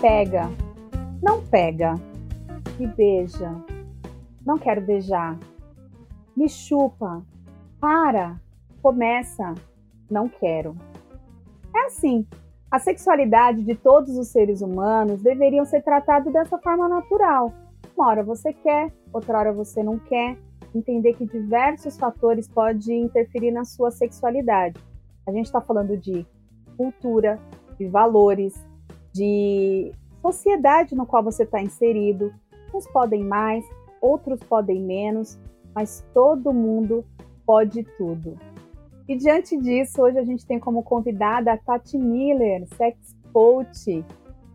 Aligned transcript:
pega, 0.00 0.48
não 1.20 1.42
pega, 1.44 1.94
me 2.78 2.86
beija, 2.86 3.52
não 4.46 4.56
quero 4.56 4.80
beijar, 4.80 5.36
me 6.36 6.48
chupa, 6.48 7.22
para, 7.80 8.40
começa, 8.80 9.54
não 10.08 10.28
quero. 10.28 10.76
É 11.74 11.86
assim. 11.86 12.26
A 12.70 12.78
sexualidade 12.78 13.62
de 13.62 13.74
todos 13.74 14.16
os 14.18 14.28
seres 14.28 14.60
humanos 14.60 15.22
deveriam 15.22 15.64
ser 15.64 15.82
tratados 15.82 16.30
dessa 16.32 16.58
forma 16.58 16.86
natural. 16.86 17.52
Uma 17.96 18.08
hora 18.08 18.22
você 18.22 18.52
quer, 18.52 18.92
outra 19.10 19.38
hora 19.38 19.52
você 19.52 19.82
não 19.82 19.98
quer. 19.98 20.36
Entender 20.74 21.14
que 21.14 21.24
diversos 21.24 21.96
fatores 21.96 22.46
podem 22.46 23.04
interferir 23.04 23.50
na 23.50 23.64
sua 23.64 23.90
sexualidade. 23.90 24.78
A 25.26 25.32
gente 25.32 25.46
está 25.46 25.62
falando 25.62 25.96
de 25.96 26.26
cultura, 26.76 27.40
de 27.78 27.88
valores, 27.88 28.67
de 29.18 29.92
sociedade 30.22 30.94
no 30.94 31.04
qual 31.04 31.22
você 31.22 31.42
está 31.42 31.60
inserido. 31.60 32.32
Uns 32.72 32.86
podem 32.86 33.24
mais, 33.24 33.64
outros 34.00 34.40
podem 34.40 34.80
menos, 34.80 35.38
mas 35.74 36.06
todo 36.14 36.52
mundo 36.52 37.04
pode 37.44 37.82
tudo. 37.96 38.38
E 39.08 39.16
diante 39.16 39.56
disso, 39.56 40.02
hoje 40.02 40.18
a 40.18 40.24
gente 40.24 40.46
tem 40.46 40.60
como 40.60 40.82
convidada 40.82 41.52
a 41.52 41.56
Tati 41.56 41.98
Miller, 41.98 42.66
sex 42.76 43.16
coach. 43.32 44.04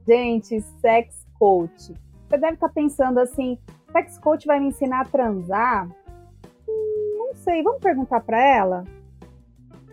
Gente, 0.08 0.62
sex 0.80 1.26
coach. 1.38 1.94
Você 2.30 2.38
deve 2.38 2.54
estar 2.54 2.70
pensando 2.70 3.20
assim, 3.20 3.58
sex 3.92 4.18
coach 4.20 4.46
vai 4.46 4.60
me 4.60 4.68
ensinar 4.68 5.02
a 5.02 5.06
transar? 5.06 5.90
Hum, 6.68 7.16
não 7.18 7.34
sei, 7.36 7.64
vamos 7.64 7.82
perguntar 7.82 8.22
para 8.22 8.42
ela? 8.42 8.84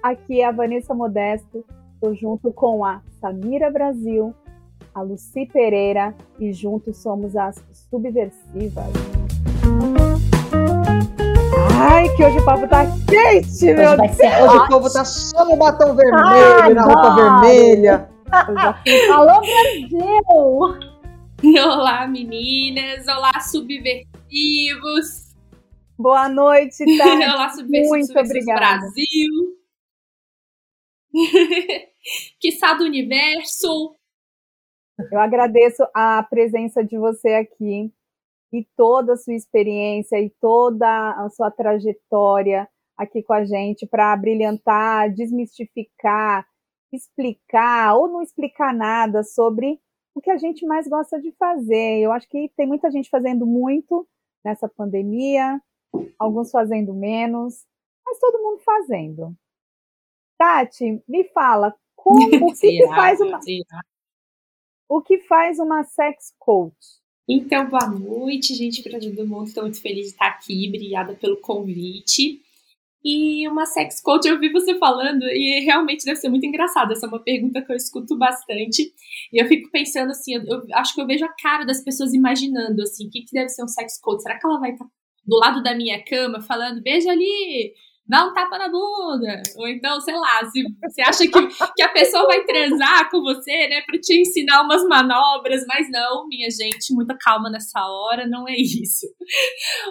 Aqui 0.03 0.41
é 0.41 0.47
a 0.47 0.53
Vanessa 0.53 0.95
Modesto, 0.95 1.65
estou 1.95 2.15
junto 2.15 2.53
com 2.53 2.85
a 2.85 3.03
Samira 3.21 3.71
Brasil, 3.71 4.35
a 4.95 5.03
Luci 5.03 5.47
Pereira 5.47 6.15
e 6.39 6.53
juntos 6.53 6.99
somos 6.99 7.37
as 7.37 7.63
Subversivas. 7.73 8.93
Ai, 11.81 12.09
que 12.17 12.25
hoje 12.25 12.39
o 12.39 12.45
papo 12.45 12.69
tá 12.69 12.85
quente, 13.09 13.47
hoje 13.49 13.75
meu 13.75 13.97
Deus! 13.97 14.19
Hoje 14.19 14.57
o 14.57 14.69
povo 14.69 14.93
tá 14.93 15.05
só 15.05 15.45
no 15.45 15.57
batom 15.57 15.95
vermelho, 15.95 16.63
Ai, 16.63 16.75
na 16.75 16.85
roupa 16.85 17.15
vermelha. 17.15 18.11
Alô, 19.13 19.41
Brasil! 19.41 20.91
Olá, 21.65 22.07
meninas! 22.07 23.07
Olá, 23.09 23.41
subversivos! 23.41 25.35
Boa 25.99 26.29
noite, 26.29 26.85
tá? 26.99 27.05
Olá, 27.35 27.49
subversivos, 27.51 27.89
Muito 27.89 28.07
subversivos 28.07 28.43
obrigada. 28.43 28.79
Brasil! 28.81 29.31
que 32.41 32.53
do 32.75 32.85
universo! 32.85 34.00
Eu 35.11 35.19
agradeço 35.19 35.83
a 35.95 36.23
presença 36.23 36.85
de 36.85 36.99
você 36.99 37.35
aqui 37.35 37.93
e 38.53 38.67
toda 38.77 39.13
a 39.13 39.17
sua 39.17 39.35
experiência 39.35 40.21
e 40.21 40.31
toda 40.41 40.87
a 41.13 41.29
sua 41.31 41.51
trajetória 41.51 42.69
aqui 42.97 43.23
com 43.23 43.33
a 43.33 43.45
gente 43.45 43.87
para 43.87 44.15
brilhantar, 44.17 45.13
desmistificar, 45.13 46.47
explicar 46.93 47.97
ou 47.97 48.09
não 48.09 48.23
explicar 48.23 48.75
nada 48.75 49.23
sobre 49.23 49.81
o 50.15 50.21
que 50.21 50.31
a 50.31 50.37
gente 50.37 50.67
mais 50.67 50.87
gosta 50.89 51.21
de 51.21 51.33
fazer. 51.33 52.01
Eu 52.01 52.13
acho 52.13 52.29
que 52.29 52.51
tem 52.57 52.67
muita 52.67 52.91
gente 52.91 53.09
fazendo 53.09 53.47
muito 53.47 54.07
nessa 54.45 54.69
pandemia, 54.69 55.61
alguns 56.19 56.51
fazendo 56.51 56.93
menos, 56.93 57.65
mas 58.05 58.19
todo 58.19 58.43
mundo 58.43 58.61
fazendo. 58.61 59.35
Tati, 60.37 61.03
me 61.09 61.25
fala, 61.33 61.75
como 61.95 62.49
o 62.49 62.53
que, 62.55 62.69
que 62.69 62.87
faz 62.89 63.21
uma 63.21 63.39
o 64.91 65.01
que 65.01 65.19
faz 65.21 65.61
uma 65.61 65.85
sex 65.85 66.35
coach? 66.37 66.75
Então, 67.29 67.69
boa 67.69 67.87
noite, 67.87 68.57
gente, 68.57 68.83
para 68.83 68.99
todo 68.99 69.25
mundo. 69.25 69.47
Estou 69.47 69.63
muito 69.63 69.81
feliz 69.81 70.07
de 70.07 70.13
estar 70.13 70.27
aqui. 70.27 70.67
Obrigada 70.67 71.15
pelo 71.15 71.41
convite. 71.41 72.41
E 73.05 73.47
uma 73.49 73.67
sex 73.67 74.03
coach, 74.03 74.27
eu 74.27 74.41
vi 74.41 74.51
você 74.51 74.77
falando 74.79 75.23
e 75.23 75.61
realmente 75.61 76.05
deve 76.05 76.19
ser 76.19 76.29
muito 76.29 76.45
engraçado. 76.45 76.93
Essa 76.93 77.07
é 77.07 77.09
uma 77.09 77.23
pergunta 77.23 77.63
que 77.63 77.71
eu 77.71 77.77
escuto 77.77 78.19
bastante. 78.19 78.93
E 79.33 79.41
eu 79.41 79.47
fico 79.47 79.71
pensando 79.71 80.11
assim, 80.11 80.35
eu, 80.35 80.43
eu 80.45 80.63
acho 80.75 80.93
que 80.93 81.01
eu 81.01 81.07
vejo 81.07 81.25
a 81.25 81.35
cara 81.41 81.65
das 81.65 81.85
pessoas 81.85 82.13
imaginando 82.13 82.83
assim, 82.83 83.07
o 83.07 83.11
que, 83.11 83.23
que 83.23 83.33
deve 83.33 83.49
ser 83.49 83.63
um 83.63 83.69
sex 83.69 83.97
coach? 84.01 84.25
Será 84.25 84.41
que 84.41 84.47
ela 84.47 84.59
vai 84.59 84.73
estar 84.73 84.87
do 85.25 85.37
lado 85.37 85.63
da 85.63 85.73
minha 85.73 86.03
cama 86.05 86.41
falando, 86.41 86.83
beija 86.83 87.13
ali, 87.13 87.73
dá 88.11 88.27
um 88.27 88.35
tapa 88.35 88.59
na 88.59 88.69
bunda. 88.69 89.41
Ou 89.57 89.69
então, 89.69 90.01
sei 90.01 90.17
lá, 90.17 90.45
se 90.51 90.65
você 90.83 91.01
acha 91.01 91.25
que, 91.25 91.75
que 91.77 91.83
a 91.83 91.89
pessoa 91.89 92.27
vai 92.27 92.45
transar 92.45 93.09
com 93.09 93.23
você, 93.23 93.69
né, 93.69 93.83
pra 93.87 93.99
te 94.01 94.21
ensinar 94.21 94.63
umas 94.63 94.85
manobras, 94.85 95.65
mas 95.67 95.89
não, 95.91 96.27
minha 96.27 96.51
gente, 96.51 96.93
muita 96.93 97.17
calma 97.17 97.49
nessa 97.49 97.81
hora, 97.81 98.27
não 98.27 98.49
é 98.49 98.57
isso. 98.57 99.07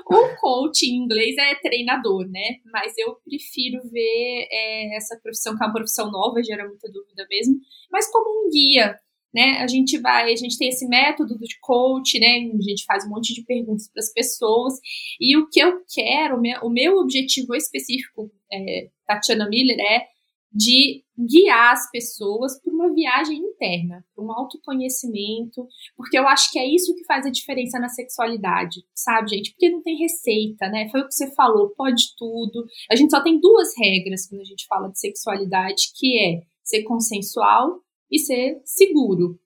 O 0.05 0.35
coach 0.35 0.83
em 0.83 0.97
inglês 0.97 1.35
é 1.37 1.55
treinador, 1.55 2.27
né, 2.29 2.57
mas 2.71 2.93
eu 2.97 3.15
prefiro 3.23 3.81
ver 3.89 4.47
é, 4.51 4.97
essa 4.97 5.17
profissão, 5.23 5.55
que 5.55 5.63
é 5.63 5.67
uma 5.67 5.73
profissão 5.73 6.11
nova, 6.11 6.43
gera 6.43 6.67
muita 6.67 6.91
dúvida 6.91 7.25
mesmo, 7.29 7.55
mas 7.89 8.11
como 8.11 8.47
um 8.47 8.49
guia 8.49 8.99
né? 9.33 9.59
A 9.59 9.67
gente 9.67 9.97
vai, 9.99 10.31
a 10.31 10.35
gente 10.35 10.57
tem 10.57 10.69
esse 10.69 10.87
método 10.87 11.37
de 11.37 11.59
coach, 11.61 12.19
né? 12.19 12.49
A 12.53 12.61
gente 12.61 12.85
faz 12.85 13.05
um 13.05 13.09
monte 13.09 13.33
de 13.33 13.43
perguntas 13.43 13.89
para 13.91 14.01
as 14.01 14.11
pessoas. 14.11 14.73
E 15.19 15.37
o 15.37 15.47
que 15.49 15.59
eu 15.59 15.81
quero, 15.93 16.37
o 16.37 16.41
meu, 16.41 16.59
o 16.61 16.69
meu 16.69 16.97
objetivo 16.97 17.55
específico, 17.55 18.31
é, 18.51 18.89
Tatiana 19.05 19.47
Miller, 19.47 19.79
é 19.79 20.07
de 20.51 21.03
guiar 21.15 21.73
as 21.73 21.91
pessoas 21.91 22.59
por 22.61 22.73
uma 22.73 22.91
viagem 22.93 23.37
interna, 23.37 24.03
por 24.15 24.25
um 24.25 24.31
autoconhecimento, 24.31 25.67
porque 25.95 26.17
eu 26.17 26.27
acho 26.27 26.51
que 26.51 26.57
é 26.57 26.65
isso 26.65 26.95
que 26.95 27.05
faz 27.05 27.25
a 27.25 27.29
diferença 27.29 27.77
na 27.77 27.87
sexualidade, 27.87 28.81
sabe, 28.95 29.29
gente? 29.29 29.51
Porque 29.51 29.69
não 29.69 29.83
tem 29.83 29.97
receita, 29.97 30.67
né? 30.69 30.89
Foi 30.89 31.01
o 31.01 31.07
que 31.07 31.13
você 31.13 31.29
falou, 31.35 31.69
pode 31.75 32.15
tudo. 32.17 32.65
A 32.91 32.95
gente 32.95 33.11
só 33.11 33.21
tem 33.21 33.39
duas 33.39 33.77
regras 33.77 34.27
quando 34.27 34.41
a 34.41 34.45
gente 34.45 34.65
fala 34.65 34.89
de 34.89 34.99
sexualidade, 34.99 35.91
que 35.95 36.17
é 36.17 36.41
ser 36.63 36.83
consensual 36.83 37.83
e 38.11 38.19
ser 38.19 38.61
seguro. 38.63 39.39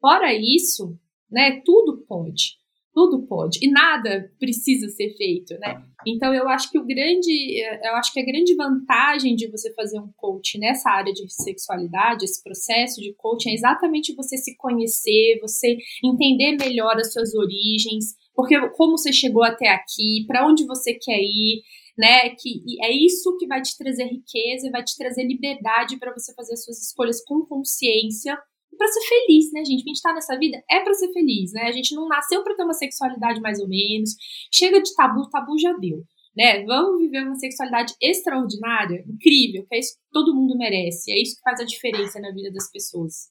Fora 0.00 0.32
isso, 0.34 0.98
né, 1.30 1.62
tudo 1.64 2.04
pode. 2.06 2.56
Tudo 2.92 3.26
pode. 3.26 3.58
E 3.60 3.68
nada 3.68 4.30
precisa 4.38 4.88
ser 4.88 5.16
feito, 5.16 5.58
né? 5.58 5.82
Então 6.06 6.32
eu 6.32 6.48
acho 6.48 6.70
que 6.70 6.78
o 6.78 6.86
grande, 6.86 7.60
eu 7.82 7.96
acho 7.96 8.12
que 8.12 8.20
a 8.20 8.24
grande 8.24 8.54
vantagem 8.54 9.34
de 9.34 9.50
você 9.50 9.74
fazer 9.74 9.98
um 9.98 10.12
coach 10.16 10.58
nessa 10.58 10.90
área 10.90 11.12
de 11.12 11.28
sexualidade, 11.28 12.24
esse 12.24 12.40
processo 12.40 13.00
de 13.00 13.12
coaching, 13.14 13.50
é 13.50 13.54
exatamente 13.54 14.14
você 14.14 14.36
se 14.36 14.56
conhecer, 14.56 15.40
você 15.40 15.76
entender 16.04 16.56
melhor 16.56 16.96
as 16.96 17.12
suas 17.12 17.34
origens, 17.34 18.14
porque 18.32 18.54
como 18.70 18.96
você 18.96 19.12
chegou 19.12 19.42
até 19.42 19.68
aqui, 19.68 20.24
para 20.28 20.46
onde 20.46 20.64
você 20.64 20.94
quer 20.94 21.20
ir, 21.20 21.62
né? 21.96 22.30
Que 22.30 22.62
é 22.82 22.92
isso 22.92 23.36
que 23.38 23.46
vai 23.46 23.62
te 23.62 23.76
trazer 23.76 24.04
riqueza, 24.04 24.70
vai 24.70 24.82
te 24.82 24.96
trazer 24.96 25.24
liberdade 25.24 25.98
para 25.98 26.12
você 26.12 26.34
fazer 26.34 26.54
as 26.54 26.64
suas 26.64 26.82
escolhas 26.82 27.22
com 27.24 27.44
consciência 27.46 28.38
e 28.72 28.76
para 28.76 28.88
ser 28.88 29.00
feliz, 29.08 29.52
né, 29.52 29.64
gente? 29.64 29.82
A 29.82 29.88
gente 29.88 30.02
tá 30.02 30.12
nessa 30.12 30.38
vida 30.38 30.62
é 30.70 30.80
para 30.80 30.94
ser 30.94 31.12
feliz, 31.12 31.52
né? 31.52 31.62
A 31.62 31.72
gente 31.72 31.94
não 31.94 32.08
nasceu 32.08 32.42
para 32.42 32.56
ter 32.56 32.64
uma 32.64 32.74
sexualidade 32.74 33.40
mais 33.40 33.60
ou 33.60 33.68
menos. 33.68 34.10
Chega 34.52 34.82
de 34.82 34.94
tabu, 34.94 35.28
tabu 35.30 35.58
já 35.58 35.72
deu. 35.74 36.04
Né? 36.36 36.64
Vamos 36.64 37.00
viver 37.00 37.24
uma 37.24 37.36
sexualidade 37.36 37.94
extraordinária, 38.02 39.04
incrível, 39.06 39.64
que 39.68 39.76
é 39.76 39.78
isso 39.78 39.94
que 39.94 40.02
todo 40.10 40.34
mundo 40.34 40.58
merece. 40.58 41.12
É 41.12 41.22
isso 41.22 41.36
que 41.36 41.42
faz 41.42 41.60
a 41.60 41.64
diferença 41.64 42.18
na 42.18 42.32
vida 42.32 42.50
das 42.52 42.68
pessoas. 42.72 43.30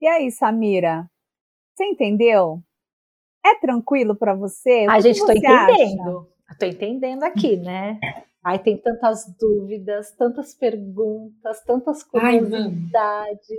E 0.00 0.08
aí, 0.08 0.28
Samira? 0.32 1.08
Você 1.72 1.84
entendeu? 1.84 2.60
É 3.44 3.54
tranquilo 3.60 4.16
para 4.16 4.34
você? 4.34 4.86
A 4.90 4.98
gente 4.98 5.20
está 5.20 5.34
entendendo. 5.34 6.18
Acha? 6.18 6.35
Estou 6.50 6.68
entendendo 6.68 7.22
aqui, 7.24 7.56
né? 7.56 7.98
Aí 8.44 8.58
tem 8.58 8.76
tantas 8.76 9.24
dúvidas, 9.38 10.12
tantas 10.12 10.54
perguntas, 10.54 11.62
tantas 11.64 12.04
curiosidades. 12.04 13.50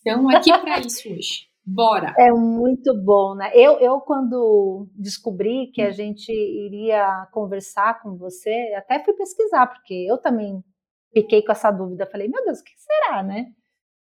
Então, 0.00 0.28
aqui 0.30 0.56
para 0.56 0.78
isso 0.78 1.08
hoje. 1.08 1.48
Bora! 1.66 2.14
É 2.16 2.30
muito 2.30 2.96
bom, 3.02 3.34
né? 3.34 3.50
Eu, 3.52 3.80
eu, 3.80 3.98
quando 4.00 4.88
descobri 4.94 5.72
que 5.74 5.82
a 5.82 5.90
gente 5.90 6.30
iria 6.30 7.26
conversar 7.32 8.00
com 8.00 8.16
você, 8.16 8.72
até 8.76 9.02
fui 9.02 9.14
pesquisar, 9.14 9.66
porque 9.66 10.06
eu 10.08 10.16
também 10.16 10.62
fiquei 11.12 11.42
com 11.42 11.50
essa 11.50 11.72
dúvida. 11.72 12.06
Falei, 12.06 12.28
meu 12.28 12.44
Deus, 12.44 12.60
o 12.60 12.64
que 12.64 12.70
será, 12.76 13.24
né? 13.24 13.46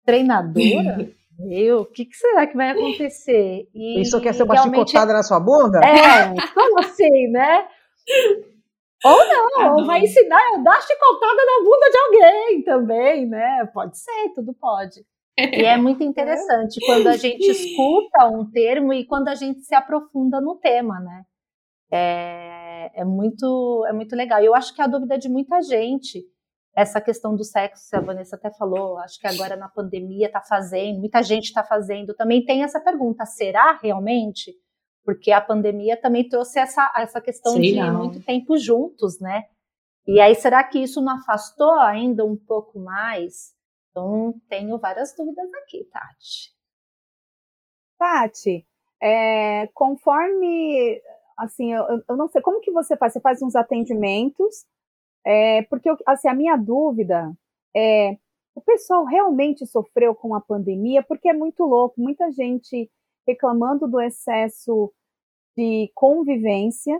Treinadora? 0.04 1.10
Eu, 1.48 1.82
o 1.82 1.86
que, 1.86 2.04
que, 2.04 2.16
será 2.16 2.46
que 2.46 2.56
vai 2.56 2.70
acontecer? 2.70 3.66
E, 3.72 4.02
Isso 4.02 4.20
quer 4.20 4.34
ser 4.34 4.42
uma 4.42 4.56
chicotada 4.56 5.12
na 5.14 5.22
sua 5.22 5.40
bunda? 5.40 5.78
É, 5.78 6.34
como 6.52 6.80
assim, 6.80 7.28
né? 7.28 7.66
Ou 9.04 9.16
não, 9.16 9.76
ou 9.76 9.86
vai 9.86 10.00
ensinar 10.00 10.40
a 10.54 10.58
dar 10.58 10.82
chicotada 10.82 11.44
na 11.44 11.64
bunda 11.64 11.90
de 11.90 11.98
alguém 11.98 12.62
também, 12.64 13.26
né? 13.26 13.64
Pode 13.72 13.98
ser, 13.98 14.32
tudo 14.34 14.52
pode. 14.54 15.04
E 15.38 15.64
é 15.64 15.76
muito 15.76 16.02
interessante 16.02 16.80
quando 16.84 17.06
a 17.06 17.16
gente 17.16 17.48
escuta 17.48 18.26
um 18.26 18.50
termo 18.50 18.92
e 18.92 19.06
quando 19.06 19.28
a 19.28 19.36
gente 19.36 19.60
se 19.60 19.74
aprofunda 19.74 20.40
no 20.40 20.56
tema, 20.56 20.98
né? 20.98 21.22
É, 21.92 23.00
é 23.00 23.04
muito, 23.04 23.86
é 23.88 23.92
muito 23.92 24.16
legal. 24.16 24.42
Eu 24.42 24.54
acho 24.54 24.74
que 24.74 24.80
é 24.80 24.84
a 24.84 24.88
dúvida 24.88 25.16
de 25.16 25.28
muita 25.28 25.62
gente 25.62 26.24
essa 26.78 27.00
questão 27.00 27.34
do 27.34 27.42
sexo, 27.42 27.96
a 27.96 28.00
Vanessa 28.00 28.36
até 28.36 28.52
falou, 28.52 28.98
acho 28.98 29.18
que 29.18 29.26
agora 29.26 29.56
na 29.56 29.68
pandemia 29.68 30.28
está 30.28 30.40
fazendo, 30.40 31.00
muita 31.00 31.20
gente 31.24 31.46
está 31.46 31.64
fazendo, 31.64 32.14
também 32.14 32.44
tem 32.44 32.62
essa 32.62 32.78
pergunta, 32.78 33.26
será 33.26 33.76
realmente? 33.82 34.54
Porque 35.08 35.32
a 35.32 35.40
pandemia 35.40 35.98
também 35.98 36.28
trouxe 36.28 36.58
essa, 36.58 36.92
essa 36.94 37.18
questão 37.18 37.52
Sei 37.52 37.72
de 37.72 37.76
não. 37.76 37.96
muito 37.96 38.22
tempo 38.22 38.58
juntos, 38.58 39.18
né? 39.18 39.48
E 40.06 40.20
aí, 40.20 40.34
será 40.34 40.62
que 40.62 40.78
isso 40.78 41.00
não 41.00 41.14
afastou 41.14 41.72
ainda 41.80 42.26
um 42.26 42.36
pouco 42.36 42.78
mais? 42.78 43.54
Então, 43.90 44.34
tenho 44.50 44.76
várias 44.76 45.16
dúvidas 45.16 45.48
aqui, 45.62 45.84
Tati. 45.84 46.54
Tati, 47.98 48.66
é, 49.02 49.68
conforme, 49.68 51.00
assim, 51.38 51.72
eu, 51.72 52.02
eu, 52.06 52.14
não 52.14 52.28
sei, 52.28 52.42
como 52.42 52.60
que 52.60 52.70
você 52.70 52.94
faz? 52.94 53.14
Você 53.14 53.20
faz 53.22 53.40
uns 53.40 53.56
atendimentos, 53.56 54.66
é, 55.24 55.62
porque, 55.70 55.88
assim, 56.06 56.28
a 56.28 56.34
minha 56.34 56.56
dúvida 56.58 57.32
é, 57.74 58.18
o 58.54 58.60
pessoal 58.60 59.06
realmente 59.06 59.66
sofreu 59.66 60.14
com 60.14 60.34
a 60.34 60.40
pandemia? 60.42 61.02
Porque 61.02 61.30
é 61.30 61.32
muito 61.32 61.64
louco, 61.64 61.98
muita 61.98 62.30
gente 62.30 62.90
reclamando 63.26 63.88
do 63.88 63.98
excesso 63.98 64.92
de 65.58 65.90
convivência 65.92 66.96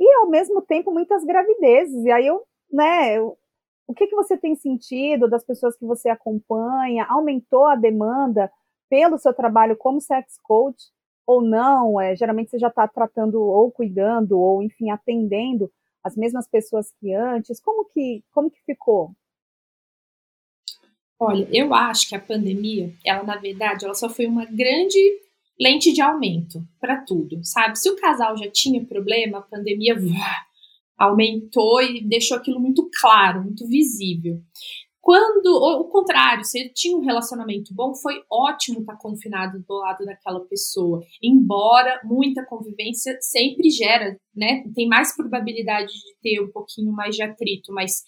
e, 0.00 0.12
ao 0.16 0.28
mesmo 0.28 0.60
tempo, 0.60 0.92
muitas 0.92 1.24
gravidezes. 1.24 2.04
E 2.04 2.10
aí 2.10 2.26
eu, 2.26 2.42
né, 2.72 3.16
eu, 3.16 3.38
o 3.86 3.94
que, 3.94 4.08
que 4.08 4.16
você 4.16 4.36
tem 4.36 4.56
sentido 4.56 5.28
das 5.28 5.44
pessoas 5.44 5.76
que 5.76 5.84
você 5.84 6.08
acompanha? 6.08 7.06
Aumentou 7.08 7.66
a 7.66 7.76
demanda 7.76 8.50
pelo 8.88 9.16
seu 9.16 9.32
trabalho 9.32 9.76
como 9.76 10.00
sex 10.00 10.38
coach 10.42 10.90
ou 11.24 11.40
não? 11.40 12.00
É, 12.00 12.16
geralmente 12.16 12.50
você 12.50 12.58
já 12.58 12.68
está 12.68 12.88
tratando 12.88 13.40
ou 13.40 13.70
cuidando 13.70 14.40
ou, 14.40 14.60
enfim, 14.60 14.90
atendendo 14.90 15.70
as 16.02 16.16
mesmas 16.16 16.48
pessoas 16.48 16.92
que 16.98 17.14
antes? 17.14 17.60
Como 17.60 17.84
que, 17.84 18.24
como 18.32 18.50
que 18.50 18.60
ficou? 18.64 19.12
Olha, 21.18 21.46
eu 21.52 21.72
acho 21.74 22.08
que 22.08 22.16
a 22.16 22.20
pandemia, 22.20 22.92
ela 23.04 23.22
na 23.22 23.36
verdade, 23.36 23.84
ela 23.84 23.94
só 23.94 24.08
foi 24.08 24.26
uma 24.26 24.46
grande 24.46 24.98
lente 25.60 25.92
de 25.92 26.00
aumento 26.00 26.66
para 26.80 27.04
tudo, 27.04 27.40
sabe? 27.42 27.78
Se 27.78 27.90
o 27.90 27.96
casal 27.96 28.36
já 28.36 28.50
tinha 28.50 28.84
problema, 28.84 29.38
a 29.38 29.42
pandemia 29.42 29.94
aumentou 30.96 31.82
e 31.82 32.02
deixou 32.02 32.36
aquilo 32.36 32.58
muito 32.58 32.88
claro, 33.00 33.42
muito 33.42 33.66
visível. 33.66 34.40
Quando, 35.02 35.46
ou 35.46 35.80
o 35.80 35.88
contrário, 35.88 36.44
se 36.44 36.58
ele 36.58 36.68
tinha 36.70 36.96
um 36.96 37.00
relacionamento 37.00 37.74
bom, 37.74 37.94
foi 37.94 38.22
ótimo 38.30 38.80
estar 38.80 38.96
confinado 38.96 39.58
do 39.66 39.74
lado 39.74 40.04
daquela 40.04 40.40
pessoa. 40.40 41.00
Embora 41.22 42.00
muita 42.04 42.44
convivência 42.44 43.16
sempre 43.20 43.70
gera, 43.70 44.16
né? 44.34 44.62
Tem 44.74 44.86
mais 44.86 45.16
probabilidade 45.16 45.90
de 45.90 46.16
ter 46.22 46.42
um 46.42 46.50
pouquinho 46.52 46.92
mais 46.92 47.16
de 47.16 47.22
atrito, 47.22 47.72
mas 47.72 48.02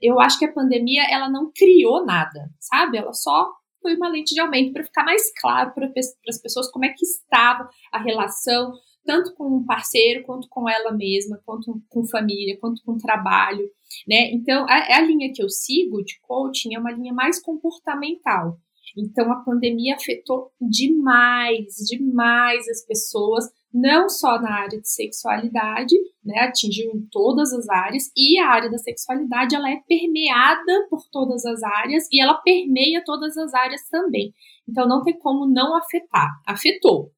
eu 0.00 0.20
acho 0.20 0.38
que 0.38 0.44
a 0.44 0.52
pandemia 0.52 1.02
ela 1.10 1.28
não 1.28 1.50
criou 1.52 2.04
nada, 2.04 2.48
sabe? 2.60 2.96
Ela 2.96 3.12
só 3.12 3.50
foi 3.86 3.94
uma 3.94 4.08
lente 4.08 4.34
de 4.34 4.40
aumento 4.40 4.72
para 4.72 4.82
ficar 4.82 5.04
mais 5.04 5.32
claro 5.40 5.72
para 5.72 5.88
as 6.28 6.42
pessoas 6.42 6.68
como 6.72 6.84
é 6.84 6.88
que 6.88 7.04
estava 7.04 7.70
a 7.92 8.02
relação, 8.02 8.72
tanto 9.04 9.32
com 9.36 9.44
o 9.44 9.64
parceiro, 9.64 10.24
quanto 10.24 10.48
com 10.50 10.68
ela 10.68 10.90
mesma, 10.90 11.40
quanto 11.46 11.80
com 11.88 12.04
família, 12.04 12.58
quanto 12.60 12.82
com 12.84 12.98
trabalho, 12.98 13.64
né? 14.08 14.32
Então, 14.32 14.66
a, 14.68 14.96
a 14.96 15.00
linha 15.02 15.30
que 15.32 15.40
eu 15.40 15.48
sigo 15.48 16.02
de 16.02 16.18
coaching 16.22 16.74
é 16.74 16.80
uma 16.80 16.90
linha 16.90 17.14
mais 17.14 17.40
comportamental. 17.40 18.58
Então, 18.98 19.30
a 19.30 19.36
pandemia 19.44 19.94
afetou 19.94 20.50
demais, 20.60 21.76
demais 21.88 22.66
as 22.68 22.84
pessoas, 22.84 23.44
não 23.72 24.08
só 24.08 24.40
na 24.40 24.62
área 24.62 24.80
de 24.80 24.88
sexualidade, 24.88 25.94
né, 26.24 26.40
atingiu 26.40 26.90
em 26.92 27.06
todas 27.10 27.52
as 27.52 27.68
áreas, 27.68 28.10
e 28.16 28.38
a 28.38 28.48
área 28.48 28.70
da 28.70 28.78
sexualidade, 28.78 29.54
ela 29.54 29.70
é 29.70 29.80
permeada 29.86 30.86
por 30.88 31.02
todas 31.10 31.44
as 31.44 31.62
áreas, 31.62 32.08
e 32.10 32.22
ela 32.22 32.34
permeia 32.34 33.02
todas 33.04 33.36
as 33.36 33.52
áreas 33.54 33.88
também. 33.88 34.32
Então, 34.68 34.88
não 34.88 35.02
tem 35.02 35.18
como 35.18 35.46
não 35.46 35.76
afetar. 35.76 36.30
Afetou, 36.46 37.12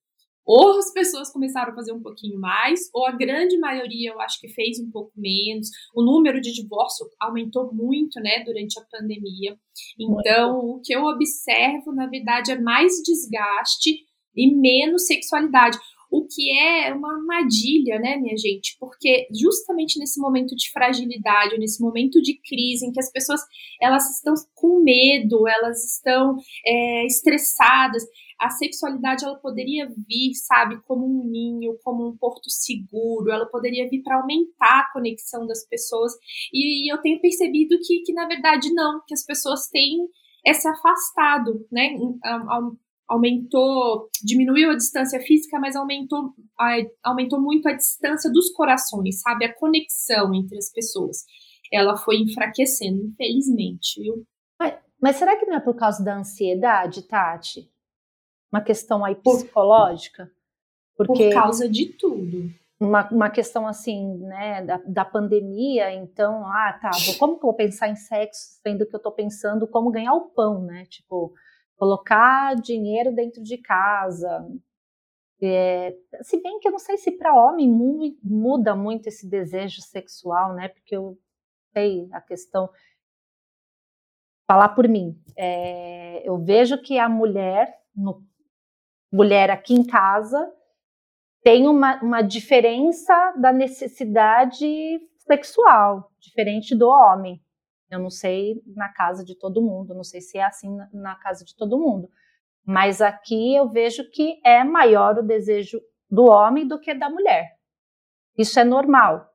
ou 0.49 0.79
as 0.79 0.91
pessoas 0.95 1.31
começaram 1.31 1.73
a 1.73 1.75
fazer 1.75 1.93
um 1.93 2.01
pouquinho 2.01 2.41
mais, 2.41 2.89
ou 2.95 3.07
a 3.07 3.13
grande 3.13 3.59
maioria 3.59 4.13
eu 4.13 4.21
acho 4.23 4.41
que 4.41 4.49
fez 4.49 4.81
um 4.81 4.91
pouco 4.91 5.13
menos. 5.15 5.69
O 5.95 6.03
número 6.03 6.41
de 6.41 6.55
divórcio 6.55 7.07
aumentou 7.21 7.71
muito, 7.71 8.19
né, 8.19 8.43
durante 8.45 8.81
a 8.81 8.85
pandemia. 8.91 9.59
Então, 10.01 10.59
o 10.59 10.81
que 10.83 10.95
eu 10.95 11.05
observo, 11.05 11.93
na 11.93 12.07
verdade, 12.07 12.53
é 12.53 12.59
mais 12.59 12.95
desgaste 13.05 13.91
e 14.35 14.57
menos 14.57 15.07
sexualidade. 15.07 15.77
O 16.11 16.27
que 16.27 16.51
é 16.59 16.93
uma 16.95 17.15
armadilha, 17.15 17.99
né, 17.99 18.17
minha 18.17 18.37
gente? 18.37 18.77
Porque 18.81 19.29
justamente 19.33 19.99
nesse 19.99 20.21
momento 20.21 20.57
de 20.57 20.71
fragilidade, 20.71 21.59
nesse 21.59 21.83
momento 21.83 22.21
de 22.23 22.41
crise, 22.41 22.87
em 22.87 22.93
que 22.93 23.01
as 23.01 23.13
pessoas 23.13 23.41
elas 23.81 24.09
estão 24.17 24.35
com 24.55 24.83
medo, 24.83 25.47
elas 25.47 25.85
estão 25.85 26.37
é, 26.67 27.07
estressadas, 27.07 28.05
a 28.39 28.51
sexualidade 28.51 29.25
ela 29.25 29.37
poderia 29.37 29.89
vir, 29.89 30.33
sabe, 30.35 30.81
como 30.87 31.05
um 31.05 31.29
ninho, 31.29 31.77
como 31.83 32.07
um 32.07 32.17
porto 32.17 32.49
seguro, 32.49 33.31
ela 33.31 33.47
poderia 33.47 33.89
vir 33.89 34.03
para 34.03 34.21
aumentar 34.21 34.81
a 34.81 34.93
conexão 34.93 35.47
das 35.47 35.67
pessoas. 35.67 36.13
E, 36.53 36.87
e, 36.87 36.93
eu 36.93 36.99
tenho 36.99 37.21
percebido 37.21 37.77
que, 37.85 38.01
que, 38.03 38.13
na 38.13 38.27
verdade, 38.27 38.73
não, 38.73 39.03
que 39.07 39.15
as 39.15 39.25
pessoas 39.25 39.69
têm 39.69 40.09
é 40.47 40.55
se 40.55 40.69
afastado, 40.69 41.67
né? 41.71 41.91
Aumentou, 43.09 44.09
diminuiu 44.23 44.71
a 44.71 44.77
distância 44.77 45.19
física, 45.21 45.59
mas 45.59 45.75
aumentou, 45.75 46.35
aumentou 47.03 47.41
muito 47.41 47.69
a 47.69 47.73
distância 47.73 48.31
dos 48.31 48.51
corações, 48.53 49.21
sabe? 49.21 49.47
A 49.47 49.55
conexão 49.55 50.35
entre 50.35 50.59
as 50.59 50.71
pessoas. 50.71 51.25
Ela 51.73 51.97
foi 51.97 52.19
enfraquecendo, 52.19 53.03
infelizmente, 53.03 54.03
viu? 54.03 54.27
Mas, 54.59 54.75
mas 55.01 55.17
será 55.17 55.37
que 55.37 55.47
não 55.47 55.57
é 55.57 55.61
por 55.61 55.75
causa 55.75 56.05
da 56.05 56.17
ansiedade, 56.17 57.03
Tati? 57.03 57.71
uma 58.53 58.61
questão 58.61 59.05
aí 59.05 59.15
psicológica? 59.15 60.31
Porque 60.97 61.29
por 61.29 61.35
causa 61.35 61.69
de 61.69 61.87
tudo. 61.87 62.51
Uma, 62.81 63.09
uma 63.11 63.31
questão 63.31 63.67
assim, 63.67 64.19
né, 64.19 64.65
da, 64.65 64.81
da 64.87 65.05
pandemia, 65.05 65.93
então, 65.93 66.47
ah, 66.47 66.79
tá, 66.81 66.91
como 67.19 67.35
que 67.35 67.45
eu 67.45 67.49
vou 67.49 67.55
pensar 67.55 67.89
em 67.89 67.97
sexo, 67.97 68.61
sendo 68.63 68.87
que 68.87 68.95
eu 68.95 69.01
tô 69.01 69.11
pensando 69.11 69.67
como 69.67 69.91
ganhar 69.91 70.15
o 70.15 70.31
pão, 70.31 70.63
né? 70.63 70.87
Tipo, 70.87 71.33
colocar 71.79 72.57
dinheiro 72.57 73.15
dentro 73.15 73.43
de 73.43 73.57
casa. 73.57 74.47
É, 75.41 75.97
se 76.23 76.43
bem 76.43 76.59
que 76.59 76.67
eu 76.67 76.73
não 76.73 76.81
sei 76.81 76.99
se 76.99 77.13
para 77.13 77.33
homem 77.33 77.71
muda 78.23 78.75
muito 78.75 79.07
esse 79.07 79.29
desejo 79.29 79.81
sexual, 79.81 80.53
né? 80.55 80.69
Porque 80.69 80.97
eu 80.97 81.17
sei 81.73 82.09
a 82.13 82.21
questão. 82.21 82.69
Falar 84.51 84.71
por 84.71 84.89
mim, 84.89 85.17
é, 85.37 86.29
eu 86.29 86.37
vejo 86.39 86.81
que 86.83 86.99
a 86.99 87.09
mulher 87.09 87.79
no 87.95 88.27
mulher 89.11 89.51
aqui 89.51 89.73
em 89.73 89.87
casa 89.87 90.53
tem 91.43 91.67
uma, 91.67 92.03
uma 92.03 92.21
diferença 92.21 93.33
da 93.39 93.53
necessidade 93.53 95.01
sexual, 95.19 96.11
diferente 96.19 96.75
do 96.75 96.89
homem. 96.89 97.43
Eu 97.91 97.99
não 97.99 98.11
sei 98.11 98.63
na 98.67 98.89
casa 98.93 99.25
de 99.25 99.35
todo 99.35 99.63
mundo, 99.63 99.95
não 99.95 100.05
sei 100.05 100.21
se 100.21 100.39
é 100.39 100.45
assim 100.45 100.69
na, 100.93 101.15
casa 101.17 101.45
de 101.45 101.57
todo 101.57 101.79
mundo. 101.79 102.11
Mas 102.65 103.01
aqui 103.01 103.55
eu 103.55 103.69
vejo 103.69 104.09
que 104.11 104.41
é 104.45 104.63
maior 104.63 105.19
o 105.19 105.27
desejo 105.27 105.81
do 106.11 106.25
homem 106.27 106.67
do 106.67 106.79
que 106.79 106.95
da 106.95 107.09
mulher. 107.09 107.57
Isso 108.37 108.61
é 108.61 108.65
normal. 108.65 109.27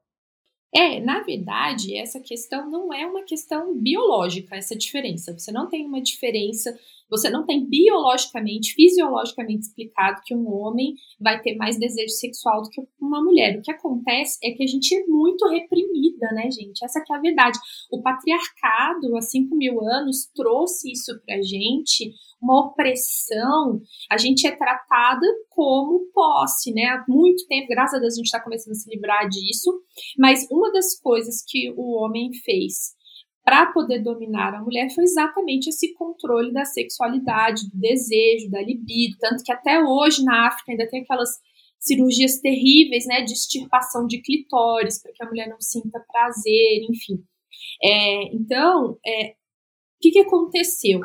É, 0.75 0.99
na 0.99 1.21
verdade, 1.21 1.95
essa 1.95 2.19
questão 2.19 2.69
não 2.69 2.91
é 2.91 3.05
uma 3.05 3.23
questão 3.23 3.77
biológica, 3.79 4.55
essa 4.55 4.75
diferença. 4.75 5.37
Você 5.37 5.51
não 5.51 5.67
tem 5.67 5.85
uma 5.85 6.01
diferença 6.01 6.75
você 7.13 7.29
não 7.29 7.45
tem 7.45 7.63
biologicamente, 7.69 8.73
fisiologicamente 8.73 9.67
explicado 9.67 10.21
que 10.25 10.35
um 10.35 10.51
homem 10.51 10.95
vai 11.21 11.39
ter 11.39 11.55
mais 11.55 11.77
desejo 11.77 12.09
sexual 12.09 12.63
do 12.63 12.69
que 12.69 12.81
uma 12.99 13.23
mulher. 13.23 13.55
O 13.55 13.61
que 13.61 13.71
acontece 13.71 14.39
é 14.43 14.49
que 14.51 14.63
a 14.63 14.67
gente 14.67 14.95
é 14.95 15.05
muito 15.05 15.47
reprimida, 15.47 16.27
né, 16.33 16.49
gente? 16.49 16.83
Essa 16.83 16.99
é 16.99 17.15
a 17.15 17.19
verdade. 17.19 17.59
O 17.91 18.01
patriarcado, 18.01 19.15
há 19.15 19.21
5 19.21 19.55
mil 19.55 19.79
anos, 19.81 20.25
trouxe 20.35 20.91
isso 20.91 21.13
pra 21.23 21.39
gente, 21.43 22.11
uma 22.41 22.65
opressão. 22.65 23.79
A 24.11 24.17
gente 24.17 24.47
é 24.47 24.55
tratada 24.55 25.27
como 25.49 26.07
posse, 26.11 26.73
né? 26.73 26.85
Há 26.85 27.05
muito 27.07 27.45
tempo, 27.45 27.67
graças 27.67 27.95
a 27.95 27.99
Deus, 27.99 28.13
a 28.13 28.17
gente 28.17 28.25
está 28.25 28.41
começando 28.41 28.71
a 28.71 28.75
se 28.75 28.89
livrar 28.89 29.29
disso. 29.29 29.71
Mas 30.17 30.47
uma 30.49 30.71
das 30.71 30.99
coisas 30.99 31.43
que 31.47 31.71
o 31.77 31.91
homem 32.01 32.33
fez 32.43 32.95
para 33.43 33.65
poder 33.73 33.99
dominar 33.99 34.55
a 34.55 34.61
mulher 34.61 34.89
foi 34.89 35.03
exatamente 35.03 35.69
esse 35.69 35.93
controle 35.93 36.53
da 36.53 36.63
sexualidade, 36.63 37.69
do 37.69 37.77
desejo, 37.77 38.49
da 38.49 38.61
libido, 38.61 39.17
tanto 39.19 39.43
que 39.43 39.51
até 39.51 39.83
hoje 39.83 40.23
na 40.23 40.47
África 40.47 40.71
ainda 40.71 40.87
tem 40.89 41.01
aquelas 41.01 41.29
cirurgias 41.77 42.39
terríveis, 42.39 43.05
né, 43.05 43.21
de 43.21 43.33
extirpação 43.33 44.07
de 44.07 44.21
clitóris 44.21 45.01
para 45.01 45.11
que 45.11 45.21
a 45.21 45.27
mulher 45.27 45.49
não 45.49 45.59
sinta 45.59 45.99
prazer, 46.09 46.85
enfim. 46.89 47.21
É, 47.83 48.33
então, 48.33 48.97
é, 49.05 49.31
o 49.31 49.35
que, 50.01 50.11
que 50.11 50.19
aconteceu? 50.19 51.01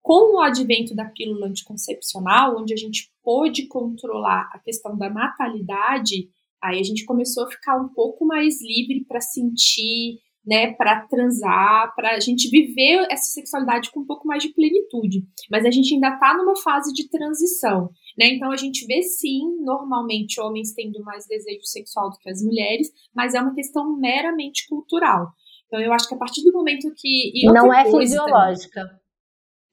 Com 0.00 0.36
o 0.36 0.40
advento 0.40 0.94
da 0.94 1.06
pílula 1.06 1.48
anticoncepcional, 1.48 2.56
onde 2.56 2.72
a 2.72 2.76
gente 2.76 3.10
pôde 3.22 3.66
controlar 3.66 4.48
a 4.52 4.60
questão 4.60 4.96
da 4.96 5.10
natalidade, 5.10 6.30
aí 6.62 6.78
a 6.78 6.84
gente 6.84 7.04
começou 7.04 7.44
a 7.44 7.50
ficar 7.50 7.76
um 7.76 7.88
pouco 7.88 8.24
mais 8.24 8.62
livre 8.62 9.04
para 9.04 9.20
sentir 9.20 10.20
né, 10.48 10.72
para 10.72 11.06
transar, 11.06 11.94
para 11.94 12.12
a 12.12 12.20
gente 12.20 12.48
viver 12.48 13.06
essa 13.10 13.30
sexualidade 13.32 13.90
com 13.90 14.00
um 14.00 14.06
pouco 14.06 14.26
mais 14.26 14.42
de 14.42 14.48
plenitude. 14.48 15.22
Mas 15.50 15.66
a 15.66 15.70
gente 15.70 15.92
ainda 15.92 16.08
está 16.08 16.34
numa 16.34 16.56
fase 16.56 16.90
de 16.94 17.06
transição, 17.10 17.90
né? 18.18 18.28
Então 18.28 18.50
a 18.50 18.56
gente 18.56 18.86
vê 18.86 19.02
sim, 19.02 19.58
normalmente 19.60 20.40
homens 20.40 20.72
tendo 20.72 21.04
mais 21.04 21.26
desejo 21.26 21.64
sexual 21.64 22.08
do 22.08 22.16
que 22.16 22.30
as 22.30 22.42
mulheres, 22.42 22.90
mas 23.14 23.34
é 23.34 23.42
uma 23.42 23.54
questão 23.54 23.94
meramente 23.98 24.66
cultural. 24.68 25.28
Então 25.66 25.78
eu 25.82 25.92
acho 25.92 26.08
que 26.08 26.14
a 26.14 26.18
partir 26.18 26.42
do 26.42 26.52
momento 26.52 26.90
que 26.96 27.30
não 27.44 27.70
é 27.70 27.84
fisiológica. 27.84 28.80
Também, 28.80 28.98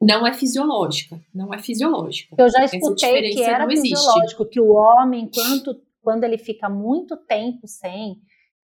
não 0.01 0.27
é 0.27 0.34
fisiológica, 0.34 1.22
não 1.34 1.53
é 1.53 1.58
fisiológica. 1.58 2.36
Eu 2.38 2.50
já 2.50 2.65
escutei 2.65 3.29
que 3.32 3.41
era 3.41 3.65
fisiológico, 3.65 4.46
que 4.46 4.60
o 4.60 4.74
homem, 4.74 5.24
enquanto 5.24 5.82
quando 6.01 6.25
ele 6.25 6.38
fica 6.38 6.70
muito 6.70 7.15
tempo 7.15 7.65
sem 7.65 8.17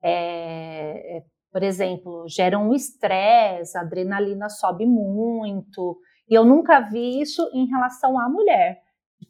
é, 0.04 1.24
por 1.52 1.64
exemplo, 1.64 2.26
gera 2.30 2.58
um 2.58 2.74
estresse, 2.74 3.78
a 3.78 3.82
adrenalina 3.82 4.50
sobe 4.50 4.86
muito. 4.86 6.00
E 6.30 6.34
eu 6.34 6.46
nunca 6.46 6.80
vi 6.80 7.20
isso 7.22 7.50
em 7.54 7.66
relação 7.68 8.18
à 8.18 8.30
mulher. 8.30 8.82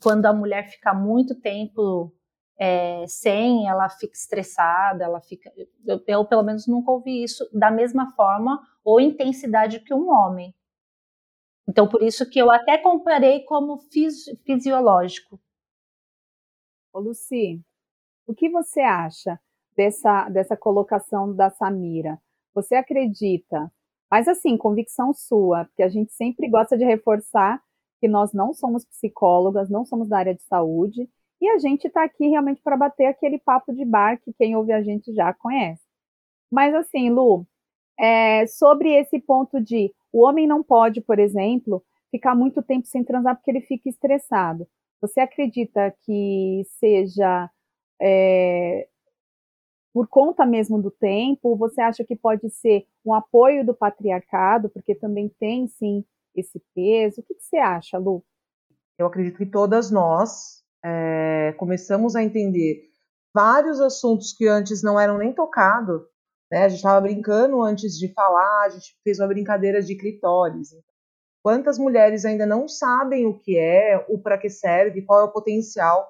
Quando 0.01 0.27
a 0.27 0.33
mulher 0.33 0.69
fica 0.69 0.93
muito 0.93 1.35
tempo 1.41 2.13
é, 2.59 3.05
sem, 3.07 3.67
ela 3.67 3.89
fica 3.89 4.13
estressada, 4.13 5.03
ela 5.03 5.19
fica. 5.19 5.51
Eu, 5.83 5.99
eu, 6.05 6.25
pelo 6.25 6.43
menos 6.43 6.67
nunca 6.67 6.91
ouvi 6.91 7.23
isso 7.23 7.49
da 7.51 7.71
mesma 7.71 8.11
forma 8.15 8.61
ou 8.83 9.01
intensidade 9.01 9.79
que 9.79 9.93
um 9.93 10.09
homem. 10.11 10.53
Então, 11.67 11.87
por 11.87 12.03
isso 12.03 12.29
que 12.29 12.39
eu 12.39 12.51
até 12.51 12.77
comparei 12.77 13.43
como 13.45 13.77
fisi 13.77 14.35
fisiológico. 14.45 15.39
Ô, 16.93 16.99
Luci, 16.99 17.63
o 18.27 18.33
que 18.33 18.49
você 18.49 18.81
acha? 18.81 19.39
Dessa, 19.81 20.29
dessa 20.29 20.55
colocação 20.55 21.35
da 21.35 21.49
Samira. 21.49 22.19
Você 22.53 22.75
acredita? 22.75 23.71
Mas 24.11 24.27
assim, 24.27 24.55
convicção 24.55 25.11
sua, 25.11 25.65
porque 25.65 25.81
a 25.81 25.89
gente 25.89 26.13
sempre 26.13 26.47
gosta 26.47 26.77
de 26.77 26.85
reforçar 26.85 27.59
que 27.99 28.07
nós 28.07 28.31
não 28.31 28.53
somos 28.53 28.85
psicólogas, 28.85 29.69
não 29.69 29.83
somos 29.83 30.07
da 30.07 30.19
área 30.19 30.35
de 30.35 30.43
saúde, 30.43 31.09
e 31.41 31.49
a 31.49 31.57
gente 31.57 31.87
está 31.87 32.03
aqui 32.03 32.27
realmente 32.27 32.61
para 32.61 32.77
bater 32.77 33.07
aquele 33.07 33.39
papo 33.39 33.73
de 33.73 33.83
bar 33.83 34.19
que 34.21 34.31
quem 34.33 34.55
ouve 34.55 34.71
a 34.71 34.83
gente 34.83 35.11
já 35.13 35.33
conhece. 35.33 35.81
Mas 36.51 36.75
assim, 36.75 37.09
Lu, 37.09 37.47
é, 37.99 38.45
sobre 38.45 38.93
esse 38.93 39.19
ponto 39.19 39.59
de 39.59 39.91
o 40.13 40.23
homem 40.23 40.45
não 40.45 40.61
pode, 40.61 41.01
por 41.01 41.17
exemplo, 41.17 41.83
ficar 42.11 42.35
muito 42.35 42.61
tempo 42.61 42.85
sem 42.85 43.03
transar 43.03 43.35
porque 43.35 43.49
ele 43.49 43.61
fica 43.61 43.89
estressado. 43.89 44.67
Você 45.01 45.19
acredita 45.19 45.95
que 46.05 46.63
seja 46.79 47.49
é, 47.99 48.87
por 49.93 50.07
conta 50.07 50.45
mesmo 50.45 50.81
do 50.81 50.91
tempo? 50.91 51.55
Você 51.57 51.81
acha 51.81 52.03
que 52.03 52.15
pode 52.15 52.49
ser 52.49 52.85
um 53.05 53.13
apoio 53.13 53.65
do 53.65 53.73
patriarcado, 53.73 54.69
porque 54.69 54.95
também 54.95 55.29
tem 55.39 55.67
sim 55.67 56.05
esse 56.35 56.61
peso? 56.73 57.21
O 57.21 57.23
que, 57.23 57.35
que 57.35 57.43
você 57.43 57.57
acha, 57.57 57.97
Lu? 57.97 58.23
Eu 58.97 59.07
acredito 59.07 59.37
que 59.37 59.45
todas 59.45 59.91
nós 59.91 60.63
é, 60.83 61.53
começamos 61.57 62.15
a 62.15 62.23
entender 62.23 62.89
vários 63.33 63.79
assuntos 63.79 64.33
que 64.33 64.47
antes 64.47 64.83
não 64.83 64.99
eram 64.99 65.17
nem 65.17 65.33
tocados. 65.33 66.01
Né? 66.51 66.65
A 66.65 66.69
gente 66.69 66.77
estava 66.77 67.01
brincando 67.01 67.61
antes 67.61 67.97
de 67.97 68.13
falar, 68.13 68.65
a 68.65 68.69
gente 68.69 68.97
fez 69.03 69.19
uma 69.19 69.27
brincadeira 69.27 69.81
de 69.81 69.95
clitóris. 69.95 70.69
Quantas 71.43 71.79
mulheres 71.79 72.23
ainda 72.23 72.45
não 72.45 72.67
sabem 72.67 73.25
o 73.25 73.37
que 73.37 73.57
é, 73.57 74.05
o 74.07 74.19
para 74.19 74.37
que 74.37 74.49
serve, 74.49 75.01
qual 75.01 75.21
é 75.21 75.23
o 75.23 75.31
potencial 75.31 76.07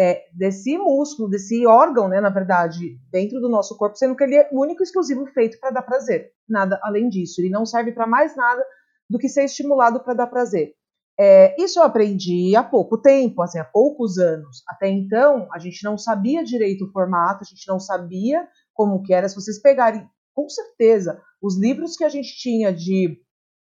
é, 0.00 0.24
desse 0.32 0.78
músculo, 0.78 1.28
desse 1.28 1.66
órgão, 1.66 2.08
né, 2.08 2.22
na 2.22 2.30
verdade, 2.30 2.98
dentro 3.12 3.38
do 3.38 3.50
nosso 3.50 3.76
corpo, 3.76 3.98
sendo 3.98 4.16
que 4.16 4.24
ele 4.24 4.34
é 4.34 4.48
único 4.50 4.82
e 4.82 4.84
exclusivo 4.84 5.26
feito 5.26 5.60
para 5.60 5.70
dar 5.70 5.82
prazer. 5.82 6.32
Nada 6.48 6.80
além 6.82 7.10
disso. 7.10 7.38
Ele 7.38 7.50
não 7.50 7.66
serve 7.66 7.92
para 7.92 8.06
mais 8.06 8.34
nada 8.34 8.64
do 9.10 9.18
que 9.18 9.28
ser 9.28 9.44
estimulado 9.44 10.00
para 10.00 10.14
dar 10.14 10.26
prazer. 10.26 10.72
É, 11.18 11.54
isso 11.62 11.78
eu 11.78 11.82
aprendi 11.82 12.56
há 12.56 12.64
pouco 12.64 12.96
tempo, 12.96 13.42
assim, 13.42 13.58
há 13.58 13.64
poucos 13.64 14.16
anos. 14.16 14.62
Até 14.66 14.88
então, 14.88 15.46
a 15.52 15.58
gente 15.58 15.84
não 15.84 15.98
sabia 15.98 16.42
direito 16.42 16.86
o 16.86 16.92
formato, 16.92 17.42
a 17.42 17.46
gente 17.46 17.68
não 17.68 17.78
sabia 17.78 18.48
como 18.72 19.02
que 19.02 19.12
era. 19.12 19.28
Se 19.28 19.34
vocês 19.34 19.60
pegarem, 19.60 20.08
com 20.34 20.48
certeza, 20.48 21.20
os 21.42 21.60
livros 21.60 21.94
que 21.94 22.04
a 22.04 22.08
gente 22.08 22.38
tinha 22.38 22.72
de 22.72 23.20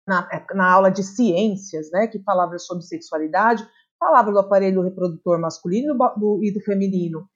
na, 0.07 0.29
na 0.53 0.71
aula 0.71 0.91
de 0.91 1.01
ciências, 1.03 1.89
né, 1.91 2.05
que 2.05 2.21
falava 2.21 2.59
sobre 2.59 2.83
sexualidade, 2.83 3.67
falava 3.99 4.31
do 4.31 4.39
aparelho 4.39 4.81
reprodutor 4.81 5.39
masculino 5.39 5.95
do, 6.15 6.39
e 6.43 6.53
do 6.53 6.61
feminino. 6.61 7.27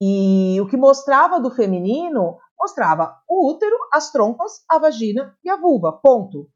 E 0.00 0.60
o 0.60 0.66
que 0.66 0.76
mostrava 0.76 1.40
do 1.40 1.50
feminino 1.50 2.38
mostrava 2.58 3.16
o 3.28 3.50
útero, 3.50 3.76
as 3.92 4.10
trompas, 4.12 4.52
a 4.68 4.78
vagina 4.78 5.36
e 5.44 5.50
a 5.50 5.56
vulva. 5.56 5.92
Ponto. 5.92 6.48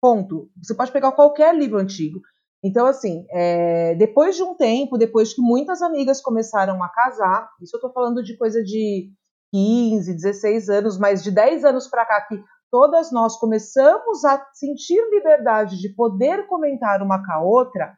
Ponto. 0.00 0.50
Você 0.62 0.74
pode 0.74 0.92
pegar 0.92 1.12
qualquer 1.12 1.54
livro 1.54 1.78
antigo. 1.78 2.20
Então, 2.62 2.86
assim, 2.86 3.26
é, 3.30 3.94
depois 3.94 4.36
de 4.36 4.42
um 4.42 4.54
tempo, 4.54 4.96
depois 4.96 5.34
que 5.34 5.42
muitas 5.42 5.82
amigas 5.82 6.20
começaram 6.20 6.82
a 6.82 6.88
casar, 6.88 7.50
isso 7.60 7.76
eu 7.76 7.80
tô 7.80 7.92
falando 7.92 8.22
de 8.22 8.36
coisa 8.36 8.62
de 8.62 9.10
15, 9.52 10.14
16 10.14 10.68
anos, 10.70 10.98
mas 10.98 11.22
de 11.22 11.30
10 11.30 11.64
anos 11.64 11.86
para 11.86 12.06
cá 12.06 12.22
que 12.22 12.42
todas 12.70 13.12
nós 13.12 13.38
começamos 13.38 14.24
a 14.24 14.44
sentir 14.52 15.00
liberdade 15.10 15.78
de 15.78 15.94
poder 15.94 16.46
comentar 16.46 17.02
uma 17.02 17.24
com 17.24 17.32
a 17.32 17.42
outra, 17.42 17.94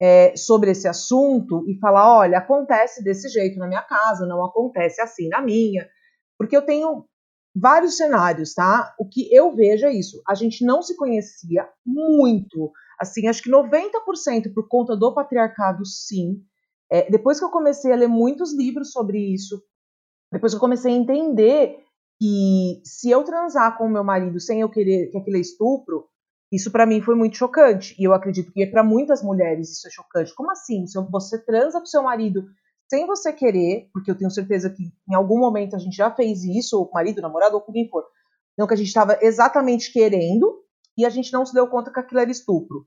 é, 0.00 0.34
sobre 0.36 0.70
esse 0.70 0.88
assunto 0.88 1.64
e 1.68 1.78
falar: 1.78 2.18
olha, 2.18 2.38
acontece 2.38 3.04
desse 3.04 3.28
jeito 3.28 3.58
na 3.58 3.66
minha 3.66 3.82
casa, 3.82 4.26
não 4.26 4.42
acontece 4.44 5.00
assim 5.00 5.28
na 5.28 5.42
minha, 5.42 5.86
porque 6.38 6.56
eu 6.56 6.62
tenho 6.62 7.04
vários 7.54 7.96
cenários, 7.96 8.54
tá? 8.54 8.94
O 8.98 9.06
que 9.06 9.32
eu 9.34 9.54
vejo 9.54 9.86
é 9.86 9.92
isso: 9.92 10.22
a 10.26 10.34
gente 10.34 10.64
não 10.64 10.82
se 10.82 10.96
conhecia 10.96 11.68
muito, 11.84 12.72
assim, 12.98 13.28
acho 13.28 13.42
que 13.42 13.50
90% 13.50 14.54
por 14.54 14.68
conta 14.68 14.96
do 14.96 15.14
patriarcado, 15.14 15.84
sim. 15.84 16.42
É, 16.90 17.08
depois 17.10 17.38
que 17.38 17.44
eu 17.44 17.50
comecei 17.50 17.92
a 17.92 17.96
ler 17.96 18.08
muitos 18.08 18.52
livros 18.52 18.90
sobre 18.90 19.18
isso, 19.32 19.62
depois 20.32 20.52
que 20.52 20.56
eu 20.56 20.60
comecei 20.60 20.92
a 20.92 20.96
entender 20.96 21.78
que 22.18 22.82
se 22.84 23.10
eu 23.10 23.24
transar 23.24 23.78
com 23.78 23.86
o 23.86 23.90
meu 23.90 24.04
marido 24.04 24.38
sem 24.40 24.60
eu 24.60 24.68
querer 24.68 25.08
que 25.08 25.18
aquilo 25.18 25.36
é 25.36 25.40
estupro, 25.40 26.06
isso 26.50 26.70
para 26.70 26.86
mim 26.86 27.00
foi 27.00 27.14
muito 27.14 27.36
chocante. 27.36 27.94
E 27.98 28.04
eu 28.04 28.12
acredito 28.12 28.52
que 28.52 28.66
para 28.66 28.82
muitas 28.82 29.22
mulheres 29.22 29.70
isso 29.70 29.86
é 29.86 29.90
chocante. 29.90 30.34
Como 30.34 30.50
assim? 30.50 30.84
Você 31.10 31.38
transa 31.44 31.78
com 31.78 31.86
seu 31.86 32.02
marido 32.02 32.44
sem 32.88 33.06
você 33.06 33.32
querer, 33.32 33.88
porque 33.92 34.10
eu 34.10 34.16
tenho 34.16 34.30
certeza 34.30 34.68
que 34.68 34.82
em 35.08 35.14
algum 35.14 35.38
momento 35.38 35.76
a 35.76 35.78
gente 35.78 35.96
já 35.96 36.10
fez 36.10 36.42
isso, 36.42 36.76
ou 36.76 36.86
com 36.86 36.94
marido, 36.94 37.22
namorado, 37.22 37.54
ou 37.54 37.60
com 37.60 37.72
quem 37.72 37.88
for. 37.88 38.04
Não 38.58 38.66
que 38.66 38.74
a 38.74 38.76
gente 38.76 38.88
estava 38.88 39.16
exatamente 39.22 39.92
querendo 39.92 40.60
e 40.98 41.06
a 41.06 41.10
gente 41.10 41.32
não 41.32 41.46
se 41.46 41.54
deu 41.54 41.68
conta 41.68 41.92
que 41.92 42.00
aquilo 42.00 42.20
era 42.20 42.30
estupro. 42.30 42.84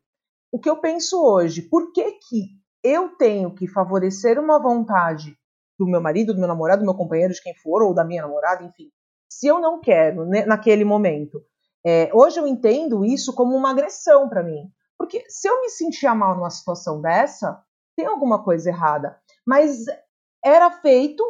O 0.51 0.59
que 0.59 0.69
eu 0.69 0.77
penso 0.77 1.23
hoje, 1.23 1.61
por 1.61 1.93
que, 1.93 2.03
que 2.11 2.49
eu 2.83 3.15
tenho 3.15 3.55
que 3.55 3.65
favorecer 3.65 4.37
uma 4.37 4.61
vontade 4.61 5.37
do 5.79 5.87
meu 5.87 6.01
marido, 6.01 6.33
do 6.33 6.39
meu 6.39 6.47
namorado, 6.47 6.81
do 6.81 6.85
meu 6.85 6.95
companheiro, 6.95 7.33
de 7.33 7.41
quem 7.41 7.55
for, 7.55 7.81
ou 7.81 7.93
da 7.93 8.03
minha 8.03 8.21
namorada, 8.21 8.63
enfim, 8.63 8.91
se 9.29 9.47
eu 9.47 9.59
não 9.59 9.79
quero 9.79 10.25
né, 10.25 10.45
naquele 10.45 10.83
momento? 10.83 11.41
É, 11.85 12.09
hoje 12.13 12.39
eu 12.39 12.47
entendo 12.47 13.03
isso 13.03 13.33
como 13.33 13.55
uma 13.55 13.71
agressão 13.71 14.29
para 14.29 14.43
mim. 14.43 14.71
Porque 14.97 15.23
se 15.27 15.47
eu 15.47 15.61
me 15.61 15.69
sentia 15.69 16.15
mal 16.15 16.35
numa 16.35 16.49
situação 16.49 17.01
dessa, 17.01 17.61
tem 17.95 18.05
alguma 18.05 18.43
coisa 18.43 18.69
errada. 18.69 19.17
Mas 19.45 19.85
era 20.43 20.71
feito 20.71 21.23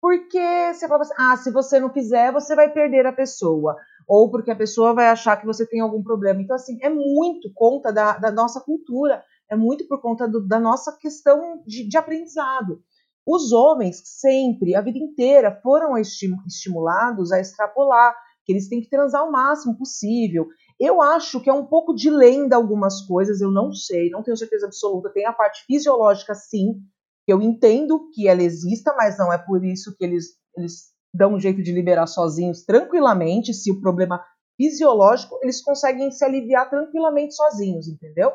porque 0.00 0.72
você 0.72 0.88
fala 0.88 1.02
assim, 1.02 1.14
ah, 1.18 1.36
se 1.36 1.50
você 1.50 1.78
não 1.78 1.92
fizer, 1.92 2.32
você 2.32 2.56
vai 2.56 2.72
perder 2.72 3.04
a 3.06 3.12
pessoa. 3.12 3.76
Ou 4.08 4.30
porque 4.30 4.50
a 4.50 4.56
pessoa 4.56 4.94
vai 4.94 5.08
achar 5.08 5.36
que 5.36 5.46
você 5.46 5.66
tem 5.66 5.80
algum 5.80 6.02
problema. 6.02 6.40
Então, 6.40 6.56
assim, 6.56 6.78
é 6.82 6.88
muito 6.88 7.52
conta 7.54 7.92
da, 7.92 8.16
da 8.16 8.30
nossa 8.30 8.60
cultura, 8.60 9.22
é 9.50 9.54
muito 9.54 9.86
por 9.86 10.00
conta 10.00 10.26
do, 10.26 10.46
da 10.46 10.58
nossa 10.58 10.96
questão 10.96 11.62
de, 11.66 11.86
de 11.86 11.98
aprendizado. 11.98 12.82
Os 13.26 13.52
homens 13.52 14.00
sempre, 14.04 14.74
a 14.74 14.80
vida 14.80 14.98
inteira, 14.98 15.60
foram 15.62 15.96
estimulados 15.98 17.30
a 17.30 17.38
extrapolar 17.38 18.16
que 18.44 18.52
eles 18.52 18.68
têm 18.68 18.80
que 18.80 18.88
transar 18.88 19.26
o 19.26 19.32
máximo 19.32 19.76
possível. 19.76 20.46
Eu 20.78 21.02
acho 21.02 21.40
que 21.40 21.50
é 21.50 21.52
um 21.52 21.66
pouco 21.66 21.94
de 21.94 22.10
lenda 22.10 22.56
algumas 22.56 23.02
coisas, 23.02 23.40
eu 23.40 23.50
não 23.50 23.72
sei, 23.72 24.10
não 24.10 24.22
tenho 24.22 24.36
certeza 24.36 24.66
absoluta. 24.66 25.10
Tem 25.10 25.26
a 25.26 25.32
parte 25.32 25.64
fisiológica, 25.66 26.34
sim, 26.34 26.80
que 27.26 27.32
eu 27.32 27.40
entendo 27.42 28.10
que 28.12 28.26
ela 28.26 28.42
exista, 28.42 28.94
mas 28.96 29.18
não 29.18 29.32
é 29.32 29.38
por 29.38 29.64
isso 29.64 29.94
que 29.96 30.04
eles, 30.04 30.38
eles 30.56 30.90
dão 31.12 31.34
um 31.34 31.40
jeito 31.40 31.62
de 31.62 31.72
liberar 31.72 32.06
sozinhos 32.06 32.64
tranquilamente. 32.64 33.52
Se 33.52 33.70
o 33.70 33.80
problema 33.80 34.24
fisiológico, 34.56 35.38
eles 35.42 35.62
conseguem 35.62 36.10
se 36.10 36.24
aliviar 36.24 36.68
tranquilamente 36.68 37.34
sozinhos, 37.34 37.88
entendeu? 37.88 38.32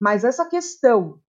Mas 0.00 0.24
essa 0.24 0.48
questão 0.48 1.20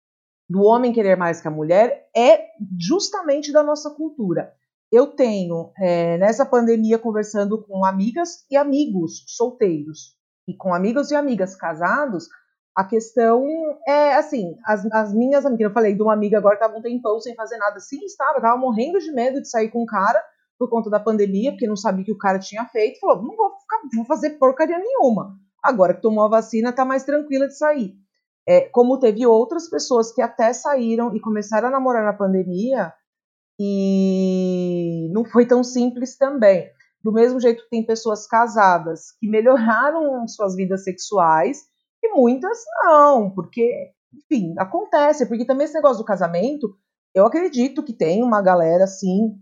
do 0.49 0.61
homem 0.61 0.93
querer 0.93 1.17
mais 1.17 1.41
que 1.41 1.47
a 1.47 1.51
mulher 1.51 2.09
é 2.15 2.47
justamente 2.79 3.51
da 3.51 3.61
nossa 3.61 3.89
cultura 3.91 4.56
eu 4.91 5.07
tenho, 5.07 5.71
é, 5.77 6.17
nessa 6.17 6.45
pandemia, 6.45 6.97
conversando 6.97 7.61
com 7.63 7.83
amigas 7.83 8.45
e 8.49 8.55
amigos 8.55 9.23
solteiros 9.27 10.15
e 10.47 10.55
com 10.55 10.73
amigos 10.73 11.11
e 11.11 11.15
amigas 11.15 11.55
casados, 11.55 12.27
a 12.75 12.83
questão 12.83 13.43
é 13.87 14.15
assim: 14.15 14.55
as, 14.65 14.85
as 14.93 15.13
minhas 15.13 15.45
amigas, 15.45 15.67
eu 15.67 15.73
falei 15.73 15.95
de 15.95 16.01
uma 16.01 16.13
amiga 16.13 16.37
agora 16.37 16.55
estava 16.55 16.77
um 16.77 16.81
tempão 16.81 17.19
sem 17.19 17.35
fazer 17.35 17.57
nada, 17.57 17.79
sim, 17.79 17.97
estava, 18.05 18.37
estava 18.37 18.57
morrendo 18.57 18.99
de 18.99 19.11
medo 19.11 19.41
de 19.41 19.49
sair 19.49 19.69
com 19.69 19.83
um 19.83 19.85
cara, 19.85 20.23
por 20.57 20.69
conta 20.69 20.89
da 20.89 20.99
pandemia, 20.99 21.51
porque 21.51 21.67
não 21.67 21.75
sabia 21.75 22.03
o 22.03 22.05
que 22.05 22.11
o 22.11 22.17
cara 22.17 22.39
tinha 22.39 22.65
feito, 22.65 22.99
falou: 22.99 23.23
não 23.23 23.35
vou, 23.35 23.51
ficar, 23.59 23.81
vou 23.95 24.05
fazer 24.05 24.31
porcaria 24.31 24.79
nenhuma. 24.79 25.35
Agora 25.61 25.93
que 25.93 26.01
tomou 26.01 26.23
a 26.23 26.29
vacina, 26.29 26.71
tá 26.71 26.85
mais 26.85 27.03
tranquila 27.03 27.47
de 27.47 27.57
sair. 27.57 27.93
É, 28.47 28.61
como 28.61 28.99
teve 28.99 29.25
outras 29.25 29.69
pessoas 29.69 30.13
que 30.13 30.21
até 30.21 30.53
saíram 30.53 31.13
e 31.13 31.19
começaram 31.19 31.67
a 31.67 31.71
namorar 31.71 32.05
na 32.05 32.13
pandemia, 32.13 32.93
e 33.59 35.09
não 35.11 35.25
foi 35.25 35.45
tão 35.45 35.63
simples 35.63 36.17
também. 36.17 36.69
Do 37.03 37.11
mesmo 37.11 37.39
jeito 37.39 37.63
tem 37.69 37.85
pessoas 37.85 38.27
casadas 38.27 39.11
que 39.19 39.27
melhoraram 39.27 40.25
suas 40.29 40.55
vidas 40.55 40.83
sexuais, 40.83 41.63
e 42.03 42.13
muitas 42.13 42.57
não, 42.83 43.31
porque, 43.31 43.91
enfim, 44.13 44.53
acontece. 44.57 45.25
Porque 45.25 45.45
também 45.45 45.65
esse 45.65 45.73
negócio 45.73 45.97
do 45.97 46.05
casamento, 46.05 46.75
eu 47.13 47.25
acredito 47.25 47.83
que 47.83 47.93
tem 47.93 48.23
uma 48.23 48.41
galera 48.41 48.83
assim 48.83 49.35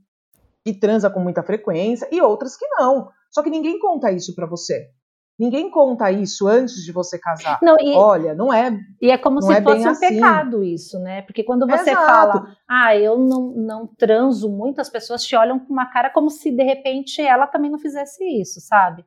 que 0.64 0.74
transa 0.74 1.10
com 1.10 1.20
muita 1.20 1.44
frequência 1.44 2.08
e 2.12 2.22
outras 2.22 2.56
que 2.56 2.66
não. 2.68 3.10
Só 3.30 3.44
que 3.44 3.50
ninguém 3.50 3.78
conta 3.80 4.12
isso 4.12 4.34
para 4.34 4.48
você. 4.48 4.90
Ninguém 5.38 5.70
conta 5.70 6.10
isso 6.10 6.48
antes 6.48 6.84
de 6.86 6.94
você 6.94 7.20
casar. 7.20 7.60
Não, 7.62 7.75
e, 7.77 7.94
Olha, 7.94 8.34
não 8.34 8.54
é. 8.54 8.80
E 9.01 9.12
é 9.12 9.18
como 9.18 9.42
se 9.42 9.51
é 9.51 9.62
fosse 9.62 9.86
um 9.86 9.92
assim. 9.92 10.08
pecado 10.08 10.63
isso, 10.63 10.98
né? 11.00 11.24
Porque 11.24 11.44
quando 11.44 11.68
você 11.68 11.92
Exato. 11.92 12.06
fala, 12.06 12.58
ah, 12.65 12.96
eu 12.96 13.18
não, 13.18 13.51
não 13.51 13.86
transo 13.86 14.50
muito, 14.50 14.80
as 14.80 14.89
pessoas 14.89 15.25
te 15.25 15.36
olham 15.36 15.60
com 15.60 15.74
uma 15.74 15.88
cara 15.88 16.10
como 16.10 16.30
se 16.30 16.51
de 16.51 16.63
repente 16.63 17.22
ela 17.22 17.48
também 17.48 17.70
não 17.70 17.77
fizesse 17.77 18.24
isso, 18.24 18.62
sabe? 18.62 19.06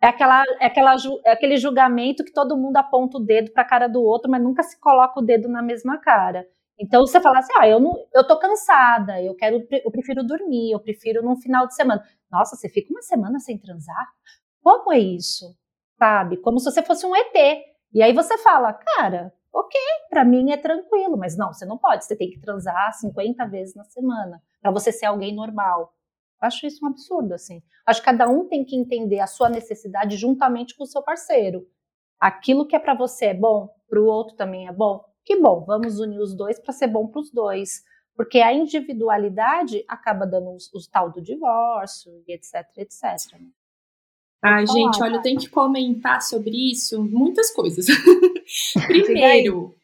É, 0.00 0.06
aquela, 0.06 0.42
é, 0.60 0.66
aquela, 0.66 0.96
é 1.24 1.32
aquele 1.32 1.58
julgamento 1.58 2.24
que 2.24 2.32
todo 2.32 2.56
mundo 2.56 2.78
aponta 2.78 3.18
o 3.18 3.20
dedo 3.20 3.52
para 3.52 3.62
a 3.62 3.68
cara 3.68 3.86
do 3.86 4.02
outro, 4.02 4.30
mas 4.30 4.42
nunca 4.42 4.62
se 4.62 4.80
coloca 4.80 5.20
o 5.20 5.22
dedo 5.22 5.46
na 5.48 5.62
mesma 5.62 5.98
cara. 5.98 6.46
Então 6.78 7.06
você 7.06 7.20
fala 7.20 7.38
assim, 7.38 7.52
ah, 7.58 7.68
eu 7.68 7.78
não, 7.78 7.94
eu 8.14 8.26
tô 8.26 8.38
cansada, 8.38 9.22
eu 9.22 9.34
quero, 9.34 9.66
eu 9.70 9.90
prefiro 9.90 10.24
dormir, 10.24 10.72
eu 10.72 10.80
prefiro 10.80 11.22
num 11.22 11.36
final 11.36 11.66
de 11.66 11.74
semana. 11.74 12.02
Nossa, 12.30 12.56
você 12.56 12.68
fica 12.68 12.92
uma 12.92 13.02
semana 13.02 13.38
sem 13.38 13.58
transar? 13.58 14.06
Como 14.64 14.92
é 14.92 14.98
isso? 14.98 15.54
Sabe? 15.98 16.38
Como 16.38 16.58
se 16.58 16.64
você 16.64 16.82
fosse 16.82 17.06
um 17.06 17.14
ET. 17.14 17.34
E 17.92 18.02
aí 18.02 18.12
você 18.12 18.36
fala, 18.38 18.72
cara, 18.72 19.32
ok, 19.52 19.80
para 20.10 20.24
mim 20.24 20.50
é 20.50 20.56
tranquilo, 20.56 21.16
mas 21.16 21.36
não, 21.36 21.52
você 21.52 21.64
não 21.64 21.78
pode, 21.78 22.04
você 22.04 22.16
tem 22.16 22.28
que 22.28 22.40
transar 22.40 22.92
50 22.94 23.46
vezes 23.46 23.74
na 23.76 23.84
semana 23.84 24.42
para 24.60 24.72
você 24.72 24.90
ser 24.90 25.06
alguém 25.06 25.32
normal. 25.32 25.94
Acho 26.40 26.66
isso 26.66 26.84
um 26.84 26.88
absurdo, 26.88 27.34
assim. 27.34 27.62
Acho 27.86 28.00
que 28.00 28.06
cada 28.06 28.28
um 28.28 28.48
tem 28.48 28.64
que 28.64 28.74
entender 28.74 29.20
a 29.20 29.26
sua 29.26 29.48
necessidade 29.48 30.16
juntamente 30.16 30.74
com 30.74 30.82
o 30.82 30.88
seu 30.88 31.02
parceiro. 31.02 31.68
Aquilo 32.18 32.66
que 32.66 32.74
é 32.74 32.78
para 32.80 32.94
você 32.94 33.26
é 33.26 33.34
bom, 33.34 33.68
para 33.88 34.00
o 34.00 34.06
outro 34.06 34.34
também 34.34 34.66
é 34.66 34.72
bom 34.72 35.04
que 35.24 35.40
bom, 35.40 35.64
vamos 35.64 35.98
unir 35.98 36.20
os 36.20 36.34
dois 36.34 36.60
para 36.60 36.72
ser 36.72 36.86
bom 36.86 37.08
para 37.08 37.20
os 37.20 37.30
dois. 37.30 37.82
Porque 38.14 38.38
a 38.38 38.52
individualidade 38.52 39.84
acaba 39.88 40.26
dando 40.26 40.50
o, 40.50 40.56
o 40.56 40.90
tal 40.92 41.10
do 41.10 41.20
divórcio, 41.20 42.12
etc, 42.28 42.64
etc. 42.76 43.40
Ai, 44.44 44.66
gente, 44.66 45.02
olha, 45.02 45.16
eu 45.16 45.22
tenho 45.22 45.38
que 45.38 45.48
comentar 45.48 46.20
sobre 46.20 46.70
isso 46.70 47.02
muitas 47.02 47.50
coisas. 47.50 47.86
Primeiro, 48.86 49.74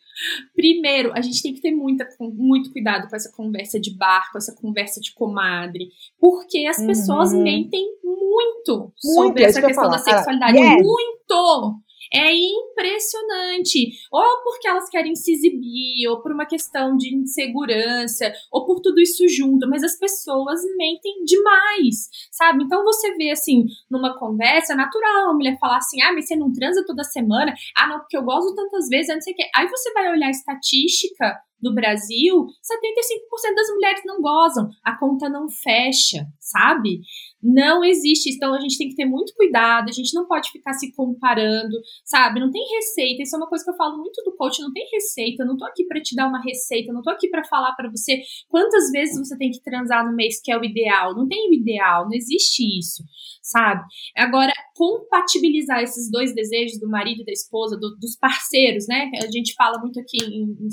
Primeiro, 0.55 1.13
a 1.15 1.21
gente 1.21 1.43
tem 1.43 1.55
que 1.55 1.61
ter 1.61 1.71
muita, 1.71 2.07
muito 2.21 2.71
cuidado 2.73 3.09
com 3.09 3.17
essa 3.17 3.33
conversa 3.33 3.81
de 3.81 3.97
bar, 3.97 4.31
com 4.31 4.39
essa 4.39 4.55
conversa 4.55 5.01
de 5.01 5.15
comadre, 5.15 5.89
porque 6.19 6.67
as 6.67 6.85
pessoas 6.85 7.33
uhum. 7.33 7.43
mentem 7.43 7.87
muito, 8.05 8.93
muito 8.93 8.93
sobre 8.99 9.45
essa 9.45 9.63
questão 9.63 9.89
da 9.89 9.99
sexualidade. 9.99 10.59
Yes. 10.59 10.83
Muito! 10.83 11.81
É 12.13 12.33
impressionante. 12.35 13.93
Ou 14.11 14.43
porque 14.43 14.69
elas 14.69 14.89
querem 14.89 15.15
se 15.15 15.33
exibir, 15.33 16.09
ou 16.09 16.21
por 16.21 16.33
uma 16.33 16.47
questão 16.47 16.97
de 16.97 17.15
insegurança, 17.15 18.33
ou 18.51 18.67
por 18.67 18.81
tudo 18.81 19.01
isso 19.01 19.29
junto, 19.29 19.69
mas 19.69 19.83
as 19.83 19.97
pessoas 19.97 20.61
mentem 20.77 21.25
demais, 21.25 22.09
sabe? 22.31 22.65
Então 22.65 22.85
você 22.85 23.15
vê 23.15 23.31
assim, 23.31 23.65
numa 23.91 24.19
conversa, 24.19 24.73
é 24.73 24.77
natural 24.77 25.31
a 25.31 25.35
mulher 25.35 25.59
falar 25.59 25.79
assim: 25.79 26.03
ah, 26.03 26.13
mas 26.13 26.27
você 26.27 26.37
não 26.37 26.53
transa 26.53 26.85
toda 26.87 27.05
semana? 27.05 27.55
Ah, 27.77 27.87
não, 27.87 28.01
porque 28.01 28.17
eu 28.17 28.23
gosto 28.23 28.55
tantas 28.55 28.89
vezes, 28.89 29.15
não 29.15 29.21
sei 29.21 29.33
o 29.33 29.37
quê. 29.37 29.45
Aí 29.55 29.69
você 29.69 29.93
vai 29.93 30.11
olhar 30.11 30.27
a 30.27 30.31
estatística 30.31 31.41
do 31.61 31.75
Brasil, 31.75 32.47
75% 32.47 33.55
das 33.55 33.69
mulheres 33.69 34.03
não 34.05 34.21
gozam, 34.21 34.71
a 34.83 34.97
conta 34.97 35.29
não 35.29 35.49
fecha, 35.49 36.27
sabe? 36.41 37.03
Não 37.43 37.83
existe. 37.83 38.31
Então 38.31 38.55
a 38.55 38.61
gente 38.61 38.77
tem 38.77 38.89
que 38.89 38.95
ter 38.95 39.07
muito 39.07 39.35
cuidado, 39.35 39.89
a 39.89 39.93
gente 39.93 40.15
não 40.15 40.27
pode 40.27 40.51
ficar 40.51 40.73
se 40.75 40.93
comparando, 40.95 41.77
sabe? 42.05 42.41
Não 42.41 42.51
tem 42.51 42.63
receita. 42.77 43.23
Isso 43.23 43.35
é 43.35 43.39
uma 43.39 43.49
coisa 43.49 43.65
que 43.65 43.71
eu 43.71 43.77
falo 43.77 43.99
muito 43.99 44.23
do 44.25 44.37
coach, 44.37 44.61
não 44.61 44.73
tem 44.73 44.87
receita. 44.93 45.43
Eu 45.43 45.47
não 45.47 45.57
tô 45.57 45.65
aqui 45.65 45.85
para 45.85 46.01
te 46.01 46.15
dar 46.15 46.29
uma 46.29 46.41
receita, 46.43 46.93
não 46.93 47.03
tô 47.03 47.11
aqui 47.11 47.29
para 47.29 47.45
falar 47.45 47.75
para 47.75 47.91
você 47.91 48.21
quantas 48.49 48.91
vezes 48.91 49.19
você 49.19 49.37
tem 49.37 49.51
que 49.51 49.63
transar 49.63 50.05
no 50.05 50.15
mês 50.15 50.41
que 50.43 50.53
é 50.53 50.59
o 50.59 50.65
ideal. 50.65 51.15
Não 51.15 51.27
tem 51.27 51.49
o 51.49 51.55
ideal, 51.55 52.05
não 52.05 52.15
existe 52.15 52.63
isso, 52.79 53.03
sabe? 53.43 53.83
Agora, 54.17 54.53
compatibilizar 54.75 55.83
esses 55.83 56.11
dois 56.11 56.35
desejos 56.35 56.79
do 56.79 56.89
marido 56.89 57.23
e 57.23 57.25
da 57.25 57.33
esposa, 57.33 57.77
do, 57.77 57.97
dos 57.97 58.17
parceiros, 58.17 58.87
né? 58.87 59.11
A 59.23 59.31
gente 59.31 59.55
fala 59.55 59.79
muito 59.79 59.99
aqui 60.01 60.19
em, 60.25 60.57
em 60.65 60.71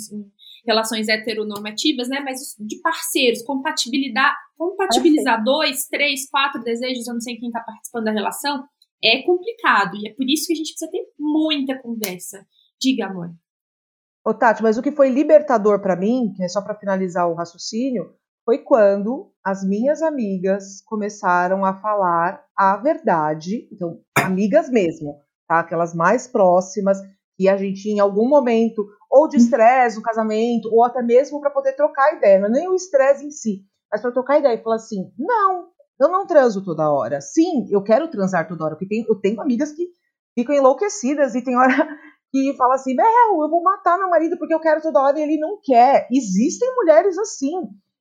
relações 0.68 1.08
heteronormativas, 1.08 2.10
né? 2.10 2.20
Mas 2.20 2.56
de 2.60 2.80
parceiros, 2.82 3.42
compatibilizar, 3.44 4.36
compatibilizar 4.58 5.44
dois, 5.44 5.88
três, 5.88 6.30
quatro 6.30 6.62
desejos, 6.64 7.08
eu 7.08 7.14
não 7.14 7.22
sei 7.22 7.38
quem 7.38 7.48
está 7.48 7.62
participando 7.62 8.06
da 8.06 8.12
relação, 8.12 8.64
é 9.04 9.22
complicado. 9.24 9.96
E 9.96 10.10
é 10.10 10.14
por 10.14 10.30
isso 10.30 10.48
que 10.48 10.54
a 10.54 10.56
gente 10.56 10.74
precisa 10.74 10.92
ter 10.92 11.06
muita 11.18 11.80
conversa. 11.82 12.46
Diga, 12.80 13.06
amor. 13.06 13.32
Ô, 14.26 14.34
Tati, 14.34 14.62
mas 14.62 14.78
o 14.78 14.82
que 14.82 14.92
foi 14.92 15.10
libertador 15.10 15.82
para 15.82 15.96
mim, 15.96 16.34
que 16.36 16.44
é 16.44 16.50
só 16.50 16.62
para 16.62 16.76
finalizar 16.76 17.30
o 17.30 17.34
raciocínio, 17.34 18.14
foi 18.44 18.60
quando 18.60 19.32
as 19.44 19.64
minhas 19.64 20.02
amigas 20.02 20.82
começaram 20.86 21.64
a 21.66 21.74
falar 21.74 22.44
a 22.56 22.78
verdade, 22.78 23.68
então, 23.72 24.00
amigas 24.18 24.70
mesmo, 24.70 25.22
tá? 25.48 25.60
Aquelas 25.60 25.94
mais 25.94 26.28
próximas, 26.28 26.98
que 27.38 27.48
a 27.48 27.56
gente 27.56 27.88
em 27.90 28.00
algum 28.00 28.28
momento 28.28 28.86
ou 29.10 29.28
de 29.28 29.38
estresse 29.38 29.98
no 29.98 30.02
casamento, 30.02 30.70
ou 30.72 30.84
até 30.84 31.02
mesmo 31.02 31.40
para 31.40 31.52
poder 31.52 31.74
trocar 31.74 32.16
ideia, 32.16 32.40
não 32.40 32.48
é 32.48 32.52
nem 32.52 32.68
o 32.68 32.76
estresse 32.76 33.26
em 33.26 33.32
si, 33.32 33.62
mas 33.92 34.02
para 34.02 34.12
trocar 34.12 34.40
ideia 34.40 34.56
e 34.56 34.64
falar 34.64 34.76
assim: 34.76 35.12
não, 35.18 35.68
eu 36.00 36.10
não 36.10 36.26
transo 36.26 36.64
toda 36.64 36.92
hora. 36.92 37.22
Sim, 37.22 37.68
eu 37.70 37.82
quero 37.84 38.10
transar 38.10 38.48
toda 38.48 38.66
hora, 38.66 38.76
porque 38.76 38.88
tem, 38.88 39.06
eu 39.08 39.16
tenho 39.16 39.40
amigas 39.40 39.72
que 39.72 39.88
ficam 40.36 40.56
enlouquecidas 40.56 41.36
e 41.36 41.44
tem 41.44 41.56
hora 41.56 41.74
que 42.32 42.56
fala 42.58 42.76
assim: 42.76 42.96
Bel, 42.96 43.42
eu 43.42 43.50
vou 43.50 43.64
matar 43.64 43.98
meu 43.98 44.10
marido 44.10 44.38
porque 44.38 44.54
eu 44.54 44.60
quero 44.60 44.82
toda 44.82 45.02
hora 45.02 45.20
e 45.20 45.22
ele 45.22 45.38
não 45.38 45.60
quer. 45.64 46.08
Existem 46.12 46.76
mulheres 46.76 47.18
assim. 47.18 47.54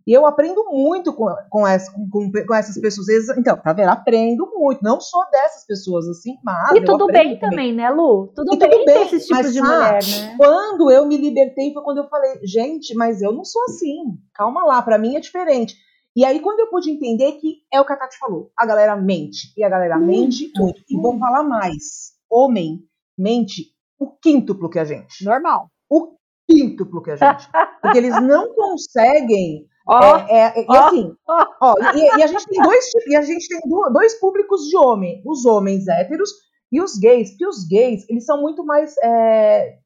E 0.06 0.12
eu 0.12 0.24
aprendo 0.24 0.64
muito 0.70 1.12
com, 1.12 1.26
com, 1.50 1.66
essa, 1.66 1.90
com, 1.90 2.30
com 2.30 2.54
essas 2.54 2.80
pessoas. 2.80 3.08
Então, 3.36 3.56
tá 3.56 3.72
vendo? 3.72 3.88
Aprendo 3.88 4.48
muito. 4.54 4.80
Não 4.80 5.00
sou 5.00 5.20
dessas 5.32 5.66
pessoas 5.66 6.06
assim, 6.06 6.36
mas. 6.44 6.76
E 6.76 6.84
tudo 6.84 7.08
bem 7.08 7.36
também, 7.40 7.74
né, 7.74 7.90
Lu? 7.90 8.32
Tudo 8.34 8.54
e 8.54 8.56
bem, 8.56 8.70
tudo 8.70 8.84
bem 8.84 9.02
esses 9.02 9.26
tipos 9.26 9.52
de 9.52 9.60
mulher, 9.60 10.00
né? 10.04 10.36
Quando 10.36 10.92
eu 10.92 11.06
me 11.06 11.16
libertei 11.16 11.72
foi 11.72 11.82
quando 11.82 11.98
eu 11.98 12.08
falei, 12.08 12.38
gente, 12.44 12.94
mas 12.94 13.20
eu 13.20 13.32
não 13.32 13.44
sou 13.44 13.64
assim. 13.64 14.16
Calma 14.32 14.64
lá, 14.64 14.80
para 14.80 14.96
mim 14.96 15.16
é 15.16 15.20
diferente. 15.20 15.74
E 16.14 16.24
aí, 16.24 16.38
quando 16.38 16.60
eu 16.60 16.70
pude 16.70 16.88
entender 16.88 17.32
que 17.32 17.62
é 17.72 17.80
o 17.80 17.84
que 17.84 17.92
a 17.92 17.96
Tati 17.96 18.16
falou, 18.16 18.50
a 18.56 18.64
galera 18.64 18.96
mente. 18.96 19.52
E 19.56 19.64
a 19.64 19.68
galera 19.68 19.98
muito, 19.98 20.08
mente 20.08 20.52
muito. 20.56 20.82
E 20.88 20.96
vou 20.96 21.18
falar 21.18 21.42
mais. 21.42 22.14
Homem 22.30 22.80
mente 23.18 23.74
o 23.98 24.10
quíntuplo 24.10 24.70
que 24.70 24.78
a 24.78 24.84
gente. 24.84 25.24
Normal. 25.24 25.68
O 25.90 26.16
quíntuplo 26.48 27.02
que 27.02 27.10
a 27.10 27.16
gente. 27.16 27.48
Porque 27.82 27.98
eles 27.98 28.22
não 28.22 28.52
conseguem 28.54 29.66
Ó, 29.88 30.16
é, 30.16 30.52
é, 30.58 30.66
e 30.68 30.76
assim, 30.76 31.12
ó, 31.28 31.74
e, 31.94 32.18
e, 32.18 32.22
a 32.22 32.26
gente 32.26 32.44
tem 32.46 32.60
dois 32.60 32.84
e 33.06 33.16
a 33.16 33.22
gente 33.22 33.48
tem 33.48 33.60
dois 33.92 34.18
públicos 34.18 34.62
de 34.68 34.76
homem, 34.76 35.22
os 35.24 35.46
homens 35.46 35.86
héteros 35.86 36.30
e 36.72 36.82
os 36.82 36.98
gays, 36.98 37.30
porque 37.30 37.46
os 37.46 37.64
gays 37.68 38.04
eles 38.08 38.24
são 38.24 38.40
muito 38.40 38.64
mais 38.64 38.96
é, 39.00 39.76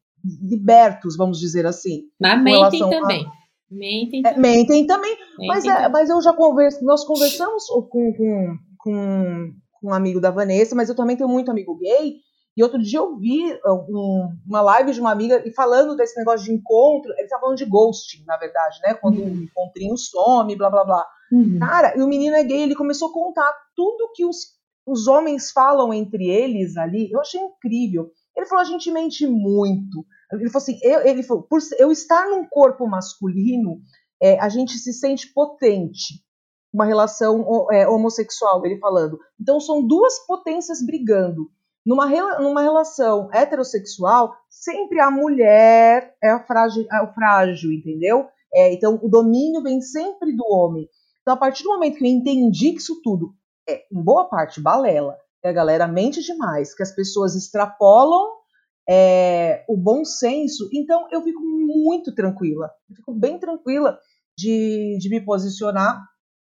libertos, 0.43 1.17
vamos 1.19 1.39
dizer 1.39 1.67
assim. 1.67 2.05
Mas 2.19 2.43
mentem 2.43 2.81
também. 2.81 3.27
A, 3.27 3.31
mentem 3.71 4.21
é, 4.25 4.33
também. 4.33 4.57
mentem 4.57 4.87
também. 4.87 5.11
Mentem 5.11 5.47
mas, 5.47 5.65
é, 5.67 5.75
também. 5.75 5.91
mas 5.93 6.09
eu 6.09 6.23
já 6.23 6.33
converso, 6.33 6.83
nós 6.83 7.05
conversamos 7.05 7.67
com, 7.67 7.83
com, 7.91 8.57
com, 8.79 9.51
com 9.73 9.87
um 9.87 9.93
amigo 9.93 10.19
da 10.19 10.31
Vanessa, 10.31 10.75
mas 10.75 10.89
eu 10.89 10.97
também 10.97 11.17
tenho 11.17 11.29
muito 11.29 11.51
amigo 11.51 11.77
gay 11.77 12.15
e 12.61 12.63
outro 12.63 12.79
dia 12.79 12.99
eu 12.99 13.17
vi 13.17 13.55
uh, 13.55 13.87
um, 13.89 14.37
uma 14.47 14.61
live 14.61 14.93
de 14.93 15.01
uma 15.01 15.11
amiga 15.11 15.43
e 15.47 15.51
falando 15.51 15.97
desse 15.97 16.15
negócio 16.19 16.45
de 16.45 16.53
encontro, 16.53 17.11
ele 17.13 17.23
estava 17.23 17.41
falando 17.41 17.57
de 17.57 17.65
ghosting, 17.65 18.23
na 18.27 18.37
verdade, 18.37 18.79
né? 18.83 18.93
Quando 18.93 19.19
uhum. 19.19 19.29
o 19.29 19.45
encontrinho 19.45 19.97
some, 19.97 20.55
blá 20.55 20.69
blá 20.69 20.85
blá. 20.85 21.07
Uhum. 21.33 21.59
Cara, 21.59 21.97
e 21.97 22.03
o 22.03 22.07
menino 22.07 22.37
é 22.37 22.45
gay, 22.45 22.65
ele 22.65 22.75
começou 22.75 23.09
a 23.09 23.15
contar 23.15 23.51
tudo 23.75 24.13
que 24.15 24.27
os, 24.27 24.59
os 24.87 25.07
homens 25.07 25.51
falam 25.53 25.95
entre 25.95 26.29
eles 26.29 26.77
ali. 26.77 27.11
Eu 27.11 27.21
achei 27.21 27.41
incrível. 27.41 28.11
Ele 28.37 28.45
falou, 28.45 28.61
a 28.61 28.67
gente 28.69 28.91
mente 28.91 29.27
muito. 29.27 30.05
Ele 30.31 30.51
falou 30.51 30.63
assim, 30.63 30.79
eu, 30.83 31.01
ele 31.01 31.23
falou, 31.23 31.45
por 31.45 31.61
eu 31.79 31.91
estar 31.91 32.29
num 32.29 32.47
corpo 32.47 32.87
masculino, 32.87 33.81
é, 34.23 34.39
a 34.39 34.51
gente 34.51 34.77
se 34.77 34.93
sente 34.93 35.33
potente. 35.33 36.23
Uma 36.71 36.85
relação 36.85 37.67
é, 37.73 37.89
homossexual, 37.89 38.67
ele 38.67 38.79
falando. 38.79 39.19
Então 39.41 39.59
são 39.59 39.83
duas 39.83 40.19
potências 40.27 40.85
brigando. 40.85 41.51
Numa, 41.85 42.07
numa 42.39 42.63
relação 42.63 43.31
heterossexual, 43.33 44.35
sempre 44.49 45.01
a 45.01 45.11
mulher 45.11 46.15
é, 46.23 46.31
a 46.31 46.45
frágil, 46.45 46.87
é 46.93 47.03
o 47.03 47.13
frágil, 47.13 47.73
entendeu? 47.73 48.29
É, 48.53 48.73
então, 48.73 48.99
o 49.03 49.09
domínio 49.09 49.63
vem 49.63 49.81
sempre 49.81 50.35
do 50.37 50.45
homem. 50.47 50.89
Então, 51.23 51.35
a 51.35 51.37
partir 51.37 51.63
do 51.63 51.71
momento 51.71 51.97
que 51.97 52.05
eu 52.05 52.09
entendi 52.09 52.73
que 52.73 52.79
isso 52.79 53.01
tudo 53.03 53.35
é, 53.69 53.85
em 53.93 54.03
boa 54.03 54.29
parte, 54.29 54.61
balela, 54.61 55.17
que 55.41 55.49
a 55.49 55.53
galera 55.53 55.87
mente 55.87 56.23
demais, 56.23 56.75
que 56.75 56.83
as 56.83 56.95
pessoas 56.95 57.35
extrapolam 57.35 58.41
é, 58.89 59.65
o 59.69 59.77
bom 59.77 60.05
senso, 60.05 60.69
então 60.73 61.07
eu 61.11 61.23
fico 61.23 61.41
muito 61.41 62.15
tranquila, 62.15 62.71
eu 62.89 62.97
fico 62.97 63.15
bem 63.15 63.39
tranquila 63.39 63.99
de, 64.37 64.99
de 65.01 65.09
me 65.09 65.25
posicionar 65.25 66.03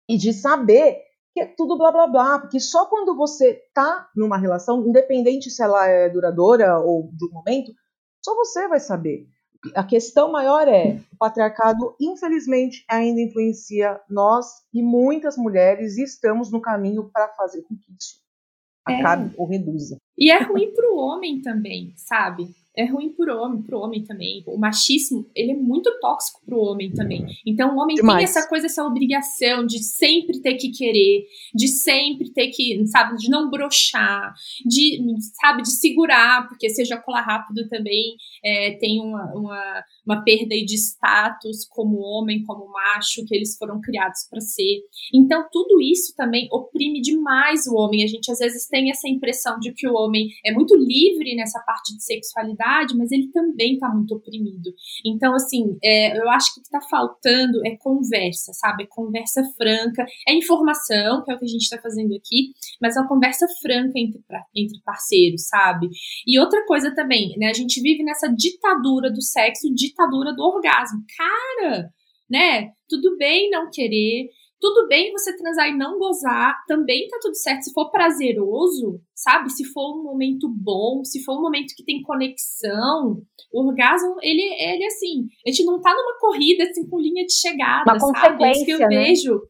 e 0.07 0.17
de 0.17 0.31
saber 0.33 1.01
que 1.37 1.41
é 1.41 1.45
tudo 1.45 1.77
blá 1.77 1.91
blá 1.91 2.07
blá, 2.07 2.39
porque 2.39 2.59
só 2.59 2.87
quando 2.87 3.15
você 3.15 3.61
tá 3.71 4.09
numa 4.15 4.39
relação, 4.39 4.83
independente 4.87 5.51
se 5.51 5.61
ela 5.61 5.87
é 5.87 6.09
duradoura 6.09 6.79
ou 6.79 7.11
de 7.13 7.25
um 7.25 7.31
momento, 7.31 7.71
só 8.25 8.33
você 8.35 8.67
vai 8.67 8.79
saber. 8.79 9.27
A 9.75 9.83
questão 9.83 10.31
maior 10.31 10.67
é 10.67 10.99
o 11.13 11.17
patriarcado, 11.17 11.95
infelizmente, 12.01 12.83
ainda 12.89 13.21
influencia 13.21 14.01
nós 14.09 14.47
e 14.73 14.81
muitas 14.81 15.37
mulheres 15.37 15.97
e 15.97 16.03
estamos 16.03 16.51
no 16.51 16.59
caminho 16.59 17.07
para 17.13 17.27
fazer 17.35 17.61
com 17.63 17.75
que 17.75 17.91
isso 17.99 18.19
é. 18.89 18.95
acabe 18.95 19.31
ou 19.37 19.47
reduza. 19.47 19.97
E 20.17 20.31
é 20.31 20.41
ruim 20.41 20.73
para 20.73 20.91
o 20.91 20.97
homem 20.97 21.39
também, 21.39 21.93
sabe? 21.97 22.47
É 22.77 22.85
ruim 22.85 23.09
pro 23.11 23.35
homem, 23.35 23.61
pro 23.63 23.79
homem 23.79 24.03
também. 24.03 24.43
O 24.45 24.55
machismo, 24.55 25.27
ele 25.35 25.51
é 25.51 25.55
muito 25.55 25.91
tóxico 25.99 26.39
pro 26.45 26.59
homem 26.59 26.91
também. 26.91 27.25
Então 27.43 27.75
o 27.75 27.79
homem 27.79 27.95
Demais. 27.95 28.17
tem 28.17 28.23
essa 28.25 28.47
coisa, 28.47 28.67
essa 28.67 28.85
obrigação 28.85 29.65
de 29.65 29.83
sempre 29.83 30.39
ter 30.39 30.55
que 30.55 30.69
querer, 30.69 31.25
de 31.55 31.67
sempre 31.67 32.31
ter 32.31 32.49
que, 32.49 32.85
sabe, 32.85 33.17
de 33.17 33.29
não 33.29 33.49
brochar, 33.49 34.31
de, 34.63 35.03
sabe, 35.41 35.63
de 35.63 35.71
segurar, 35.71 36.47
porque 36.47 36.69
seja 36.69 36.97
colar 36.97 37.21
rápido 37.21 37.67
também 37.67 38.15
é, 38.45 38.71
tem 38.73 39.01
uma, 39.01 39.33
uma, 39.33 39.83
uma 40.05 40.23
perda 40.23 40.55
de 40.55 40.75
status 40.75 41.65
como 41.67 41.97
homem, 41.97 42.43
como 42.43 42.71
macho, 42.71 43.25
que 43.25 43.35
eles 43.35 43.57
foram 43.57 43.81
criados 43.81 44.27
para 44.29 44.39
ser. 44.39 44.81
Então 45.11 45.47
tudo 45.51 45.81
isso 45.81 46.13
também 46.15 46.47
oprime 46.51 47.01
demais 47.01 47.65
o 47.65 47.75
homem. 47.75 48.03
A 48.03 48.07
gente 48.07 48.31
às 48.31 48.37
vezes 48.37 48.67
tem 48.67 48.91
essa 48.91 49.09
impressão 49.09 49.57
de 49.59 49.73
que 49.73 49.87
o 49.87 49.95
homem 49.95 50.27
é 50.45 50.51
muito 50.53 50.75
livre 50.75 51.35
nessa 51.35 51.59
parte 51.61 51.95
de 51.95 52.03
sexualidade 52.03 52.66
mas 52.97 53.11
ele 53.11 53.29
também 53.31 53.73
está 53.73 53.89
muito 53.89 54.15
oprimido. 54.15 54.71
Então, 55.05 55.33
assim, 55.33 55.77
é, 55.83 56.17
eu 56.19 56.29
acho 56.29 56.53
que 56.53 56.59
o 56.59 56.63
que 56.63 56.67
está 56.67 56.81
faltando 56.89 57.65
é 57.65 57.75
conversa, 57.77 58.51
sabe? 58.53 58.83
É 58.83 58.87
conversa 58.87 59.41
franca, 59.55 60.05
é 60.27 60.33
informação, 60.33 61.23
que 61.23 61.31
é 61.31 61.35
o 61.35 61.39
que 61.39 61.45
a 61.45 61.47
gente 61.47 61.63
está 61.63 61.79
fazendo 61.81 62.13
aqui, 62.15 62.51
mas 62.81 62.95
é 62.95 62.99
uma 62.99 63.07
conversa 63.07 63.45
franca 63.61 63.93
entre, 63.95 64.21
entre 64.55 64.81
parceiros, 64.83 65.47
sabe? 65.47 65.87
E 66.25 66.39
outra 66.39 66.65
coisa 66.65 66.93
também, 66.93 67.35
né? 67.37 67.47
A 67.47 67.53
gente 67.53 67.81
vive 67.81 68.03
nessa 68.03 68.27
ditadura 68.27 69.11
do 69.11 69.21
sexo, 69.21 69.73
ditadura 69.73 70.33
do 70.33 70.43
orgasmo. 70.43 70.99
Cara, 71.17 71.89
né? 72.29 72.71
Tudo 72.89 73.17
bem 73.17 73.49
não 73.49 73.69
querer, 73.71 74.29
tudo 74.59 74.87
bem 74.87 75.11
você 75.11 75.35
transar 75.35 75.69
e 75.69 75.77
não 75.77 75.99
gozar, 75.99 76.55
também 76.67 77.07
tá 77.07 77.17
tudo 77.21 77.35
certo. 77.35 77.63
Se 77.63 77.73
for 77.73 77.91
prazeroso, 77.91 78.99
sabe? 79.15 79.51
Se 79.51 79.63
for 79.65 79.99
um 79.99 80.03
momento 80.03 80.49
bom, 80.49 81.03
se 81.03 81.23
for 81.23 81.37
um 81.37 81.41
momento 81.41 81.73
que 81.75 81.83
tem 81.83 82.01
conexão, 82.01 83.21
o 83.51 83.67
orgasmo, 83.67 84.15
ele, 84.21 84.41
ele 84.41 84.85
assim, 84.85 85.27
a 85.45 85.51
gente 85.51 85.65
não 85.65 85.79
tá 85.79 85.93
numa 85.93 86.19
corrida 86.19 86.63
assim 86.63 86.87
com 86.87 86.99
linha 86.99 87.25
de 87.25 87.33
chegada, 87.33 87.91
Uma 87.91 87.99
sabe? 87.99 88.43
É 88.43 88.51
isso 88.51 88.65
que 88.65 88.71
eu 88.71 88.79
né? 88.79 88.87
vejo. 88.87 89.41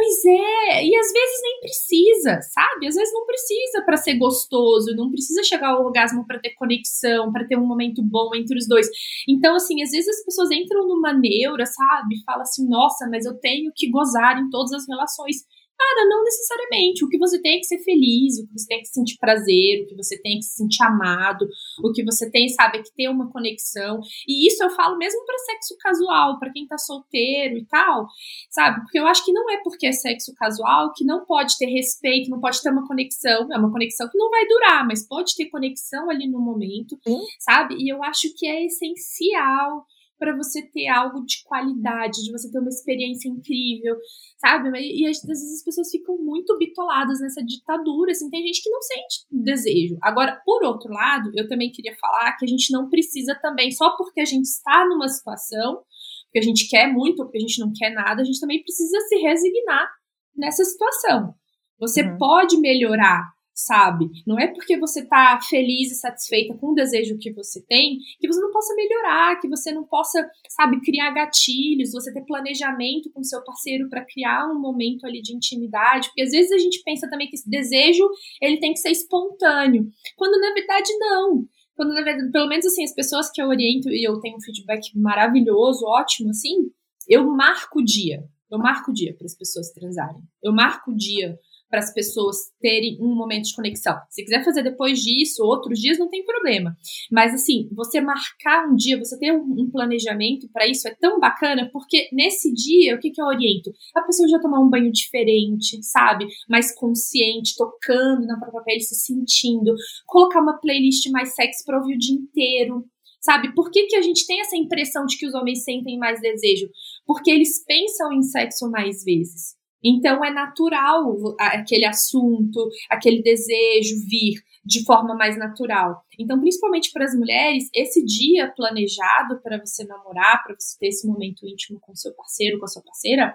Pois 0.00 0.24
é, 0.24 0.86
e 0.86 0.96
às 0.96 1.12
vezes 1.12 1.42
nem 1.42 1.60
precisa, 1.60 2.40
sabe? 2.40 2.86
Às 2.86 2.94
vezes 2.94 3.12
não 3.12 3.26
precisa 3.26 3.82
para 3.84 3.98
ser 3.98 4.14
gostoso, 4.14 4.96
não 4.96 5.10
precisa 5.10 5.42
chegar 5.42 5.72
ao 5.72 5.84
orgasmo 5.84 6.26
para 6.26 6.38
ter 6.38 6.54
conexão, 6.54 7.30
para 7.30 7.46
ter 7.46 7.58
um 7.58 7.66
momento 7.66 8.02
bom 8.02 8.34
entre 8.34 8.56
os 8.56 8.66
dois. 8.66 8.88
Então, 9.28 9.54
assim, 9.54 9.82
às 9.82 9.90
vezes 9.90 10.08
as 10.08 10.24
pessoas 10.24 10.50
entram 10.52 10.88
numa 10.88 11.12
neura, 11.12 11.66
sabe? 11.66 12.22
Fala 12.24 12.42
assim, 12.42 12.66
nossa, 12.66 13.06
mas 13.10 13.26
eu 13.26 13.34
tenho 13.40 13.70
que 13.76 13.90
gozar 13.90 14.38
em 14.38 14.48
todas 14.48 14.72
as 14.72 14.88
relações. 14.88 15.36
Cara, 15.80 16.06
não 16.06 16.22
necessariamente. 16.22 17.02
O 17.02 17.08
que 17.08 17.16
você 17.16 17.40
tem 17.40 17.56
é 17.56 17.58
que 17.58 17.64
ser 17.64 17.78
feliz, 17.78 18.38
o 18.38 18.46
que 18.46 18.52
você 18.52 18.66
tem 18.68 18.78
é 18.78 18.80
que 18.82 18.88
sentir 18.88 19.16
prazer, 19.16 19.82
o 19.82 19.86
que 19.86 19.96
você 19.96 20.20
tem 20.20 20.34
é 20.34 20.36
que 20.36 20.42
se 20.42 20.56
sentir 20.56 20.82
amado, 20.82 21.48
o 21.82 21.90
que 21.90 22.04
você 22.04 22.30
tem, 22.30 22.50
sabe, 22.50 22.78
é 22.78 22.82
que 22.82 22.92
ter 22.94 23.08
uma 23.08 23.32
conexão. 23.32 23.98
E 24.28 24.46
isso 24.46 24.62
eu 24.62 24.68
falo 24.68 24.98
mesmo 24.98 25.24
para 25.24 25.38
sexo 25.38 25.74
casual, 25.80 26.38
para 26.38 26.52
quem 26.52 26.66
tá 26.66 26.76
solteiro 26.76 27.56
e 27.56 27.64
tal, 27.64 28.06
sabe? 28.50 28.82
Porque 28.82 28.98
eu 28.98 29.06
acho 29.06 29.24
que 29.24 29.32
não 29.32 29.50
é 29.50 29.62
porque 29.64 29.86
é 29.86 29.92
sexo 29.92 30.34
casual 30.34 30.92
que 30.94 31.02
não 31.02 31.24
pode 31.24 31.56
ter 31.56 31.66
respeito, 31.66 32.28
não 32.28 32.40
pode 32.40 32.60
ter 32.60 32.70
uma 32.70 32.86
conexão. 32.86 33.50
É 33.50 33.56
uma 33.56 33.72
conexão 33.72 34.06
que 34.10 34.18
não 34.18 34.28
vai 34.28 34.46
durar, 34.46 34.86
mas 34.86 35.08
pode 35.08 35.34
ter 35.34 35.46
conexão 35.46 36.10
ali 36.10 36.28
no 36.30 36.40
momento, 36.40 36.98
Sim. 37.02 37.20
sabe? 37.38 37.76
E 37.78 37.90
eu 37.90 38.04
acho 38.04 38.28
que 38.36 38.46
é 38.46 38.66
essencial 38.66 39.86
para 40.20 40.36
você 40.36 40.60
ter 40.70 40.86
algo 40.88 41.24
de 41.24 41.42
qualidade, 41.44 42.22
de 42.22 42.30
você 42.30 42.52
ter 42.52 42.58
uma 42.58 42.68
experiência 42.68 43.26
incrível, 43.26 43.96
sabe? 44.36 44.68
E 44.78 45.06
às 45.08 45.22
vezes 45.22 45.54
as 45.54 45.64
pessoas 45.64 45.90
ficam 45.90 46.18
muito 46.18 46.56
bitoladas 46.58 47.18
nessa 47.20 47.42
ditadura, 47.42 48.12
assim, 48.12 48.28
tem 48.28 48.46
gente 48.46 48.62
que 48.62 48.68
não 48.68 48.82
sente 48.82 49.26
desejo. 49.30 49.96
Agora, 50.02 50.38
por 50.44 50.62
outro 50.62 50.92
lado, 50.92 51.30
eu 51.34 51.48
também 51.48 51.72
queria 51.72 51.96
falar 51.98 52.36
que 52.36 52.44
a 52.44 52.48
gente 52.48 52.70
não 52.70 52.90
precisa 52.90 53.34
também, 53.40 53.70
só 53.70 53.96
porque 53.96 54.20
a 54.20 54.26
gente 54.26 54.44
está 54.44 54.86
numa 54.86 55.08
situação, 55.08 55.82
porque 56.26 56.38
a 56.38 56.42
gente 56.42 56.68
quer 56.68 56.92
muito, 56.92 57.24
porque 57.24 57.38
a 57.38 57.40
gente 57.40 57.58
não 57.58 57.72
quer 57.74 57.90
nada, 57.90 58.20
a 58.20 58.24
gente 58.24 58.38
também 58.38 58.62
precisa 58.62 59.00
se 59.08 59.16
resignar 59.16 59.88
nessa 60.36 60.62
situação. 60.64 61.34
Você 61.78 62.02
uhum. 62.02 62.18
pode 62.18 62.60
melhorar, 62.60 63.32
sabe? 63.66 64.08
Não 64.26 64.38
é 64.38 64.46
porque 64.48 64.78
você 64.78 65.04
tá 65.04 65.38
feliz 65.48 65.92
e 65.92 65.94
satisfeita 65.94 66.54
com 66.54 66.68
o 66.68 66.74
desejo 66.74 67.18
que 67.18 67.32
você 67.32 67.62
tem 67.66 67.98
que 68.18 68.26
você 68.26 68.40
não 68.40 68.50
possa 68.50 68.74
melhorar, 68.74 69.40
que 69.40 69.48
você 69.48 69.72
não 69.72 69.84
possa, 69.84 70.28
sabe, 70.48 70.80
criar 70.80 71.10
gatilhos, 71.10 71.92
você 71.92 72.12
ter 72.12 72.24
planejamento 72.24 73.10
com 73.12 73.22
seu 73.22 73.42
parceiro 73.42 73.88
para 73.88 74.04
criar 74.04 74.46
um 74.48 74.60
momento 74.60 75.06
ali 75.06 75.20
de 75.22 75.34
intimidade, 75.34 76.08
porque 76.08 76.22
às 76.22 76.30
vezes 76.30 76.52
a 76.52 76.58
gente 76.58 76.82
pensa 76.84 77.08
também 77.08 77.28
que 77.28 77.36
esse 77.36 77.48
desejo, 77.48 78.08
ele 78.40 78.58
tem 78.58 78.72
que 78.72 78.78
ser 78.78 78.90
espontâneo, 78.90 79.88
quando 80.16 80.40
na 80.40 80.52
verdade 80.54 80.92
não. 80.98 81.44
Quando 81.74 81.94
na 81.94 82.02
verdade, 82.02 82.30
pelo 82.30 82.48
menos 82.48 82.66
assim, 82.66 82.84
as 82.84 82.94
pessoas 82.94 83.30
que 83.30 83.40
eu 83.40 83.48
oriento 83.48 83.88
e 83.88 84.06
eu 84.06 84.20
tenho 84.20 84.36
um 84.36 84.40
feedback 84.40 84.90
maravilhoso, 84.94 85.86
ótimo 85.86 86.30
assim, 86.30 86.70
eu 87.08 87.26
marco 87.26 87.80
o 87.80 87.84
dia. 87.84 88.22
Eu 88.50 88.58
marco 88.58 88.90
o 88.90 88.94
dia 88.94 89.14
para 89.16 89.26
as 89.26 89.36
pessoas 89.36 89.70
transarem. 89.70 90.20
Eu 90.42 90.52
marco 90.52 90.90
o 90.90 90.96
dia 90.96 91.38
para 91.70 91.78
as 91.78 91.94
pessoas 91.94 92.36
terem 92.60 92.98
um 93.00 93.14
momento 93.14 93.44
de 93.44 93.54
conexão. 93.54 93.96
Se 94.10 94.24
quiser 94.24 94.44
fazer 94.44 94.62
depois 94.64 94.98
disso, 94.98 95.44
outros 95.44 95.78
dias, 95.78 95.98
não 95.98 96.08
tem 96.08 96.24
problema. 96.24 96.76
Mas 97.10 97.32
assim, 97.32 97.68
você 97.72 98.00
marcar 98.00 98.68
um 98.68 98.74
dia, 98.74 98.98
você 98.98 99.16
ter 99.16 99.32
um, 99.32 99.70
planejamento 99.70 100.48
para 100.52 100.66
isso 100.66 100.88
é 100.88 100.94
tão 101.00 101.20
bacana, 101.20 101.70
porque 101.72 102.08
nesse 102.12 102.52
dia, 102.52 102.96
o 102.96 102.98
que, 102.98 103.10
que 103.10 103.22
eu 103.22 103.26
oriento? 103.26 103.72
A 103.94 104.02
pessoa 104.02 104.28
já 104.28 104.40
tomar 104.40 104.60
um 104.60 104.68
banho 104.68 104.90
diferente, 104.90 105.80
sabe? 105.82 106.26
Mais 106.48 106.74
consciente, 106.74 107.54
tocando 107.56 108.26
na 108.26 108.38
própria 108.38 108.62
pele, 108.62 108.80
se 108.80 108.96
sentindo, 108.96 109.72
colocar 110.06 110.40
uma 110.40 110.58
playlist 110.58 111.08
mais 111.10 111.34
sexy 111.34 111.64
para 111.64 111.78
ouvir 111.78 111.94
o 111.94 111.98
dia 111.98 112.16
inteiro. 112.16 112.84
Sabe? 113.20 113.54
Por 113.54 113.70
que, 113.70 113.84
que 113.84 113.96
a 113.96 114.02
gente 114.02 114.26
tem 114.26 114.40
essa 114.40 114.56
impressão 114.56 115.04
de 115.04 115.18
que 115.18 115.26
os 115.26 115.34
homens 115.34 115.62
sentem 115.62 115.98
mais 115.98 116.20
desejo? 116.20 116.68
Porque 117.06 117.30
eles 117.30 117.62
pensam 117.64 118.10
em 118.12 118.22
sexo 118.22 118.70
mais 118.70 119.04
vezes. 119.04 119.59
Então 119.82 120.24
é 120.24 120.30
natural 120.30 121.16
aquele 121.38 121.86
assunto, 121.86 122.68
aquele 122.88 123.22
desejo 123.22 123.96
vir 124.08 124.42
de 124.64 124.84
forma 124.84 125.14
mais 125.14 125.38
natural. 125.38 126.04
Então, 126.18 126.38
principalmente 126.38 126.92
para 126.92 127.06
as 127.06 127.14
mulheres, 127.14 127.70
esse 127.74 128.04
dia 128.04 128.52
planejado 128.54 129.40
para 129.42 129.58
você 129.58 129.84
namorar, 129.84 130.42
para 130.44 130.54
você 130.58 130.78
ter 130.78 130.88
esse 130.88 131.06
momento 131.06 131.46
íntimo 131.46 131.80
com 131.80 131.94
seu 131.94 132.14
parceiro, 132.14 132.58
com 132.58 132.66
a 132.66 132.68
sua 132.68 132.82
parceira, 132.82 133.34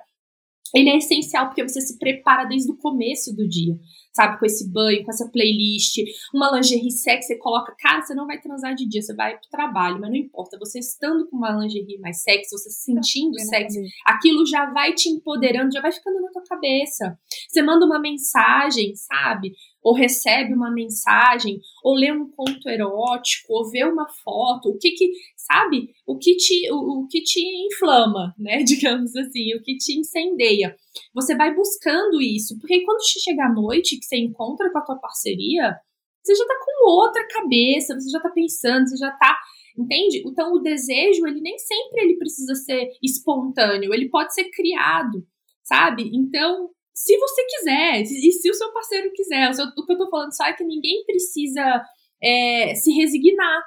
ele 0.73 0.89
é 0.89 0.97
essencial 0.97 1.47
porque 1.47 1.67
você 1.67 1.81
se 1.81 1.97
prepara 1.97 2.45
desde 2.45 2.71
o 2.71 2.77
começo 2.77 3.35
do 3.35 3.47
dia 3.47 3.75
sabe? 4.15 4.39
Com 4.39 4.45
esse 4.45 4.71
banho, 4.71 5.03
com 5.03 5.11
essa 5.11 5.29
playlist, 5.29 5.97
uma 6.33 6.49
lingerie 6.55 6.89
sexy, 6.89 7.27
você 7.27 7.37
coloca, 7.37 7.75
cara, 7.77 8.01
você 8.01 8.15
não 8.15 8.25
vai 8.25 8.39
transar 8.39 8.73
de 8.73 8.87
dia, 8.87 9.01
você 9.01 9.13
vai 9.13 9.37
pro 9.37 9.49
trabalho, 9.49 9.99
mas 9.99 10.09
não 10.09 10.15
importa, 10.15 10.57
você 10.57 10.79
estando 10.79 11.27
com 11.27 11.35
uma 11.35 11.51
lingerie 11.51 11.99
mais 11.99 12.23
sexy, 12.23 12.49
você 12.49 12.69
se 12.69 12.83
sentindo 12.85 13.37
sexy, 13.41 13.83
aquilo 14.05 14.45
já 14.45 14.71
vai 14.71 14.93
te 14.93 15.09
empoderando, 15.09 15.73
já 15.73 15.81
vai 15.81 15.91
ficando 15.91 16.21
na 16.21 16.31
tua 16.31 16.43
cabeça. 16.43 17.19
Você 17.49 17.61
manda 17.61 17.85
uma 17.85 17.99
mensagem, 17.99 18.95
sabe? 18.95 19.53
Ou 19.83 19.93
recebe 19.93 20.53
uma 20.53 20.71
mensagem, 20.71 21.59
ou 21.83 21.93
lê 21.93 22.11
um 22.11 22.27
conto 22.31 22.69
erótico, 22.69 23.53
ou 23.53 23.69
vê 23.69 23.83
uma 23.83 24.07
foto, 24.23 24.69
o 24.69 24.77
que 24.79 24.91
que, 24.91 25.11
sabe? 25.35 25.89
O 26.07 26.17
que 26.17 26.35
te, 26.37 26.71
o, 26.71 27.03
o 27.03 27.07
que 27.07 27.21
te 27.21 27.39
inflama, 27.67 28.33
né? 28.39 28.63
Digamos 28.65 29.15
assim, 29.15 29.53
o 29.53 29.61
que 29.61 29.77
te 29.77 29.99
incendeia. 29.99 30.75
Você 31.13 31.35
vai 31.35 31.53
buscando 31.53 32.21
isso, 32.21 32.57
porque 32.59 32.83
quando 32.83 33.01
chega 33.05 33.45
a 33.45 33.53
noite 33.53 33.99
que 34.05 34.09
você 34.09 34.17
encontra 34.17 34.71
com 34.71 34.77
a 34.77 34.81
tua 34.81 34.95
parceria, 34.97 35.75
você 36.23 36.35
já 36.35 36.45
tá 36.45 36.55
com 36.63 36.89
outra 36.89 37.27
cabeça, 37.27 37.99
você 37.99 38.09
já 38.09 38.19
tá 38.19 38.29
pensando, 38.29 38.87
você 38.87 38.97
já 38.97 39.11
tá 39.11 39.37
entende? 39.77 40.23
Então 40.25 40.53
o 40.53 40.59
desejo, 40.59 41.27
ele 41.27 41.41
nem 41.41 41.57
sempre 41.57 42.01
ele 42.01 42.17
precisa 42.17 42.55
ser 42.55 42.89
espontâneo, 43.03 43.93
ele 43.93 44.09
pode 44.09 44.33
ser 44.33 44.45
criado, 44.49 45.25
sabe? 45.63 46.09
Então, 46.13 46.69
se 46.93 47.17
você 47.17 47.45
quiser, 47.45 48.01
e 48.01 48.31
se 48.31 48.49
o 48.49 48.53
seu 48.53 48.71
parceiro 48.71 49.11
quiser, 49.13 49.51
o, 49.51 49.81
o 49.81 49.85
que 49.85 49.93
eu 49.93 49.97
tô 49.97 50.09
falando 50.09 50.35
só 50.35 50.45
é 50.45 50.53
que 50.53 50.63
ninguém 50.63 51.03
precisa 51.05 51.83
é, 52.23 52.73
se 52.75 52.91
resignar, 52.93 53.61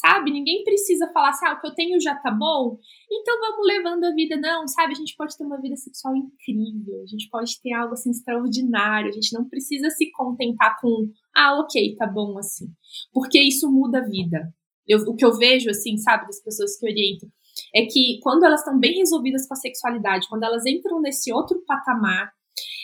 sabe? 0.00 0.32
Ninguém 0.32 0.64
precisa 0.64 1.10
falar 1.12 1.30
assim, 1.30 1.46
ah, 1.46 1.54
o 1.54 1.60
que 1.60 1.66
eu 1.66 1.74
tenho 1.74 2.00
já 2.00 2.14
tá 2.14 2.30
bom, 2.30 2.78
então 3.10 3.38
vamos 3.40 3.66
levando 3.66 4.04
a 4.04 4.14
vida, 4.14 4.36
não, 4.36 4.66
sabe? 4.66 4.92
A 4.92 4.96
gente 4.96 5.14
pode 5.16 5.36
ter 5.36 5.44
uma 5.44 5.60
vida 5.60 5.76
sexual 5.76 6.16
incrível, 6.16 7.02
a 7.02 7.06
gente 7.06 7.28
pode 7.28 7.60
ter 7.60 7.72
algo 7.74 7.92
assim 7.92 8.10
extraordinário, 8.10 9.10
a 9.10 9.12
gente 9.12 9.32
não 9.32 9.48
precisa 9.48 9.90
se 9.90 10.10
contentar 10.12 10.80
com, 10.80 11.10
ah, 11.36 11.60
ok, 11.60 11.94
tá 11.96 12.06
bom 12.06 12.38
assim, 12.38 12.66
porque 13.12 13.40
isso 13.40 13.70
muda 13.70 13.98
a 13.98 14.08
vida. 14.08 14.52
Eu, 14.88 14.98
o 15.00 15.14
que 15.14 15.24
eu 15.24 15.36
vejo, 15.36 15.70
assim, 15.70 15.96
sabe, 15.98 16.26
das 16.26 16.42
pessoas 16.42 16.76
que 16.78 16.86
orientam, 16.86 17.28
é 17.74 17.84
que 17.84 18.18
quando 18.22 18.44
elas 18.44 18.60
estão 18.60 18.78
bem 18.78 18.96
resolvidas 18.98 19.46
com 19.46 19.54
a 19.54 19.56
sexualidade, 19.56 20.28
quando 20.28 20.44
elas 20.44 20.64
entram 20.66 21.00
nesse 21.00 21.32
outro 21.32 21.62
patamar, 21.66 22.32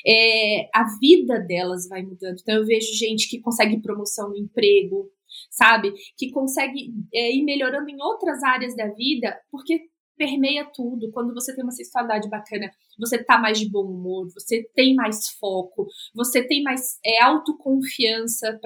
é, 0.07 0.68
a 0.72 0.85
vida 1.00 1.40
delas 1.40 1.88
vai 1.88 2.02
mudando. 2.02 2.37
Então 2.40 2.57
eu 2.57 2.64
vejo 2.64 2.94
gente 2.94 3.29
que 3.29 3.40
consegue 3.40 3.81
promoção 3.81 4.29
no 4.29 4.37
emprego, 4.37 5.11
sabe? 5.51 5.92
Que 6.16 6.31
consegue 6.31 6.92
é, 7.12 7.35
ir 7.35 7.44
melhorando 7.44 7.88
em 7.88 8.01
outras 8.01 8.42
áreas 8.42 8.77
da 8.77 8.88
vida, 8.88 9.38
porque 9.51 9.81
permeia 10.16 10.64
tudo. 10.75 11.11
Quando 11.12 11.35
você 11.35 11.55
tem 11.55 11.62
uma 11.62 11.72
sexualidade 11.72 12.29
bacana, 12.29 12.70
você 12.99 13.22
tá 13.22 13.38
mais 13.38 13.59
de 13.59 13.70
bom 13.70 13.85
humor, 13.85 14.29
você 14.33 14.68
tem 14.75 14.94
mais 14.94 15.29
foco, 15.38 15.87
você 16.14 16.46
tem 16.46 16.62
mais 16.62 16.99
é, 17.05 17.22
autoconfiança 17.22 18.59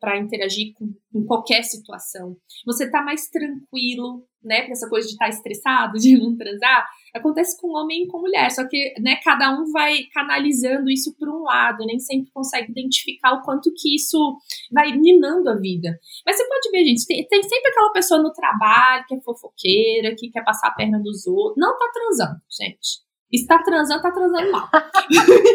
para 0.00 0.18
interagir 0.18 0.72
com, 0.74 0.92
com, 1.12 1.24
qualquer 1.24 1.62
situação. 1.62 2.36
Você 2.64 2.90
tá 2.90 3.02
mais 3.02 3.28
tranquilo, 3.28 4.26
né? 4.46 4.70
Essa 4.70 4.88
coisa 4.88 5.06
de 5.06 5.12
estar 5.14 5.26
tá 5.26 5.30
estressado, 5.30 5.98
de 5.98 6.16
não 6.18 6.36
transar, 6.36 6.86
acontece 7.14 7.60
com 7.60 7.68
homem 7.68 8.04
e 8.04 8.06
com 8.06 8.20
mulher. 8.20 8.50
Só 8.50 8.66
que, 8.66 8.94
né, 9.00 9.16
cada 9.24 9.50
um 9.50 9.70
vai 9.72 10.04
canalizando 10.12 10.90
isso 10.90 11.14
por 11.18 11.28
um 11.28 11.42
lado, 11.42 11.84
nem 11.84 11.98
sempre 11.98 12.30
consegue 12.32 12.70
identificar 12.70 13.32
o 13.32 13.42
quanto 13.42 13.72
que 13.74 13.94
isso 13.94 14.38
vai 14.70 14.92
minando 14.92 15.50
a 15.50 15.56
vida. 15.56 15.98
Mas 16.24 16.36
você 16.36 16.46
pode 16.48 16.70
ver, 16.70 16.84
gente, 16.84 17.06
tem, 17.06 17.26
tem 17.26 17.42
sempre 17.42 17.70
aquela 17.70 17.92
pessoa 17.92 18.22
no 18.22 18.32
trabalho 18.32 19.04
que 19.08 19.14
é 19.14 19.20
fofoqueira, 19.20 20.14
que 20.16 20.30
quer 20.30 20.44
passar 20.44 20.68
a 20.68 20.74
perna 20.74 20.98
dos 20.98 21.26
outros. 21.26 21.56
Não 21.56 21.76
tá 21.78 21.90
transando, 21.92 22.40
gente. 22.50 23.05
Está 23.32 23.60
transando, 23.62 24.02
tá 24.02 24.12
transando 24.12 24.52
mal. 24.52 24.68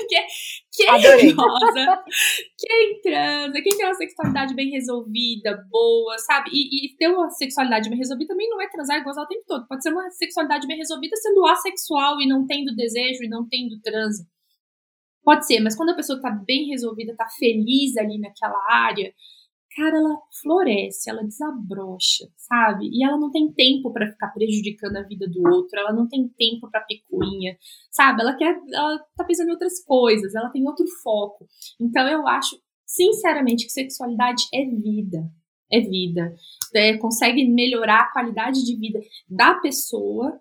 quem, 0.10 0.28
quem 0.74 1.36
gosta, 1.36 2.04
quem 2.58 3.02
transa, 3.02 3.62
quem 3.62 3.78
tem 3.78 3.86
uma 3.86 3.94
sexualidade 3.94 4.54
bem 4.54 4.70
resolvida, 4.70 5.66
boa, 5.70 6.18
sabe? 6.20 6.50
E, 6.52 6.86
e, 6.86 6.98
ter 6.98 7.08
uma 7.08 7.30
sexualidade 7.30 7.90
bem 7.90 7.98
resolvida 7.98 8.34
também 8.34 8.50
não 8.50 8.62
é 8.62 8.70
transar 8.70 8.98
e 8.98 9.04
gozar 9.04 9.24
o 9.24 9.28
tempo 9.28 9.44
todo. 9.48 9.68
Pode 9.68 9.84
ser 9.84 9.92
uma 9.92 10.10
sexualidade 10.12 10.68
bem 10.68 10.78
resolvida 10.78 11.16
sendo 11.16 11.46
assexual 11.46 12.20
e 12.20 12.28
não 12.28 12.46
tendo 12.46 12.76
desejo 12.76 13.24
e 13.24 13.30
não 13.30 13.48
tendo 13.48 13.80
transa. 13.82 14.28
Pode 15.24 15.46
ser, 15.46 15.60
mas 15.62 15.76
quando 15.76 15.92
a 15.92 15.96
pessoa 15.96 16.20
tá 16.20 16.32
bem 16.32 16.68
resolvida, 16.68 17.16
tá 17.16 17.28
feliz 17.38 17.96
ali 17.96 18.20
naquela 18.20 18.60
área, 18.70 19.14
cara, 19.76 19.98
ela 19.98 20.18
floresce, 20.42 21.10
ela 21.10 21.24
desabrocha, 21.24 22.28
sabe? 22.36 22.90
E 22.92 23.04
ela 23.04 23.18
não 23.18 23.32
tem 23.32 23.52
tempo 23.52 23.92
para 23.92 24.12
ficar 24.12 24.30
prejudicando 24.30 24.98
a 24.98 25.04
vida 25.04 25.28
do 25.28 25.42
outro, 25.50 25.80
ela 25.80 25.94
não 25.94 26.08
tem 26.08 26.28
tempo 26.28 26.70
para 26.70 26.82
picuinha, 26.82 27.58
sabe? 27.90 28.22
Ela 28.22 28.36
quer, 28.36 28.60
ela 28.74 29.00
tá 29.16 29.24
pensando 29.24 29.50
em 29.50 29.54
outras 29.54 29.84
coisas, 29.84 30.36
ela 30.36 30.50
tem 30.50 30.66
outro 30.68 30.86
foco. 31.02 31.48
Então 31.80 32.08
eu 32.08 32.28
acho, 32.28 32.60
sinceramente, 32.86 33.66
que 33.66 33.72
sexualidade 33.72 34.44
é 34.54 34.66
vida. 34.66 35.30
É 35.72 35.80
vida. 35.80 36.36
É, 36.76 36.98
consegue 36.98 37.48
melhorar 37.48 38.02
a 38.02 38.12
qualidade 38.12 38.66
de 38.66 38.76
vida 38.76 39.00
da 39.30 39.56
pessoa, 39.56 40.38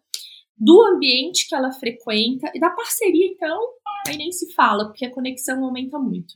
do 0.57 0.83
ambiente 0.83 1.49
que 1.49 1.55
ela 1.55 1.71
frequenta 1.73 2.51
e 2.53 2.59
da 2.59 2.69
parceria, 2.71 3.29
então, 3.29 3.59
aí 4.09 4.17
nem 4.17 4.33
se 4.33 4.53
fala, 4.55 4.87
porque 4.87 5.07
a 5.07 5.15
conexão 5.15 5.65
aumenta 5.65 5.99
muito. 5.99 6.35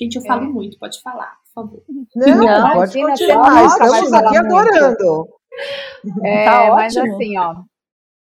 Gente, 0.00 0.16
eu 0.16 0.22
falo 0.22 0.44
é. 0.44 0.48
muito, 0.48 0.78
pode 0.78 1.00
falar 1.02 1.38
favor. 1.62 1.82
Não, 2.16 2.36
não 2.36 2.72
pode 2.72 3.00
continuar, 3.00 3.66
estamos 3.66 4.12
aqui 4.12 4.36
adorando. 4.36 5.28
É, 6.22 6.44
tá 6.44 6.74
mas 6.74 6.96
assim, 6.96 7.36
ó, 7.38 7.62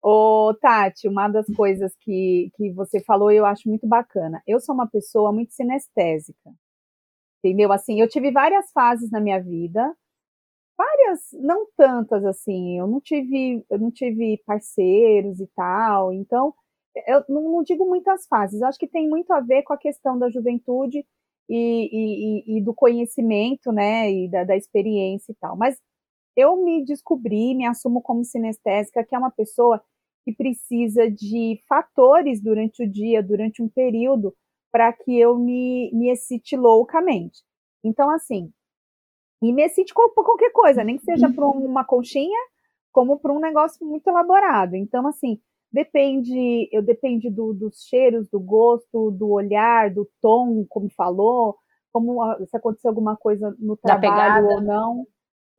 Ô, 0.09 0.55
Tati, 0.61 1.09
uma 1.09 1.27
das 1.27 1.47
coisas 1.57 1.93
que, 2.01 2.49
que 2.57 2.71
você 2.73 3.03
falou 3.03 3.29
eu 3.33 3.45
acho 3.45 3.69
muito 3.69 3.89
bacana. 3.89 4.41
Eu 4.47 4.61
sou 4.61 4.73
uma 4.73 4.89
pessoa 4.89 5.33
muito 5.33 5.53
sinestésica. 5.53 6.55
Entendeu? 7.43 7.73
Assim, 7.73 8.01
eu 8.01 8.09
tive 8.09 8.31
várias 8.31 8.71
fases 8.71 9.11
na 9.11 9.21
minha 9.21 9.43
vida, 9.43 9.93
várias, 10.79 11.21
não 11.33 11.67
tantas 11.77 12.25
assim. 12.25 12.79
Eu 12.79 12.87
não 12.87 13.01
tive, 13.01 13.65
eu 13.69 13.79
não 13.81 13.91
tive 13.91 14.41
parceiros 14.47 15.41
e 15.41 15.47
tal. 15.57 16.13
Então, 16.13 16.55
eu 17.07 17.25
não, 17.29 17.43
não 17.51 17.63
digo 17.65 17.85
muitas 17.85 18.29
fases. 18.29 18.63
Acho 18.63 18.79
que 18.79 18.87
tem 18.87 19.09
muito 19.09 19.33
a 19.33 19.41
ver 19.41 19.65
com 19.65 19.73
a 19.73 19.79
questão 19.79 20.17
da 20.17 20.31
juventude 20.31 21.05
e, 21.49 22.47
e, 22.49 22.59
e 22.59 22.61
do 22.63 22.75
conhecimento, 22.75 23.73
né, 23.73 24.11
e 24.11 24.29
da, 24.29 24.45
da 24.45 24.57
experiência 24.57 25.33
e 25.33 25.35
tal. 25.37 25.57
Mas 25.57 25.81
eu 26.37 26.57
me 26.63 26.85
descobri, 26.85 27.55
me 27.55 27.67
assumo 27.67 28.03
como 28.03 28.25
sinestésica, 28.25 29.05
que 29.05 29.15
é 29.15 29.19
uma 29.19 29.31
pessoa 29.31 29.83
que 30.25 30.33
precisa 30.33 31.11
de 31.11 31.61
fatores 31.69 32.41
durante 32.43 32.83
o 32.83 32.91
dia, 32.91 33.23
durante 33.23 33.63
um 33.63 33.69
período, 33.69 34.35
para 34.73 34.93
que 34.93 35.19
eu 35.19 35.39
me, 35.39 35.91
me 35.95 36.11
excite 36.11 36.57
loucamente. 36.57 37.43
Então, 37.83 38.11
assim, 38.11 38.53
e 39.41 39.53
me 39.53 39.63
excite 39.63 39.95
por 39.95 40.25
qualquer 40.25 40.51
coisa, 40.51 40.83
nem 40.83 40.99
que 40.99 41.05
seja 41.05 41.33
para 41.33 41.47
uma 41.47 41.85
conchinha, 41.85 42.39
como 42.93 43.19
para 43.19 43.33
um 43.33 43.39
negócio 43.39 43.87
muito 43.87 44.09
elaborado. 44.09 44.75
Então, 44.75 45.07
assim, 45.07 45.41
Depende, 45.77 46.71
eu 46.73 46.81
depende 46.81 47.29
do, 47.29 47.53
dos 47.53 47.83
cheiros, 47.83 48.31
do 48.31 48.41
gosto, 48.41 49.11
do 49.11 49.29
olhar, 49.29 49.93
do 49.93 50.09
tom, 50.23 50.65
como 50.71 50.89
falou, 50.89 51.55
como 51.93 52.19
se 52.47 52.57
aconteceu 52.57 52.89
alguma 52.89 53.15
coisa 53.15 53.55
no 53.59 53.77
trabalho 53.77 54.47
ou 54.47 54.63
não, 54.63 55.07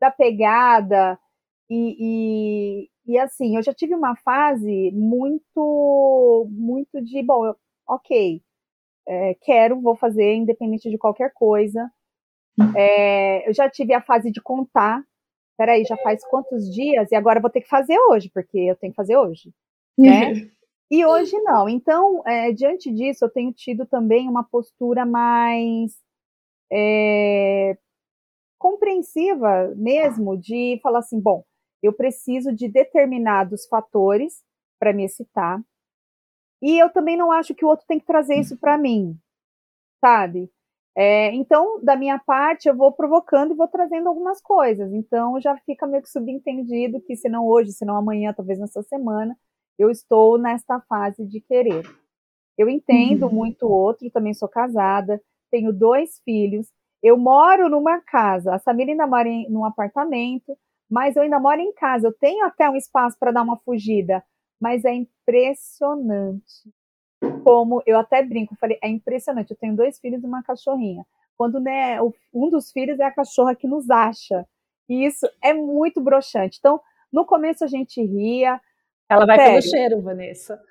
da 0.01 0.09
pegada. 0.09 1.19
E, 1.69 1.97
e, 1.99 2.89
e, 3.05 3.19
assim, 3.19 3.57
eu 3.57 3.61
já 3.61 3.71
tive 3.71 3.93
uma 3.93 4.15
fase 4.15 4.91
muito, 4.91 6.47
muito 6.49 6.99
de, 6.99 7.21
bom, 7.21 7.45
eu, 7.45 7.55
ok, 7.87 8.41
é, 9.07 9.35
quero, 9.35 9.79
vou 9.79 9.95
fazer, 9.95 10.33
independente 10.33 10.89
de 10.89 10.97
qualquer 10.97 11.31
coisa. 11.31 11.91
É, 12.75 13.47
eu 13.47 13.53
já 13.53 13.69
tive 13.69 13.93
a 13.93 14.01
fase 14.01 14.31
de 14.31 14.41
contar. 14.41 15.03
Peraí, 15.55 15.83
já 15.83 15.95
faz 15.97 16.25
quantos 16.27 16.73
dias? 16.73 17.11
E 17.11 17.15
agora 17.15 17.39
vou 17.39 17.51
ter 17.51 17.61
que 17.61 17.69
fazer 17.69 17.99
hoje, 18.09 18.31
porque 18.33 18.57
eu 18.57 18.75
tenho 18.75 18.91
que 18.91 18.97
fazer 18.97 19.15
hoje 19.15 19.53
né? 19.97 20.33
E 20.91 21.05
hoje 21.05 21.37
não. 21.41 21.67
Então, 21.69 22.23
é, 22.27 22.51
diante 22.53 22.91
disso, 22.93 23.25
eu 23.25 23.29
tenho 23.29 23.53
tido 23.53 23.85
também 23.85 24.29
uma 24.29 24.43
postura 24.43 25.05
mais 25.05 25.97
é, 26.71 27.77
compreensiva 28.59 29.73
mesmo, 29.77 30.37
de 30.37 30.79
falar 30.83 30.99
assim: 30.99 31.19
bom, 31.19 31.43
eu 31.83 31.93
preciso 31.93 32.53
de 32.53 32.67
determinados 32.69 33.67
fatores 33.67 34.43
para 34.79 34.93
me 34.93 35.05
excitar, 35.05 35.61
e 36.61 36.77
eu 36.81 36.89
também 36.89 37.17
não 37.17 37.31
acho 37.31 37.53
que 37.55 37.65
o 37.65 37.67
outro 37.67 37.85
tem 37.87 37.99
que 37.99 38.05
trazer 38.05 38.35
isso 38.35 38.57
para 38.57 38.77
mim, 38.77 39.17
sabe? 40.01 40.51
É, 40.95 41.33
então, 41.35 41.81
da 41.83 41.95
minha 41.97 42.19
parte, 42.19 42.69
eu 42.69 42.75
vou 42.77 42.91
provocando 42.91 43.53
e 43.53 43.57
vou 43.57 43.67
trazendo 43.67 44.09
algumas 44.09 44.41
coisas. 44.41 44.93
Então, 44.93 45.39
já 45.41 45.57
fica 45.59 45.87
meio 45.87 46.03
que 46.03 46.09
subentendido 46.09 47.01
que, 47.01 47.15
se 47.15 47.29
não 47.29 47.47
hoje, 47.47 47.71
se 47.73 47.85
não 47.85 47.97
amanhã, 47.97 48.33
talvez 48.33 48.59
nessa 48.59 48.83
semana, 48.83 49.37
eu 49.77 49.89
estou 49.89 50.37
nesta 50.37 50.79
fase 50.81 51.25
de 51.25 51.39
querer. 51.41 51.83
Eu 52.57 52.69
entendo 52.69 53.27
uhum. 53.27 53.33
muito 53.33 53.67
outro, 53.67 54.09
também 54.09 54.33
sou 54.33 54.47
casada, 54.47 55.21
tenho 55.51 55.71
dois 55.71 56.19
filhos, 56.25 56.67
eu 57.01 57.17
moro 57.17 57.69
numa 57.69 58.01
casa, 58.01 58.55
a 58.55 58.59
Samira 58.59 58.91
ainda 58.91 59.05
mora 59.05 59.29
em 59.29 59.49
num 59.49 59.63
apartamento, 59.63 60.57
mas 60.89 61.15
eu 61.15 61.23
ainda 61.23 61.39
moro 61.39 61.61
em 61.61 61.73
casa, 61.73 62.07
eu 62.07 62.13
tenho 62.13 62.45
até 62.45 62.69
um 62.69 62.75
espaço 62.75 63.17
para 63.19 63.31
dar 63.31 63.43
uma 63.43 63.57
fugida, 63.57 64.23
mas 64.59 64.83
é 64.83 64.93
impressionante 64.93 66.73
como, 67.43 67.81
eu 67.85 67.97
até 67.97 68.23
brinco, 68.23 68.55
falei, 68.55 68.77
é 68.81 68.89
impressionante, 68.89 69.51
eu 69.51 69.57
tenho 69.57 69.75
dois 69.75 69.99
filhos 69.99 70.21
e 70.23 70.25
uma 70.25 70.43
cachorrinha. 70.43 71.05
Quando 71.37 71.59
né, 71.59 71.97
um 72.33 72.49
dos 72.49 72.71
filhos 72.71 72.99
é 72.99 73.05
a 73.05 73.11
cachorra 73.11 73.55
que 73.55 73.67
nos 73.67 73.89
acha. 73.89 74.45
E 74.89 75.05
isso 75.05 75.27
é 75.41 75.53
muito 75.53 76.01
broxante. 76.01 76.57
Então, 76.59 76.81
no 77.11 77.25
começo 77.25 77.63
a 77.63 77.67
gente 77.67 78.03
ria, 78.03 78.59
ela 79.09 79.25
vai 79.25 79.37
Sério. 79.37 79.51
pelo 79.53 79.71
cheiro, 79.71 80.01
Vanessa. 80.01 80.61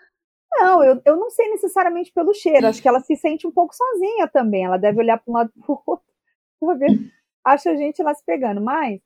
Não, 0.59 0.83
eu, 0.83 1.01
eu 1.05 1.17
não 1.17 1.31
sei 1.31 1.49
necessariamente 1.51 2.13
pelo 2.13 2.33
cheiro. 2.33 2.67
Acho 2.67 2.81
que 2.81 2.89
ela 2.89 3.01
se 3.01 3.17
sente 3.17 3.47
um 3.47 3.53
pouco 3.53 3.75
sozinha 3.75 4.29
também. 4.29 4.65
Ela 4.65 4.79
deve 4.79 5.01
olhar 5.01 5.19
para 5.19 5.31
um 5.31 5.35
lado 5.35 5.53
para 5.53 5.73
o 5.73 5.83
outro 5.87 6.05
ver. 6.79 6.99
Acha 7.45 7.71
a 7.71 7.77
gente 7.77 8.03
lá 8.03 8.15
se 8.15 8.25
pegando. 8.25 8.61
Mas 8.61 9.01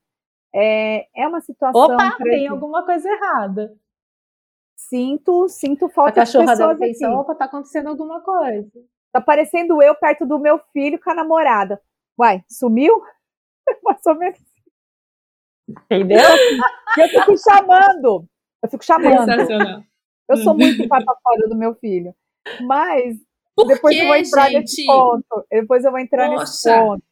é, 0.55 1.07
é 1.15 1.27
uma 1.27 1.41
situação. 1.41 1.81
Opa, 1.81 2.17
tem 2.23 2.47
alguma 2.47 2.85
coisa 2.85 3.09
errada. 3.09 3.77
Sinto, 4.77 5.49
sinto 5.49 5.89
falta 5.89 6.11
a 6.11 6.15
cachorra 6.15 6.47
de 6.47 6.51
pessoas 6.53 6.79
deve 6.79 6.93
pensar, 6.93 7.13
opa, 7.15 7.35
tá 7.35 7.45
acontecendo 7.45 7.89
alguma 7.89 8.21
coisa. 8.23 8.71
Tá 9.13 9.21
parecendo 9.21 9.83
eu 9.83 9.95
perto 9.95 10.25
do 10.25 10.39
meu 10.39 10.59
filho 10.73 10.99
com 10.99 11.11
a 11.11 11.15
namorada. 11.15 11.81
Uai, 12.19 12.43
sumiu? 12.49 13.03
Mais 13.85 14.05
ou 14.07 14.15
menos. 14.15 14.41
Entendeu? 15.69 16.19
Eu 16.99 17.09
fico 17.09 17.39
chamando. 17.39 18.27
Eu 18.63 18.69
fico 18.69 18.85
chamando. 18.85 19.31
Eu 20.29 20.37
sou 20.39 20.57
muito 20.57 20.87
fora 20.87 21.49
do 21.49 21.57
meu 21.57 21.75
filho. 21.75 22.15
Mas 22.63 23.19
Por 23.55 23.67
depois 23.67 23.97
eu 23.97 24.07
vou 24.07 24.17
entrar 24.17 24.51
gente? 24.51 24.61
nesse 24.61 24.87
ponto. 24.87 25.47
Depois 25.51 25.85
eu 25.85 25.91
vou 25.91 26.01
entrar 26.01 26.29
Poxa. 26.29 26.41
nesse 26.41 26.71
ponto. 26.71 27.03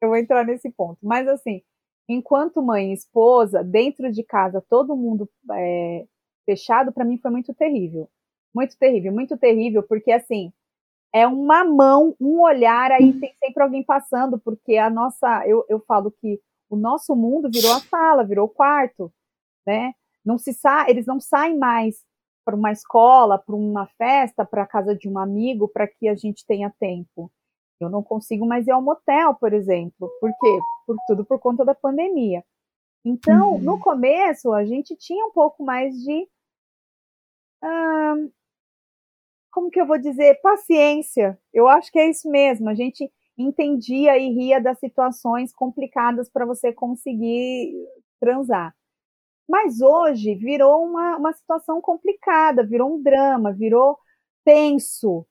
Eu 0.00 0.08
vou 0.08 0.16
entrar 0.16 0.44
nesse 0.44 0.70
ponto. 0.70 0.98
Mas 1.02 1.26
assim, 1.28 1.62
enquanto 2.08 2.62
mãe 2.62 2.90
e 2.90 2.94
esposa, 2.94 3.62
dentro 3.62 4.10
de 4.10 4.22
casa, 4.22 4.64
todo 4.68 4.96
mundo 4.96 5.28
é, 5.52 6.06
fechado, 6.44 6.92
para 6.92 7.04
mim 7.04 7.18
foi 7.18 7.30
muito 7.30 7.52
terrível. 7.54 8.08
Muito 8.54 8.76
terrível, 8.76 9.12
muito 9.12 9.36
terrível, 9.36 9.82
porque 9.82 10.12
assim, 10.12 10.52
é 11.12 11.26
uma 11.26 11.64
mão, 11.64 12.14
um 12.20 12.40
olhar, 12.40 12.90
aí 12.92 13.12
tem 13.18 13.34
sempre 13.42 13.62
alguém 13.62 13.82
passando, 13.82 14.38
porque 14.38 14.76
a 14.76 14.90
nossa, 14.90 15.46
eu, 15.46 15.64
eu 15.68 15.80
falo 15.80 16.10
que 16.10 16.40
o 16.68 16.76
nosso 16.76 17.14
mundo 17.14 17.50
virou 17.52 17.72
a 17.72 17.80
sala, 17.80 18.24
virou 18.24 18.46
o 18.46 18.50
quarto, 18.50 19.12
né? 19.66 19.92
Não 20.24 20.38
se 20.38 20.52
sa 20.52 20.88
eles 20.88 21.06
não 21.06 21.20
saem 21.20 21.58
mais 21.58 22.04
para 22.44 22.56
uma 22.56 22.72
escola, 22.72 23.38
para 23.38 23.54
uma 23.54 23.86
festa, 23.98 24.44
para 24.44 24.62
a 24.62 24.66
casa 24.66 24.96
de 24.96 25.08
um 25.08 25.18
amigo, 25.18 25.68
para 25.68 25.86
que 25.86 26.08
a 26.08 26.14
gente 26.14 26.44
tenha 26.46 26.72
tempo. 26.78 27.30
Eu 27.80 27.90
não 27.90 28.02
consigo 28.02 28.46
mais 28.46 28.66
ir 28.66 28.70
ao 28.70 28.82
motel, 28.82 29.34
por 29.34 29.52
exemplo. 29.52 30.10
Por 30.20 30.30
quê? 30.38 30.58
Por 30.86 30.96
tudo 31.06 31.24
por 31.24 31.38
conta 31.38 31.64
da 31.64 31.74
pandemia. 31.74 32.44
Então, 33.04 33.54
uhum. 33.54 33.58
no 33.58 33.80
começo, 33.80 34.52
a 34.52 34.64
gente 34.64 34.96
tinha 34.96 35.24
um 35.26 35.32
pouco 35.32 35.64
mais 35.64 35.94
de. 35.96 36.28
como 39.50 39.70
que 39.70 39.80
eu 39.80 39.86
vou 39.86 39.98
dizer? 39.98 40.40
Paciência. 40.40 41.38
Eu 41.52 41.68
acho 41.68 41.90
que 41.90 41.98
é 41.98 42.08
isso 42.08 42.30
mesmo. 42.30 42.68
A 42.68 42.74
gente 42.74 43.10
entendia 43.36 44.16
e 44.18 44.30
ria 44.30 44.60
das 44.60 44.78
situações 44.78 45.52
complicadas 45.52 46.30
para 46.30 46.46
você 46.46 46.72
conseguir 46.72 47.74
transar. 48.20 48.74
Mas 49.52 49.82
hoje 49.82 50.34
virou 50.34 50.82
uma, 50.82 51.18
uma 51.18 51.32
situação 51.34 51.78
complicada, 51.78 52.64
virou 52.64 52.94
um 52.94 53.02
drama, 53.02 53.52
virou 53.52 53.98
tenso. 54.42 55.26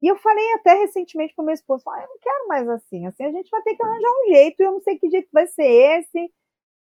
E 0.00 0.06
eu 0.06 0.16
falei 0.16 0.44
até 0.52 0.74
recentemente 0.74 1.34
para 1.34 1.44
meu 1.44 1.54
esposo, 1.54 1.82
ah, 1.90 2.00
eu 2.00 2.06
não 2.06 2.18
quero 2.22 2.46
mais 2.46 2.68
assim, 2.68 3.04
assim 3.04 3.24
a 3.24 3.32
gente 3.32 3.50
vai 3.50 3.60
ter 3.62 3.74
que 3.74 3.82
arranjar 3.82 4.08
um 4.08 4.32
jeito, 4.32 4.60
e 4.60 4.62
eu 4.64 4.70
não 4.70 4.80
sei 4.80 4.96
que 4.96 5.10
jeito 5.10 5.28
vai 5.32 5.48
ser 5.48 5.64
esse, 5.64 6.32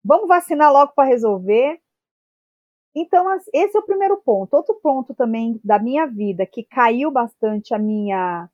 vamos 0.03 0.27
vacinar 0.27 0.73
logo 0.73 0.93
para 0.95 1.07
resolver. 1.07 1.79
Então, 2.95 3.27
esse 3.53 3.77
é 3.77 3.79
o 3.79 3.85
primeiro 3.85 4.17
ponto. 4.17 4.55
Outro 4.55 4.73
ponto 4.81 5.13
também 5.13 5.61
da 5.63 5.77
minha 5.77 6.07
vida 6.07 6.43
que 6.43 6.63
caiu 6.63 7.11
bastante 7.11 7.71
a 7.71 7.77
minha 7.77 8.49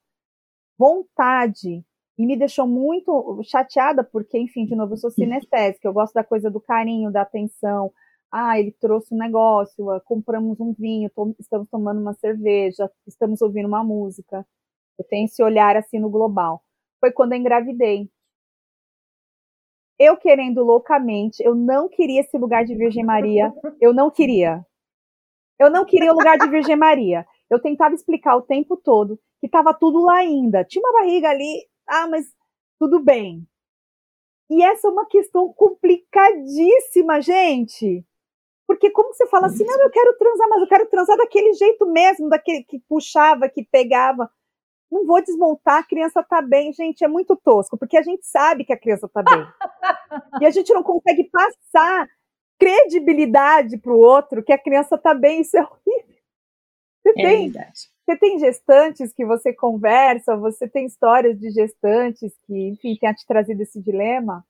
vontade 0.77 1.85
e 2.17 2.25
me 2.25 2.35
deixou 2.35 2.67
muito 2.67 3.39
chateada, 3.43 4.03
porque, 4.03 4.37
enfim, 4.37 4.65
de 4.65 4.75
novo, 4.75 4.91
eu 4.91 4.97
sou 4.97 5.09
sinestésica, 5.11 5.87
eu 5.87 5.93
gosto 5.93 6.13
da 6.13 6.23
coisa 6.23 6.51
do 6.51 6.59
carinho, 6.59 7.09
da 7.13 7.21
atenção. 7.21 7.93
Ah, 8.37 8.59
ele 8.59 8.73
trouxe 8.73 9.15
um 9.15 9.17
negócio, 9.17 9.89
ah, 9.91 10.01
compramos 10.01 10.59
um 10.59 10.73
vinho, 10.73 11.09
estamos 11.39 11.69
tomando 11.69 12.01
uma 12.01 12.13
cerveja, 12.15 12.91
estamos 13.07 13.41
ouvindo 13.41 13.65
uma 13.65 13.81
música. 13.81 14.45
Eu 14.99 15.05
tenho 15.05 15.23
esse 15.23 15.41
olhar 15.41 15.77
assim 15.77 15.99
no 15.99 16.09
global. 16.09 16.61
Foi 16.99 17.13
quando 17.13 17.31
eu 17.31 17.39
engravidei. 17.39 18.09
Eu 19.97 20.17
querendo 20.17 20.65
loucamente, 20.65 21.41
eu 21.41 21.55
não 21.55 21.87
queria 21.87 22.19
esse 22.19 22.37
lugar 22.37 22.65
de 22.65 22.75
Virgem 22.75 23.05
Maria, 23.05 23.53
eu 23.79 23.93
não 23.93 24.11
queria. 24.11 24.65
Eu 25.57 25.71
não 25.71 25.85
queria 25.85 26.11
o 26.11 26.15
lugar 26.15 26.37
de 26.37 26.49
Virgem 26.49 26.75
Maria. 26.75 27.25
Eu 27.49 27.61
tentava 27.61 27.95
explicar 27.95 28.35
o 28.35 28.41
tempo 28.41 28.75
todo 28.75 29.17
que 29.39 29.45
estava 29.45 29.73
tudo 29.73 30.03
lá 30.03 30.17
ainda. 30.17 30.65
Tinha 30.65 30.81
uma 30.81 30.99
barriga 30.99 31.29
ali, 31.29 31.65
ah, 31.87 32.07
mas 32.09 32.25
tudo 32.77 33.01
bem. 33.01 33.47
E 34.49 34.61
essa 34.61 34.89
é 34.89 34.91
uma 34.91 35.05
questão 35.05 35.53
complicadíssima, 35.53 37.21
gente. 37.21 38.05
Porque 38.67 38.89
como 38.89 39.13
você 39.13 39.27
fala 39.27 39.47
assim, 39.47 39.63
não, 39.63 39.81
eu 39.81 39.89
quero 39.89 40.17
transar, 40.17 40.49
mas 40.49 40.61
eu 40.61 40.67
quero 40.67 40.85
transar 40.87 41.17
daquele 41.17 41.53
jeito 41.53 41.85
mesmo, 41.85 42.29
daquele 42.29 42.63
que 42.63 42.79
puxava, 42.89 43.47
que 43.47 43.63
pegava. 43.63 44.29
Não 44.91 45.05
vou 45.05 45.21
desmontar, 45.21 45.79
a 45.79 45.83
criança 45.83 46.23
tá 46.23 46.41
bem. 46.41 46.73
Gente, 46.73 47.03
é 47.03 47.07
muito 47.07 47.35
tosco, 47.35 47.77
porque 47.77 47.97
a 47.97 48.01
gente 48.01 48.25
sabe 48.25 48.65
que 48.65 48.73
a 48.73 48.79
criança 48.79 49.07
tá 49.07 49.21
bem. 49.21 49.45
e 50.41 50.45
a 50.45 50.49
gente 50.49 50.73
não 50.73 50.83
consegue 50.83 51.25
passar 51.25 52.07
credibilidade 52.57 53.77
para 53.77 53.91
o 53.91 53.99
outro 53.99 54.43
que 54.43 54.53
a 54.53 54.57
criança 54.57 54.97
tá 54.97 55.13
bem. 55.13 55.41
Isso 55.41 55.57
é 55.57 55.61
horrível. 55.61 56.15
Você 57.03 57.09
é 57.09 57.13
tem, 57.13 57.51
verdade. 57.51 57.79
Você 58.05 58.17
tem 58.17 58.39
gestantes 58.39 59.13
que 59.13 59.25
você 59.25 59.53
conversa, 59.53 60.35
você 60.35 60.67
tem 60.67 60.85
histórias 60.85 61.39
de 61.39 61.51
gestantes 61.51 62.33
que, 62.45 62.69
enfim, 62.69 62.95
tenha 62.99 63.13
te 63.13 63.25
trazido 63.27 63.61
esse 63.61 63.79
dilema? 63.81 64.45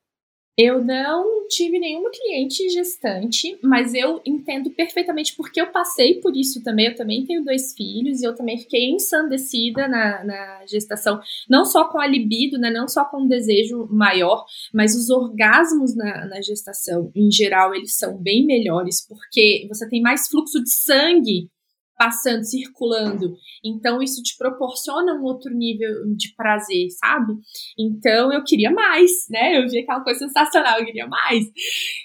Eu 0.58 0.82
não 0.82 1.46
tive 1.50 1.78
nenhuma 1.78 2.10
cliente 2.10 2.70
gestante, 2.70 3.60
mas 3.62 3.94
eu 3.94 4.22
entendo 4.26 4.72
perfeitamente 4.72 5.36
porque 5.36 5.60
eu 5.60 5.70
passei 5.70 6.22
por 6.22 6.34
isso 6.34 6.64
também. 6.64 6.88
Eu 6.88 6.96
também 6.96 7.26
tenho 7.26 7.44
dois 7.44 7.74
filhos 7.74 8.22
e 8.22 8.26
eu 8.26 8.34
também 8.34 8.58
fiquei 8.58 8.90
ensandecida 8.90 9.86
na, 9.86 10.24
na 10.24 10.66
gestação, 10.66 11.20
não 11.50 11.66
só 11.66 11.90
com 11.90 12.00
a 12.00 12.08
libido, 12.08 12.58
né, 12.58 12.70
não 12.70 12.88
só 12.88 13.04
com 13.04 13.24
um 13.24 13.28
desejo 13.28 13.86
maior, 13.92 14.46
mas 14.74 14.96
os 14.96 15.10
orgasmos 15.10 15.94
na, 15.94 16.26
na 16.26 16.42
gestação, 16.42 17.12
em 17.14 17.30
geral, 17.30 17.76
eles 17.76 17.98
são 17.98 18.18
bem 18.18 18.46
melhores 18.46 19.06
porque 19.06 19.66
você 19.68 19.90
tem 19.90 20.02
mais 20.02 20.30
fluxo 20.30 20.64
de 20.64 20.72
sangue 20.72 21.50
passando, 21.98 22.44
circulando. 22.44 23.36
Então, 23.64 24.02
isso 24.02 24.22
te 24.22 24.38
proporciona 24.38 25.14
um 25.14 25.24
outro 25.24 25.54
nível 25.54 25.90
de 26.16 26.34
prazer, 26.36 26.88
sabe? 26.92 27.34
Então, 27.78 28.32
eu 28.32 28.44
queria 28.44 28.72
mais, 28.72 29.12
né? 29.30 29.58
Eu 29.58 29.68
vi 29.68 29.80
aquela 29.80 30.04
coisa 30.04 30.20
sensacional, 30.20 30.80
eu 30.80 30.86
queria 30.86 31.08
mais. 31.08 31.46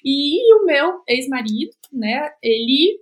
E 0.05 0.55
o 0.55 0.65
meu 0.65 1.03
ex-marido, 1.09 1.73
né, 1.93 2.31
ele 2.43 3.01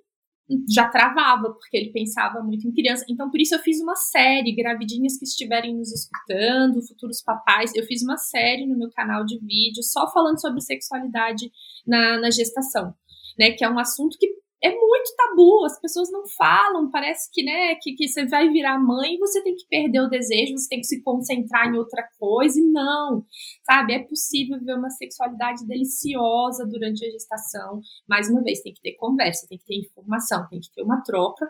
já 0.71 0.89
travava, 0.89 1.53
porque 1.53 1.77
ele 1.77 1.93
pensava 1.93 2.43
muito 2.43 2.67
em 2.67 2.73
criança. 2.73 3.05
Então, 3.09 3.31
por 3.31 3.39
isso 3.39 3.55
eu 3.55 3.59
fiz 3.59 3.81
uma 3.81 3.95
série, 3.95 4.55
gravidinhas 4.55 5.19
que 5.19 5.25
estiverem 5.25 5.77
nos 5.77 5.93
escutando, 5.93 6.87
futuros 6.87 7.23
papais, 7.23 7.75
eu 7.75 7.85
fiz 7.85 8.03
uma 8.03 8.17
série 8.17 8.67
no 8.67 8.79
meu 8.79 8.91
canal 8.91 9.25
de 9.25 9.39
vídeo 9.39 9.83
só 9.83 10.11
falando 10.11 10.41
sobre 10.41 10.63
sexualidade 10.63 11.51
na, 11.87 12.19
na 12.19 12.31
gestação, 12.31 12.95
né? 13.39 13.51
Que 13.51 13.65
é 13.65 13.69
um 13.69 13.79
assunto 13.79 14.17
que 14.19 14.27
é 14.63 14.71
muito 14.71 15.15
tabu, 15.17 15.65
as 15.65 15.81
pessoas 15.81 16.11
não 16.11 16.27
falam, 16.37 16.91
parece 16.91 17.31
que, 17.33 17.45
né, 17.45 17.77
que, 17.77 17.95
que 17.95 18.09
você 18.09 18.27
vai 18.27 18.49
virar 18.49 18.79
mãe 18.79 19.15
e 19.15 19.19
você 19.19 19.43
tem 19.43 19.55
que 19.55 19.67
perder 19.69 20.01
o 20.01 20.09
desejo, 20.09 20.57
você 20.57 20.69
tem 20.69 20.81
que 20.81 20.87
se 20.87 21.03
concentrar 21.03 21.69
em 21.69 21.79
outra 21.79 22.09
coisa, 22.19 22.59
e 22.59 22.65
não, 22.65 23.25
sabe? 23.65 23.95
É 23.95 24.01
possível 24.01 24.59
ver 24.61 24.75
uma 24.75 24.91
sexualidade 24.91 25.67
deliciosa 25.67 26.67
durante 26.67 27.07
a 27.07 27.11
gestação. 27.11 27.81
Mais 28.09 28.29
uma 28.29 28.43
vez, 28.43 28.61
tem 28.61 28.75
que 28.75 28.81
ter 28.81 28.95
conversa, 28.97 29.47
tem 29.49 29.59
que 29.59 29.65
ter 29.65 29.79
informação, 29.79 30.47
tem 30.49 30.61
que 30.61 30.73
ter 30.75 30.83
uma 30.83 31.03
troca, 31.03 31.47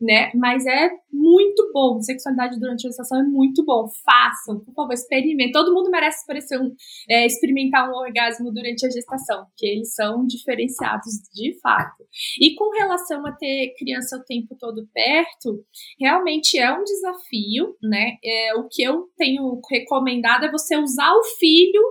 né? 0.00 0.30
Mas 0.34 0.64
é 0.66 0.90
muito 1.12 1.70
bom. 1.72 2.00
Sexualidade 2.00 2.58
durante 2.58 2.86
a 2.86 2.90
gestação 2.90 3.20
é 3.20 3.24
muito 3.24 3.64
bom. 3.64 3.88
Façam, 4.04 4.60
por 4.60 4.72
favor, 4.72 4.92
experimentem. 4.92 5.52
Todo 5.52 5.74
mundo 5.74 5.90
merece 5.90 6.24
um, 6.56 6.74
é, 7.10 7.26
experimentar 7.26 7.90
um 7.90 7.94
orgasmo 7.94 8.52
durante 8.52 8.86
a 8.86 8.90
gestação, 8.90 9.44
porque 9.46 9.66
eles 9.66 9.94
são 9.94 10.24
diferenciados 10.26 11.12
de 11.34 11.58
fato. 11.60 12.04
E 12.40 12.54
com 12.54 12.70
relação 12.70 13.26
a 13.26 13.32
ter 13.32 13.74
criança 13.78 14.16
o 14.16 14.24
tempo 14.24 14.56
todo 14.58 14.88
perto, 14.94 15.64
realmente 16.00 16.58
é 16.58 16.72
um 16.72 16.84
desafio, 16.84 17.76
né? 17.82 18.16
É, 18.24 18.54
o 18.54 18.68
que 18.68 18.82
eu 18.82 19.08
tenho 19.16 19.60
recomendado 19.70 20.44
é 20.44 20.50
você 20.50 20.76
usar 20.76 21.12
o 21.12 21.24
filho, 21.38 21.82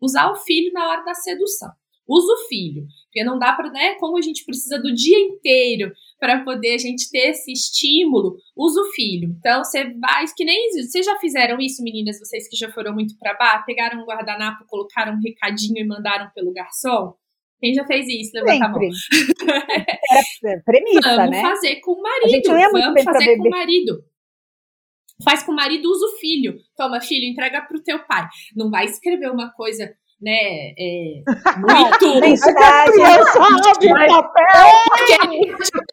usar 0.00 0.30
o 0.30 0.36
filho 0.36 0.72
na 0.72 0.88
hora 0.88 1.04
da 1.04 1.14
sedução. 1.14 1.70
Usa 2.06 2.34
o 2.34 2.48
filho, 2.48 2.86
porque 3.04 3.24
não 3.24 3.38
dá 3.38 3.54
para, 3.54 3.70
né? 3.70 3.94
Como 3.94 4.18
a 4.18 4.20
gente 4.20 4.44
precisa 4.44 4.78
do 4.78 4.92
dia 4.92 5.18
inteiro 5.18 5.90
para 6.18 6.44
poder 6.44 6.74
a 6.74 6.78
gente 6.78 7.10
ter 7.10 7.30
esse 7.30 7.52
estímulo, 7.52 8.36
usa 8.56 8.80
o 8.80 8.92
filho. 8.92 9.34
Então 9.38 9.62
você 9.62 9.92
vai, 9.94 10.24
que 10.36 10.44
nem 10.44 10.70
vocês 10.70 11.04
já 11.04 11.18
fizeram 11.18 11.58
isso, 11.58 11.82
meninas, 11.82 12.18
vocês 12.18 12.48
que 12.48 12.56
já 12.56 12.70
foram 12.72 12.94
muito 12.94 13.16
para 13.18 13.34
bar, 13.34 13.64
pegaram 13.64 14.00
um 14.00 14.06
guardanapo, 14.06 14.64
colocaram 14.66 15.14
um 15.14 15.20
recadinho 15.20 15.78
e 15.78 15.86
mandaram 15.86 16.30
pelo 16.34 16.52
garçom. 16.52 17.14
Quem 17.60 17.72
já 17.72 17.84
fez 17.86 18.06
isso? 18.06 18.32
Levanta 18.34 18.66
a 18.66 18.68
mão. 18.68 18.80
Era 20.44 20.62
premissa, 20.64 21.16
Vamos 21.16 21.30
né? 21.30 21.42
fazer 21.42 21.76
com 21.80 21.92
o 21.92 22.02
marido. 22.02 22.26
A 22.26 22.28
gente 22.28 22.48
não 22.48 22.58
ia 22.58 22.68
muito 22.70 22.84
Vamos 22.84 23.04
fazer 23.04 23.36
com 23.38 23.46
o 23.46 23.50
marido. 23.50 24.04
Faz 25.22 25.42
com 25.42 25.52
o 25.52 25.56
marido, 25.56 25.90
usa 25.90 26.06
o 26.06 26.18
filho. 26.18 26.56
Toma, 26.76 27.00
filho, 27.00 27.26
entrega 27.26 27.62
pro 27.62 27.82
teu 27.82 28.04
pai. 28.04 28.28
Não 28.56 28.70
vai 28.70 28.84
escrever 28.84 29.30
uma 29.30 29.50
coisa 29.52 29.94
né, 30.20 30.72
é, 30.78 31.22
muito... 31.58 32.20
mensagem, 32.20 33.04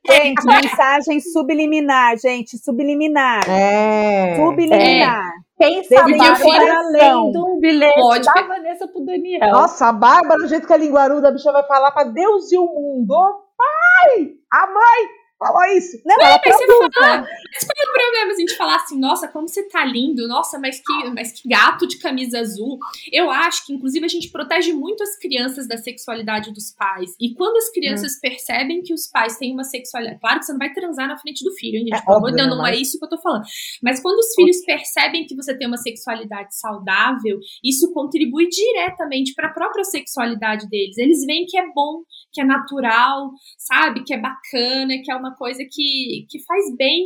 gente, 0.08 0.46
mensagem 0.46 1.20
subliminar, 1.20 2.18
gente, 2.18 2.58
subliminar. 2.58 3.50
É. 3.50 4.36
Subliminar. 4.36 5.28
É. 5.28 5.52
Pensa 5.62 6.08
Bárbara 6.18 6.90
lendo 6.90 7.46
um 7.46 7.60
bilhete 7.60 7.94
Pode 7.94 8.26
da 8.26 8.42
Vanessa 8.42 8.88
pro 8.88 9.06
Daniel. 9.06 9.52
Nossa, 9.52 9.90
a 9.90 9.94
Bárbara, 9.94 10.42
do 10.42 10.48
jeito 10.48 10.65
que 10.65 10.74
a 10.74 10.78
linguaruda, 10.78 11.28
a 11.28 11.32
bicha 11.32 11.52
vai 11.52 11.63
falar 11.67 11.92
pra 11.92 12.06
Deus 12.06 12.52
e 12.52 12.58
o 12.58 12.65
mundo. 12.65 13.15
Pai! 13.56 14.30
A 14.52 14.65
mãe! 14.65 15.21
Falou 15.42 15.63
isso. 15.75 16.00
Não, 16.06 16.15
é, 16.15 16.23
ela 16.23 16.42
mas 16.46 16.56
você 16.56 16.67
fala, 16.67 17.21
né? 17.21 17.27
mas 17.54 17.63
qual 17.63 17.75
é 17.75 17.89
o 17.89 17.94
problema 17.94 18.31
a 18.31 18.39
gente 18.39 18.56
falar 18.56 18.75
assim, 18.75 19.00
nossa, 19.00 19.27
como 19.27 19.48
você 19.48 19.67
tá 19.67 19.83
lindo, 19.83 20.27
nossa, 20.27 20.60
mas 20.60 20.79
que, 20.79 21.10
mas 21.10 21.31
que 21.31 21.50
gato 21.50 21.87
de 21.87 21.98
camisa 21.98 22.39
azul. 22.39 22.77
Eu 23.12 23.31
acho 23.31 23.65
que, 23.65 23.73
inclusive, 23.73 24.06
a 24.06 24.08
gente 24.08 24.29
protege 24.29 24.71
muito 24.71 25.02
as 25.02 25.17
crianças 25.17 25.67
da 25.67 25.77
sexualidade 25.77 26.54
dos 26.54 26.71
pais. 26.71 27.15
E 27.19 27.33
quando 27.33 27.58
as 27.58 27.71
crianças 27.71 28.19
percebem 28.19 28.83
que 28.83 28.94
os 28.94 29.08
pais 29.08 29.37
têm 29.37 29.52
uma 29.54 29.63
sexualidade. 29.63 30.19
Claro 30.19 30.39
que 30.39 30.46
você 30.46 30.52
não 30.52 30.60
vai 30.60 30.71
transar 30.73 31.08
na 31.08 31.17
frente 31.17 31.44
do 31.44 31.52
filho, 31.54 31.77
hein, 31.77 31.85
gente? 31.87 31.98
É 31.98 32.06
Pelo 32.06 32.17
óbvio, 32.17 32.35
né, 32.35 32.46
não 32.46 32.65
é 32.65 32.71
mas- 32.71 32.81
isso 32.81 33.00
que 33.00 33.06
eu 33.06 33.10
tô 33.10 33.17
falando. 33.17 33.44
Mas 33.81 34.00
quando 34.00 34.19
os 34.19 34.35
filhos 34.35 34.63
percebem 34.63 35.25
que 35.25 35.35
você 35.35 35.58
tem 35.58 35.67
uma 35.67 35.77
sexualidade 35.77 36.56
saudável, 36.56 37.39
isso 37.63 37.92
contribui 37.94 38.48
diretamente 38.48 39.33
para 39.33 39.48
a 39.48 39.54
própria 39.54 39.83
sexualidade 39.83 40.69
deles. 40.69 40.98
Eles 40.98 41.25
veem 41.25 41.46
que 41.48 41.58
é 41.58 41.65
bom, 41.73 42.04
que 42.31 42.42
é 42.42 42.46
natural, 42.46 43.31
sabe? 43.58 44.04
Que 44.04 44.13
é 44.13 44.17
bacana, 44.19 44.94
que 45.04 45.12
é 45.12 45.15
uma 45.15 45.31
coisa 45.36 45.63
que, 45.69 46.25
que 46.29 46.44
faz 46.46 46.75
bem, 46.77 47.06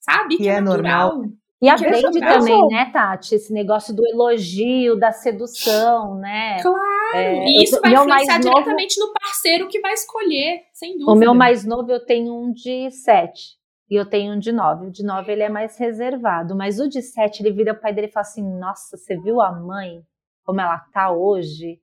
sabe? 0.00 0.36
Que 0.36 0.48
é 0.48 0.60
natural. 0.60 1.22
E 1.62 1.66
Que 1.66 1.84
aprende 1.84 2.18
é 2.24 2.26
também, 2.38 2.68
né, 2.68 2.90
Tati? 2.90 3.34
Esse 3.34 3.52
negócio 3.52 3.94
do 3.94 4.02
elogio, 4.06 4.98
da 4.98 5.12
sedução, 5.12 6.14
né? 6.18 6.62
Claro, 6.62 6.80
É, 7.14 7.44
e 7.46 7.62
isso 7.64 7.76
tô- 7.76 7.82
vai 7.82 7.92
influenciar 7.92 8.38
novo- 8.38 8.54
diretamente 8.54 8.98
no 8.98 9.12
parceiro 9.12 9.68
que 9.68 9.78
vai 9.80 9.92
escolher, 9.92 10.62
sem 10.72 10.92
dúvida. 10.92 11.10
O 11.12 11.14
meu 11.14 11.34
mais 11.34 11.64
novo 11.66 11.90
eu 11.92 12.00
tenho 12.04 12.34
um 12.34 12.50
de 12.50 12.90
sete 12.90 13.58
e 13.90 13.94
eu 13.94 14.06
tenho 14.08 14.32
um 14.32 14.38
de 14.38 14.52
nove. 14.52 14.86
O 14.86 14.90
de 14.90 15.02
nove 15.04 15.32
ele 15.32 15.42
é 15.42 15.50
mais 15.50 15.76
reservado, 15.76 16.56
mas 16.56 16.80
o 16.80 16.88
de 16.88 17.02
sete 17.02 17.42
ele 17.42 17.52
vira 17.52 17.72
o 17.72 17.78
pai 17.80 17.92
dele 17.92 18.06
e 18.06 18.10
fala 18.10 18.22
assim: 18.26 18.42
Nossa, 18.58 18.96
você 18.96 19.18
viu 19.20 19.40
a 19.42 19.52
mãe 19.52 20.02
como 20.44 20.60
ela 20.62 20.78
tá 20.94 21.10
hoje? 21.12 21.78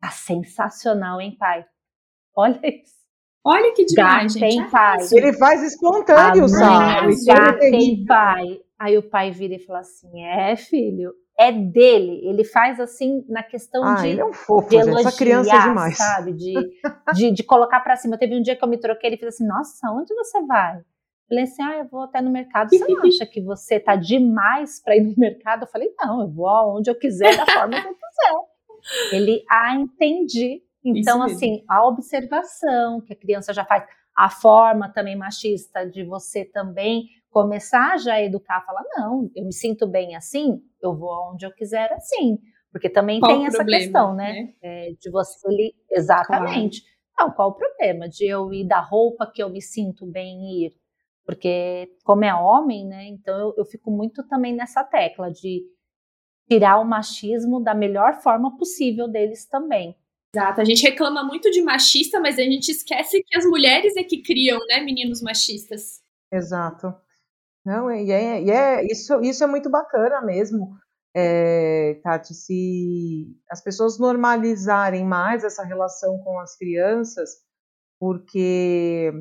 Tá 0.00 0.10
sensacional, 0.10 1.20
hein, 1.20 1.36
pai? 1.38 1.64
Olha 2.36 2.60
isso. 2.64 3.03
Olha 3.44 3.72
que 3.74 3.84
demais, 3.84 4.34
Gata, 4.34 4.46
gente. 4.46 4.58
hein, 4.58 4.70
pai? 4.70 4.96
Ele 5.12 5.32
faz 5.34 5.62
espontâneo, 5.62 6.44
A 6.44 6.48
sabe? 6.48 7.12
é 7.28 7.42
hein, 7.42 7.58
terrível. 7.58 8.06
pai? 8.06 8.60
Aí 8.78 8.98
o 8.98 9.02
pai 9.02 9.30
vira 9.30 9.54
e 9.54 9.58
fala 9.58 9.80
assim: 9.80 10.24
É, 10.24 10.56
filho, 10.56 11.12
é 11.38 11.52
dele. 11.52 12.20
Ele 12.26 12.42
faz 12.44 12.80
assim 12.80 13.24
na 13.28 13.42
questão 13.42 13.84
Ah, 13.84 13.94
de 13.96 14.08
ele 14.08 14.20
é 14.20 14.24
um 14.24 14.32
fofo, 14.32 14.68
de 14.68 14.76
elogiar, 14.76 15.08
Essa 15.08 15.18
criança 15.18 15.54
é 15.56 15.62
demais. 15.62 15.96
sabe? 15.98 16.32
De, 16.32 16.54
de, 17.14 17.30
de 17.32 17.42
colocar 17.42 17.80
pra 17.80 17.96
cima. 17.96 18.16
Teve 18.16 18.34
um 18.36 18.42
dia 18.42 18.56
que 18.56 18.64
eu 18.64 18.68
me 18.68 18.78
troquei, 18.78 19.10
ele 19.10 19.16
fez 19.18 19.34
assim, 19.34 19.46
nossa, 19.46 19.90
onde 19.90 20.14
você 20.14 20.40
vai? 20.46 20.78
Eu 20.78 20.84
falei 21.28 21.44
assim, 21.44 21.62
ah, 21.62 21.78
eu 21.78 21.84
vou 21.86 22.02
até 22.02 22.20
no 22.20 22.30
mercado. 22.30 22.70
Você 22.70 22.86
não 22.86 23.02
acha 23.06 23.26
que 23.26 23.40
você 23.42 23.78
tá 23.80 23.96
demais 23.96 24.82
pra 24.82 24.96
ir 24.96 25.02
no 25.02 25.14
mercado? 25.16 25.64
Eu 25.64 25.68
falei, 25.68 25.92
não, 25.98 26.22
eu 26.22 26.28
vou 26.28 26.48
aonde 26.48 26.90
eu 26.90 26.94
quiser, 26.94 27.36
da 27.36 27.46
forma 27.46 27.80
que 27.80 27.88
eu 27.88 27.94
quiser. 27.94 29.16
Ele, 29.16 29.42
ah, 29.50 29.74
entendi. 29.74 30.62
Então, 30.84 31.22
assim, 31.22 31.64
a 31.68 31.86
observação 31.86 33.00
que 33.00 33.12
a 33.12 33.16
criança 33.16 33.52
já 33.54 33.64
faz, 33.64 33.84
a 34.16 34.28
forma 34.28 34.88
também 34.92 35.16
machista 35.16 35.88
de 35.88 36.04
você 36.04 36.44
também 36.44 37.06
começar 37.30 37.98
já 37.98 38.14
a 38.14 38.22
educar, 38.22 38.64
falar, 38.64 38.84
não, 38.96 39.28
eu 39.34 39.44
me 39.44 39.52
sinto 39.52 39.88
bem 39.88 40.14
assim, 40.14 40.60
eu 40.80 40.96
vou 40.96 41.10
aonde 41.10 41.44
eu 41.46 41.52
quiser 41.52 41.92
assim. 41.92 42.38
Porque 42.70 42.90
também 42.90 43.20
Qual 43.20 43.32
tem 43.32 43.46
essa 43.46 43.58
problema, 43.58 43.82
questão, 43.84 44.14
né? 44.14 44.52
É, 44.62 44.90
de 45.00 45.10
você. 45.10 45.72
Exatamente. 45.90 46.82
Não, 47.16 47.30
qual 47.30 47.50
o 47.50 47.54
problema 47.54 48.08
de 48.08 48.26
eu 48.26 48.52
ir 48.52 48.66
da 48.66 48.80
roupa 48.80 49.30
que 49.32 49.42
eu 49.42 49.48
me 49.48 49.62
sinto 49.62 50.04
bem 50.04 50.36
em 50.36 50.66
ir? 50.66 50.72
Porque, 51.24 51.88
como 52.04 52.24
é 52.24 52.34
homem, 52.34 52.86
né? 52.86 53.06
Então 53.06 53.38
eu, 53.38 53.54
eu 53.58 53.64
fico 53.64 53.90
muito 53.90 54.26
também 54.26 54.52
nessa 54.54 54.82
tecla 54.82 55.30
de 55.30 55.62
tirar 56.48 56.80
o 56.80 56.84
machismo 56.84 57.62
da 57.62 57.74
melhor 57.74 58.14
forma 58.22 58.56
possível 58.56 59.08
deles 59.08 59.46
também. 59.46 59.96
Exato. 60.34 60.60
A 60.60 60.64
gente 60.64 60.82
reclama 60.82 61.22
muito 61.22 61.48
de 61.50 61.62
machista, 61.62 62.20
mas 62.20 62.38
a 62.38 62.42
gente 62.42 62.68
esquece 62.70 63.22
que 63.22 63.36
as 63.36 63.44
mulheres 63.44 63.96
é 63.96 64.02
que 64.02 64.20
criam, 64.20 64.58
né, 64.66 64.80
meninos 64.80 65.22
machistas. 65.22 66.00
Exato. 66.32 66.92
Não, 67.64 67.90
e 67.90 68.10
é, 68.10 68.42
e 68.42 68.50
é- 68.50 68.84
isso, 68.84 69.20
isso 69.22 69.44
é 69.44 69.46
muito 69.46 69.70
bacana 69.70 70.20
mesmo, 70.20 70.76
é, 71.16 71.94
Tati, 72.02 72.34
se 72.34 73.26
as 73.48 73.62
pessoas 73.62 73.98
normalizarem 73.98 75.04
mais 75.04 75.44
essa 75.44 75.62
relação 75.64 76.18
com 76.18 76.38
as 76.40 76.56
crianças, 76.56 77.30
porque 77.98 79.12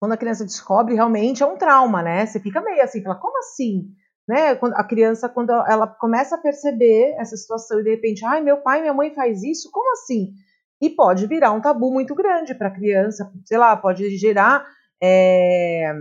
quando 0.00 0.12
a 0.12 0.16
criança 0.16 0.44
descobre, 0.44 0.94
realmente 0.94 1.42
é 1.42 1.46
um 1.46 1.56
trauma, 1.58 2.02
né? 2.02 2.26
Você 2.26 2.40
fica 2.40 2.60
meio 2.62 2.82
assim, 2.82 3.02
fala, 3.02 3.16
como 3.16 3.38
assim? 3.38 3.88
Né? 4.26 4.54
Quando 4.56 4.74
a 4.74 4.84
criança, 4.84 5.28
quando 5.28 5.50
ela 5.50 5.86
começa 5.86 6.36
a 6.36 6.40
perceber 6.40 7.14
essa 7.18 7.36
situação 7.36 7.80
e 7.80 7.84
de 7.84 7.90
repente, 7.90 8.24
ai, 8.24 8.40
meu 8.40 8.58
pai 8.62 8.80
minha 8.80 8.94
mãe 8.94 9.12
faz 9.14 9.42
isso, 9.42 9.70
como 9.70 9.92
assim? 9.92 10.32
E 10.80 10.90
pode 10.90 11.26
virar 11.26 11.52
um 11.52 11.60
tabu 11.60 11.92
muito 11.92 12.14
grande 12.14 12.54
para 12.54 12.68
a 12.68 12.74
criança, 12.74 13.30
sei 13.44 13.58
lá, 13.58 13.76
pode 13.76 14.16
gerar 14.16 14.66
é, 15.02 15.92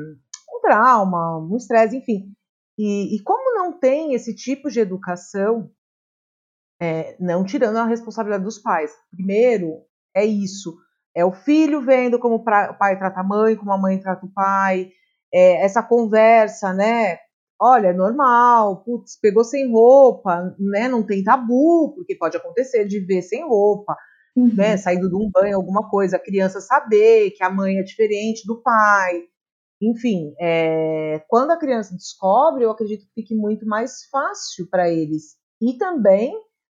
um 0.53 0.61
trauma, 0.61 1.37
um 1.39 1.55
estresse, 1.57 1.97
enfim. 1.97 2.33
E, 2.77 3.15
e 3.15 3.23
como 3.23 3.53
não 3.53 3.77
tem 3.77 4.13
esse 4.13 4.33
tipo 4.33 4.69
de 4.69 4.79
educação, 4.79 5.69
é, 6.81 7.15
não 7.19 7.43
tirando 7.43 7.77
a 7.77 7.85
responsabilidade 7.85 8.43
dos 8.43 8.59
pais. 8.59 8.91
Primeiro, 9.11 9.83
é 10.15 10.25
isso. 10.25 10.75
É 11.15 11.23
o 11.23 11.31
filho 11.31 11.81
vendo 11.81 12.19
como 12.19 12.35
o 12.35 12.43
pai 12.43 12.97
trata 12.97 13.19
a 13.19 13.23
mãe, 13.23 13.55
como 13.55 13.71
a 13.71 13.77
mãe 13.77 13.99
trata 13.99 14.25
o 14.25 14.33
pai, 14.33 14.89
é, 15.33 15.63
essa 15.63 15.83
conversa, 15.83 16.73
né? 16.73 17.19
Olha, 17.59 17.87
é 17.87 17.93
normal, 17.93 18.83
putz, 18.83 19.17
pegou 19.19 19.43
sem 19.43 19.71
roupa, 19.71 20.55
né? 20.59 20.87
Não 20.87 21.03
tem 21.03 21.23
tabu, 21.23 21.93
porque 21.95 22.15
pode 22.15 22.35
acontecer 22.35 22.85
de 22.85 22.99
ver 22.99 23.21
sem 23.21 23.47
roupa, 23.47 23.95
né? 24.35 24.75
Saindo 24.77 25.07
de 25.09 25.15
um 25.15 25.29
banho, 25.31 25.55
alguma 25.55 25.89
coisa, 25.89 26.17
a 26.17 26.19
criança 26.19 26.59
saber 26.59 27.31
que 27.31 27.43
a 27.43 27.49
mãe 27.49 27.77
é 27.77 27.83
diferente 27.83 28.45
do 28.45 28.61
pai. 28.61 29.23
Enfim, 29.81 30.33
é, 30.39 31.23
quando 31.27 31.51
a 31.51 31.57
criança 31.57 31.93
descobre, 31.93 32.63
eu 32.63 32.71
acredito 32.71 33.05
que 33.05 33.13
fique 33.21 33.35
muito 33.35 33.65
mais 33.65 34.05
fácil 34.11 34.67
para 34.69 34.89
eles. 34.89 35.35
E 35.61 35.77
também 35.77 36.33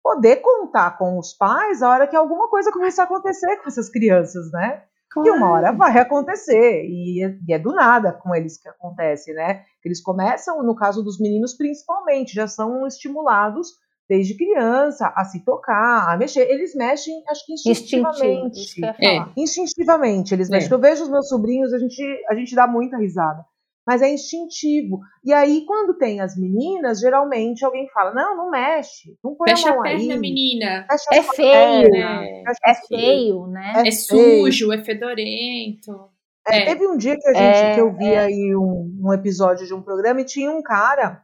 poder 0.03 0.38
contar 0.38 0.97
com 0.97 1.17
os 1.17 1.34
pais 1.34 1.82
a 1.82 1.89
hora 1.89 2.07
que 2.07 2.15
alguma 2.15 2.49
coisa 2.49 2.71
começar 2.71 3.03
a 3.03 3.05
acontecer 3.05 3.57
com 3.57 3.69
essas 3.69 3.89
crianças, 3.89 4.51
né? 4.51 4.84
E 5.15 5.30
uma 5.30 5.51
hora 5.51 5.71
vai 5.71 5.97
acontecer, 5.99 6.86
e 6.86 7.24
é, 7.24 7.38
e 7.47 7.53
é 7.53 7.59
do 7.59 7.71
nada 7.71 8.11
com 8.11 8.36
eles 8.36 8.57
que 8.59 8.67
acontece, 8.67 9.32
né? 9.34 9.63
Eles 9.84 10.01
começam, 10.01 10.63
no 10.63 10.75
caso 10.75 11.03
dos 11.03 11.19
meninos 11.19 11.53
principalmente, 11.55 12.34
já 12.34 12.47
são 12.47 12.86
estimulados 12.88 13.67
desde 14.09 14.36
criança 14.36 15.11
a 15.15 15.23
se 15.25 15.43
tocar, 15.43 16.13
a 16.13 16.17
mexer. 16.17 16.49
Eles 16.49 16.75
mexem, 16.75 17.23
acho 17.29 17.45
que 17.45 17.53
instintivamente. 17.53 18.86
É. 19.01 19.25
Instintivamente, 19.38 20.34
eles 20.34 20.49
É. 20.49 20.53
mexem. 20.53 20.71
Eu 20.71 20.79
vejo 20.79 21.03
os 21.03 21.09
meus 21.09 21.27
sobrinhos, 21.27 21.73
a 21.73 21.79
gente, 21.79 22.01
a 22.29 22.36
gente 22.36 22.55
dá 22.55 22.67
muita 22.67 22.97
risada. 22.97 23.43
Mas 23.86 24.01
é 24.01 24.09
instintivo. 24.09 24.99
E 25.25 25.34
aí, 25.34 25.65
quando 25.65 25.97
tem 25.97 26.21
as 26.21 26.38
meninas, 26.38 27.01
geralmente 27.01 27.65
alguém 27.65 27.86
fala: 27.89 28.13
não, 28.13 28.38
não 28.38 28.49
mexe, 28.49 29.17
não 29.21 29.36
põe 29.36 29.49
Fecha 29.49 29.69
a 29.69 29.71
a 29.71 29.75
mão 29.75 29.84
perna, 29.84 30.13
aí. 30.13 30.19
menina. 30.19 30.86
fecha 30.89 31.05
É 31.11 31.19
a 31.19 31.23
feio, 31.23 31.91
perna, 31.91 32.21
né? 32.21 32.43
É 32.65 32.71
a 32.71 32.75
feio, 32.75 33.47
né? 33.47 33.84
É 33.86 33.91
sujo, 33.91 34.71
é 34.71 34.77
fedorento. 34.86 36.12
É, 36.47 36.59
É. 36.59 36.65
Teve 36.65 36.87
um 36.87 36.97
dia 36.97 37.17
que, 37.17 37.27
a 37.27 37.33
gente, 37.33 37.57
É, 37.57 37.75
que 37.75 37.81
eu 37.81 37.95
vi 37.95 38.15
aí 38.15 38.55
um, 38.55 38.99
um 39.01 39.13
episódio 39.13 39.65
de 39.65 39.73
um 39.73 39.81
programa 39.81 40.21
e 40.21 40.25
tinha 40.25 40.51
um 40.51 40.61
cara 40.61 41.23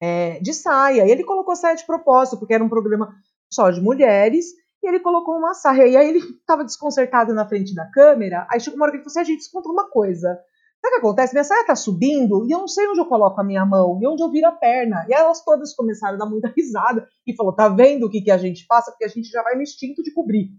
é, 0.00 0.38
de 0.40 0.52
saia. 0.54 1.06
E 1.06 1.10
ele 1.10 1.24
colocou 1.24 1.56
saia 1.56 1.76
de 1.76 1.84
propósito, 1.84 2.38
porque 2.38 2.54
era 2.54 2.64
um 2.64 2.68
programa 2.68 3.14
só 3.50 3.70
de 3.70 3.80
mulheres. 3.80 4.46
E 4.82 4.88
ele 4.88 5.00
colocou 5.00 5.36
uma 5.36 5.54
saia. 5.54 5.86
E 5.86 5.96
aí 5.96 6.08
ele 6.08 6.18
estava 6.18 6.64
desconcertado 6.64 7.34
na 7.34 7.46
frente 7.48 7.74
da 7.74 7.90
câmera. 7.90 8.46
Aí 8.50 8.60
chegou 8.60 8.76
uma 8.76 8.84
hora 8.84 8.92
que 8.92 8.98
ele 8.98 9.04
falou 9.04 9.12
assim: 9.12 9.20
"Ah, 9.20 9.24
gente, 9.24 9.38
desconta 9.38 9.68
uma 9.68 9.88
coisa. 9.90 10.38
Sabe 10.80 10.98
o 10.98 11.00
que 11.00 11.06
acontece? 11.06 11.32
Minha 11.32 11.44
saia 11.44 11.66
tá 11.66 11.74
subindo 11.74 12.46
e 12.46 12.52
eu 12.52 12.60
não 12.60 12.68
sei 12.68 12.86
onde 12.86 13.00
eu 13.00 13.06
coloco 13.06 13.40
a 13.40 13.44
minha 13.44 13.64
mão 13.64 13.98
e 14.00 14.06
onde 14.06 14.22
eu 14.22 14.30
viro 14.30 14.46
a 14.46 14.52
perna. 14.52 15.04
E 15.08 15.14
elas 15.14 15.42
todas 15.42 15.74
começaram 15.74 16.14
a 16.14 16.18
dar 16.18 16.26
muita 16.26 16.52
risada 16.56 17.08
e 17.26 17.34
falou: 17.34 17.52
tá 17.52 17.68
vendo 17.68 18.06
o 18.06 18.10
que, 18.10 18.20
que 18.20 18.30
a 18.30 18.38
gente 18.38 18.66
passa? 18.66 18.90
Porque 18.92 19.04
a 19.04 19.08
gente 19.08 19.28
já 19.28 19.42
vai 19.42 19.56
no 19.56 19.62
instinto 19.62 20.02
de 20.02 20.12
cobrir. 20.12 20.50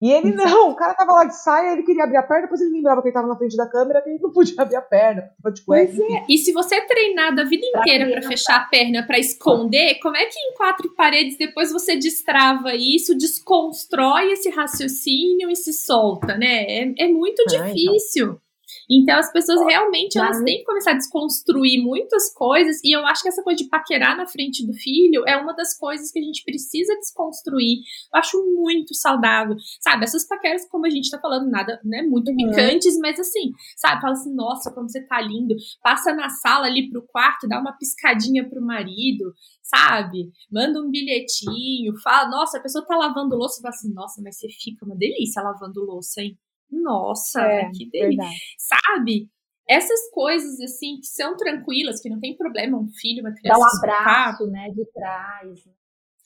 E 0.00 0.12
ele 0.12 0.32
não, 0.34 0.70
o 0.70 0.76
cara 0.76 0.92
tava 0.94 1.12
lá 1.12 1.24
de 1.24 1.34
saia, 1.36 1.72
ele 1.72 1.82
queria 1.82 2.04
abrir 2.04 2.18
a 2.18 2.22
perna, 2.22 2.42
depois 2.42 2.60
ele 2.60 2.70
lembrava 2.72 3.00
que 3.00 3.08
ele 3.08 3.14
tava 3.14 3.28
na 3.28 3.36
frente 3.36 3.56
da 3.56 3.66
câmera, 3.66 4.02
que 4.02 4.10
ele 4.10 4.18
não 4.20 4.30
podia 4.30 4.54
abrir 4.60 4.76
a 4.76 4.82
perna, 4.82 5.22
tava 5.42 5.54
de 5.54 5.62
cueca. 5.64 5.92
Pois 5.96 6.10
é. 6.10 6.24
E 6.28 6.38
se 6.38 6.52
você 6.52 6.80
treinar 6.82 7.34
da 7.34 7.44
vida 7.44 7.66
Pra 7.72 7.80
inteira 7.80 8.04
pra 8.04 8.16
criança. 8.16 8.28
fechar 8.28 8.56
a 8.56 8.64
perna 8.66 9.06
pra 9.06 9.18
esconder, 9.18 9.98
como 10.00 10.16
é 10.16 10.26
que 10.26 10.38
em 10.38 10.54
quatro 10.54 10.94
paredes 10.94 11.38
depois 11.38 11.72
você 11.72 11.96
destrava 11.96 12.74
isso, 12.74 13.16
desconstrói 13.16 14.32
esse 14.32 14.50
raciocínio 14.50 15.50
e 15.50 15.56
se 15.56 15.72
solta, 15.72 16.36
né? 16.36 16.64
É, 16.64 16.94
é 17.04 17.08
muito 17.08 17.42
então. 17.48 17.64
difícil. 17.66 18.24
Então 18.26 18.45
as 19.10 19.32
pessoas 19.32 19.60
realmente 19.66 20.18
elas 20.18 20.42
têm 20.42 20.58
que 20.58 20.64
começar 20.64 20.92
a 20.92 20.94
desconstruir 20.94 21.82
muitas 21.82 22.32
coisas 22.32 22.80
e 22.84 22.96
eu 22.96 23.04
acho 23.06 23.22
que 23.22 23.28
essa 23.28 23.42
coisa 23.42 23.62
de 23.62 23.68
paquerar 23.68 24.16
na 24.16 24.26
frente 24.26 24.66
do 24.66 24.72
filho 24.72 25.24
é 25.26 25.36
uma 25.36 25.54
das 25.54 25.76
coisas 25.78 26.10
que 26.10 26.18
a 26.18 26.22
gente 26.22 26.44
precisa 26.44 26.94
desconstruir. 26.96 27.78
Eu 28.12 28.18
acho 28.18 28.44
muito 28.54 28.94
saudável, 28.94 29.56
sabe? 29.80 30.04
Essas 30.04 30.26
paqueras 30.26 30.68
como 30.68 30.86
a 30.86 30.90
gente 30.90 31.10
tá 31.10 31.18
falando 31.18 31.50
nada, 31.50 31.80
né, 31.84 32.02
muito 32.02 32.30
Uhum. 32.30 32.36
picantes, 32.36 32.98
mas 32.98 33.18
assim, 33.18 33.52
sabe? 33.76 34.00
Fala 34.00 34.12
assim, 34.12 34.34
nossa, 34.34 34.72
como 34.72 34.88
você 34.88 35.02
tá 35.06 35.20
lindo. 35.20 35.54
Passa 35.82 36.12
na 36.14 36.28
sala 36.28 36.66
ali 36.66 36.90
pro 36.90 37.06
quarto, 37.06 37.48
dá 37.48 37.60
uma 37.60 37.72
piscadinha 37.76 38.48
pro 38.48 38.60
marido, 38.60 39.32
sabe? 39.62 40.30
Manda 40.50 40.80
um 40.80 40.90
bilhetinho, 40.90 41.96
fala, 42.02 42.28
nossa, 42.28 42.58
a 42.58 42.60
pessoa 42.60 42.84
tá 42.86 42.96
lavando 42.96 43.36
louça, 43.36 43.60
fala 43.60 43.74
assim, 43.74 43.92
nossa, 43.92 44.20
mas 44.22 44.38
você 44.38 44.48
fica 44.48 44.84
uma 44.84 44.96
delícia 44.96 45.42
lavando 45.42 45.84
louça, 45.84 46.20
hein? 46.20 46.36
Nossa, 46.70 47.42
é, 47.42 47.70
que 47.70 47.88
delícia. 47.90 48.28
Sabe? 48.58 49.28
Essas 49.68 50.10
coisas, 50.12 50.60
assim, 50.60 50.98
que 51.00 51.06
são 51.06 51.36
tranquilas, 51.36 52.00
que 52.00 52.08
não 52.08 52.20
tem 52.20 52.36
problema, 52.36 52.78
um 52.78 52.88
filho, 52.88 53.20
uma 53.22 53.34
criança. 53.34 53.58
Dá 53.58 53.64
um 53.64 53.78
abraço, 53.78 54.46
né, 54.46 54.70
de 54.70 54.84
trás. 54.92 55.66
Né? 55.66 55.72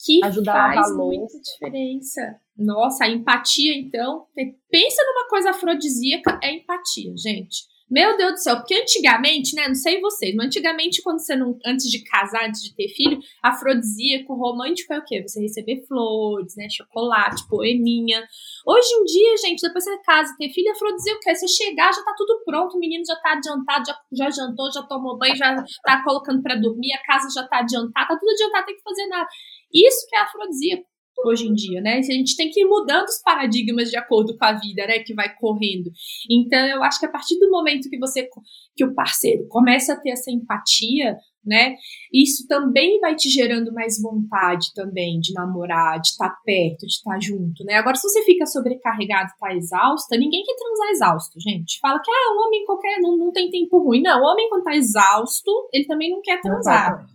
Que 0.04 0.24
Ajudar 0.24 0.74
faz 0.74 0.96
muita 0.96 1.38
diferença. 1.40 2.40
Nossa, 2.56 3.04
a 3.04 3.08
empatia, 3.08 3.74
então. 3.74 4.26
Pensa 4.70 5.02
numa 5.06 5.28
coisa 5.28 5.50
afrodisíaca, 5.50 6.38
é 6.42 6.54
empatia, 6.54 7.12
gente. 7.16 7.64
Meu 7.90 8.16
Deus 8.16 8.34
do 8.34 8.38
céu, 8.38 8.56
porque 8.56 8.74
antigamente, 8.74 9.56
né, 9.56 9.66
não 9.66 9.74
sei 9.74 10.00
vocês, 10.00 10.32
mas 10.36 10.46
antigamente 10.46 11.02
quando 11.02 11.18
você 11.18 11.34
não, 11.34 11.58
antes 11.66 11.90
de 11.90 12.04
casar, 12.04 12.46
antes 12.46 12.62
de 12.62 12.72
ter 12.72 12.86
filho, 12.88 13.18
afrodisíaco, 13.42 14.32
romântico 14.36 14.92
é 14.92 14.98
o 14.98 15.04
quê? 15.04 15.20
Você 15.26 15.40
receber 15.40 15.84
flores, 15.88 16.54
né, 16.56 16.68
chocolate, 16.70 17.48
poeminha. 17.48 18.24
Hoje 18.64 18.88
em 18.94 19.04
dia, 19.04 19.36
gente, 19.38 19.60
depois 19.60 19.82
você 19.82 19.98
casa, 20.04 20.32
ter 20.38 20.50
filho, 20.50 20.70
afrodisíaco 20.70 21.20
é 21.26 21.34
você 21.34 21.48
chegar, 21.48 21.92
já 21.92 22.04
tá 22.04 22.14
tudo 22.16 22.40
pronto, 22.44 22.76
o 22.76 22.78
menino 22.78 23.04
já 23.04 23.16
tá 23.16 23.32
adiantado, 23.32 23.84
já, 23.84 23.98
já 24.12 24.30
jantou, 24.30 24.70
já 24.72 24.82
tomou 24.84 25.18
banho, 25.18 25.34
já 25.34 25.56
tá 25.82 26.04
colocando 26.04 26.40
para 26.42 26.54
dormir, 26.54 26.92
a 26.92 27.02
casa 27.02 27.28
já 27.34 27.48
tá 27.48 27.58
adiantada, 27.58 28.06
tá 28.06 28.16
tudo 28.16 28.30
adiantado, 28.30 28.66
tem 28.66 28.76
que 28.76 28.82
fazer 28.82 29.06
nada. 29.08 29.28
Isso 29.74 30.06
que 30.08 30.14
é 30.14 30.20
afrodisíaco 30.20 30.89
hoje 31.24 31.46
em 31.46 31.54
dia, 31.54 31.80
né? 31.80 31.98
A 31.98 32.02
gente 32.02 32.36
tem 32.36 32.50
que 32.50 32.60
ir 32.60 32.64
mudando 32.64 33.06
os 33.06 33.20
paradigmas 33.22 33.90
de 33.90 33.96
acordo 33.96 34.36
com 34.36 34.44
a 34.44 34.52
vida, 34.52 34.86
né? 34.86 35.00
Que 35.00 35.14
vai 35.14 35.34
correndo. 35.36 35.90
Então, 36.30 36.66
eu 36.66 36.82
acho 36.82 36.98
que 36.98 37.06
a 37.06 37.10
partir 37.10 37.38
do 37.38 37.50
momento 37.50 37.88
que 37.88 37.98
você, 37.98 38.28
que 38.76 38.84
o 38.84 38.94
parceiro 38.94 39.46
começa 39.48 39.92
a 39.92 40.00
ter 40.00 40.10
essa 40.10 40.30
empatia, 40.30 41.16
né? 41.44 41.74
Isso 42.12 42.46
também 42.46 43.00
vai 43.00 43.14
te 43.14 43.28
gerando 43.28 43.72
mais 43.72 44.00
vontade 44.00 44.72
também 44.74 45.20
de 45.20 45.32
namorar, 45.32 46.00
de 46.00 46.08
estar 46.08 46.34
perto, 46.44 46.86
de 46.86 46.92
estar 46.92 47.18
junto, 47.20 47.64
né? 47.64 47.74
Agora, 47.74 47.96
se 47.96 48.02
você 48.02 48.22
fica 48.22 48.46
sobrecarregado, 48.46 49.30
tá 49.38 49.54
exausta, 49.54 50.16
ninguém 50.16 50.42
quer 50.42 50.54
transar 50.54 50.90
exausto, 50.90 51.40
gente. 51.40 51.78
Fala 51.80 52.00
que, 52.00 52.10
ah, 52.10 52.34
o 52.34 52.46
homem 52.46 52.64
qualquer, 52.64 52.98
não, 53.00 53.16
não 53.16 53.32
tem 53.32 53.50
tempo 53.50 53.78
ruim. 53.78 54.02
Não, 54.02 54.20
o 54.20 54.24
homem 54.24 54.48
quando 54.48 54.64
tá 54.64 54.74
exausto, 54.74 55.50
ele 55.72 55.86
também 55.86 56.10
não 56.10 56.20
quer 56.20 56.40
transar. 56.40 57.06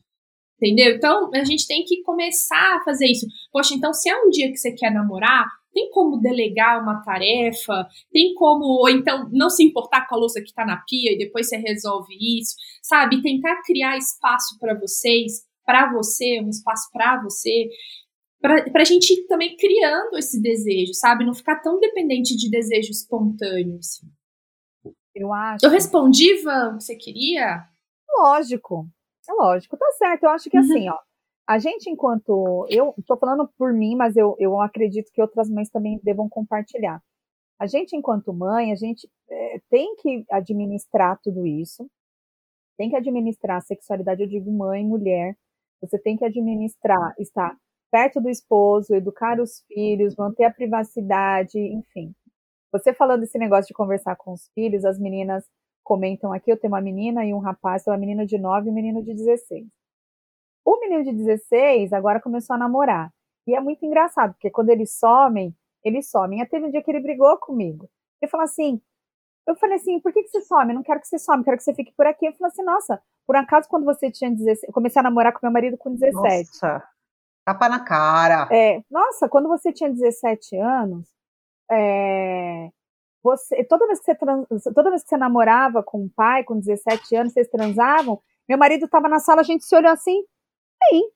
Entendeu? 0.58 0.96
Então, 0.96 1.30
a 1.34 1.44
gente 1.44 1.68
tem 1.68 1.84
que 1.84 2.02
começar 2.02 2.78
a 2.78 2.84
fazer 2.84 3.08
isso. 3.08 3.28
Poxa, 3.52 3.74
então, 3.74 3.94
se 3.94 4.10
é 4.10 4.16
um 4.24 4.30
dia 4.30 4.50
que 4.50 4.58
você 4.58 4.72
quer 4.72 4.90
namorar, 4.90 5.46
tem 5.74 5.90
como 5.90 6.22
delegar 6.22 6.82
uma 6.82 7.02
tarefa? 7.04 7.86
Tem 8.10 8.34
como, 8.34 8.64
ou 8.64 8.90
então, 8.90 9.30
não 9.34 9.50
se 9.50 9.64
importar 9.64 10.08
com 10.08 10.16
a 10.16 10.18
louça 10.18 10.42
que 10.42 10.54
tá 10.54 10.66
na 10.66 10.78
pia 10.88 11.12
e 11.12 11.18
depois 11.18 11.50
você 11.50 11.58
resolve 11.58 12.16
isso, 12.40 12.56
sabe? 12.82 13.22
Tentar 13.22 13.62
criar 13.64 13.98
espaço 13.98 14.58
para 14.58 14.80
vocês, 14.80 15.44
para 15.66 15.92
você, 15.92 16.40
um 16.42 16.50
espaço 16.50 16.90
para 16.94 17.22
você, 17.22 17.68
para 18.40 18.82
a 18.82 18.86
gente 18.86 19.12
ir 19.12 19.28
também 19.28 19.58
criando 19.58 20.18
esse 20.18 20.42
desejo, 20.42 20.94
sabe? 20.94 21.26
Não 21.26 21.34
ficar 21.34 21.60
tão 21.60 21.80
dependente 21.80 22.38
de 22.38 22.50
desejo 22.50 22.92
espontâneo. 22.92 23.78
Assim. 23.80 24.08
Eu 25.14 25.34
acho. 25.34 25.66
Eu 25.66 25.70
respondi, 25.70 26.42
Van, 26.42 26.76
o 26.76 26.78
que 26.78 26.84
você 26.84 26.96
queria? 26.96 27.66
Lógico. 28.18 28.88
É 29.30 29.34
lógico, 29.34 29.78
tá 29.78 29.92
certo. 29.98 30.24
Eu 30.24 30.30
acho 30.30 30.50
que 30.50 30.58
assim, 30.58 30.88
uhum. 30.90 30.96
ó, 30.96 31.00
a 31.48 31.60
gente, 31.60 31.90
enquanto. 31.90 32.66
Eu 32.70 32.94
estou 32.98 33.18
falando 33.18 33.48
por 33.58 33.74
mim, 33.74 33.96
mas 33.96 34.16
eu, 34.16 34.36
eu 34.40 34.60
acredito 34.60 35.12
que 35.12 35.22
outras 35.22 35.50
mães 35.50 35.70
também 35.70 36.00
devam 36.04 36.28
compartilhar. 36.28 37.02
A 37.60 37.68
gente, 37.68 37.96
enquanto 37.96 38.34
mãe, 38.34 38.72
a 38.72 38.76
gente 38.76 39.08
é, 39.30 39.62
tem 39.70 39.96
que 39.98 40.26
administrar 40.30 41.20
tudo 41.24 41.46
isso, 41.46 41.90
tem 42.78 42.90
que 42.90 42.96
administrar 42.96 43.58
a 43.58 43.62
sexualidade, 43.62 44.22
eu 44.22 44.28
digo 44.28 44.52
mãe, 44.52 44.84
mulher, 44.84 45.38
você 45.80 45.98
tem 45.98 46.18
que 46.18 46.26
administrar, 46.26 47.16
estar 47.18 47.56
perto 47.92 48.20
do 48.20 48.30
esposo, 48.30 48.94
educar 48.94 49.40
os 49.40 49.64
filhos, 49.68 50.18
manter 50.18 50.44
a 50.44 50.54
privacidade, 50.54 51.58
enfim. 51.58 52.14
Você 52.72 52.94
falando 52.94 53.24
esse 53.24 53.38
negócio 53.38 53.68
de 53.68 53.74
conversar 53.74 54.18
com 54.18 54.34
os 54.34 54.50
filhos, 54.54 54.84
as 54.84 55.00
meninas 55.00 55.46
comentam 55.86 56.34
aqui, 56.34 56.52
eu 56.52 56.58
tenho 56.58 56.74
uma 56.74 56.82
menina 56.82 57.24
e 57.24 57.34
um 57.34 57.38
rapaz, 57.38 57.86
uma 57.86 57.96
menina 57.96 58.26
de 58.26 58.38
9 58.40 58.68
e 58.68 58.72
um 58.72 58.74
menino 58.74 59.04
de 59.04 59.14
16. 59.14 59.68
O 60.66 60.80
menino 60.80 61.04
de 61.04 61.14
16 61.14 61.94
agora 61.94 62.20
começou 62.20 62.56
a 62.56 62.60
namorar. 62.60 63.14
E 63.48 63.56
é 63.56 63.60
muito 63.62 63.86
engraçado, 63.86 64.34
porque 64.34 64.50
quando 64.50 64.72
eles 64.72 64.98
somem, 64.98 65.56
eles 65.84 66.10
somem. 66.10 66.42
Até 66.42 66.58
teve 66.58 66.66
um 66.66 66.72
dia 66.72 66.82
que 66.82 66.90
ele 66.90 67.00
brigou 67.00 67.38
comigo. 67.38 67.88
Ele 68.20 68.30
falou 68.30 68.44
assim, 68.44 68.82
eu 69.48 69.56
falei 69.56 69.76
assim, 69.76 70.00
por 70.00 70.12
que, 70.12 70.24
que 70.24 70.30
você 70.30 70.42
some? 70.42 70.72
Eu 70.72 70.76
não 70.76 70.84
quero 70.84 71.00
que 71.00 71.08
você 71.08 71.20
some, 71.20 71.44
quero 71.44 71.58
que 71.58 71.64
você 71.64 71.76
fique 71.76 71.94
por 71.96 72.08
aqui. 72.08 72.26
Eu 72.26 72.34
falei 72.34 72.52
assim, 72.52 72.64
nossa, 72.64 73.00
por 73.28 73.36
acaso 73.36 73.70
quando 73.70 73.86
você 73.86 74.10
tinha 74.10 74.32
16, 74.32 74.64
eu 74.64 74.74
comecei 74.74 75.00
a 75.00 75.04
namorar 75.04 75.32
com 75.32 75.40
meu 75.44 75.52
marido 75.52 75.78
com 75.78 75.94
17. 75.94 76.14
Nossa, 76.16 76.84
tapa 77.46 77.70
na 77.70 77.80
cara. 77.80 78.50
É, 78.52 78.82
nossa, 78.90 79.30
quando 79.30 79.48
você 79.48 79.72
tinha 79.72 79.92
17 79.92 80.58
anos, 80.58 81.08
é, 81.70 82.72
você, 83.26 83.64
toda 83.64 83.88
vez 83.88 83.98
que 83.98 84.06
você 84.06 84.16
trans, 84.16 84.46
toda 84.76 84.92
vez 84.92 85.02
que 85.02 85.10
você 85.10 85.18
namorava 85.18 85.82
com 85.82 86.04
um 86.04 86.10
pai 86.10 86.44
com 86.44 86.60
17 86.60 87.16
anos, 87.16 87.34
vocês 87.34 87.48
transavam, 87.48 88.22
meu 88.48 88.56
marido 88.56 88.86
estava 88.86 89.10
na 89.10 89.18
sala, 89.18 89.42
a 89.42 89.44
gente 89.44 89.66
se 89.66 89.76
olhou 89.76 89.92
assim, 89.92 90.24
sim. 90.88 91.10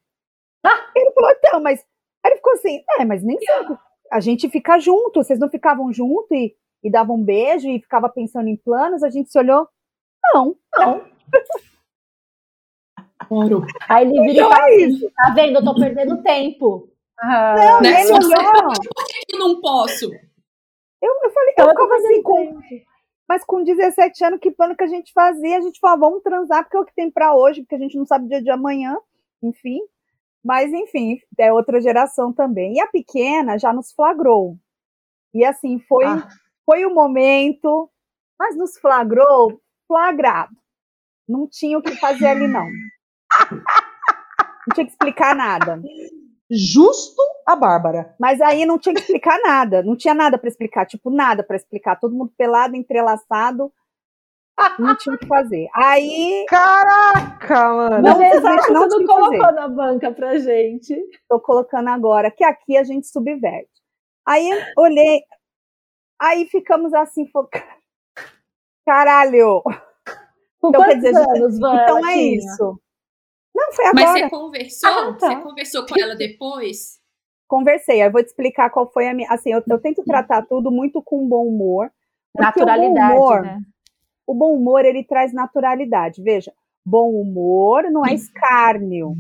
Ah, 0.65 0.91
ele 0.95 1.11
falou, 1.11 1.29
então, 1.31 1.61
mas 1.61 1.85
aí 2.23 2.31
ele 2.31 2.37
ficou 2.37 2.53
assim, 2.53 2.83
é, 2.97 3.05
mas 3.05 3.23
nem 3.23 3.37
sempre. 3.37 3.77
A 4.11 4.19
gente 4.19 4.49
fica 4.49 4.79
junto, 4.79 5.23
vocês 5.23 5.37
não 5.37 5.49
ficavam 5.51 5.93
junto 5.93 6.33
e, 6.33 6.55
e 6.83 6.89
davam 6.89 7.15
um 7.15 7.23
beijo 7.23 7.69
e 7.69 7.79
ficava 7.79 8.09
pensando 8.09 8.47
em 8.47 8.57
planos, 8.57 9.03
a 9.03 9.09
gente 9.11 9.31
se 9.31 9.37
olhou, 9.37 9.67
não, 10.33 10.55
não. 10.73 11.05
Ouro. 13.29 13.67
Aí 13.87 14.07
ele 14.07 14.19
vira 14.21 14.33
então 14.33 14.47
e 14.47 14.55
fala 14.55 14.71
é 14.71 14.85
assim, 14.85 15.09
tá 15.09 15.29
vendo, 15.35 15.59
eu 15.59 15.63
tô 15.63 15.75
perdendo 15.75 16.23
tempo. 16.23 16.89
Ah, 17.19 17.55
não, 17.55 17.81
né? 17.81 18.01
ele 18.01 18.13
olhou. 18.13 18.73
Por 18.95 19.05
que 19.05 19.35
eu 19.35 19.39
não 19.39 19.61
posso? 19.61 20.09
Eu, 21.01 21.13
eu 21.23 21.31
falei, 21.31 21.53
eu 21.57 21.69
ficava 21.69 21.95
assim, 21.95 22.21
com, 22.21 22.59
mas 23.27 23.45
com 23.45 23.63
17 23.63 24.23
anos, 24.25 24.39
que 24.39 24.51
plano 24.51 24.75
que 24.75 24.83
a 24.83 24.87
gente 24.87 25.13
fazia? 25.13 25.57
A 25.57 25.61
gente 25.61 25.79
falou, 25.79 25.99
vamos 25.99 26.23
transar, 26.23 26.63
porque 26.63 26.77
é 26.77 26.79
o 26.79 26.85
que 26.85 26.95
tem 26.95 27.09
para 27.09 27.35
hoje, 27.35 27.61
porque 27.61 27.75
a 27.75 27.79
gente 27.79 27.97
não 27.97 28.05
sabe 28.05 28.25
o 28.25 28.27
dia 28.27 28.41
de 28.41 28.49
amanhã, 28.49 28.97
enfim. 29.41 29.79
Mas, 30.43 30.71
enfim, 30.73 31.19
é 31.37 31.51
outra 31.51 31.81
geração 31.81 32.33
também. 32.33 32.75
E 32.75 32.81
a 32.81 32.87
pequena 32.87 33.57
já 33.57 33.71
nos 33.71 33.91
flagrou. 33.91 34.57
E 35.33 35.45
assim, 35.45 35.79
foi, 35.79 36.05
ah. 36.05 36.27
foi 36.65 36.85
o 36.85 36.93
momento, 36.93 37.89
mas 38.37 38.57
nos 38.57 38.77
flagrou 38.79 39.61
flagrado. 39.87 40.55
Não 41.27 41.47
tinha 41.47 41.77
o 41.77 41.81
que 41.81 41.95
fazer 41.97 42.27
ali, 42.27 42.47
não. 42.47 42.65
Não 43.51 44.73
tinha 44.73 44.85
que 44.85 44.91
explicar 44.91 45.35
nada 45.35 45.81
justo 46.49 47.21
a 47.45 47.55
Bárbara. 47.55 48.15
Mas 48.19 48.41
aí 48.41 48.65
não 48.65 48.79
tinha 48.79 48.93
que 48.93 49.01
explicar 49.01 49.39
nada, 49.41 49.83
não 49.83 49.95
tinha 49.95 50.13
nada 50.13 50.37
para 50.37 50.49
explicar, 50.49 50.85
tipo, 50.85 51.09
nada 51.09 51.43
para 51.43 51.55
explicar, 51.55 51.99
todo 51.99 52.15
mundo 52.15 52.33
pelado, 52.37 52.75
entrelaçado, 52.75 53.71
não 54.77 54.95
tinha 54.95 55.15
o 55.15 55.17
que 55.17 55.27
fazer. 55.27 55.67
Aí. 55.73 56.45
Caraca, 56.49 57.73
mano! 57.73 58.01
Não, 58.01 58.19
Mas 58.19 58.69
não 58.69 58.89
tudo 58.89 59.05
colocou 59.05 59.51
na 59.53 59.67
banca 59.67 60.11
pra 60.11 60.37
gente. 60.37 60.95
Tô 61.27 61.39
colocando 61.39 61.87
agora, 61.89 62.29
que 62.31 62.43
aqui 62.43 62.75
a 62.75 62.83
gente 62.83 63.07
subverte. 63.07 63.69
Aí 64.25 64.49
olhei, 64.77 65.21
aí 66.19 66.45
ficamos 66.47 66.93
assim, 66.93 67.25
focados. 67.27 67.79
Caralho! 68.85 69.61
Com 70.59 70.69
então, 70.69 70.83
quer 70.83 70.95
dizer, 70.95 71.15
anos, 71.15 71.55
então 71.55 72.05
é 72.05 72.17
isso. 72.17 72.79
Não, 73.59 73.73
foi 73.73 73.85
agora. 73.87 74.05
Mas 74.05 74.21
você 74.21 74.29
conversou? 74.29 74.89
Ah, 74.89 75.13
tá. 75.13 75.27
Você 75.27 75.35
conversou 75.41 75.85
com 75.85 76.01
ela 76.01 76.15
depois? 76.15 76.99
Conversei, 77.45 78.01
eu 78.01 78.11
vou 78.11 78.23
te 78.23 78.27
explicar 78.27 78.69
qual 78.69 78.89
foi 78.89 79.09
a 79.09 79.13
minha. 79.13 79.29
Assim, 79.29 79.51
eu, 79.51 79.61
eu 79.67 79.79
tento 79.79 80.03
tratar 80.03 80.43
tudo 80.43 80.71
muito 80.71 81.01
com 81.01 81.27
bom 81.27 81.45
humor. 81.45 81.91
Naturalidade, 82.37 83.13
o 83.13 83.17
bom 83.17 83.25
humor, 83.25 83.41
né? 83.41 83.61
O 84.25 84.33
bom 84.33 84.55
humor, 84.55 84.85
ele 84.85 85.03
traz 85.03 85.33
naturalidade. 85.33 86.21
Veja, 86.21 86.53
bom 86.85 87.09
humor 87.09 87.83
não 87.91 88.05
é 88.05 88.13
escárnio. 88.13 89.15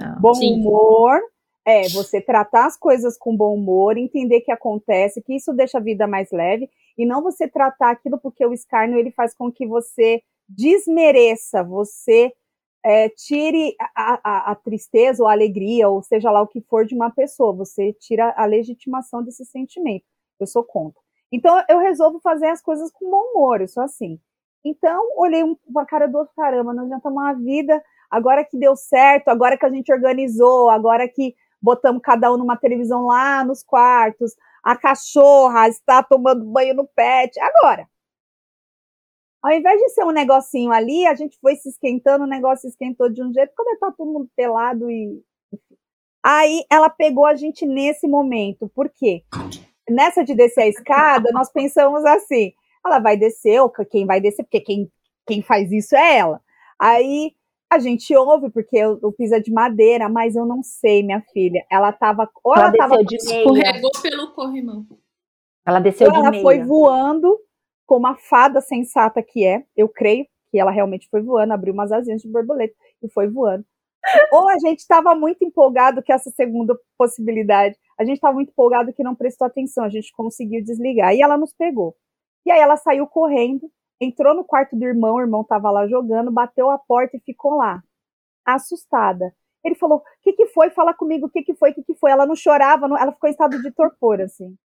Não, 0.00 0.20
bom 0.20 0.34
sim. 0.34 0.52
humor 0.52 1.20
é 1.64 1.88
você 1.88 2.20
tratar 2.20 2.66
as 2.66 2.76
coisas 2.76 3.18
com 3.18 3.36
bom 3.36 3.54
humor, 3.54 3.98
entender 3.98 4.42
que 4.42 4.52
acontece, 4.52 5.20
que 5.20 5.34
isso 5.34 5.52
deixa 5.52 5.78
a 5.78 5.82
vida 5.82 6.06
mais 6.06 6.30
leve, 6.30 6.70
e 6.96 7.04
não 7.04 7.22
você 7.22 7.48
tratar 7.48 7.90
aquilo 7.90 8.18
porque 8.18 8.44
o 8.46 8.52
escárnio 8.52 8.98
ele 8.98 9.10
faz 9.10 9.34
com 9.34 9.50
que 9.50 9.66
você 9.66 10.22
desmereça, 10.48 11.62
você 11.62 12.32
é, 12.84 13.08
tire 13.08 13.74
a, 13.94 14.20
a, 14.22 14.52
a, 14.52 14.54
tristeza 14.54 15.22
ou 15.22 15.28
a 15.28 15.32
alegria, 15.32 15.88
ou 15.88 16.02
seja 16.02 16.30
lá 16.30 16.40
o 16.40 16.46
que 16.46 16.60
for 16.60 16.86
de 16.86 16.94
uma 16.94 17.10
pessoa, 17.10 17.52
você 17.52 17.92
tira 17.92 18.32
a 18.36 18.44
legitimação 18.44 19.22
desse 19.22 19.44
sentimento. 19.44 20.04
Eu 20.38 20.46
sou 20.46 20.62
contra. 20.62 21.00
Então, 21.30 21.62
eu 21.68 21.78
resolvo 21.78 22.20
fazer 22.20 22.46
as 22.46 22.62
coisas 22.62 22.90
com 22.92 23.10
bom 23.10 23.32
humor, 23.32 23.60
eu 23.60 23.68
sou 23.68 23.82
assim. 23.82 24.18
Então, 24.64 25.12
olhei 25.16 25.44
um, 25.44 25.56
uma 25.66 25.84
cara 25.84 26.06
do 26.06 26.18
outro, 26.18 26.32
caramba, 26.34 26.72
nós 26.72 26.88
já 26.88 26.96
estamos 26.96 27.20
uma 27.20 27.32
vida, 27.34 27.82
agora 28.10 28.44
que 28.44 28.56
deu 28.56 28.74
certo, 28.76 29.28
agora 29.28 29.56
que 29.56 29.66
a 29.66 29.70
gente 29.70 29.92
organizou, 29.92 30.70
agora 30.70 31.08
que 31.08 31.34
botamos 31.60 32.00
cada 32.02 32.32
um 32.32 32.36
numa 32.36 32.56
televisão 32.56 33.06
lá 33.06 33.44
nos 33.44 33.62
quartos, 33.62 34.34
a 34.62 34.76
cachorra 34.76 35.68
está 35.68 36.02
tomando 36.02 36.44
banho 36.44 36.74
no 36.74 36.86
pet, 36.86 37.38
agora. 37.40 37.88
Ao 39.42 39.52
invés 39.52 39.80
de 39.80 39.88
ser 39.90 40.04
um 40.04 40.10
negocinho 40.10 40.72
ali, 40.72 41.06
a 41.06 41.14
gente 41.14 41.38
foi 41.40 41.56
se 41.56 41.68
esquentando, 41.68 42.24
o 42.24 42.28
negócio 42.28 42.68
esquentou 42.68 43.08
de 43.08 43.22
um 43.22 43.32
jeito, 43.32 43.52
quando 43.56 43.78
tá 43.78 43.92
todo 43.96 44.12
mundo 44.12 44.28
pelado 44.36 44.90
e. 44.90 45.22
Aí 46.22 46.64
ela 46.70 46.90
pegou 46.90 47.24
a 47.24 47.34
gente 47.34 47.64
nesse 47.64 48.08
momento. 48.08 48.68
Por 48.74 48.90
quê? 48.90 49.22
nessa 49.90 50.24
de 50.24 50.34
descer 50.34 50.62
a 50.62 50.68
escada, 50.68 51.30
nós 51.32 51.50
pensamos 51.50 52.04
assim: 52.04 52.52
ela 52.84 52.98
vai 52.98 53.16
descer, 53.16 53.60
ou 53.60 53.70
quem 53.70 54.06
vai 54.06 54.20
descer, 54.20 54.42
porque 54.44 54.60
quem, 54.60 54.90
quem 55.26 55.42
faz 55.42 55.70
isso 55.72 55.96
é 55.96 56.18
ela. 56.18 56.40
Aí 56.78 57.32
a 57.70 57.78
gente 57.78 58.14
ouve, 58.16 58.50
porque 58.50 58.84
o, 58.84 58.98
o 59.02 59.12
piso 59.12 59.34
é 59.34 59.40
de 59.40 59.52
madeira, 59.52 60.08
mas 60.08 60.36
eu 60.36 60.46
não 60.46 60.62
sei, 60.62 61.02
minha 61.02 61.22
filha. 61.32 61.64
Ela 61.70 61.92
tava. 61.92 62.28
Ou 62.42 62.54
ela, 62.54 62.68
ela 62.68 62.76
tava. 62.76 63.04
De 63.04 63.16
meia. 63.24 63.38
Escorregou 63.38 63.90
pelo 64.02 64.32
corrimão. 64.32 64.86
Ela 65.66 65.80
desceu 65.80 66.06
ou 66.06 66.12
de 66.12 66.18
ela 66.18 66.30
meia. 66.30 66.42
foi 66.42 66.62
voando, 66.62 67.38
como 67.88 68.06
a 68.06 68.14
fada 68.14 68.60
sensata 68.60 69.22
que 69.22 69.46
é, 69.46 69.64
eu 69.74 69.88
creio 69.88 70.26
que 70.50 70.58
ela 70.58 70.70
realmente 70.70 71.08
foi 71.10 71.22
voando, 71.22 71.54
abriu 71.54 71.72
umas 71.72 71.90
asinhas 71.90 72.20
de 72.20 72.28
borboleta 72.28 72.74
e 73.02 73.10
foi 73.10 73.28
voando. 73.28 73.64
Ou 74.30 74.46
a 74.48 74.58
gente 74.58 74.80
estava 74.80 75.14
muito 75.14 75.42
empolgado 75.42 76.02
que 76.02 76.12
essa 76.12 76.30
segunda 76.30 76.78
possibilidade, 76.98 77.76
a 77.98 78.04
gente 78.04 78.16
estava 78.16 78.34
muito 78.34 78.50
empolgado 78.50 78.92
que 78.92 79.02
não 79.02 79.14
prestou 79.14 79.46
atenção, 79.46 79.84
a 79.84 79.88
gente 79.88 80.12
conseguiu 80.12 80.62
desligar. 80.62 81.14
E 81.14 81.22
ela 81.22 81.38
nos 81.38 81.52
pegou. 81.54 81.96
E 82.44 82.50
aí 82.50 82.60
ela 82.60 82.76
saiu 82.76 83.06
correndo, 83.06 83.70
entrou 83.98 84.34
no 84.34 84.44
quarto 84.44 84.76
do 84.76 84.84
irmão, 84.84 85.14
o 85.14 85.20
irmão 85.20 85.40
estava 85.40 85.70
lá 85.70 85.86
jogando, 85.88 86.30
bateu 86.30 86.70
a 86.70 86.78
porta 86.78 87.16
e 87.16 87.20
ficou 87.20 87.56
lá, 87.56 87.82
assustada. 88.44 89.34
Ele 89.64 89.74
falou: 89.74 89.98
O 89.98 90.02
que, 90.22 90.34
que 90.34 90.46
foi? 90.48 90.70
Fala 90.70 90.92
comigo, 90.92 91.26
o 91.26 91.30
que, 91.30 91.42
que 91.42 91.54
foi? 91.54 91.70
O 91.70 91.74
que, 91.74 91.82
que 91.82 91.94
foi? 91.94 92.10
Ela 92.10 92.26
não 92.26 92.36
chorava, 92.36 92.86
não... 92.86 92.98
ela 92.98 93.12
ficou 93.12 93.28
em 93.28 93.32
estado 93.32 93.60
de 93.62 93.70
torpor, 93.72 94.20
assim. 94.20 94.56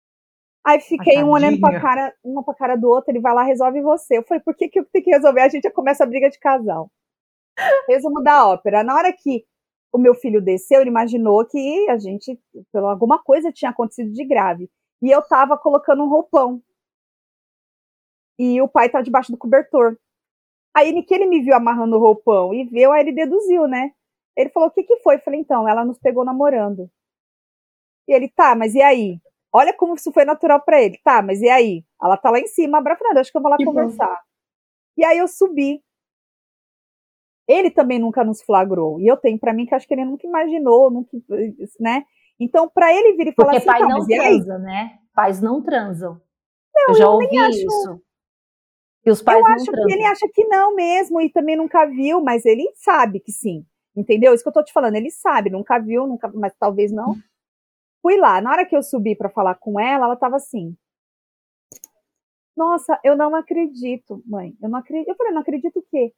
Aí 0.64 0.80
fiquei 0.80 1.22
um 1.24 1.30
olhando 1.30 1.58
pra 1.60 1.80
cara, 1.80 2.14
uma 2.22 2.44
pra 2.44 2.54
cara 2.54 2.76
do 2.76 2.88
outro, 2.88 3.10
ele 3.10 3.20
vai 3.20 3.34
lá, 3.34 3.42
resolve 3.42 3.80
você. 3.82 4.18
Eu 4.18 4.22
falei, 4.22 4.42
por 4.42 4.54
que, 4.54 4.68
que 4.68 4.78
eu 4.78 4.84
tenho 4.92 5.04
que 5.04 5.10
resolver? 5.10 5.40
A 5.40 5.48
gente 5.48 5.64
já 5.64 5.70
começa 5.70 6.04
a 6.04 6.06
briga 6.06 6.30
de 6.30 6.38
casal. 6.38 6.90
Resumo 7.88 8.22
da 8.22 8.48
ópera. 8.48 8.82
Na 8.84 8.94
hora 8.94 9.12
que 9.12 9.44
o 9.92 9.98
meu 9.98 10.14
filho 10.14 10.40
desceu, 10.40 10.80
ele 10.80 10.90
imaginou 10.90 11.44
que 11.46 11.88
a 11.90 11.98
gente, 11.98 12.38
pelo 12.72 12.86
alguma 12.88 13.22
coisa 13.22 13.52
tinha 13.52 13.70
acontecido 13.70 14.12
de 14.12 14.24
grave. 14.24 14.70
E 15.02 15.10
eu 15.10 15.22
tava 15.22 15.58
colocando 15.58 16.02
um 16.04 16.08
roupão. 16.08 16.62
E 18.38 18.60
o 18.62 18.68
pai 18.68 18.88
tá 18.88 19.02
debaixo 19.02 19.32
do 19.32 19.38
cobertor. 19.38 19.96
Aí 20.74 21.02
que 21.02 21.14
ele 21.14 21.26
me 21.26 21.42
viu 21.42 21.54
amarrando 21.54 21.96
o 21.96 22.00
roupão 22.00 22.54
e 22.54 22.64
viu, 22.64 22.92
aí 22.92 23.02
ele 23.02 23.12
deduziu, 23.12 23.66
né? 23.68 23.92
Ele 24.36 24.50
falou: 24.50 24.68
"O 24.68 24.72
que 24.72 24.82
que 24.84 24.96
foi?" 24.98 25.16
Eu 25.16 25.20
falei: 25.20 25.40
"Então, 25.40 25.68
ela 25.68 25.84
nos 25.84 25.98
pegou 25.98 26.24
namorando." 26.24 26.90
E 28.08 28.12
ele: 28.12 28.28
"Tá, 28.28 28.54
mas 28.54 28.74
e 28.74 28.82
aí?" 28.82 29.20
Olha 29.52 29.74
como 29.74 29.94
isso 29.94 30.10
foi 30.12 30.24
natural 30.24 30.62
para 30.62 30.80
ele. 30.80 30.98
Tá, 31.04 31.20
mas 31.20 31.40
e 31.42 31.48
aí? 31.48 31.84
Ela 32.02 32.16
tá 32.16 32.30
lá 32.30 32.40
em 32.40 32.46
cima, 32.46 32.78
abraçada, 32.78 33.20
acho 33.20 33.30
que 33.30 33.36
eu 33.36 33.42
vou 33.42 33.50
lá 33.50 33.56
que 33.56 33.64
conversar. 33.64 34.06
Bom. 34.06 34.16
E 34.96 35.04
aí 35.04 35.18
eu 35.18 35.28
subi. 35.28 35.82
Ele 37.46 37.70
também 37.70 37.98
nunca 37.98 38.24
nos 38.24 38.40
flagrou. 38.42 39.00
E 39.00 39.06
eu 39.06 39.16
tenho 39.16 39.38
para 39.38 39.52
mim 39.52 39.66
que 39.66 39.74
acho 39.74 39.86
que 39.86 39.92
ele 39.92 40.04
nunca 40.04 40.26
imaginou, 40.26 40.90
nunca, 40.90 41.10
né? 41.78 42.04
Então, 42.40 42.68
para 42.68 42.92
ele 42.94 43.16
vir 43.16 43.28
e 43.28 43.32
falar 43.32 43.52
Porque 43.52 43.56
assim, 43.58 43.66
pai 43.66 43.80
tá, 43.80 43.88
não 43.88 44.06
transa, 44.06 44.58
né? 44.58 44.98
Pais 45.14 45.40
não 45.42 45.62
transam. 45.62 46.20
Não, 46.74 46.88
eu 46.88 46.94
já 46.94 47.04
eu 47.04 47.10
ouvi 47.10 47.38
acho... 47.38 47.58
isso. 47.58 48.02
E 49.04 49.10
os 49.10 49.20
pais 49.20 49.38
eu 49.38 49.44
não 49.44 49.54
acho 49.54 49.66
transam. 49.66 49.86
que 49.86 49.92
ele 49.92 50.04
acha 50.04 50.28
que 50.32 50.44
não 50.46 50.74
mesmo 50.74 51.20
e 51.20 51.30
também 51.30 51.56
nunca 51.56 51.84
viu, 51.84 52.22
mas 52.22 52.46
ele 52.46 52.70
sabe 52.76 53.20
que 53.20 53.32
sim. 53.32 53.66
Entendeu? 53.94 54.32
Isso 54.32 54.42
que 54.42 54.48
eu 54.48 54.54
tô 54.54 54.64
te 54.64 54.72
falando, 54.72 54.96
ele 54.96 55.10
sabe, 55.10 55.50
nunca 55.50 55.78
viu, 55.78 56.06
nunca, 56.06 56.30
mas 56.34 56.54
talvez 56.58 56.90
não. 56.90 57.14
Fui 58.02 58.16
lá, 58.16 58.40
na 58.40 58.50
hora 58.50 58.66
que 58.66 58.76
eu 58.76 58.82
subi 58.82 59.14
para 59.14 59.30
falar 59.30 59.54
com 59.54 59.78
ela, 59.78 60.06
ela 60.06 60.16
tava 60.16 60.36
assim: 60.36 60.76
"Nossa, 62.56 62.98
eu 63.04 63.16
não 63.16 63.34
acredito, 63.34 64.22
mãe. 64.26 64.54
Eu 64.60 64.68
não 64.68 64.80
acredito". 64.80 65.08
Eu 65.08 65.14
falei: 65.14 65.32
"Não 65.32 65.40
acredito 65.40 65.78
o 65.78 65.84
quê?" 65.88 66.12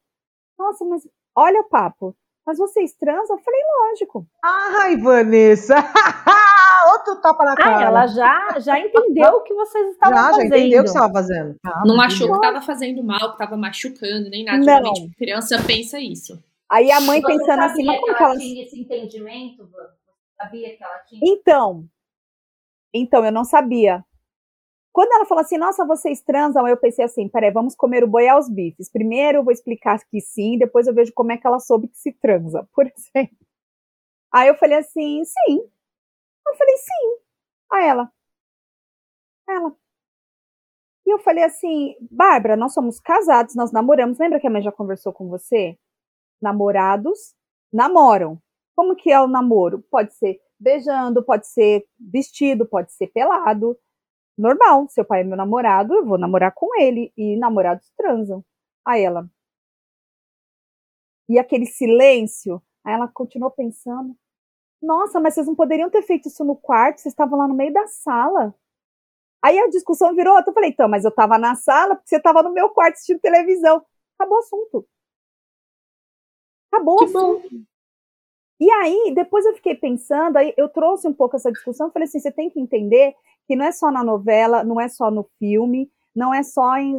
"Nossa, 0.58 0.84
mas 0.84 1.06
olha 1.36 1.60
o 1.60 1.68
papo. 1.68 2.16
Mas 2.46 2.58
vocês 2.58 2.94
transam?" 2.94 3.36
Eu 3.36 3.42
falei: 3.42 3.60
"Lógico". 3.90 4.26
Ai, 4.42 4.96
Vanessa. 4.96 5.74
Outro 6.92 7.16
tapa 7.16 7.44
na 7.44 7.54
cara. 7.54 7.78
Ah, 7.78 7.82
ela 7.82 8.06
já, 8.06 8.58
já 8.60 8.78
entendeu 8.80 9.34
o 9.34 9.42
que 9.42 9.54
vocês 9.54 9.92
estavam 9.92 10.16
já, 10.16 10.22
fazendo. 10.30 10.50
Já 10.50 10.58
entendeu 10.58 10.80
o 10.80 10.84
que 10.84 10.90
você 10.90 10.98
estava 10.98 11.12
fazendo. 11.12 11.56
Ah, 11.64 11.82
não 11.86 12.00
achou 12.00 12.30
que 12.30 12.36
estava 12.36 12.60
fazendo 12.62 13.02
mal, 13.02 13.20
que 13.20 13.34
estava 13.42 13.56
machucando, 13.56 14.30
nem 14.30 14.44
nada. 14.44 14.62
Geralmente 14.62 15.14
criança 15.16 15.62
pensa 15.66 15.98
isso. 15.98 16.42
Aí 16.70 16.90
a 16.90 17.00
mãe 17.00 17.20
Você 17.20 17.26
pensando 17.26 17.62
assim, 17.62 17.84
mas 17.84 17.96
que 17.96 18.00
como 18.00 18.10
ela 18.10 18.18
que 18.18 18.24
ela 18.24 18.36
tinha 18.38 18.64
esse 18.64 18.80
entendimento? 18.80 19.66
Você 19.66 20.03
sabia 20.44 20.76
que 20.76 20.84
ela 20.84 20.98
tinha? 21.00 21.20
Então, 21.24 21.88
então 22.92 23.24
eu 23.24 23.32
não 23.32 23.44
sabia. 23.44 24.04
Quando 24.92 25.12
ela 25.12 25.26
falou 25.26 25.42
assim, 25.42 25.58
nossa, 25.58 25.84
vocês 25.84 26.22
transam, 26.22 26.68
eu 26.68 26.76
pensei 26.76 27.04
assim, 27.04 27.28
peraí, 27.28 27.50
vamos 27.50 27.74
comer 27.74 28.04
o 28.04 28.08
boi 28.08 28.28
aos 28.28 28.48
bifes. 28.48 28.90
Primeiro 28.90 29.38
eu 29.38 29.44
vou 29.44 29.52
explicar 29.52 29.98
que 30.06 30.20
sim, 30.20 30.56
depois 30.56 30.86
eu 30.86 30.94
vejo 30.94 31.12
como 31.12 31.32
é 31.32 31.36
que 31.36 31.46
ela 31.46 31.58
soube 31.58 31.88
que 31.88 31.98
se 31.98 32.12
transa, 32.12 32.68
por 32.72 32.86
exemplo. 32.86 33.36
Aí 34.32 34.48
eu 34.48 34.54
falei 34.56 34.78
assim, 34.78 35.24
sim. 35.24 35.58
Eu 36.46 36.54
falei, 36.56 36.76
sim. 36.76 37.18
Aí 37.72 37.88
ela, 37.88 38.12
ela. 39.48 39.76
E 41.06 41.10
eu 41.10 41.18
falei 41.18 41.44
assim, 41.44 41.96
Bárbara, 42.10 42.56
nós 42.56 42.72
somos 42.72 42.98
casados, 43.00 43.54
nós 43.54 43.72
namoramos. 43.72 44.18
Lembra 44.18 44.40
que 44.40 44.46
a 44.46 44.50
mãe 44.50 44.62
já 44.62 44.72
conversou 44.72 45.12
com 45.12 45.28
você? 45.28 45.78
Namorados 46.40 47.34
namoram. 47.72 48.40
Como 48.76 48.96
que 48.96 49.10
é 49.10 49.20
o 49.20 49.28
namoro? 49.28 49.82
Pode 49.90 50.14
ser 50.14 50.40
beijando, 50.58 51.22
pode 51.24 51.46
ser 51.46 51.86
vestido, 51.98 52.66
pode 52.66 52.92
ser 52.92 53.08
pelado. 53.08 53.78
Normal, 54.36 54.88
seu 54.88 55.04
pai 55.04 55.20
é 55.20 55.24
meu 55.24 55.36
namorado, 55.36 55.94
eu 55.94 56.04
vou 56.04 56.18
namorar 56.18 56.52
com 56.54 56.68
ele. 56.80 57.12
E 57.16 57.36
namorados 57.36 57.90
transam. 57.96 58.44
Aí 58.84 59.02
ela. 59.02 59.28
E 61.28 61.38
aquele 61.38 61.66
silêncio. 61.66 62.62
Aí 62.84 62.94
ela 62.94 63.08
continuou 63.08 63.50
pensando. 63.50 64.16
Nossa, 64.82 65.20
mas 65.20 65.34
vocês 65.34 65.46
não 65.46 65.54
poderiam 65.54 65.88
ter 65.88 66.02
feito 66.02 66.28
isso 66.28 66.44
no 66.44 66.56
quarto? 66.56 67.00
Vocês 67.00 67.12
estavam 67.12 67.38
lá 67.38 67.48
no 67.48 67.54
meio 67.54 67.72
da 67.72 67.86
sala. 67.86 68.54
Aí 69.42 69.58
a 69.58 69.68
discussão 69.68 70.14
virou. 70.14 70.38
Eu 70.38 70.52
falei, 70.52 70.70
então, 70.70 70.88
mas 70.88 71.04
eu 71.04 71.10
tava 71.10 71.38
na 71.38 71.54
sala 71.54 71.96
porque 71.96 72.08
você 72.08 72.20
tava 72.20 72.42
no 72.42 72.52
meu 72.52 72.70
quarto 72.70 72.94
assistindo 72.94 73.20
televisão. 73.20 73.84
Acabou 74.18 74.38
o 74.38 74.40
assunto. 74.40 74.88
Acabou 76.70 77.00
o 77.00 77.04
assunto. 77.04 77.48
Bom. 77.50 77.73
E 78.60 78.70
aí, 78.70 79.12
depois 79.14 79.44
eu 79.44 79.54
fiquei 79.54 79.74
pensando, 79.74 80.36
aí 80.36 80.54
eu 80.56 80.68
trouxe 80.68 81.08
um 81.08 81.12
pouco 81.12 81.36
essa 81.36 81.50
discussão, 81.50 81.90
falei 81.90 82.06
assim, 82.06 82.20
você 82.20 82.30
tem 82.30 82.48
que 82.48 82.60
entender 82.60 83.14
que 83.46 83.56
não 83.56 83.64
é 83.64 83.72
só 83.72 83.90
na 83.90 84.04
novela, 84.04 84.62
não 84.62 84.80
é 84.80 84.88
só 84.88 85.10
no 85.10 85.24
filme, 85.38 85.90
não 86.14 86.32
é 86.32 86.42
só 86.42 86.76
em 86.76 86.96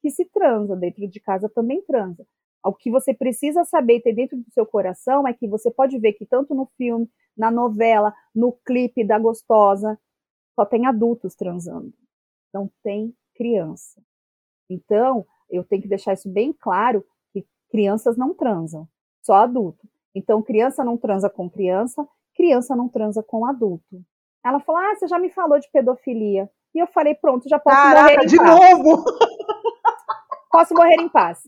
que 0.00 0.10
se 0.10 0.24
transa, 0.26 0.76
dentro 0.76 1.06
de 1.08 1.20
casa 1.20 1.48
também 1.48 1.82
transa. 1.82 2.24
O 2.64 2.72
que 2.72 2.90
você 2.90 3.12
precisa 3.12 3.64
saber 3.64 3.96
e 3.96 4.02
ter 4.02 4.12
dentro 4.14 4.36
do 4.36 4.50
seu 4.50 4.64
coração 4.64 5.26
é 5.26 5.32
que 5.32 5.48
você 5.48 5.70
pode 5.70 5.98
ver 5.98 6.12
que 6.12 6.24
tanto 6.24 6.54
no 6.54 6.66
filme, 6.76 7.08
na 7.36 7.50
novela, 7.50 8.14
no 8.34 8.52
clipe 8.52 9.04
da 9.04 9.18
gostosa, 9.18 9.98
só 10.54 10.64
tem 10.64 10.86
adultos 10.86 11.34
transando. 11.34 11.92
Não 12.52 12.70
tem 12.82 13.14
criança. 13.34 14.00
Então, 14.68 15.26
eu 15.50 15.64
tenho 15.64 15.82
que 15.82 15.88
deixar 15.88 16.14
isso 16.14 16.28
bem 16.28 16.52
claro 16.52 17.04
que 17.32 17.46
crianças 17.70 18.16
não 18.16 18.34
transam, 18.34 18.88
só 19.22 19.34
adulto. 19.34 19.88
Então, 20.18 20.42
criança 20.42 20.82
não 20.82 20.96
transa 20.96 21.30
com 21.30 21.48
criança, 21.48 22.06
criança 22.34 22.74
não 22.74 22.88
transa 22.88 23.22
com 23.22 23.46
adulto. 23.46 24.02
Ela 24.44 24.58
falou: 24.60 24.80
Ah, 24.80 24.94
você 24.96 25.06
já 25.06 25.18
me 25.18 25.30
falou 25.30 25.58
de 25.58 25.70
pedofilia. 25.70 26.50
E 26.74 26.78
eu 26.80 26.86
falei: 26.88 27.14
Pronto, 27.14 27.48
já 27.48 27.58
posso 27.58 27.76
Caraca, 27.76 28.02
morrer 28.02 28.24
em 28.24 28.26
de 28.26 28.36
paz. 28.36 28.48
novo! 28.48 29.04
Posso 30.50 30.74
morrer 30.74 30.96
em 31.00 31.08
paz. 31.08 31.38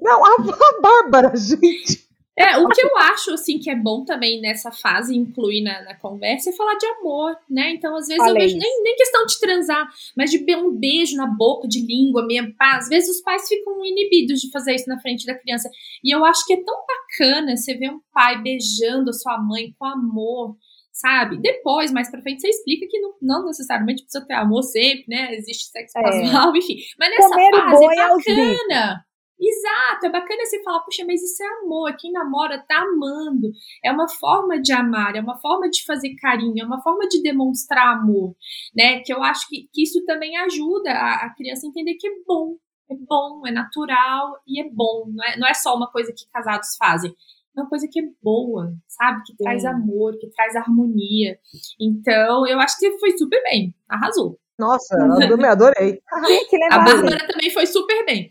Não, 0.00 0.24
a, 0.24 0.28
a 0.28 0.80
Bárbara, 0.80 1.32
gente. 1.36 2.07
É, 2.38 2.56
o 2.58 2.68
que 2.68 2.80
eu 2.80 2.96
acho, 2.98 3.32
assim, 3.32 3.58
que 3.58 3.68
é 3.68 3.74
bom 3.74 4.04
também 4.04 4.40
nessa 4.40 4.70
fase 4.70 5.16
incluir 5.16 5.62
na, 5.62 5.82
na 5.82 5.94
conversa 5.96 6.50
é 6.50 6.52
falar 6.52 6.74
de 6.76 6.86
amor, 6.86 7.36
né? 7.50 7.72
Então, 7.72 7.96
às 7.96 8.06
vezes, 8.06 8.22
Olha 8.22 8.30
eu 8.30 8.34
vejo 8.34 8.56
isso. 8.56 8.58
nem, 8.58 8.82
nem 8.84 8.96
questão 8.96 9.26
de 9.26 9.40
transar, 9.40 9.88
mas 10.16 10.30
de 10.30 10.56
um 10.56 10.70
beijo 10.70 11.16
na 11.16 11.26
boca, 11.26 11.66
de 11.66 11.84
língua 11.84 12.24
mesmo. 12.24 12.54
Pá. 12.56 12.76
Às 12.76 12.88
vezes 12.88 13.16
os 13.16 13.22
pais 13.22 13.48
ficam 13.48 13.84
inibidos 13.84 14.40
de 14.40 14.50
fazer 14.52 14.74
isso 14.74 14.88
na 14.88 15.00
frente 15.00 15.26
da 15.26 15.34
criança. 15.34 15.68
E 16.04 16.14
eu 16.14 16.24
acho 16.24 16.46
que 16.46 16.52
é 16.54 16.62
tão 16.62 16.76
bacana 16.86 17.56
você 17.56 17.74
ver 17.74 17.90
um 17.90 18.00
pai 18.12 18.40
beijando 18.40 19.10
a 19.10 19.12
sua 19.12 19.36
mãe 19.38 19.74
com 19.76 19.86
amor, 19.86 20.56
sabe? 20.92 21.38
Depois, 21.38 21.90
mais 21.90 22.10
pra 22.10 22.22
frente, 22.22 22.40
você 22.40 22.48
explica 22.48 22.86
que 22.88 23.00
não, 23.00 23.14
não 23.20 23.46
necessariamente 23.46 24.02
precisa 24.02 24.24
ter 24.26 24.34
amor 24.34 24.62
sempre, 24.62 25.04
né? 25.08 25.34
Existe 25.34 25.70
sexo 25.70 25.98
É. 25.98 26.02
casual, 26.02 26.54
enfim. 26.56 26.76
Mas 26.98 27.10
nessa 27.10 27.28
Comer 27.30 27.50
fase 27.50 27.84
é 27.84 27.96
bacana. 27.96 29.07
Exato, 29.40 30.06
é 30.06 30.10
bacana 30.10 30.44
você 30.44 30.62
falar, 30.64 30.80
puxa, 30.80 31.04
mas 31.06 31.22
isso 31.22 31.42
é 31.42 31.46
amor, 31.62 31.94
quem 31.96 32.10
namora 32.10 32.58
tá 32.66 32.82
amando. 32.82 33.52
É 33.84 33.92
uma 33.92 34.08
forma 34.08 34.60
de 34.60 34.72
amar, 34.72 35.14
é 35.14 35.20
uma 35.20 35.38
forma 35.38 35.70
de 35.70 35.84
fazer 35.84 36.14
carinho, 36.16 36.60
é 36.60 36.66
uma 36.66 36.82
forma 36.82 37.06
de 37.08 37.22
demonstrar 37.22 37.98
amor, 37.98 38.34
né? 38.74 39.00
Que 39.00 39.12
eu 39.12 39.22
acho 39.22 39.48
que, 39.48 39.68
que 39.72 39.82
isso 39.82 40.04
também 40.04 40.36
ajuda 40.38 40.90
a, 40.90 41.26
a 41.26 41.34
criança 41.34 41.66
a 41.66 41.70
entender 41.70 41.94
que 41.94 42.08
é 42.08 42.12
bom, 42.26 42.56
é 42.90 42.94
bom, 42.96 43.46
é 43.46 43.52
natural 43.52 44.40
e 44.46 44.60
é 44.60 44.68
bom. 44.68 45.04
Não 45.08 45.24
é, 45.24 45.38
não 45.38 45.46
é 45.46 45.54
só 45.54 45.76
uma 45.76 45.90
coisa 45.90 46.12
que 46.12 46.28
casados 46.32 46.76
fazem, 46.76 47.14
é 47.56 47.60
uma 47.60 47.68
coisa 47.68 47.86
que 47.90 48.00
é 48.00 48.04
boa, 48.20 48.74
sabe? 48.88 49.22
Que 49.24 49.36
traz 49.36 49.64
amor, 49.64 50.18
que 50.18 50.28
traz 50.30 50.56
harmonia. 50.56 51.38
Então, 51.80 52.46
eu 52.46 52.58
acho 52.58 52.76
que 52.78 52.98
foi 52.98 53.16
super 53.16 53.40
bem, 53.44 53.74
arrasou. 53.88 54.38
Nossa, 54.58 54.96
eu 54.96 55.46
adorei. 55.46 56.02
Tem 56.26 56.46
que 56.48 56.56
A 56.56 56.58
levar 56.58 56.82
assim. 56.82 57.02
Bárbara 57.02 57.26
também 57.28 57.50
foi 57.50 57.66
super 57.66 58.04
bem. 58.04 58.30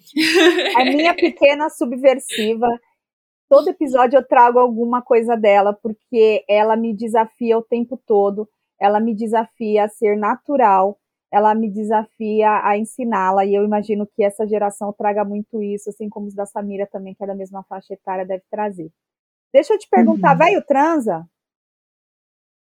A 0.76 0.84
minha 0.84 1.16
pequena 1.16 1.70
subversiva. 1.70 2.68
Todo 3.50 3.70
episódio 3.70 4.18
eu 4.18 4.28
trago 4.28 4.60
alguma 4.60 5.02
coisa 5.02 5.38
dela, 5.38 5.72
porque 5.72 6.44
ela 6.50 6.76
me 6.76 6.94
desafia 6.94 7.58
o 7.58 7.64
tempo 7.64 7.96
todo. 8.06 8.50
ela 8.80 9.00
me 9.00 9.14
desafia 9.14 9.86
a 9.86 9.90
ser 9.90 10.18
natural, 10.18 11.00
ela 11.32 11.54
me 11.56 11.70
desafia 11.70 12.62
a 12.64 12.78
ensiná-la, 12.78 13.46
e 13.46 13.54
eu 13.54 13.64
imagino 13.64 14.08
que 14.08 14.24
essa 14.24 14.48
geração 14.48 14.94
traga 14.94 15.26
muito 15.26 15.62
isso, 15.62 15.90
assim 15.90 16.10
como 16.10 16.28
os 16.28 16.36
da 16.36 16.46
Samira 16.46 16.88
também, 16.88 17.14
que 17.14 17.24
é 17.24 17.28
da 17.28 17.36
mesma 17.36 17.64
faixa 17.64 17.94
etária, 17.94 18.26
deve 18.26 18.44
trazer. 18.50 18.90
Deixa 19.54 19.74
eu 19.74 19.80
te 19.80 19.90
perguntar, 19.90 20.34
uhum. 20.34 20.38
velho 20.38 20.66
transa? 20.66 21.28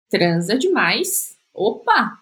Transa 0.08 0.58
demais. 0.58 1.36
Opa! 1.54 2.18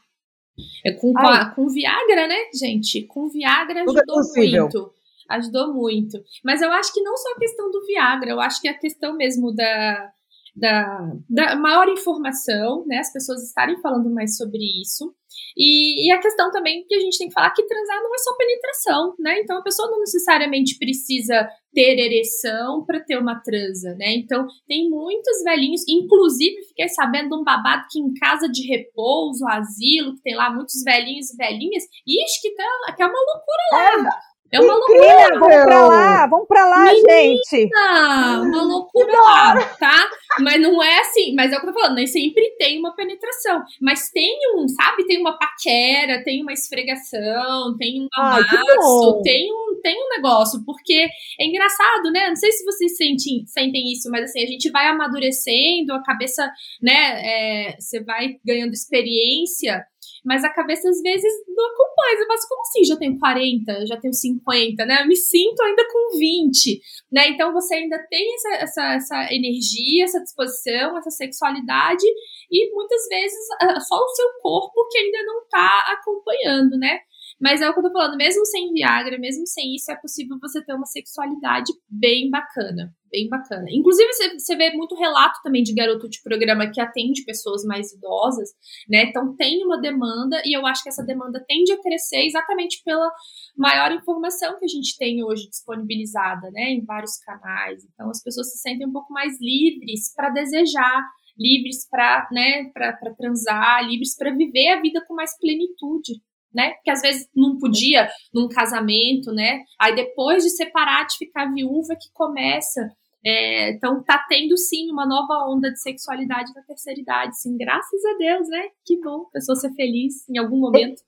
É 0.84 0.92
com, 0.92 1.12
com, 1.12 1.54
com 1.54 1.68
Viagra, 1.68 2.26
né, 2.26 2.36
gente? 2.54 3.02
Com 3.02 3.28
Viagra 3.28 3.82
ajudou 3.82 4.22
muito. 4.36 4.92
Ajudou 5.28 5.74
muito. 5.74 6.18
Mas 6.44 6.62
eu 6.62 6.72
acho 6.72 6.92
que 6.92 7.02
não 7.02 7.16
só 7.16 7.32
a 7.32 7.38
questão 7.38 7.70
do 7.70 7.84
Viagra, 7.86 8.30
eu 8.30 8.40
acho 8.40 8.60
que 8.60 8.68
a 8.68 8.78
questão 8.78 9.16
mesmo 9.16 9.54
da, 9.54 10.10
da, 10.58 11.12
da 11.28 11.56
maior 11.56 11.88
informação, 11.88 12.84
né? 12.86 12.98
As 12.98 13.12
pessoas 13.12 13.42
estarem 13.42 13.80
falando 13.80 14.10
mais 14.10 14.36
sobre 14.36 14.58
isso. 14.82 15.14
E, 15.56 16.06
e, 16.06 16.12
a 16.12 16.18
questão 16.18 16.50
também 16.50 16.84
que 16.86 16.94
a 16.94 17.00
gente 17.00 17.18
tem 17.18 17.28
que 17.28 17.34
falar 17.34 17.50
que 17.50 17.66
transar 17.66 18.02
não 18.02 18.14
é 18.14 18.18
só 18.18 18.36
penetração, 18.36 19.14
né? 19.18 19.40
Então 19.40 19.58
a 19.58 19.62
pessoa 19.62 19.90
não 19.90 20.00
necessariamente 20.00 20.78
precisa 20.78 21.48
ter 21.72 21.98
ereção 21.98 22.84
para 22.84 23.00
ter 23.00 23.18
uma 23.18 23.40
transa, 23.40 23.94
né? 23.96 24.14
Então 24.14 24.46
tem 24.66 24.88
muitos 24.88 25.42
velhinhos, 25.44 25.82
inclusive 25.88 26.62
fiquei 26.68 26.88
sabendo 26.88 27.30
de 27.30 27.36
um 27.36 27.44
babado 27.44 27.86
que 27.90 27.98
em 27.98 28.12
casa 28.14 28.48
de 28.48 28.66
repouso, 28.66 29.46
asilo, 29.48 30.14
que 30.14 30.22
tem 30.22 30.36
lá 30.36 30.52
muitos 30.52 30.82
velhinhos 30.84 31.30
e 31.30 31.36
velhinhas, 31.36 31.84
ixi, 32.06 32.40
que, 32.40 32.54
tá, 32.54 32.94
que 32.96 33.02
é 33.02 33.06
uma 33.06 33.18
loucura 33.18 34.02
lá. 34.04 34.20
É. 34.50 34.60
Uma 34.60 34.74
loucura. 34.74 35.38
Vamos 35.38 35.64
pra 35.64 35.86
lá, 35.86 36.26
vamos 36.26 36.48
pra 36.48 36.66
lá, 36.66 36.84
Menina, 36.84 37.12
gente. 37.12 37.70
Uma 37.74 38.62
loucura 38.62 39.12
lá, 39.12 39.64
tá? 39.78 40.10
Mas 40.40 40.60
não 40.60 40.82
é 40.82 41.00
assim, 41.00 41.34
mas 41.34 41.52
é 41.52 41.56
o 41.56 41.60
que 41.60 41.66
eu 41.66 41.72
tô 41.72 41.80
falando, 41.80 41.96
nem 41.96 42.06
sempre 42.06 42.56
tem 42.58 42.78
uma 42.78 42.94
penetração. 42.94 43.62
Mas 43.80 44.10
tem 44.10 44.38
um, 44.54 44.66
sabe? 44.68 45.06
Tem 45.06 45.20
uma 45.20 45.38
paquera, 45.38 46.24
tem 46.24 46.42
uma 46.42 46.52
esfregação, 46.52 47.76
tem 47.76 48.02
um 48.02 48.08
amasso, 48.16 49.20
tem 49.22 49.52
um, 49.52 49.80
tem 49.82 49.94
um 49.94 50.08
negócio, 50.16 50.62
porque 50.64 51.08
é 51.38 51.46
engraçado, 51.46 52.10
né? 52.10 52.28
Não 52.28 52.36
sei 52.36 52.52
se 52.52 52.64
vocês 52.64 52.96
sentem, 52.96 53.44
sentem 53.46 53.92
isso, 53.92 54.10
mas 54.10 54.24
assim, 54.24 54.42
a 54.42 54.46
gente 54.46 54.70
vai 54.70 54.86
amadurecendo, 54.86 55.92
a 55.92 56.02
cabeça, 56.02 56.50
né? 56.80 57.72
É, 57.72 57.76
você 57.78 58.02
vai 58.02 58.36
ganhando 58.44 58.72
experiência 58.72 59.84
mas 60.24 60.44
a 60.44 60.50
cabeça 60.50 60.88
às 60.88 61.00
vezes 61.00 61.32
não 61.48 61.66
acompanha. 61.66 62.26
Mas 62.28 62.48
como 62.48 62.60
assim? 62.62 62.84
Já 62.84 62.96
tenho 62.96 63.18
40, 63.18 63.86
já 63.86 63.96
tenho 63.96 64.12
50, 64.12 64.84
né? 64.84 65.02
Eu 65.02 65.08
me 65.08 65.16
sinto 65.16 65.60
ainda 65.62 65.86
com 65.90 66.18
20, 66.18 66.80
né? 67.12 67.28
Então 67.28 67.52
você 67.52 67.74
ainda 67.74 67.98
tem 68.08 68.34
essa, 68.34 68.48
essa, 68.62 68.94
essa 68.94 69.34
energia, 69.34 70.04
essa 70.04 70.22
disposição, 70.22 70.96
essa 70.98 71.10
sexualidade, 71.10 72.06
e 72.50 72.72
muitas 72.74 73.06
vezes 73.08 73.38
só 73.86 73.96
o 73.96 74.08
seu 74.08 74.28
corpo 74.42 74.88
que 74.90 74.98
ainda 74.98 75.22
não 75.24 75.48
tá 75.48 75.96
acompanhando, 75.98 76.78
né? 76.78 77.00
Mas 77.40 77.60
é 77.60 77.70
o 77.70 77.72
que 77.72 77.78
eu 77.78 77.84
tô 77.84 77.92
falando, 77.92 78.16
mesmo 78.16 78.44
sem 78.44 78.72
Viagra, 78.72 79.16
mesmo 79.16 79.46
sem 79.46 79.74
isso, 79.74 79.92
é 79.92 79.96
possível 79.96 80.36
você 80.40 80.64
ter 80.64 80.74
uma 80.74 80.86
sexualidade 80.86 81.72
bem 81.88 82.28
bacana. 82.28 82.92
Bem 83.10 83.28
bacana. 83.28 83.64
Inclusive, 83.70 84.08
você, 84.38 84.56
vê 84.56 84.70
muito 84.72 84.94
relato 84.96 85.38
também 85.42 85.62
de 85.62 85.72
garoto 85.72 86.08
de 86.10 86.20
programa 86.22 86.70
que 86.70 86.80
atende 86.80 87.24
pessoas 87.24 87.64
mais 87.64 87.92
idosas, 87.92 88.50
né? 88.88 89.04
Então 89.04 89.34
tem 89.36 89.64
uma 89.64 89.80
demanda, 89.80 90.42
e 90.44 90.54
eu 90.54 90.66
acho 90.66 90.82
que 90.82 90.90
essa 90.90 91.02
demanda 91.02 91.42
tende 91.48 91.72
a 91.72 91.80
crescer 91.80 92.26
exatamente 92.26 92.82
pela 92.84 93.10
maior 93.56 93.92
informação 93.92 94.58
que 94.58 94.64
a 94.64 94.68
gente 94.68 94.96
tem 94.98 95.24
hoje 95.24 95.48
disponibilizada, 95.48 96.50
né? 96.50 96.70
Em 96.72 96.84
vários 96.84 97.16
canais. 97.18 97.82
Então 97.84 98.10
as 98.10 98.22
pessoas 98.22 98.52
se 98.52 98.58
sentem 98.58 98.86
um 98.86 98.92
pouco 98.92 99.12
mais 99.12 99.40
livres 99.40 100.12
para 100.14 100.28
desejar 100.30 101.02
livres 101.38 101.88
para 101.88 102.28
né, 102.32 102.64
para 102.74 103.14
transar, 103.14 103.86
livres 103.86 104.16
para 104.16 104.34
viver 104.34 104.70
a 104.70 104.80
vida 104.80 105.04
com 105.06 105.14
mais 105.14 105.38
plenitude 105.38 106.20
né? 106.52 106.70
Porque 106.74 106.90
às 106.90 107.02
vezes 107.02 107.28
não 107.34 107.58
podia 107.58 108.08
num 108.32 108.48
casamento, 108.48 109.32
né? 109.32 109.62
Aí 109.80 109.94
depois 109.94 110.44
de 110.44 110.50
separar, 110.50 111.06
de 111.06 111.16
ficar 111.16 111.52
viúva, 111.52 111.94
que 111.94 112.10
começa. 112.12 112.90
É, 113.24 113.72
então 113.72 114.02
tá 114.04 114.24
tendo 114.28 114.56
sim 114.56 114.90
uma 114.90 115.06
nova 115.06 115.44
onda 115.52 115.70
de 115.70 115.80
sexualidade 115.80 116.52
na 116.54 116.62
terceira 116.62 117.00
idade, 117.00 117.38
sim, 117.40 117.56
graças 117.56 118.04
a 118.04 118.16
Deus, 118.16 118.48
né? 118.48 118.68
Que 118.84 119.00
bom, 119.00 119.22
a 119.28 119.30
pessoa 119.32 119.56
ser 119.56 119.72
feliz 119.74 120.28
em 120.28 120.38
algum 120.38 120.58
momento. 120.58 121.02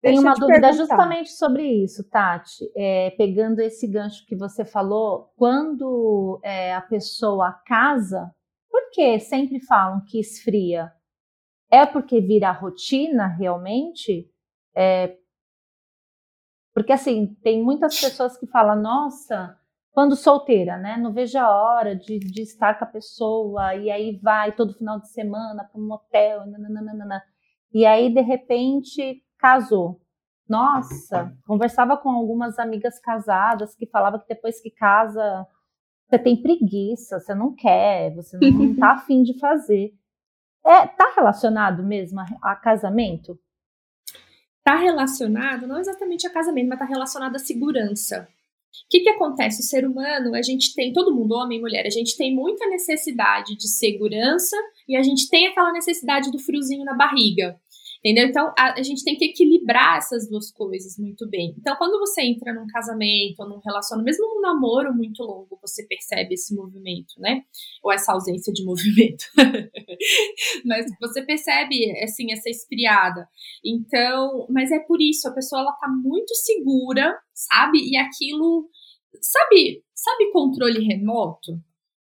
Tem 0.00 0.18
uma 0.18 0.34
dúvida 0.34 0.60
perguntar. 0.60 0.72
justamente 0.72 1.30
sobre 1.30 1.66
isso, 1.82 2.04
Tati. 2.04 2.70
É, 2.76 3.10
pegando 3.16 3.60
esse 3.60 3.86
gancho 3.86 4.24
que 4.26 4.36
você 4.36 4.62
falou, 4.62 5.32
quando 5.34 6.38
é, 6.44 6.74
a 6.74 6.82
pessoa 6.82 7.52
casa, 7.66 8.30
por 8.70 8.90
que 8.92 9.18
sempre 9.18 9.58
falam 9.60 10.04
que 10.06 10.20
esfria? 10.20 10.92
É 11.70 11.84
porque 11.86 12.20
vira 12.20 12.50
rotina 12.52 13.26
realmente? 13.26 14.30
É, 14.76 15.16
porque 16.74 16.92
assim, 16.92 17.34
tem 17.42 17.62
muitas 17.62 18.00
pessoas 18.00 18.36
que 18.36 18.46
falam, 18.48 18.80
nossa, 18.80 19.56
quando 19.92 20.16
solteira, 20.16 20.76
né? 20.76 20.96
Não 20.96 21.12
vejo 21.12 21.38
a 21.38 21.48
hora 21.48 21.94
de, 21.94 22.18
de 22.18 22.42
estar 22.42 22.76
com 22.76 22.84
a 22.84 22.88
pessoa, 22.88 23.74
e 23.76 23.90
aí 23.90 24.18
vai 24.20 24.50
todo 24.50 24.74
final 24.74 24.98
de 24.98 25.08
semana 25.08 25.64
para 25.64 25.80
um 25.80 25.86
motel, 25.86 26.44
nananana. 26.46 27.22
e 27.72 27.86
aí 27.86 28.12
de 28.12 28.20
repente 28.20 29.22
casou. 29.38 30.00
Nossa, 30.48 31.34
conversava 31.46 31.96
com 31.96 32.10
algumas 32.10 32.58
amigas 32.58 32.98
casadas 32.98 33.74
que 33.74 33.86
falava 33.86 34.18
que 34.18 34.28
depois 34.28 34.60
que 34.60 34.70
casa 34.70 35.46
você 36.06 36.18
tem 36.18 36.42
preguiça, 36.42 37.18
você 37.18 37.34
não 37.34 37.54
quer, 37.54 38.14
você 38.14 38.36
não, 38.38 38.72
está 38.72 38.92
afim 38.94 39.22
de 39.22 39.38
fazer. 39.38 39.94
É, 40.66 40.86
tá 40.86 41.12
relacionado 41.14 41.82
mesmo 41.82 42.20
a, 42.20 42.26
a 42.42 42.56
casamento? 42.56 43.38
Tá 44.62 44.76
relacionado, 44.76 45.66
não 45.66 45.78
exatamente 45.78 46.26
a 46.26 46.32
casamento, 46.32 46.68
mas 46.68 46.78
tá 46.78 46.86
relacionado 46.86 47.36
à 47.36 47.38
segurança. 47.38 48.26
O 48.74 48.88
que, 48.88 49.00
que 49.00 49.10
acontece? 49.10 49.60
O 49.60 49.64
ser 49.64 49.86
humano, 49.86 50.34
a 50.34 50.42
gente 50.42 50.74
tem, 50.74 50.92
todo 50.92 51.14
mundo, 51.14 51.34
homem 51.34 51.58
e 51.58 51.60
mulher, 51.60 51.86
a 51.86 51.90
gente 51.90 52.16
tem 52.16 52.34
muita 52.34 52.66
necessidade 52.66 53.56
de 53.56 53.68
segurança 53.68 54.56
e 54.88 54.96
a 54.96 55.02
gente 55.02 55.28
tem 55.28 55.46
aquela 55.46 55.70
necessidade 55.70 56.30
do 56.30 56.38
friozinho 56.38 56.84
na 56.84 56.94
barriga. 56.94 57.60
Entendeu? 58.04 58.28
Então, 58.28 58.52
a, 58.58 58.74
a, 58.78 58.82
gente 58.82 59.02
tem 59.02 59.16
que 59.16 59.24
equilibrar 59.24 59.96
essas 59.96 60.28
duas 60.28 60.52
coisas 60.52 60.98
muito 60.98 61.26
bem. 61.26 61.54
Então, 61.58 61.74
quando 61.76 61.98
você 61.98 62.20
entra 62.20 62.52
num 62.52 62.66
casamento 62.66 63.40
ou 63.40 63.48
num 63.48 63.60
relacionamento, 63.64 64.04
mesmo 64.04 64.26
num 64.26 64.42
namoro 64.42 64.92
muito 64.94 65.22
longo, 65.22 65.58
você 65.62 65.86
percebe 65.86 66.34
esse 66.34 66.54
movimento, 66.54 67.14
né? 67.16 67.40
Ou 67.82 67.90
essa 67.90 68.12
ausência 68.12 68.52
de 68.52 68.62
movimento. 68.62 69.24
mas 70.66 70.84
você 71.00 71.22
percebe, 71.22 71.98
assim, 72.02 72.30
essa 72.30 72.50
esfriada. 72.50 73.26
Então, 73.64 74.46
mas 74.50 74.70
é 74.70 74.80
por 74.80 75.00
isso, 75.00 75.26
a 75.26 75.32
pessoa, 75.32 75.62
ela 75.62 75.72
tá 75.72 75.88
muito 75.88 76.34
segura, 76.34 77.18
sabe? 77.32 77.78
E 77.90 77.96
aquilo, 77.96 78.68
sabe, 79.18 79.82
sabe 79.94 80.30
controle 80.30 80.84
remoto? 80.84 81.58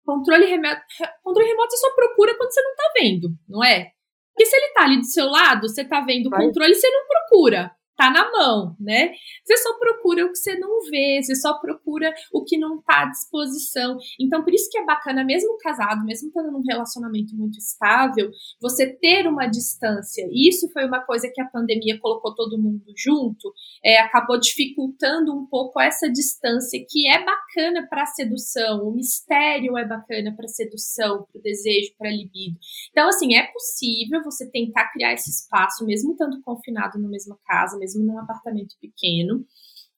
Controle 0.06 0.48
remoto, 0.48 0.82
controle 1.24 1.48
remoto 1.48 1.72
você 1.72 1.78
só 1.78 1.96
procura 1.96 2.38
quando 2.38 2.52
você 2.52 2.62
não 2.62 2.76
tá 2.76 2.92
vendo, 3.00 3.30
não 3.48 3.64
é? 3.64 3.94
Porque 4.38 4.46
se 4.46 4.56
ele 4.56 4.72
tá 4.72 4.84
ali 4.84 4.98
do 4.98 5.06
seu 5.06 5.26
lado, 5.26 5.68
você 5.68 5.84
tá 5.84 6.00
vendo 6.02 6.28
o 6.28 6.30
controle, 6.30 6.76
você 6.76 6.88
não 6.92 7.08
procura 7.08 7.72
tá 7.98 8.12
na 8.12 8.32
mão, 8.32 8.76
né? 8.80 9.12
Você 9.44 9.58
só 9.58 9.78
procura 9.80 10.26
o 10.26 10.32
que 10.32 10.38
você 10.38 10.58
não 10.58 10.82
vê, 10.90 11.20
você 11.22 11.36
só 11.36 11.60
procura 11.60 12.14
o 12.32 12.44
que 12.44 12.58
não 12.58 12.80
tá 12.82 13.02
à 13.02 13.10
disposição. 13.10 13.98
Então, 14.20 14.44
por 14.44 14.54
isso 14.54 14.70
que 14.70 14.78
é 14.78 14.86
bacana, 14.86 15.26
mesmo 15.26 15.58
casado, 15.58 16.06
mesmo 16.06 16.28
estando 16.28 16.52
num 16.52 16.62
relacionamento 16.62 17.36
muito 17.36 17.58
estável, 17.58 18.30
você 18.62 18.86
ter 18.86 19.28
uma 19.28 19.48
distância. 19.48 20.28
E 20.32 20.48
isso 20.48 20.70
foi 20.72 20.86
uma 20.86 21.02
coisa 21.02 21.30
que 21.34 21.42
a 21.42 21.50
pandemia 21.50 22.00
colocou 22.00 22.36
todo 22.36 22.62
mundo 22.62 22.86
junto, 22.96 23.52
é, 23.84 24.00
acabou 24.00 24.40
dificultando 24.40 25.34
um 25.34 25.48
pouco 25.48 25.82
essa 25.82 26.08
distância, 26.08 26.80
que 26.88 27.08
é 27.10 27.26
bacana 27.26 27.88
para 27.90 28.06
sedução, 28.06 28.88
o 28.88 28.94
mistério 28.94 29.76
é 29.76 29.86
bacana 29.86 30.36
para 30.36 30.48
sedução, 30.48 31.26
para 31.32 31.42
desejo, 31.42 31.94
para 31.98 32.12
libido. 32.12 32.58
Então, 32.92 33.10
assim, 33.10 33.36
é 33.36 33.48
possível 33.52 34.24
você 34.24 34.50
tentar 34.52 34.92
criar 34.92 35.14
esse 35.14 35.32
espaço, 35.32 35.84
mesmo 35.84 36.12
estando 36.12 36.40
confinado 36.44 37.00
na 37.00 37.10
mesma 37.10 37.38
casa, 37.48 37.78
mesmo 37.88 38.06
num 38.06 38.20
apartamento 38.20 38.76
pequeno. 38.82 39.46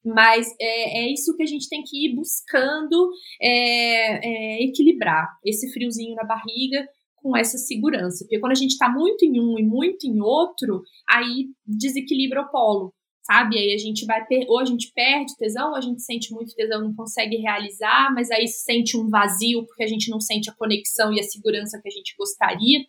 Mas 0.05 0.47
é, 0.59 1.03
é 1.03 1.13
isso 1.13 1.35
que 1.35 1.43
a 1.43 1.45
gente 1.45 1.67
tem 1.67 1.83
que 1.83 2.05
ir 2.05 2.15
buscando 2.15 3.11
é, 3.41 4.27
é, 4.27 4.63
equilibrar 4.63 5.27
esse 5.45 5.71
friozinho 5.73 6.15
na 6.15 6.23
barriga 6.23 6.87
com 7.17 7.35
essa 7.35 7.57
segurança. 7.57 8.23
Porque 8.23 8.39
quando 8.39 8.53
a 8.53 8.55
gente 8.55 8.71
está 8.71 8.89
muito 8.89 9.25
em 9.25 9.41
um 9.41 9.59
e 9.59 9.63
muito 9.63 10.05
em 10.05 10.21
outro, 10.21 10.83
aí 11.07 11.47
desequilibra 11.67 12.43
o 12.43 12.49
polo, 12.49 12.93
sabe? 13.23 13.57
Aí 13.57 13.73
a 13.73 13.77
gente 13.77 14.05
vai 14.05 14.25
ou 14.47 14.59
a 14.59 14.63
gente 14.63 14.89
perde 14.95 15.35
tesão, 15.35 15.71
ou 15.71 15.75
a 15.75 15.81
gente 15.81 16.01
sente 16.01 16.31
muito 16.33 16.55
tesão, 16.55 16.81
não 16.81 16.95
consegue 16.95 17.35
realizar, 17.35 18.09
mas 18.15 18.31
aí 18.31 18.47
sente 18.47 18.95
um 18.95 19.09
vazio 19.09 19.65
porque 19.65 19.83
a 19.83 19.87
gente 19.87 20.09
não 20.09 20.21
sente 20.21 20.49
a 20.49 20.55
conexão 20.55 21.11
e 21.11 21.19
a 21.19 21.23
segurança 21.23 21.77
que 21.81 21.89
a 21.89 21.91
gente 21.91 22.15
gostaria. 22.17 22.79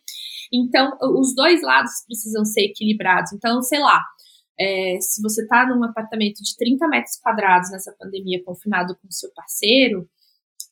Então, 0.53 0.97
os 1.19 1.35
dois 1.35 1.61
lados 1.61 1.91
precisam 2.07 2.45
ser 2.45 2.61
equilibrados. 2.61 3.33
Então, 3.33 3.61
sei 3.61 3.79
lá, 3.79 4.01
é, 4.61 5.01
se 5.01 5.21
você 5.21 5.41
está 5.41 5.65
num 5.65 5.83
apartamento 5.83 6.43
de 6.43 6.55
30 6.55 6.87
metros 6.87 7.17
quadrados 7.17 7.71
nessa 7.71 7.95
pandemia, 7.99 8.43
confinado 8.43 8.95
com 9.01 9.09
seu 9.09 9.31
parceiro, 9.33 10.07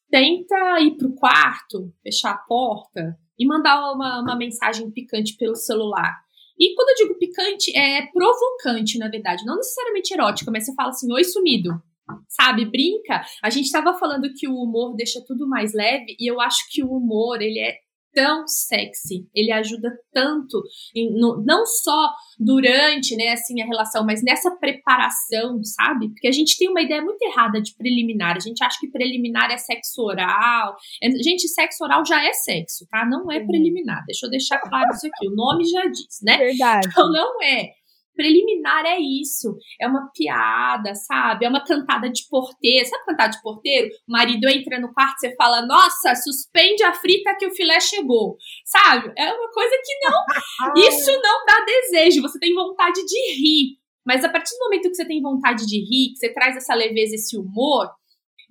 tenta 0.09 0.79
ir 0.81 0.95
para 0.95 1.07
o 1.07 1.15
quarto, 1.15 1.93
fechar 2.03 2.31
a 2.31 2.37
porta, 2.37 3.17
e 3.39 3.47
mandar 3.47 3.91
uma, 3.93 4.21
uma 4.21 4.35
mensagem 4.35 4.91
picante 4.91 5.35
pelo 5.37 5.55
celular. 5.55 6.13
E 6.59 6.75
quando 6.75 6.89
eu 6.89 6.95
digo 6.95 7.17
picante, 7.17 7.75
é 7.75 8.05
provocante, 8.07 8.99
na 8.99 9.07
verdade. 9.07 9.45
Não 9.45 9.55
necessariamente 9.55 10.13
erótica, 10.13 10.51
mas 10.51 10.65
você 10.65 10.75
fala 10.75 10.89
assim, 10.89 11.11
oi 11.11 11.23
sumido. 11.23 11.81
Sabe, 12.27 12.65
brinca. 12.65 13.23
A 13.41 13.49
gente 13.49 13.65
estava 13.65 13.93
falando 13.97 14.33
que 14.35 14.47
o 14.47 14.55
humor 14.55 14.95
deixa 14.95 15.23
tudo 15.25 15.47
mais 15.47 15.73
leve, 15.73 16.17
e 16.19 16.29
eu 16.29 16.41
acho 16.41 16.69
que 16.69 16.83
o 16.83 16.91
humor, 16.91 17.41
ele 17.41 17.59
é 17.59 17.77
tão 18.19 18.45
sexy, 18.45 19.29
ele 19.33 19.49
ajuda 19.49 19.89
tanto, 20.11 20.61
em, 20.93 21.13
no, 21.17 21.41
não 21.45 21.65
só 21.65 22.11
durante, 22.37 23.15
né, 23.15 23.31
assim, 23.31 23.61
a 23.61 23.65
relação, 23.65 24.05
mas 24.05 24.21
nessa 24.21 24.51
preparação, 24.57 25.63
sabe? 25.63 26.09
Porque 26.09 26.27
a 26.27 26.31
gente 26.31 26.57
tem 26.57 26.69
uma 26.69 26.81
ideia 26.81 27.01
muito 27.01 27.21
errada 27.21 27.61
de 27.61 27.73
preliminar, 27.75 28.35
a 28.35 28.39
gente 28.39 28.61
acha 28.61 28.77
que 28.77 28.91
preliminar 28.91 29.49
é 29.51 29.57
sexo 29.57 30.01
oral, 30.01 30.75
é, 31.01 31.09
gente, 31.23 31.47
sexo 31.47 31.83
oral 31.85 32.05
já 32.05 32.21
é 32.21 32.33
sexo, 32.33 32.85
tá? 32.89 33.05
Não 33.05 33.31
é 33.31 33.39
preliminar, 33.39 34.03
deixa 34.05 34.25
eu 34.25 34.29
deixar 34.29 34.59
claro 34.59 34.89
isso 34.91 35.07
aqui, 35.07 35.29
o 35.29 35.35
nome 35.35 35.63
já 35.63 35.85
diz, 35.85 36.19
né? 36.21 36.37
Verdade. 36.37 36.87
Então 36.91 37.09
não 37.09 37.41
é. 37.41 37.78
Preliminar 38.19 38.85
é 38.85 38.99
isso, 38.99 39.55
é 39.79 39.87
uma 39.87 40.11
piada, 40.13 40.93
sabe? 40.93 41.45
É 41.45 41.49
uma 41.49 41.63
cantada 41.63 42.09
de 42.09 42.27
porteiro. 42.29 42.85
Sabe 42.85 43.05
cantada 43.05 43.31
de 43.31 43.41
porteiro? 43.41 43.87
O 44.05 44.11
marido 44.11 44.45
entra 44.49 44.77
no 44.77 44.93
quarto 44.93 45.23
e 45.23 45.29
você 45.29 45.35
fala: 45.37 45.65
Nossa, 45.65 46.13
suspende 46.15 46.83
a 46.83 46.91
frita 46.93 47.33
que 47.39 47.47
o 47.47 47.55
filé 47.55 47.79
chegou, 47.79 48.35
sabe? 48.65 49.13
É 49.17 49.33
uma 49.33 49.49
coisa 49.51 49.73
que 49.81 49.99
não. 50.03 50.75
Isso 50.85 51.11
não 51.23 51.45
dá 51.45 51.63
desejo, 51.65 52.21
você 52.21 52.37
tem 52.37 52.53
vontade 52.53 53.05
de 53.05 53.35
rir. 53.37 53.77
Mas 54.05 54.21
a 54.25 54.27
partir 54.27 54.53
do 54.53 54.65
momento 54.65 54.89
que 54.89 54.95
você 54.95 55.07
tem 55.07 55.21
vontade 55.21 55.65
de 55.65 55.77
rir, 55.77 56.11
que 56.11 56.17
você 56.17 56.33
traz 56.33 56.57
essa 56.57 56.75
leveza, 56.75 57.15
esse 57.15 57.37
humor, 57.37 57.87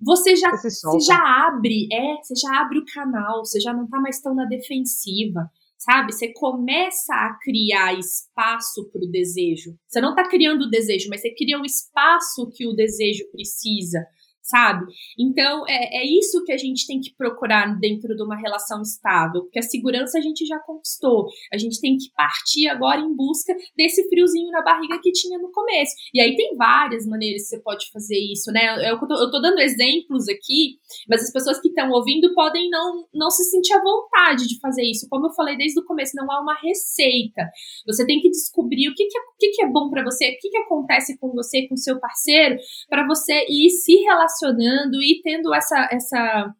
você 0.01 0.35
já, 0.35 0.49
Você 0.49 0.99
já 0.99 1.47
abre, 1.47 1.87
é, 1.93 2.15
você 2.23 2.33
já 2.33 2.59
abre 2.59 2.79
o 2.79 2.85
canal, 2.91 3.45
você 3.45 3.59
já 3.59 3.71
não 3.71 3.87
tá 3.87 3.99
mais 3.99 4.19
tão 4.19 4.33
na 4.33 4.45
defensiva 4.45 5.47
sabe? 5.79 6.11
Você 6.11 6.31
começa 6.33 7.13
a 7.13 7.37
criar 7.41 7.97
espaço 7.97 8.89
para 8.91 9.03
o 9.03 9.09
desejo. 9.09 9.75
Você 9.87 10.01
não 10.01 10.09
está 10.09 10.27
criando 10.27 10.63
o 10.63 10.69
desejo, 10.69 11.07
mas 11.09 11.21
você 11.21 11.33
cria 11.33 11.59
o 11.59 11.65
espaço 11.65 12.51
que 12.53 12.67
o 12.67 12.73
desejo 12.73 13.23
precisa, 13.31 14.05
sabe? 14.41 14.85
Então, 15.17 15.63
é, 15.67 16.01
é 16.01 16.05
isso 16.05 16.43
que 16.43 16.51
a 16.51 16.57
gente 16.57 16.87
tem 16.87 16.99
que 16.99 17.13
procurar 17.15 17.79
dentro 17.79 18.15
de 18.15 18.23
uma 18.23 18.35
relação 18.35 18.81
estável, 18.81 19.43
porque 19.43 19.59
a 19.59 19.63
segurança 19.63 20.17
a 20.17 20.21
gente 20.21 20.45
já 20.45 20.59
conquistou. 20.59 21.27
A 21.53 21.57
gente 21.57 21.79
tem 21.79 21.97
que 21.97 22.11
partir 22.15 22.67
agora 22.67 22.99
em 22.99 23.15
busca 23.15 23.53
desse 23.77 24.07
friozinho 24.09 24.51
na 24.51 24.61
barriga 24.61 24.99
que 25.01 25.11
tinha 25.11 25.37
no 25.37 25.51
começo. 25.51 25.93
E 26.13 26.21
aí 26.21 26.35
tem 26.35 26.55
várias 26.55 27.05
maneiras 27.05 27.43
que 27.43 27.49
você 27.49 27.59
pode 27.59 27.91
fazer 27.91 28.17
isso, 28.17 28.51
né? 28.51 28.89
Eu, 28.89 28.97
eu, 28.97 29.07
tô, 29.07 29.13
eu 29.13 29.31
tô 29.31 29.39
dando 29.39 29.59
exemplos 29.59 30.27
aqui, 30.27 30.77
mas 31.07 31.23
as 31.23 31.31
pessoas 31.31 31.59
que 31.59 31.69
estão 31.69 31.89
ouvindo 31.91 32.33
podem 32.33 32.69
não, 32.69 33.05
não 33.13 33.29
se 33.29 33.43
sentir 33.45 33.73
à 33.73 33.81
vontade 33.81 34.47
de 34.47 34.59
fazer 34.59 34.83
isso. 34.83 35.07
Como 35.09 35.27
eu 35.27 35.33
falei 35.33 35.57
desde 35.57 35.79
o 35.79 35.85
começo, 35.85 36.15
não 36.15 36.29
há 36.31 36.41
uma 36.41 36.55
receita. 36.55 37.49
Você 37.85 38.05
tem 38.05 38.19
que 38.19 38.29
descobrir 38.29 38.89
o 38.89 38.93
que, 38.93 39.05
que, 39.05 39.17
é, 39.17 39.21
o 39.21 39.37
que, 39.37 39.49
que 39.49 39.63
é 39.63 39.69
bom 39.69 39.89
para 39.89 40.03
você, 40.03 40.25
o 40.25 40.37
que, 40.39 40.49
que 40.49 40.57
acontece 40.57 41.17
com 41.19 41.31
você, 41.31 41.67
com 41.67 41.75
seu 41.77 41.99
parceiro, 41.99 42.57
para 42.89 43.05
você 43.05 43.45
ir 43.49 43.69
se 43.69 43.93
relacionando 44.29 45.01
e 45.01 45.21
tendo 45.23 45.53
essa, 45.53 45.89
essa, 45.91 46.53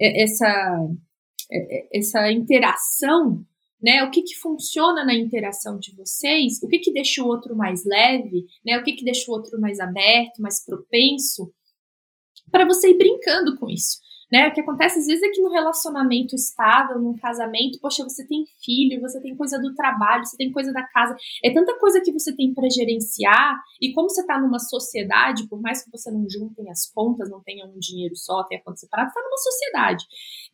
essa, 0.00 0.88
essa 1.92 2.32
interação. 2.32 3.44
Né, 3.82 4.02
o 4.02 4.10
que, 4.10 4.22
que 4.22 4.34
funciona 4.36 5.04
na 5.04 5.14
interação 5.14 5.78
de 5.78 5.94
vocês, 5.94 6.54
o 6.62 6.68
que, 6.68 6.78
que 6.78 6.90
deixa 6.90 7.22
o 7.22 7.26
outro 7.26 7.54
mais 7.54 7.84
leve, 7.84 8.46
né, 8.64 8.78
o 8.78 8.82
que, 8.82 8.94
que 8.94 9.04
deixa 9.04 9.30
o 9.30 9.34
outro 9.34 9.60
mais 9.60 9.78
aberto, 9.78 10.40
mais 10.40 10.64
propenso, 10.64 11.52
para 12.50 12.64
você 12.64 12.92
ir 12.92 12.96
brincando 12.96 13.58
com 13.58 13.68
isso. 13.68 13.98
Né? 14.32 14.48
O 14.48 14.52
que 14.52 14.60
acontece 14.60 14.98
às 14.98 15.06
vezes 15.06 15.22
é 15.22 15.28
que 15.28 15.40
no 15.40 15.50
relacionamento 15.50 16.34
estável, 16.34 16.98
num 16.98 17.16
casamento, 17.16 17.78
poxa, 17.80 18.02
você 18.02 18.26
tem 18.26 18.44
filho, 18.64 19.00
você 19.00 19.20
tem 19.20 19.36
coisa 19.36 19.58
do 19.58 19.74
trabalho, 19.74 20.24
você 20.24 20.36
tem 20.36 20.50
coisa 20.50 20.72
da 20.72 20.82
casa, 20.82 21.16
é 21.44 21.52
tanta 21.52 21.78
coisa 21.78 22.00
que 22.00 22.12
você 22.12 22.34
tem 22.34 22.52
para 22.52 22.68
gerenciar, 22.68 23.56
e 23.80 23.92
como 23.92 24.08
você 24.08 24.22
está 24.22 24.40
numa 24.40 24.58
sociedade, 24.58 25.48
por 25.48 25.60
mais 25.60 25.84
que 25.84 25.90
você 25.90 26.10
não 26.10 26.26
juntem 26.28 26.70
as 26.70 26.90
contas, 26.90 27.30
não 27.30 27.42
tenha 27.42 27.66
um 27.66 27.78
dinheiro 27.78 28.16
só, 28.16 28.44
tenha 28.44 28.62
conta 28.62 28.78
separada, 28.78 29.08
está 29.08 29.20
numa 29.20 29.38
sociedade, 29.38 30.04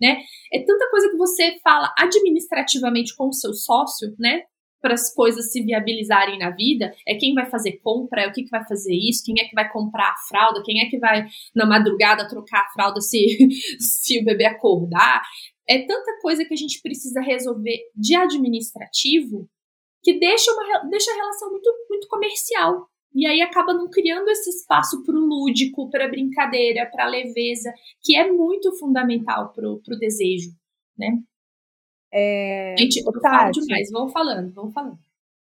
né? 0.01 0.23
É 0.53 0.65
tanta 0.65 0.91
coisa 0.91 1.09
que 1.11 1.17
você 1.17 1.59
fala 1.63 1.93
administrativamente 1.99 3.15
com 3.17 3.29
o 3.29 3.33
seu 3.33 3.53
sócio, 3.53 4.15
né? 4.19 4.43
Para 4.81 4.95
as 4.95 5.13
coisas 5.13 5.53
se 5.53 5.63
viabilizarem 5.63 6.39
na 6.39 6.51
vida, 6.51 6.93
é 7.07 7.15
quem 7.15 7.35
vai 7.35 7.47
fazer 7.47 7.79
compra, 7.83 8.23
é 8.23 8.29
o 8.29 8.33
que, 8.33 8.45
que 8.45 8.51
vai 8.51 8.67
fazer 8.67 8.95
isso, 8.95 9.23
quem 9.25 9.35
é 9.39 9.49
que 9.49 9.55
vai 9.55 9.71
comprar 9.71 10.11
a 10.11 10.29
fralda, 10.29 10.63
quem 10.65 10.81
é 10.81 10.89
que 10.89 10.99
vai 10.99 11.27
na 11.55 11.67
madrugada 11.67 12.29
trocar 12.29 12.63
a 12.63 12.73
fralda 12.73 13.01
se, 13.01 13.19
se 13.79 14.21
o 14.21 14.25
bebê 14.25 14.47
acordar. 14.47 15.23
É 15.69 15.87
tanta 15.87 16.19
coisa 16.21 16.45
que 16.45 16.55
a 16.55 16.57
gente 16.57 16.81
precisa 16.83 17.21
resolver 17.21 17.79
de 17.95 18.15
administrativo 18.15 19.49
que 20.03 20.19
deixa, 20.19 20.51
uma, 20.53 20.89
deixa 20.89 21.11
a 21.11 21.15
relação 21.15 21.51
muito, 21.51 21.71
muito 21.89 22.09
comercial. 22.09 22.89
E 23.15 23.27
aí 23.27 23.43
acaba 23.43 23.75
não 23.75 23.89
criando 23.91 24.29
esse 24.29 24.51
espaço 24.51 25.03
para 25.05 25.17
o 25.17 25.21
lúdico, 25.21 25.91
para 25.91 26.09
brincadeira, 26.09 26.89
para 26.91 27.09
leveza, 27.09 27.73
que 28.03 28.17
é 28.17 28.31
muito 28.31 28.73
fundamental 28.79 29.53
para 29.53 29.69
o 29.69 29.99
desejo, 29.99 30.51
né? 30.97 31.19
É, 32.13 32.75
Gente, 32.79 32.99
eu 33.05 33.13
falo 33.21 33.51
demais, 33.53 33.89
vamos 33.93 34.13
falando, 34.13 34.53
vamos 34.53 34.73
falando. 34.75 34.99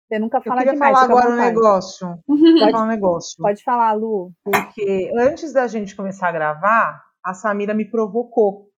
Você 0.07 0.20
nunca 0.20 0.38
Eu 0.38 0.43
fala 0.43 0.57
queria 0.59 0.74
demais. 0.74 0.93
falar 0.93 1.05
agora 1.05 1.30
um 1.30 1.36
negócio. 1.36 2.20
Queria 2.28 2.72
falar 2.72 2.84
um 2.86 2.88
negócio. 2.88 3.36
Pode 3.41 3.63
falar, 3.63 3.91
Lu. 3.93 4.32
Porque 4.43 5.11
antes 5.18 5.51
da 5.51 5.68
gente 5.68 5.95
começar 5.95 6.30
a 6.30 6.32
gravar, 6.32 7.03
a 7.24 7.34
Samira 7.34 7.74
me 7.74 7.84
provocou. 7.84 8.70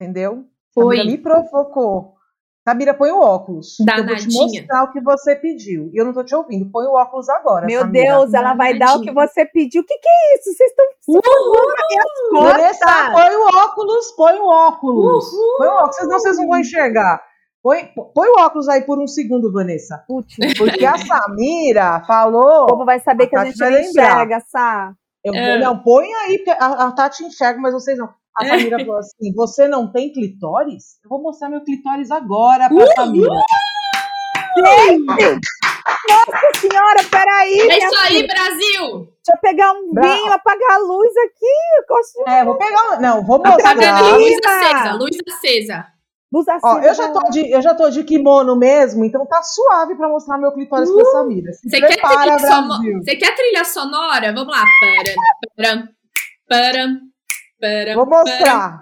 Entendeu? 0.00 0.46
Foi. 0.72 0.96
Samira 0.98 1.10
me 1.16 1.18
provocou. 1.18 2.14
Samira, 2.64 2.94
põe 2.94 3.10
o 3.10 3.18
óculos. 3.20 3.74
que 3.76 3.82
Eu 3.82 3.86
vou 3.86 3.96
te 3.96 4.06
Danadinha. 4.06 4.42
mostrar 4.62 4.84
o 4.84 4.92
que 4.92 5.00
você 5.00 5.34
pediu. 5.34 5.90
E 5.92 6.00
eu 6.00 6.04
não 6.04 6.12
tô 6.12 6.22
te 6.22 6.32
ouvindo. 6.34 6.70
Põe 6.70 6.86
o 6.86 6.92
óculos 6.94 7.28
agora. 7.28 7.66
Meu 7.66 7.80
Samira. 7.80 8.04
Deus, 8.06 8.34
ela 8.34 8.54
vai 8.54 8.78
dar 8.78 8.96
o 8.96 9.00
que 9.00 9.06
Danadinha. 9.06 9.26
você 9.34 9.44
pediu. 9.46 9.82
O 9.82 9.84
que, 9.84 9.98
que 9.98 10.08
é 10.08 10.34
isso? 10.38 10.52
Vocês 10.56 10.70
estão 10.70 10.86
Vanessa, 12.44 13.10
põe 13.12 13.34
o 13.36 13.46
óculos, 13.64 14.12
põe 14.12 14.38
o 14.38 14.46
óculos. 14.46 15.32
Uhul. 15.32 15.58
Põe 15.58 15.68
o 15.68 15.72
óculos, 15.72 15.96
senão 15.96 16.18
vocês 16.20 16.36
não 16.38 16.46
vão 16.48 16.58
enxergar. 16.58 17.22
Põe, 17.62 17.84
põe 18.14 18.28
o 18.28 18.40
óculos 18.40 18.68
aí 18.68 18.82
por 18.82 18.98
um 19.00 19.06
segundo, 19.06 19.52
Vanessa. 19.52 20.02
Putz, 20.06 20.34
Porque 20.58 20.84
a 20.84 20.96
Samira 20.98 22.00
o 22.02 22.06
falou. 22.06 22.66
povo 22.66 22.84
vai 22.84 22.98
saber 23.00 23.26
que 23.28 23.36
a 23.36 23.44
gente 23.44 23.58
vai 23.58 23.70
não 23.70 23.80
enxerga, 23.80 24.40
Sá. 24.48 24.92
Eu, 25.24 25.32
É. 25.34 25.58
Não, 25.60 25.78
põe 25.78 26.12
aí, 26.12 26.38
porque 26.38 26.50
a, 26.50 26.86
a 26.86 26.92
Tati 26.92 27.24
enxerga, 27.24 27.60
mas 27.60 27.72
vocês 27.72 27.96
não. 27.96 28.08
A 28.36 28.46
Samira 28.46 28.78
falou 28.78 28.96
assim: 28.98 29.32
você 29.34 29.68
não 29.68 29.90
tem 29.92 30.12
clitóris? 30.12 30.98
Eu 31.04 31.10
vou 31.10 31.22
mostrar 31.22 31.48
meu 31.50 31.62
clitóris 31.62 32.10
agora 32.10 32.68
pra 32.68 32.86
Samira. 32.94 33.28
Nossa 36.08 36.60
senhora, 36.60 36.98
peraí. 37.10 37.60
É 37.70 37.78
isso 37.78 37.98
aí, 38.00 38.08
filha. 38.16 38.26
Brasil! 38.28 39.12
Deixa 39.24 39.32
eu 39.34 39.38
pegar 39.40 39.72
um 39.72 39.92
Bra- 39.92 40.02
vinho, 40.14 40.32
apagar 40.32 40.72
a 40.72 40.78
luz 40.78 41.12
aqui. 41.26 41.46
Eu 41.78 41.84
gosto 41.88 42.24
de 42.24 42.30
É, 42.30 42.44
vou 42.44 42.56
pegar. 42.58 43.00
Não, 43.00 43.24
vou 43.24 43.38
mostrar. 43.38 43.74
luz 44.14 44.36
acesa, 44.44 44.92
luz 44.94 45.16
acesa. 45.28 45.86
luz 46.32 46.48
acesa. 46.48 46.66
Ó, 46.66 46.78
eu 46.80 46.94
já, 46.94 47.08
tô 47.12 47.30
de, 47.30 47.50
eu 47.50 47.62
já 47.62 47.74
tô 47.74 47.90
de 47.90 48.04
kimono 48.04 48.56
mesmo, 48.56 49.04
então 49.04 49.24
tá 49.26 49.42
suave 49.42 49.94
pra 49.94 50.08
mostrar 50.08 50.38
meu 50.38 50.52
clitóris 50.52 50.90
pra 50.90 51.04
Samira. 51.06 51.52
Você 51.52 51.80
quer, 51.80 51.86
prepara, 51.88 52.36
trilha 52.36 52.36
Brasil. 52.36 52.98
Você 53.02 53.16
quer 53.16 53.34
trilha 53.34 53.64
sonora? 53.64 54.32
Vamos 54.34 54.52
lá. 54.54 54.64
Param, 54.80 55.14
param, 55.56 55.88
param, 56.48 57.00
Vou 57.94 58.06
mostrar. 58.06 58.78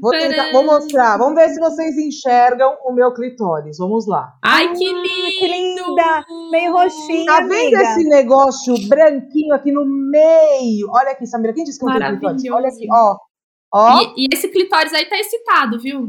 Vou, 0.00 0.10
tentar, 0.12 0.52
vou 0.52 0.64
mostrar. 0.64 1.16
Vamos 1.16 1.34
ver 1.34 1.48
se 1.48 1.58
vocês 1.60 1.96
enxergam 1.96 2.76
o 2.84 2.92
meu 2.92 3.12
clitóris. 3.14 3.78
Vamos 3.78 4.06
lá. 4.06 4.32
Ai, 4.44 4.72
que 4.74 4.86
Ah, 4.86 4.92
lindo! 4.92 5.38
que 5.38 5.48
linda! 5.48 6.24
Meio 6.50 6.72
roxinho, 6.72 7.24
Tá 7.26 7.40
vendo 7.40 7.52
amiga. 7.52 7.82
esse 7.82 8.04
negócio 8.08 8.74
branquinho 8.88 9.54
aqui 9.54 9.72
no 9.72 9.84
meio? 9.86 10.88
Olha 10.90 11.12
aqui, 11.12 11.26
Samira. 11.26 11.52
Quem 11.54 11.64
disse 11.64 11.78
que 11.78 11.84
não 11.86 11.92
tem 11.98 12.00
clitóris? 12.18 12.42
Olha 12.52 12.68
aqui, 12.68 12.86
ó. 12.90 13.16
Ó, 13.74 14.00
E, 14.16 14.24
e 14.24 14.28
esse 14.32 14.48
clitóris 14.48 14.92
aí 14.92 15.06
tá 15.06 15.16
excitado, 15.18 15.80
viu? 15.80 16.08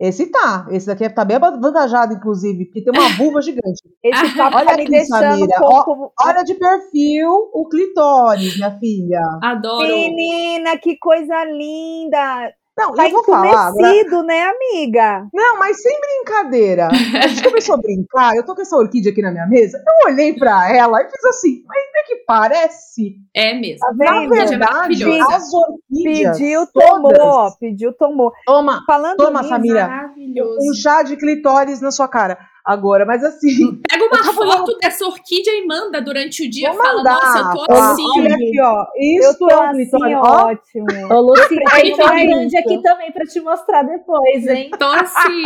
Esse 0.00 0.26
tá. 0.30 0.66
Esse 0.70 0.86
daqui 0.86 1.08
tá 1.10 1.24
bem 1.24 1.36
avantajado, 1.36 2.14
inclusive, 2.14 2.66
porque 2.66 2.82
tem 2.82 2.92
uma 2.92 3.08
vulva 3.18 3.42
gigante. 3.42 3.82
Esse 4.02 4.36
papo 4.36 4.56
Olha 4.56 4.66
tá 4.66 4.76
me 4.76 4.82
aqui, 4.82 4.90
deixando 4.92 5.08
Samira. 5.22 5.56
um 5.56 5.60
pouco. 5.60 6.12
Olha 6.20 6.44
de 6.44 6.54
perfil 6.54 7.30
o 7.52 7.68
clitóris, 7.68 8.56
minha 8.56 8.78
filha. 8.78 9.20
Adoro. 9.42 9.86
Menina, 9.88 10.78
que 10.78 10.96
coisa 10.98 11.44
linda! 11.44 12.52
Não, 12.78 12.94
Tá 12.94 13.04
eu 13.06 13.10
vou 13.10 13.24
falar. 13.24 13.68
agora- 13.68 14.22
né, 14.24 14.42
amiga? 14.42 15.26
Não, 15.34 15.58
mas 15.58 15.82
sem 15.82 15.98
brincadeira. 16.00 16.88
A 17.22 17.26
gente 17.26 17.42
começou 17.42 17.74
a 17.74 17.78
brincar, 17.78 18.34
eu 18.36 18.44
tô 18.44 18.54
com 18.54 18.62
essa 18.62 18.76
orquídea 18.76 19.12
aqui 19.12 19.20
na 19.20 19.30
minha 19.32 19.46
mesa, 19.46 19.78
eu 19.78 20.10
olhei 20.12 20.32
pra 20.34 20.74
ela 20.74 21.02
e 21.02 21.10
fiz 21.10 21.24
assim, 21.24 21.62
mas 21.66 21.78
é 21.96 22.02
que 22.06 22.16
parece. 22.26 23.16
É 23.34 23.54
mesmo. 23.54 23.78
Tá 23.80 23.92
Na 23.92 24.20
vendo? 24.20 24.30
Orquídea 24.32 24.46
verdade, 24.58 24.72
maravilhosa. 25.04 25.36
as 25.36 25.52
orquídeas 25.52 26.38
Pediu, 26.38 26.66
todas- 26.72 26.88
tomou, 27.18 27.56
pediu, 27.58 27.92
tomou. 27.92 28.32
Toma, 28.46 28.82
Falando 28.86 29.16
Toma, 29.16 29.40
nisso, 29.40 29.48
Samira. 29.48 29.88
Maravilhoso. 29.88 30.58
um 30.70 30.74
chá 30.74 31.02
de 31.02 31.16
clitóris 31.16 31.80
na 31.80 31.90
sua 31.90 32.08
cara. 32.08 32.38
Agora, 32.68 33.06
mas 33.06 33.24
assim. 33.24 33.80
Pega 33.88 34.04
uma 34.04 34.24
foto 34.24 34.34
falando... 34.34 34.78
dessa 34.78 35.06
orquídea 35.06 35.52
e 35.52 35.66
manda 35.66 36.02
durante 36.02 36.46
o 36.46 36.50
dia. 36.50 36.70
Vou 36.70 36.84
fala, 36.84 36.98
mandar. 36.98 37.14
nossa, 37.14 37.38
eu 37.38 37.66
tô 37.66 37.72
assim. 37.72 38.20
Olha 38.20 38.34
aqui, 38.34 38.60
ó. 38.60 38.86
Isso 38.96 39.28
eu 39.28 39.38
tô 39.38 39.50
é 39.50 39.68
assim, 39.68 40.14
ótimo. 40.14 40.86
Ô, 41.10 41.20
Luci, 41.20 41.48
tem 41.48 41.94
uma 41.94 42.10
grande 42.12 42.58
aqui 42.58 42.82
também 42.82 43.10
pra 43.10 43.24
te 43.24 43.40
mostrar 43.40 43.82
depois, 43.84 44.46
hein? 44.46 44.70
Tô 44.78 44.84
assim. 44.84 45.42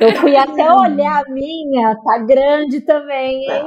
eu 0.00 0.16
fui 0.16 0.36
até 0.36 0.70
olhar 0.70 1.24
a 1.24 1.30
minha, 1.30 1.96
tá 2.04 2.18
grande 2.18 2.82
também, 2.82 3.50
hein? 3.50 3.66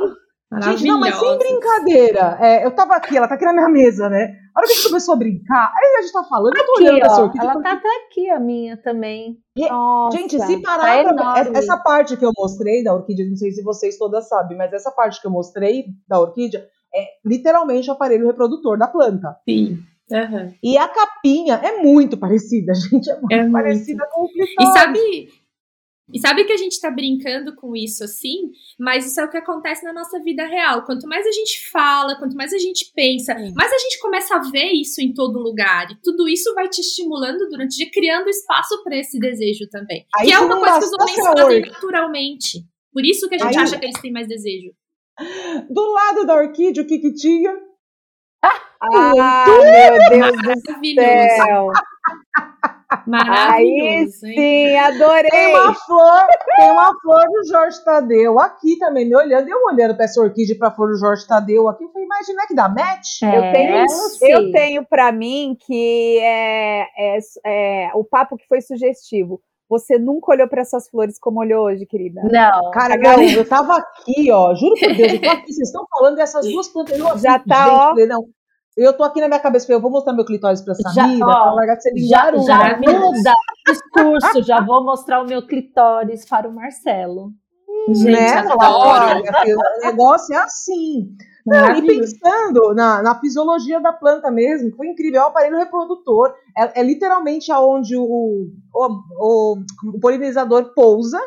Gente, 0.63 0.85
não, 0.85 0.99
mas 0.99 1.15
sem 1.15 1.37
brincadeira. 1.37 2.37
É, 2.39 2.65
eu 2.65 2.71
tava 2.71 2.95
aqui, 2.95 3.17
ela 3.17 3.27
tá 3.27 3.35
aqui 3.35 3.43
na 3.43 3.51
minha 3.51 3.67
mesa, 3.67 4.07
né? 4.07 4.33
A 4.55 4.59
hora 4.59 4.67
que 4.67 4.73
a 4.73 4.75
gente 4.75 4.87
começou 4.87 5.13
a 5.13 5.17
brincar, 5.17 5.73
aí 5.75 5.95
a 5.97 6.01
gente 6.01 6.13
tá 6.13 6.23
falando, 6.23 6.55
eu 6.55 6.65
tô 6.65 6.71
aqui, 6.71 6.83
olhando 6.83 7.05
essa 7.05 7.21
orquídea. 7.21 7.51
Ela 7.51 7.61
tá 7.61 7.71
até 7.73 7.87
aqui, 8.05 8.29
a 8.29 8.39
minha 8.39 8.77
também. 8.77 9.37
E, 9.57 9.69
Nossa, 9.69 10.17
gente, 10.17 10.39
se 10.39 10.61
tá 10.61 10.77
parar 10.77 11.03
tá 11.03 11.13
pra, 11.13 11.59
essa 11.59 11.77
parte 11.77 12.15
que 12.15 12.25
eu 12.25 12.31
mostrei 12.35 12.81
da 12.81 12.93
orquídea, 12.93 13.27
não 13.27 13.35
sei 13.35 13.51
se 13.51 13.61
vocês 13.61 13.97
todas 13.97 14.29
sabem, 14.29 14.57
mas 14.57 14.71
essa 14.71 14.89
parte 14.89 15.19
que 15.19 15.27
eu 15.27 15.31
mostrei 15.31 15.85
da 16.07 16.19
orquídea 16.19 16.65
é 16.95 17.05
literalmente 17.25 17.89
o 17.89 17.93
aparelho 17.93 18.27
reprodutor 18.27 18.77
da 18.77 18.87
planta. 18.87 19.35
Sim. 19.47 19.79
Uhum. 20.09 20.53
E 20.63 20.77
a 20.77 20.87
capinha 20.87 21.55
é 21.55 21.83
muito 21.83 22.17
parecida, 22.17 22.73
gente. 22.89 23.09
É 23.09 23.19
muito 23.19 23.33
é 23.33 23.49
parecida 23.51 24.03
muito. 24.05 24.13
com 24.13 24.23
o 24.23 24.27
clitóris. 24.29 24.55
E 24.59 24.79
sabe, 24.79 25.27
e 26.13 26.19
sabe 26.19 26.45
que 26.45 26.53
a 26.53 26.57
gente 26.57 26.79
tá 26.79 26.89
brincando 26.89 27.53
com 27.55 27.75
isso 27.75 28.03
assim, 28.03 28.51
mas 28.79 29.05
isso 29.05 29.19
é 29.19 29.25
o 29.25 29.29
que 29.29 29.37
acontece 29.37 29.83
na 29.83 29.91
nossa 29.91 30.21
vida 30.21 30.45
real. 30.45 30.85
Quanto 30.85 31.05
mais 31.05 31.25
a 31.27 31.31
gente 31.31 31.69
fala, 31.69 32.17
quanto 32.17 32.35
mais 32.35 32.53
a 32.53 32.57
gente 32.57 32.91
pensa, 32.95 33.35
mais 33.55 33.71
a 33.73 33.77
gente 33.77 33.99
começa 33.99 34.35
a 34.35 34.39
ver 34.49 34.71
isso 34.71 35.01
em 35.01 35.13
todo 35.13 35.37
lugar. 35.37 35.91
E 35.91 35.95
tudo 36.01 36.27
isso 36.29 36.53
vai 36.53 36.69
te 36.69 36.79
estimulando 36.79 37.49
durante 37.49 37.73
o 37.73 37.77
dia, 37.77 37.91
criando 37.91 38.29
espaço 38.29 38.81
para 38.83 38.97
esse 38.97 39.19
desejo 39.19 39.67
também. 39.69 40.05
Aí 40.15 40.27
que 40.27 40.33
é 40.33 40.39
uma 40.39 40.57
coisa 40.57 40.79
que 40.79 40.85
os 40.85 40.93
homens 40.93 41.39
fazem 41.39 41.61
naturalmente. 41.61 42.65
Por 42.93 43.03
isso 43.03 43.27
que 43.27 43.35
a 43.35 43.39
gente 43.39 43.57
Aí... 43.57 43.63
acha 43.63 43.77
que 43.77 43.85
eles 43.85 44.01
têm 44.01 44.11
mais 44.11 44.27
desejo. 44.27 44.71
Do 45.69 45.91
lado 45.91 46.25
da 46.25 46.35
orquídea, 46.35 46.83
o 46.83 46.87
que 46.87 46.99
que 46.99 47.13
tinha? 47.13 47.53
Ah, 48.79 49.45
meu 49.47 50.31
Deus 50.31 50.37
do 50.37 50.61
céu! 51.35 51.71
Aí 53.13 54.07
sim, 54.09 54.75
adorei. 54.75 55.29
Tem 55.29 55.55
uma 55.55 55.73
flor, 55.73 56.27
tem 56.57 56.71
uma 56.71 56.99
flor 57.01 57.25
do 57.25 57.47
Jorge 57.47 57.83
Tadeu 57.83 58.39
aqui 58.39 58.77
também 58.77 59.07
me 59.07 59.15
olhando. 59.15 59.47
Eu 59.47 59.63
olhando 59.65 59.95
para 59.95 60.05
essa 60.05 60.21
orquídea 60.21 60.57
para 60.57 60.71
flor 60.71 60.89
do 60.89 60.97
Jorge 60.97 61.25
Tadeu 61.27 61.69
aqui, 61.69 61.83
eu 61.83 61.89
falei, 61.89 62.05
imagina 62.05 62.47
que 62.47 62.55
dá 62.55 62.67
match. 62.67 63.21
É, 63.23 63.37
eu 63.37 63.51
tenho, 63.51 63.85
eu 64.21 64.51
tenho 64.51 64.85
para 64.85 65.11
mim 65.11 65.57
que 65.65 66.19
é, 66.19 66.87
é, 66.97 67.19
é 67.45 67.91
o 67.93 68.03
papo 68.03 68.37
que 68.37 68.47
foi 68.47 68.61
sugestivo. 68.61 69.41
Você 69.69 69.99
nunca 69.99 70.31
olhou 70.31 70.47
para 70.47 70.61
essas 70.61 70.89
flores 70.89 71.19
como 71.19 71.41
olhou 71.41 71.65
hoje, 71.65 71.85
querida? 71.85 72.21
Não. 72.23 72.71
Cara, 72.71 72.95
não, 72.95 73.21
eu 73.21 73.47
tava 73.47 73.75
aqui, 73.75 74.31
ó. 74.31 74.55
Juro 74.55 74.75
por 74.79 74.95
Deus, 74.95 75.13
eu 75.13 75.21
tô 75.21 75.29
aqui. 75.29 75.53
Vocês 75.53 75.67
estão 75.67 75.85
falando 75.89 76.15
dessas 76.15 76.45
duas 76.47 76.67
plantas. 76.69 76.97
Eu, 76.97 77.17
Já 77.17 77.37
tá, 77.39 77.93
gente, 77.95 78.03
ó. 78.03 78.07
Não, 78.07 78.29
eu 78.77 78.95
tô 78.95 79.03
aqui 79.03 79.19
na 79.19 79.27
minha 79.27 79.39
cabeça, 79.39 79.71
eu 79.71 79.81
vou 79.81 79.89
mostrar 79.89 80.13
meu 80.13 80.25
clitóris 80.25 80.61
pra 80.61 80.75
Samira, 80.75 81.17
já, 81.17 81.25
ó, 81.25 81.43
pra 81.43 81.53
largar 81.53 81.75
de 81.77 81.83
ser 81.83 81.97
já, 81.97 82.31
já 82.37 82.77
muda 82.77 83.33
o 83.67 83.71
discurso, 83.71 84.43
já 84.43 84.61
vou 84.61 84.83
mostrar 84.83 85.21
o 85.21 85.27
meu 85.27 85.45
clitóris 85.45 86.27
para 86.29 86.47
o 86.47 86.53
Marcelo. 86.53 87.31
Gente, 87.89 88.11
né? 88.11 88.37
adoro. 88.37 89.21
o 89.21 89.85
negócio 89.85 90.35
é 90.35 90.37
assim. 90.37 91.09
Não, 91.45 91.75
e 91.75 91.87
pensando 91.87 92.73
na, 92.75 93.01
na, 93.01 93.19
fisiologia 93.21 93.79
da 93.79 93.93
planta 93.93 94.29
mesmo, 94.29 94.75
foi 94.75 94.87
incrível, 94.87 95.21
é 95.21 95.23
o 95.23 95.27
aparelho 95.27 95.57
reprodutor, 95.57 96.35
é, 96.57 96.81
é 96.81 96.83
literalmente 96.83 97.49
aonde 97.53 97.95
o, 97.95 98.03
o, 98.03 98.87
o, 99.17 99.57
o 99.95 99.99
polinizador 100.01 100.73
pousa 100.75 101.19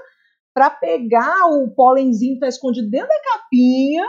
para 0.52 0.68
pegar 0.68 1.46
o 1.46 1.70
pólenzinho 1.74 2.32
que 2.32 2.44
está 2.44 2.48
escondido 2.48 2.90
dentro 2.90 3.08
da 3.08 3.32
capinha 3.32 4.06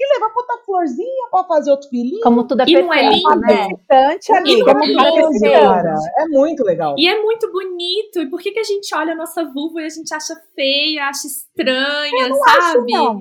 e 0.00 0.14
levar 0.14 0.30
pra 0.30 0.42
outra 0.42 0.64
florzinha 0.64 1.28
pra 1.30 1.44
fazer 1.44 1.70
outro 1.70 1.88
filhinho. 1.88 2.20
Como 2.22 2.44
tudo 2.44 2.62
é 2.62 2.64
e 2.66 2.80
não 2.80 2.92
é 2.92 3.10
lindo? 3.10 3.40
Né? 3.40 3.62
Amiga. 3.62 3.84
É, 3.90 4.40
lindo, 4.42 4.64
cara. 4.64 5.94
é 6.16 6.26
muito 6.28 6.64
legal. 6.64 6.94
E 6.98 7.06
é 7.06 7.20
muito 7.20 7.52
bonito. 7.52 8.20
E 8.20 8.30
por 8.30 8.40
que, 8.40 8.50
que 8.52 8.60
a 8.60 8.64
gente 8.64 8.94
olha 8.94 9.12
a 9.12 9.16
nossa 9.16 9.44
vulva 9.44 9.82
e 9.82 9.84
a 9.84 9.90
gente 9.90 10.12
acha 10.14 10.34
feia, 10.54 11.04
acha 11.04 11.26
estranha, 11.26 12.34
sabe? 12.34 12.94
Acho, 12.94 13.20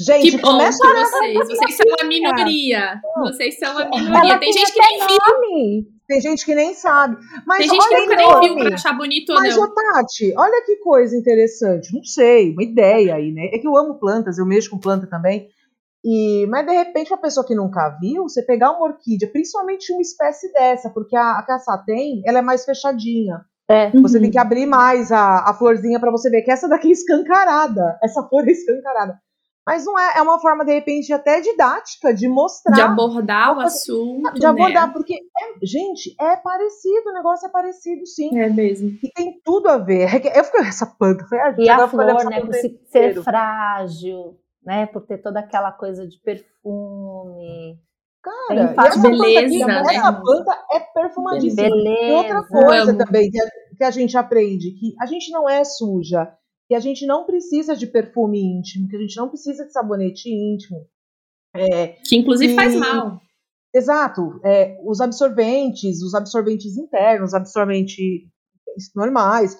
Gente, 0.00 0.32
que 0.32 0.38
bom 0.38 0.50
começa 0.50 0.78
que 0.78 0.92
vocês. 0.92 1.48
Vocês 1.48 1.76
são 1.76 1.86
a 2.00 2.04
minoria. 2.04 3.00
Vocês 3.18 3.58
são 3.58 3.78
a 3.78 3.88
minoria. 3.88 4.38
Tem 4.38 4.52
gente 4.52 4.72
que 4.72 4.80
nem 4.80 4.98
viu. 5.06 5.94
Tem 6.06 6.20
gente 6.20 6.44
que 6.44 6.54
nem 6.54 6.74
sabe. 6.74 7.16
Mas 7.46 7.58
Tem 7.58 7.68
gente 7.68 7.88
que 7.88 8.00
nunca 8.00 8.16
nem 8.16 8.40
viu 8.40 8.56
pra 8.56 8.74
achar 8.74 8.92
bonito 8.92 9.30
ou 9.30 9.36
Mas, 9.36 9.56
não. 9.56 9.62
Mas, 9.62 9.94
Tati, 9.94 10.34
olha 10.36 10.64
que 10.66 10.76
coisa 10.76 11.16
interessante. 11.16 11.94
Não 11.94 12.02
sei, 12.02 12.52
uma 12.52 12.62
ideia 12.62 13.14
aí, 13.14 13.32
né? 13.32 13.50
É 13.52 13.58
que 13.58 13.66
eu 13.66 13.76
amo 13.76 13.98
plantas, 13.98 14.36
eu 14.36 14.44
mexo 14.44 14.70
com 14.70 14.78
planta 14.78 15.06
também. 15.06 15.48
E, 16.04 16.46
mas 16.48 16.66
de 16.66 16.72
repente, 16.72 17.10
uma 17.12 17.20
pessoa 17.20 17.46
que 17.46 17.54
nunca 17.54 17.96
viu, 17.98 18.24
você 18.24 18.42
pegar 18.42 18.72
uma 18.72 18.84
orquídea, 18.84 19.30
principalmente 19.32 19.90
uma 19.90 20.02
espécie 20.02 20.52
dessa, 20.52 20.90
porque 20.90 21.16
a, 21.16 21.38
a 21.38 21.42
caça 21.42 21.82
tem, 21.86 22.22
ela 22.26 22.40
é 22.40 22.42
mais 22.42 22.64
fechadinha. 22.64 23.40
É. 23.66 23.90
Você 23.92 24.18
uhum. 24.18 24.24
tem 24.24 24.30
que 24.30 24.38
abrir 24.38 24.66
mais 24.66 25.10
a, 25.10 25.48
a 25.48 25.54
florzinha 25.54 25.98
para 25.98 26.10
você 26.10 26.28
ver 26.28 26.42
que 26.42 26.50
essa 26.50 26.68
daqui 26.68 26.88
é 26.88 26.92
escancarada. 26.92 27.98
Essa 28.04 28.22
flor 28.22 28.46
é 28.46 28.52
escancarada. 28.52 29.18
Mas 29.66 29.86
não 29.86 29.98
é, 29.98 30.18
é 30.18 30.20
uma 30.20 30.38
forma, 30.38 30.62
de 30.62 30.74
repente, 30.74 31.10
até 31.10 31.40
didática 31.40 32.12
de 32.12 32.28
mostrar. 32.28 32.74
De 32.74 32.82
abordar 32.82 33.56
o 33.56 33.60
assunto. 33.60 34.34
De 34.34 34.44
abordar, 34.44 34.88
né? 34.88 34.92
porque, 34.92 35.14
é, 35.14 35.66
gente, 35.66 36.14
é 36.20 36.36
parecido, 36.36 37.08
o 37.08 37.14
negócio 37.14 37.46
é 37.46 37.50
parecido, 37.50 38.04
sim. 38.04 38.38
É 38.38 38.50
mesmo. 38.50 38.90
E 39.02 39.10
tem 39.10 39.40
tudo 39.42 39.70
a 39.70 39.78
ver. 39.78 40.02
É 40.14 40.38
eu 40.38 40.44
fiquei, 40.44 40.60
essa 40.60 40.84
planta 40.84 41.24
foi 41.26 41.40
a 41.40 41.54
E 41.56 41.70
a 41.70 41.88
flor, 41.88 42.26
né? 42.26 42.42
Por 42.42 42.52
ser 42.52 43.22
frágil 43.22 44.36
né? 44.64 44.86
Por 44.86 45.02
ter 45.06 45.18
toda 45.18 45.40
aquela 45.40 45.72
coisa 45.72 46.06
de 46.06 46.18
perfume. 46.20 47.78
Cara, 48.22 48.74
essa 48.86 49.00
beleza, 49.02 49.22
planta 49.22 49.40
aqui, 49.40 49.64
né? 49.64 49.82
essa 49.94 50.12
planta 50.12 50.64
é 50.72 50.80
perfumadíssima. 50.80 51.62
Beleza. 51.62 52.06
E 52.06 52.12
outra 52.12 52.46
coisa 52.46 52.96
também 52.96 53.30
que 53.30 53.38
a, 53.38 53.46
que 53.76 53.84
a 53.84 53.90
gente 53.90 54.16
aprende, 54.16 54.70
que 54.72 54.94
a 54.98 55.06
gente 55.06 55.30
não 55.30 55.48
é 55.48 55.62
suja, 55.62 56.32
que 56.66 56.74
a 56.74 56.80
gente 56.80 57.04
não 57.06 57.24
precisa 57.24 57.76
de 57.76 57.86
perfume 57.86 58.40
íntimo, 58.40 58.88
que 58.88 58.96
a 58.96 59.00
gente 59.00 59.16
não 59.16 59.28
precisa 59.28 59.66
de 59.66 59.72
sabonete 59.72 60.30
íntimo. 60.30 60.86
É, 61.54 61.88
que 62.02 62.16
inclusive 62.16 62.54
e, 62.54 62.56
faz 62.56 62.74
mal. 62.74 63.20
Exato. 63.74 64.40
É, 64.42 64.78
os 64.84 65.00
absorventes, 65.00 66.02
os 66.02 66.14
absorventes 66.14 66.78
internos, 66.78 67.34
absorventes 67.34 68.22
normais, 68.94 69.56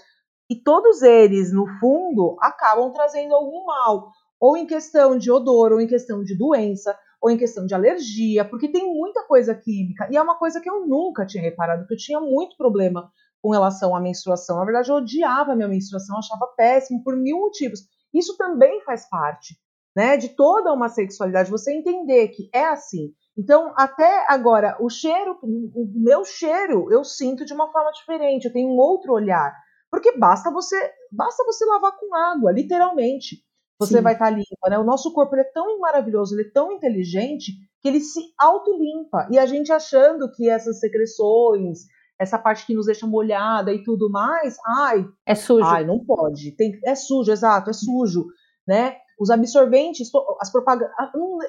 e 0.50 0.56
todos 0.56 1.02
eles, 1.02 1.52
no 1.52 1.66
fundo, 1.80 2.36
acabam 2.40 2.92
trazendo 2.92 3.34
algum 3.34 3.64
mal 3.66 4.10
ou 4.40 4.56
em 4.56 4.66
questão 4.66 5.18
de 5.18 5.30
odor, 5.30 5.72
ou 5.72 5.80
em 5.80 5.86
questão 5.86 6.22
de 6.22 6.36
doença, 6.36 6.96
ou 7.20 7.30
em 7.30 7.38
questão 7.38 7.64
de 7.64 7.74
alergia, 7.74 8.44
porque 8.44 8.68
tem 8.68 8.84
muita 8.84 9.24
coisa 9.26 9.54
química. 9.54 10.06
E 10.10 10.16
é 10.16 10.20
uma 10.20 10.38
coisa 10.38 10.60
que 10.60 10.68
eu 10.68 10.86
nunca 10.86 11.24
tinha 11.24 11.42
reparado, 11.42 11.82
porque 11.82 11.94
eu 11.94 11.98
tinha 11.98 12.20
muito 12.20 12.56
problema 12.56 13.10
com 13.40 13.50
relação 13.50 13.96
à 13.96 14.00
menstruação. 14.00 14.58
Na 14.58 14.64
verdade, 14.64 14.90
eu 14.90 14.96
odiava 14.96 15.52
a 15.52 15.56
minha 15.56 15.68
menstruação, 15.68 16.18
achava 16.18 16.46
péssimo 16.56 17.02
por 17.02 17.16
mil 17.16 17.38
motivos. 17.38 17.80
Isso 18.12 18.36
também 18.36 18.82
faz 18.82 19.08
parte, 19.08 19.54
né, 19.96 20.16
de 20.16 20.30
toda 20.30 20.72
uma 20.72 20.88
sexualidade, 20.88 21.50
você 21.50 21.72
entender 21.72 22.28
que 22.28 22.48
é 22.52 22.66
assim. 22.66 23.12
Então, 23.36 23.72
até 23.76 24.26
agora, 24.28 24.76
o 24.80 24.88
cheiro, 24.88 25.38
o 25.42 25.90
meu 25.94 26.24
cheiro, 26.24 26.92
eu 26.92 27.02
sinto 27.02 27.44
de 27.44 27.52
uma 27.52 27.72
forma 27.72 27.90
diferente, 27.92 28.44
eu 28.44 28.52
tenho 28.52 28.68
um 28.68 28.76
outro 28.76 29.12
olhar. 29.12 29.54
Porque 29.90 30.16
basta 30.18 30.50
você, 30.50 30.76
basta 31.10 31.42
você 31.44 31.64
lavar 31.64 31.96
com 31.98 32.14
água, 32.14 32.52
literalmente 32.52 33.36
você 33.84 33.98
Sim. 33.98 34.02
vai 34.02 34.14
estar 34.14 34.26
tá 34.26 34.30
limpa, 34.30 34.70
né? 34.70 34.78
O 34.78 34.84
nosso 34.84 35.12
corpo 35.12 35.36
é 35.36 35.44
tão 35.44 35.78
maravilhoso, 35.78 36.34
ele 36.34 36.48
é 36.48 36.52
tão 36.52 36.72
inteligente 36.72 37.52
que 37.80 37.88
ele 37.88 38.00
se 38.00 38.20
autolimpa. 38.38 39.28
E 39.30 39.38
a 39.38 39.46
gente 39.46 39.72
achando 39.72 40.30
que 40.30 40.48
essas 40.48 40.80
secreções, 40.80 41.80
essa 42.18 42.38
parte 42.38 42.66
que 42.66 42.74
nos 42.74 42.86
deixa 42.86 43.06
molhada 43.06 43.72
e 43.72 43.82
tudo 43.82 44.10
mais, 44.10 44.56
ai, 44.66 45.04
é 45.26 45.34
sujo. 45.34 45.64
Ai, 45.64 45.84
não 45.84 46.04
pode. 46.04 46.52
Tem, 46.52 46.78
é 46.84 46.94
sujo, 46.94 47.30
exato, 47.30 47.70
é 47.70 47.72
sujo, 47.72 48.26
né? 48.66 48.96
Os 49.20 49.30
absorventes, 49.30 50.10
as 50.40 50.50
propagandas, 50.50 50.92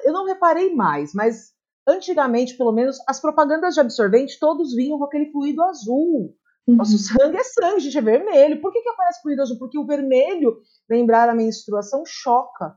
eu 0.04 0.12
não 0.12 0.24
reparei 0.24 0.74
mais, 0.74 1.12
mas 1.14 1.52
antigamente, 1.86 2.56
pelo 2.56 2.72
menos, 2.72 2.98
as 3.08 3.20
propagandas 3.20 3.74
de 3.74 3.80
absorvente 3.80 4.38
todos 4.38 4.74
vinham 4.74 4.98
com 4.98 5.04
aquele 5.04 5.30
fluido 5.30 5.62
azul. 5.62 6.34
Nosso 6.66 6.98
sangue 6.98 7.36
é 7.36 7.44
sangue, 7.44 7.80
gente, 7.80 7.96
é 7.96 8.00
vermelho. 8.00 8.60
Por 8.60 8.72
que, 8.72 8.82
que 8.82 8.88
aparece 8.88 9.22
fluido 9.22 9.42
azul? 9.42 9.58
Porque 9.58 9.78
o 9.78 9.86
vermelho, 9.86 10.58
lembrar 10.90 11.28
a 11.28 11.34
menstruação, 11.34 12.02
choca. 12.04 12.76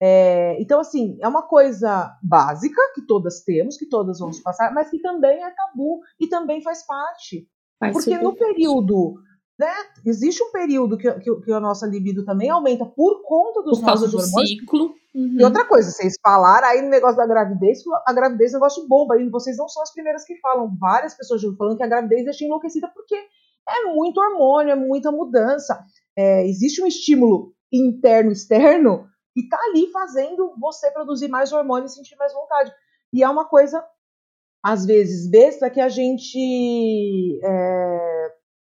É, 0.00 0.60
então, 0.60 0.80
assim, 0.80 1.16
é 1.20 1.28
uma 1.28 1.42
coisa 1.42 2.16
básica 2.22 2.80
que 2.94 3.02
todas 3.06 3.42
temos, 3.42 3.76
que 3.76 3.86
todas 3.86 4.18
vamos 4.18 4.40
passar, 4.40 4.72
mas 4.72 4.90
que 4.90 5.00
também 5.00 5.42
é 5.42 5.50
tabu 5.50 6.00
e 6.18 6.28
também 6.28 6.62
faz 6.62 6.84
parte. 6.84 7.48
Faz 7.78 7.92
Porque 7.92 8.18
no 8.18 8.34
período, 8.34 9.14
né, 9.58 9.74
existe 10.06 10.42
um 10.42 10.52
período 10.52 10.96
que, 10.96 11.10
que, 11.14 11.34
que, 11.40 11.52
a 11.52 11.58
nossa 11.58 11.86
libido 11.86 12.24
também 12.24 12.48
aumenta 12.48 12.86
por 12.86 13.22
conta 13.24 13.62
dos 13.62 13.80
por 13.80 13.86
nossos 13.86 14.10
do 14.12 14.18
hormônios. 14.18 14.50
ciclo. 14.50 14.94
Uhum. 15.14 15.36
E 15.40 15.44
outra 15.44 15.64
coisa, 15.64 15.90
vocês 15.90 16.14
falaram 16.22 16.68
aí 16.68 16.80
no 16.80 16.88
negócio 16.88 17.16
da 17.16 17.26
gravidez, 17.26 17.82
a 18.06 18.12
gravidez 18.12 18.52
é 18.52 18.56
um 18.56 18.60
negócio 18.60 18.86
bomba, 18.86 19.20
e 19.20 19.28
vocês 19.28 19.56
não 19.56 19.68
são 19.68 19.82
as 19.82 19.92
primeiras 19.92 20.24
que 20.24 20.36
falam. 20.36 20.76
Várias 20.78 21.14
pessoas 21.14 21.40
já 21.40 21.48
falando 21.58 21.76
que 21.76 21.82
a 21.82 21.88
gravidez 21.88 22.24
deixa 22.24 22.44
enlouquecida 22.44 22.88
porque 22.94 23.16
é 23.68 23.84
muito 23.92 24.20
hormônio, 24.20 24.72
é 24.72 24.76
muita 24.76 25.10
mudança. 25.10 25.84
É, 26.16 26.46
existe 26.46 26.80
um 26.80 26.86
estímulo 26.86 27.52
interno 27.72 28.30
externo 28.30 29.08
que 29.34 29.40
está 29.40 29.58
ali 29.68 29.90
fazendo 29.90 30.54
você 30.58 30.90
produzir 30.90 31.28
mais 31.28 31.52
hormônio 31.52 31.86
e 31.86 31.90
sentir 31.90 32.16
mais 32.16 32.32
vontade. 32.32 32.72
E 33.12 33.22
é 33.22 33.28
uma 33.28 33.44
coisa, 33.44 33.84
às 34.62 34.84
vezes, 34.84 35.28
besta 35.30 35.70
que 35.70 35.80
a 35.80 35.88
gente, 35.88 37.40
é, 37.42 38.17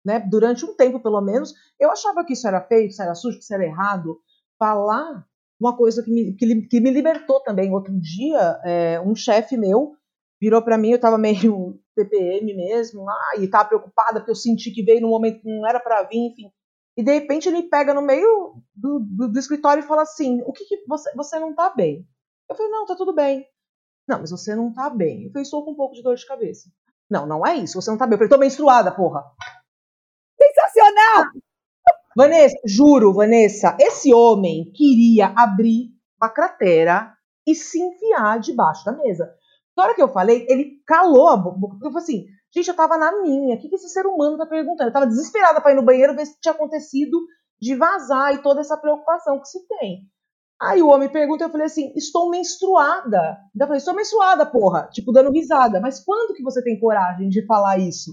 né, 0.06 0.20
durante 0.20 0.64
um 0.64 0.76
tempo 0.76 1.00
pelo 1.00 1.20
menos, 1.22 1.54
eu 1.80 1.90
achava 1.90 2.24
que 2.24 2.34
isso 2.34 2.48
era 2.48 2.62
feio, 2.62 2.88
que 2.88 2.94
isso 2.94 3.02
era 3.02 3.16
sujo, 3.16 3.38
que 3.38 3.44
isso 3.44 3.54
era 3.54 3.66
errado. 3.66 4.20
Falar 4.60 5.26
uma 5.60 5.76
coisa 5.76 6.04
que 6.04 6.12
me, 6.12 6.34
que, 6.34 6.68
que 6.68 6.80
me 6.80 6.92
libertou 6.92 7.42
também. 7.42 7.74
Outro 7.74 7.94
dia, 8.00 8.60
é, 8.64 9.02
um 9.02 9.16
chefe 9.16 9.58
meu 9.58 9.96
virou 10.40 10.62
para 10.62 10.78
mim, 10.78 10.90
eu 10.90 10.98
estava 10.98 11.18
meio 11.18 11.80
TPM 11.96 12.54
mesmo, 12.54 13.04
lá, 13.04 13.18
e 13.40 13.46
estava 13.46 13.70
preocupada 13.70 14.20
porque 14.20 14.32
eu 14.32 14.36
senti 14.36 14.72
que 14.72 14.84
veio 14.84 15.02
num 15.02 15.10
momento 15.10 15.42
que 15.42 15.50
não 15.50 15.68
era 15.68 15.80
para 15.80 16.04
vir, 16.04 16.20
enfim. 16.20 16.52
E 16.98 17.04
de 17.04 17.12
repente 17.12 17.50
ele 17.50 17.64
pega 17.64 17.94
no 17.94 18.02
meio 18.02 18.62
do, 18.74 19.00
do, 19.00 19.28
do 19.30 19.40
escritório 19.40 19.84
e 19.84 19.88
fala 19.88 20.04
assim: 20.04 20.42
O 20.46 20.54
que, 20.54 20.64
que 20.66 20.86
você, 20.88 21.12
você 21.14 21.40
não 21.40 21.54
tá 21.54 21.70
bem? 21.70 22.08
Eu 22.50 22.56
falei: 22.56 22.72
Não, 22.72 22.86
tá 22.86 22.96
tudo 22.96 23.14
bem. 23.14 23.46
Não, 24.08 24.20
mas 24.20 24.32
você 24.32 24.56
não 24.56 24.72
tá 24.72 24.90
bem. 24.90 25.24
Eu 25.24 25.32
falei: 25.32 25.44
Estou 25.44 25.66
com 25.66 25.72
um 25.72 25.76
pouco 25.76 25.96
de 25.96 26.04
dor 26.04 26.16
de 26.16 26.26
cabeça. 26.26 26.70
Não, 27.10 27.28
não 27.28 27.46
é 27.46 27.56
isso, 27.58 27.82
você 27.82 27.90
não 27.92 27.98
tá 27.98 28.06
bem. 28.06 28.14
Eu 28.14 28.20
falei: 28.20 28.30
Tô 28.30 28.38
menstruada, 28.38 28.92
porra. 28.92 29.26
Vanessa, 32.16 32.56
juro, 32.66 33.14
Vanessa, 33.14 33.76
esse 33.78 34.14
homem 34.14 34.72
queria 34.74 35.34
abrir 35.36 35.90
uma 36.22 36.30
cratera 36.30 37.14
e 37.46 37.54
se 37.54 37.78
enfiar 37.78 38.40
debaixo 38.40 38.86
da 38.86 38.94
mesa. 38.94 39.30
Na 39.76 39.84
hora 39.84 39.94
que 39.94 40.02
eu 40.02 40.08
falei, 40.08 40.46
ele 40.48 40.82
calou 40.88 41.28
a 41.28 41.36
boca. 41.36 41.76
Eu 41.84 41.92
falei 41.92 42.04
assim, 42.04 42.26
gente, 42.56 42.70
eu 42.70 42.76
tava 42.76 42.98
na 42.98 43.22
minha. 43.22 43.58
O 43.58 43.60
que, 43.60 43.68
que 43.68 43.76
esse 43.76 43.90
ser 43.90 44.06
humano 44.06 44.38
tá 44.38 44.46
perguntando? 44.46 44.90
Eu 44.90 44.94
tava 44.94 45.08
desesperada 45.08 45.60
pra 45.60 45.74
ir 45.74 45.76
no 45.76 45.84
banheiro 45.84 46.16
ver 46.16 46.26
se 46.26 46.40
tinha 46.40 46.54
acontecido 46.54 47.20
de 47.60 47.76
vazar 47.76 48.34
e 48.34 48.42
toda 48.42 48.62
essa 48.62 48.78
preocupação 48.78 49.38
que 49.40 49.50
se 49.50 49.68
tem. 49.68 50.10
Aí 50.62 50.82
o 50.82 50.88
homem 50.88 51.12
pergunta, 51.12 51.44
eu 51.44 51.50
falei 51.50 51.66
assim, 51.66 51.92
estou 51.98 52.30
menstruada. 52.30 53.38
Eu 53.60 53.68
falei, 53.68 53.78
estou 53.78 53.94
menstruada, 53.94 54.46
porra. 54.46 54.88
Tipo, 54.90 55.12
dando 55.12 55.32
risada. 55.32 55.82
Mas 55.82 56.02
quando 56.02 56.34
que 56.34 56.42
você 56.42 56.64
tem 56.64 56.80
coragem 56.80 57.28
de 57.28 57.46
falar 57.46 57.78
isso 57.78 58.12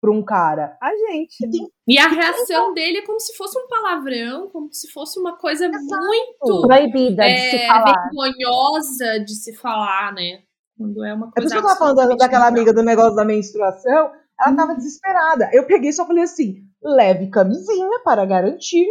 pra 0.00 0.10
um 0.10 0.24
cara? 0.24 0.76
A 0.80 0.90
gente. 0.90 1.48
Tem... 1.50 1.68
E 1.86 1.98
a 1.98 2.08
reação 2.08 2.72
dele 2.74 2.98
é 2.98 3.06
como 3.06 3.20
se 3.20 3.36
fosse 3.36 3.58
um 3.58 3.66
palavrão, 3.68 4.48
como 4.50 4.72
se 4.72 4.90
fosse 4.90 5.18
uma 5.18 5.36
coisa 5.36 5.66
Exato. 5.66 6.06
muito... 6.06 6.66
Proibida 6.66 7.22
de 7.24 7.30
é, 7.30 7.50
se 7.50 7.66
falar. 7.66 8.10
Vergonhosa 8.10 9.24
de 9.24 9.34
se 9.34 9.56
falar, 9.56 10.12
né? 10.12 10.42
Quando 10.76 11.04
é 11.04 11.12
uma 11.12 11.30
coisa. 11.30 11.32
É 11.32 11.40
por 11.40 11.44
isso 11.44 11.54
que 11.54 11.58
eu 11.58 11.62
tava 11.62 11.78
falando 11.78 12.16
daquela 12.16 12.46
amiga 12.46 12.72
do 12.72 12.82
negócio 12.82 13.16
da 13.16 13.24
menstruação. 13.24 14.12
Ela 14.40 14.56
tava 14.56 14.72
hum. 14.72 14.76
desesperada. 14.76 15.50
Eu 15.52 15.66
peguei 15.66 15.90
e 15.90 15.92
só 15.92 16.06
falei 16.06 16.22
assim: 16.22 16.62
leve 16.82 17.28
camisinha 17.28 18.00
para 18.04 18.24
garantir. 18.24 18.86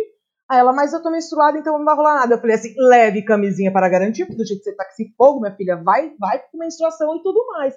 Aí 0.49 0.59
ela, 0.59 0.71
mas 0.71 0.93
eu 0.93 1.01
tô 1.01 1.11
menstruada, 1.11 1.57
então 1.57 1.77
não 1.77 1.83
vai 1.83 1.95
rolar 1.95 2.15
nada. 2.15 2.35
Eu 2.35 2.39
falei 2.39 2.55
assim: 2.55 2.73
leve 2.77 3.21
camisinha 3.21 3.71
para 3.71 3.89
garantir, 3.89 4.25
porque 4.25 4.41
do 4.41 4.45
jeito 4.45 4.59
que 4.59 4.69
você 4.69 4.75
tá 4.75 4.83
com 4.83 4.91
esse 4.91 5.13
fogo, 5.15 5.39
minha 5.41 5.55
filha, 5.55 5.77
vai, 5.77 6.13
vai 6.19 6.39
com 6.39 6.57
menstruação 6.57 7.15
e 7.15 7.23
tudo 7.23 7.45
mais. 7.47 7.75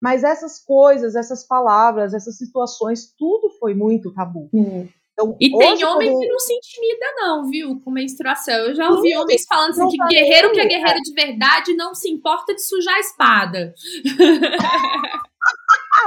Mas 0.00 0.24
essas 0.24 0.58
coisas, 0.58 1.14
essas 1.14 1.46
palavras, 1.46 2.14
essas 2.14 2.36
situações, 2.38 3.12
tudo 3.18 3.50
foi 3.50 3.74
muito 3.74 4.12
tabu. 4.14 4.48
Hum. 4.52 4.88
Então, 5.12 5.36
e 5.38 5.50
tem 5.50 5.84
homem 5.84 6.12
poder... 6.12 6.26
que 6.26 6.32
não 6.32 6.38
se 6.38 6.54
intimida, 6.54 7.06
não, 7.16 7.50
viu? 7.50 7.80
Com 7.80 7.90
menstruação. 7.90 8.54
Eu 8.54 8.74
já 8.74 8.88
ouvi 8.88 9.10
Sim, 9.10 9.16
homens 9.16 9.44
falando 9.46 9.70
assim, 9.70 9.88
que 9.88 10.06
guerreiro 10.08 10.52
que 10.52 10.60
é 10.60 10.66
guerreiro 10.66 11.00
de 11.02 11.12
verdade 11.12 11.74
não 11.74 11.94
se 11.94 12.10
importa 12.10 12.54
de 12.54 12.62
sujar 12.62 12.94
a 12.94 13.00
espada. 13.00 13.74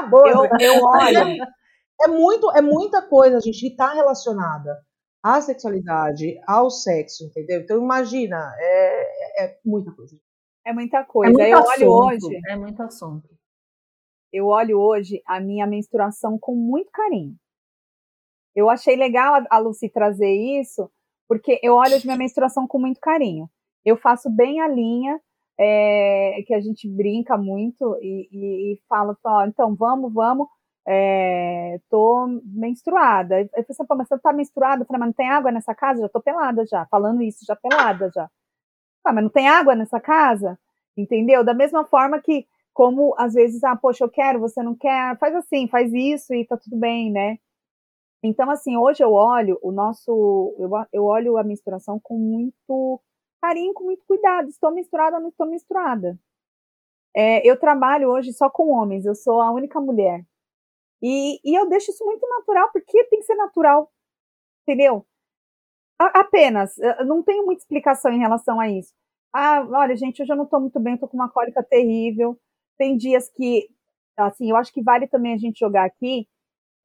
Boa, 0.10 0.30
eu, 0.30 0.50
eu 0.60 0.84
olho. 0.84 1.46
É, 2.02 2.08
muito, 2.08 2.52
é 2.52 2.62
muita 2.62 3.02
coisa, 3.04 3.40
gente, 3.40 3.60
que 3.60 3.68
está 3.68 3.94
relacionada 3.94 4.84
à 5.22 5.40
sexualidade, 5.40 6.40
ao 6.48 6.72
sexo, 6.72 7.26
entendeu? 7.26 7.62
Então, 7.62 7.78
imagina, 7.78 8.52
é, 8.58 9.46
é 9.46 9.58
muita 9.64 9.92
coisa. 9.92 10.18
É 10.66 10.74
muita 10.74 11.04
coisa. 11.04 11.42
É 11.42 11.54
eu 11.54 11.60
assunto, 11.60 11.92
olho 11.92 11.92
hoje. 11.92 12.42
É 12.50 12.56
muito 12.56 12.82
assunto. 12.82 13.30
Eu 14.34 14.48
olho 14.48 14.80
hoje 14.80 15.22
a 15.28 15.40
minha 15.40 15.68
menstruação 15.68 16.40
com 16.40 16.56
muito 16.56 16.90
carinho. 16.92 17.36
Eu 18.56 18.70
achei 18.70 18.96
legal 18.96 19.44
a 19.50 19.58
Lucy 19.60 19.90
trazer 19.90 20.34
isso, 20.60 20.90
porque 21.28 21.60
eu 21.64 21.76
olho 21.76 22.00
de 22.00 22.06
minha 22.06 22.18
menstruação 22.18 22.68
com 22.68 22.80
muito 22.80 23.00
carinho. 23.00 23.48
Eu 23.86 23.96
faço 23.96 24.30
bem 24.30 24.60
a 24.60 24.68
linha, 24.68 25.20
é, 25.60 26.44
que 26.48 26.54
a 26.54 26.60
gente 26.60 26.90
brinca 26.90 27.38
muito 27.38 27.98
e, 28.02 28.28
e, 28.32 28.74
e 28.74 28.82
fala, 28.90 29.16
ó, 29.24 29.46
então 29.46 29.76
vamos, 29.76 30.12
vamos, 30.12 30.48
é, 30.88 31.80
tô 31.90 32.28
menstruada. 32.44 33.42
Eu 33.42 33.50
falei 33.50 33.66
assim, 33.70 33.86
mas 33.90 34.08
você 34.08 34.20
tá 34.20 34.34
menstruada? 34.34 34.84
Eu 34.84 34.88
falei, 34.88 35.00
mas 35.00 35.08
não 35.08 35.14
tem 35.14 35.30
água 35.30 35.52
nessa 35.52 35.76
casa? 35.76 36.02
Já 36.02 36.10
tô 36.10 36.22
pelada 36.22 36.66
já, 36.66 36.86
falando 36.88 37.22
isso, 37.22 37.46
já 37.46 37.56
pelada 37.56 38.10
já. 38.14 38.30
Ah, 39.06 39.14
mas 39.14 39.24
não 39.24 39.30
tem 39.30 39.48
água 39.48 39.76
nessa 39.76 40.00
casa? 40.00 40.58
Entendeu? 40.98 41.44
Da 41.44 41.54
mesma 41.54 41.86
forma 41.86 42.22
que, 42.22 42.48
como 42.74 43.16
às 43.18 43.34
vezes, 43.34 43.64
ah, 43.64 43.76
poxa, 43.76 44.04
eu 44.04 44.10
quero, 44.10 44.40
você 44.40 44.62
não 44.64 44.76
quer, 44.76 45.18
faz 45.20 45.36
assim, 45.36 45.68
faz 45.68 45.94
isso 45.94 46.34
e 46.34 46.46
tá 46.46 46.58
tudo 46.58 46.78
bem, 46.78 47.12
né? 47.12 47.38
Então, 48.24 48.50
assim, 48.50 48.78
hoje 48.78 49.04
eu 49.04 49.12
olho 49.14 49.60
o 49.62 49.72
nosso, 49.72 50.56
eu, 50.58 50.70
eu 50.94 51.04
olho 51.06 51.38
a 51.38 51.44
menstruação 51.44 52.00
com 52.00 52.18
muito 52.18 53.02
carinho, 53.42 53.74
com 53.74 53.84
muito 53.84 54.06
cuidado. 54.08 54.48
Estou 54.50 54.72
menstruada 54.72 55.18
ou 55.18 55.22
não 55.24 55.30
estou 55.30 55.46
menstruada? 55.48 56.18
É, 57.16 57.48
eu 57.48 57.60
trabalho 57.60 58.10
hoje 58.10 58.34
só 58.34 58.50
com 58.50 58.70
homens, 58.70 59.06
eu 59.06 59.16
sou 59.16 59.42
a 59.42 59.52
única 59.52 59.80
mulher. 59.80 60.26
E, 61.02 61.40
e 61.44 61.56
eu 61.58 61.70
deixo 61.70 61.92
isso 61.92 62.06
muito 62.06 62.28
natural, 62.28 62.72
porque 62.72 63.04
tem 63.06 63.20
que 63.20 63.26
ser 63.26 63.36
natural, 63.36 63.92
entendeu? 64.64 65.06
A, 66.00 66.22
apenas, 66.22 66.76
não 67.06 67.24
tenho 67.24 67.46
muita 67.46 67.62
explicação 67.64 68.12
em 68.12 68.20
relação 68.20 68.60
a 68.60 68.70
isso. 68.70 68.94
Ah, 69.34 69.66
olha, 69.72 69.96
gente, 69.96 70.22
hoje 70.22 70.32
eu 70.32 70.38
não 70.38 70.46
estou 70.46 70.60
muito 70.62 70.80
bem, 70.80 70.96
estou 70.96 71.10
com 71.10 71.18
uma 71.18 71.30
cólica 71.30 71.64
terrível. 71.64 72.40
Tem 72.78 72.98
dias 72.98 73.30
que, 73.30 73.70
assim, 74.18 74.50
eu 74.50 74.56
acho 74.56 74.74
que 74.74 74.82
vale 74.82 75.08
também 75.08 75.34
a 75.34 75.38
gente 75.38 75.60
jogar 75.60 75.86
aqui, 75.86 76.28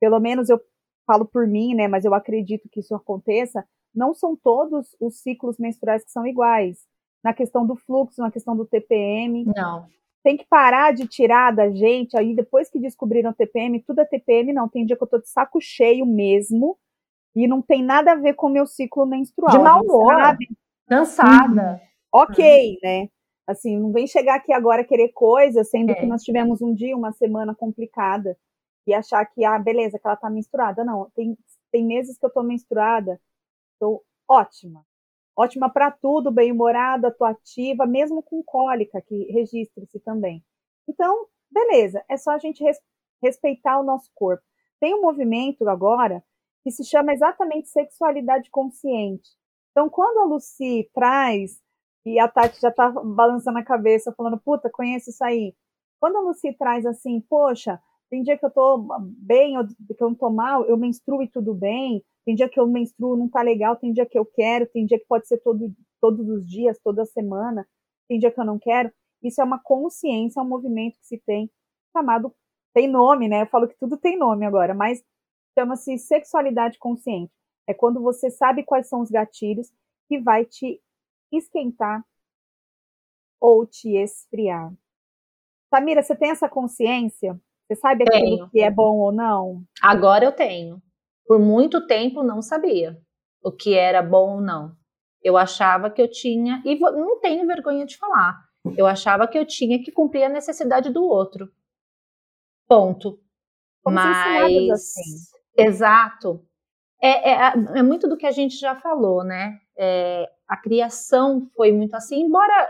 pelo 0.00 0.20
menos 0.20 0.48
eu 0.48 0.60
falo 1.06 1.24
por 1.24 1.46
mim, 1.46 1.74
né, 1.74 1.88
mas 1.88 2.04
eu 2.04 2.12
acredito 2.12 2.68
que 2.68 2.80
isso 2.80 2.94
aconteça, 2.94 3.66
não 3.94 4.14
são 4.14 4.36
todos 4.36 4.94
os 5.00 5.20
ciclos 5.20 5.58
menstruais 5.58 6.04
que 6.04 6.10
são 6.10 6.26
iguais. 6.26 6.86
Na 7.24 7.32
questão 7.32 7.66
do 7.66 7.74
fluxo, 7.74 8.20
na 8.20 8.30
questão 8.30 8.56
do 8.56 8.64
TPM. 8.64 9.44
Não. 9.44 9.86
Tem 10.22 10.36
que 10.36 10.46
parar 10.46 10.92
de 10.92 11.06
tirar 11.06 11.50
da 11.52 11.70
gente, 11.70 12.16
aí 12.16 12.34
depois 12.34 12.68
que 12.70 12.78
descobriram 12.78 13.32
TPM, 13.32 13.82
tudo 13.82 14.00
é 14.00 14.04
TPM, 14.04 14.52
não. 14.52 14.68
Tem 14.68 14.86
dia 14.86 14.96
que 14.96 15.02
eu 15.02 15.08
tô 15.08 15.18
de 15.18 15.28
saco 15.28 15.60
cheio 15.60 16.06
mesmo, 16.06 16.78
e 17.34 17.46
não 17.46 17.62
tem 17.62 17.82
nada 17.82 18.12
a 18.12 18.16
ver 18.16 18.34
com 18.34 18.46
o 18.46 18.50
meu 18.50 18.66
ciclo 18.66 19.06
menstrual. 19.06 19.50
De 19.50 19.58
mau 19.58 19.82
humor, 19.82 20.36
cansada. 20.86 21.72
Uhum. 21.72 22.20
Ok, 22.20 22.78
né? 22.82 23.08
Assim, 23.48 23.78
não 23.78 23.90
vem 23.92 24.06
chegar 24.06 24.34
aqui 24.34 24.52
agora 24.52 24.84
querer 24.84 25.08
coisa, 25.08 25.64
sendo 25.64 25.92
é. 25.92 25.94
que 25.94 26.04
nós 26.04 26.22
tivemos 26.22 26.60
um 26.60 26.74
dia, 26.74 26.94
uma 26.94 27.12
semana 27.12 27.54
complicada 27.54 28.36
e 28.86 28.92
achar 28.92 29.24
que, 29.24 29.42
ah, 29.42 29.58
beleza, 29.58 29.98
que 29.98 30.06
ela 30.06 30.16
tá 30.16 30.28
menstruada. 30.28 30.84
Não, 30.84 31.08
tem, 31.14 31.34
tem 31.72 31.82
meses 31.82 32.18
que 32.18 32.26
eu 32.26 32.30
tô 32.30 32.42
menstruada, 32.42 33.18
tô 33.80 34.04
ótima. 34.28 34.84
Ótima 35.34 35.70
para 35.70 35.90
tudo, 35.90 36.30
bem-humorada, 36.30 37.10
tô 37.10 37.24
ativa, 37.24 37.86
mesmo 37.86 38.22
com 38.22 38.42
cólica, 38.42 39.00
que 39.00 39.32
registre-se 39.32 39.98
também. 40.00 40.44
Então, 40.86 41.26
beleza, 41.50 42.04
é 42.06 42.18
só 42.18 42.32
a 42.32 42.38
gente 42.38 42.62
res, 42.62 42.78
respeitar 43.22 43.80
o 43.80 43.84
nosso 43.84 44.10
corpo. 44.14 44.44
Tem 44.78 44.94
um 44.94 45.00
movimento 45.00 45.66
agora 45.66 46.22
que 46.62 46.70
se 46.70 46.84
chama 46.84 47.14
exatamente 47.14 47.70
sexualidade 47.70 48.50
consciente. 48.50 49.30
Então, 49.70 49.88
quando 49.88 50.18
a 50.18 50.24
Lucy 50.24 50.90
traz, 50.92 51.62
e 52.14 52.18
a 52.18 52.28
Tati 52.28 52.60
já 52.60 52.70
tá 52.70 52.90
balançando 52.90 53.58
a 53.58 53.64
cabeça, 53.64 54.14
falando, 54.16 54.38
puta, 54.38 54.70
conheço 54.70 55.10
isso 55.10 55.24
aí. 55.24 55.54
Quando 56.00 56.16
a 56.16 56.20
Lucy 56.20 56.52
traz 56.54 56.86
assim, 56.86 57.20
poxa, 57.20 57.80
tem 58.10 58.22
dia 58.22 58.38
que 58.38 58.44
eu 58.44 58.50
tô 58.50 58.86
bem, 59.18 59.54
que 59.66 60.02
eu 60.02 60.08
não 60.08 60.14
tô 60.14 60.30
mal, 60.30 60.64
eu 60.64 60.76
menstruo 60.76 61.22
e 61.22 61.28
tudo 61.28 61.54
bem. 61.54 62.02
Tem 62.24 62.34
dia 62.34 62.48
que 62.48 62.58
eu 62.58 62.66
menstruo 62.66 63.16
não 63.16 63.28
tá 63.28 63.42
legal, 63.42 63.76
tem 63.76 63.92
dia 63.92 64.06
que 64.06 64.18
eu 64.18 64.24
quero, 64.24 64.66
tem 64.66 64.86
dia 64.86 64.98
que 64.98 65.06
pode 65.06 65.26
ser 65.26 65.38
todo, 65.38 65.72
todos 66.00 66.28
os 66.28 66.46
dias, 66.46 66.78
toda 66.82 67.04
semana, 67.04 67.66
tem 68.08 68.18
dia 68.18 68.30
que 68.30 68.40
eu 68.40 68.44
não 68.44 68.58
quero. 68.58 68.92
Isso 69.22 69.40
é 69.40 69.44
uma 69.44 69.58
consciência, 69.58 70.40
é 70.40 70.42
um 70.42 70.48
movimento 70.48 70.98
que 70.98 71.06
se 71.06 71.18
tem 71.18 71.50
chamado, 71.92 72.32
tem 72.74 72.88
nome, 72.88 73.28
né? 73.28 73.42
Eu 73.42 73.46
falo 73.46 73.68
que 73.68 73.78
tudo 73.78 73.96
tem 73.96 74.18
nome 74.18 74.46
agora, 74.46 74.74
mas 74.74 75.02
chama-se 75.58 75.98
sexualidade 75.98 76.78
consciente. 76.78 77.32
É 77.66 77.74
quando 77.74 78.00
você 78.00 78.30
sabe 78.30 78.62
quais 78.62 78.88
são 78.88 79.00
os 79.00 79.10
gatilhos 79.10 79.70
que 80.08 80.18
vai 80.18 80.44
te 80.44 80.80
esquentar 81.36 82.04
ou 83.40 83.66
te 83.66 83.96
esfriar. 83.96 84.72
Samira, 85.70 86.02
você 86.02 86.16
tem 86.16 86.30
essa 86.30 86.48
consciência? 86.48 87.40
Você 87.66 87.76
sabe 87.76 88.04
aquilo 88.04 88.36
tenho. 88.36 88.50
que 88.50 88.60
é 88.60 88.70
bom 88.70 88.96
ou 88.98 89.12
não? 89.12 89.62
Agora 89.82 90.24
eu 90.24 90.32
tenho. 90.32 90.82
Por 91.26 91.38
muito 91.38 91.86
tempo 91.86 92.22
não 92.22 92.40
sabia 92.40 92.98
o 93.42 93.52
que 93.52 93.74
era 93.74 94.02
bom 94.02 94.36
ou 94.36 94.40
não. 94.40 94.76
Eu 95.22 95.36
achava 95.36 95.90
que 95.90 96.00
eu 96.00 96.10
tinha, 96.10 96.62
e 96.64 96.78
não 96.78 97.20
tenho 97.20 97.46
vergonha 97.46 97.84
de 97.84 97.98
falar, 97.98 98.38
eu 98.76 98.86
achava 98.86 99.26
que 99.26 99.38
eu 99.38 99.46
tinha 99.46 99.82
que 99.82 99.92
cumprir 99.92 100.24
a 100.24 100.28
necessidade 100.28 100.90
do 100.90 101.02
outro. 101.04 101.50
Ponto. 102.66 103.20
Mas. 103.84 104.70
Assim. 104.70 105.02
Exato. 105.56 106.44
É, 107.00 107.30
é, 107.30 107.52
é, 107.76 107.82
muito 107.82 108.08
do 108.08 108.16
que 108.16 108.26
a 108.26 108.32
gente 108.32 108.56
já 108.56 108.74
falou, 108.74 109.22
né? 109.24 109.60
É, 109.78 110.28
a 110.46 110.56
criação 110.56 111.48
foi 111.54 111.72
muito 111.72 111.94
assim, 111.94 112.22
embora 112.22 112.68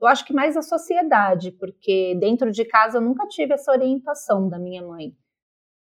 eu 0.00 0.06
acho 0.06 0.24
que 0.24 0.32
mais 0.32 0.56
a 0.56 0.62
sociedade, 0.62 1.50
porque 1.52 2.16
dentro 2.20 2.50
de 2.50 2.64
casa 2.64 2.98
eu 2.98 3.02
nunca 3.02 3.26
tive 3.26 3.54
essa 3.54 3.72
orientação 3.72 4.48
da 4.48 4.58
minha 4.58 4.82
mãe. 4.82 5.16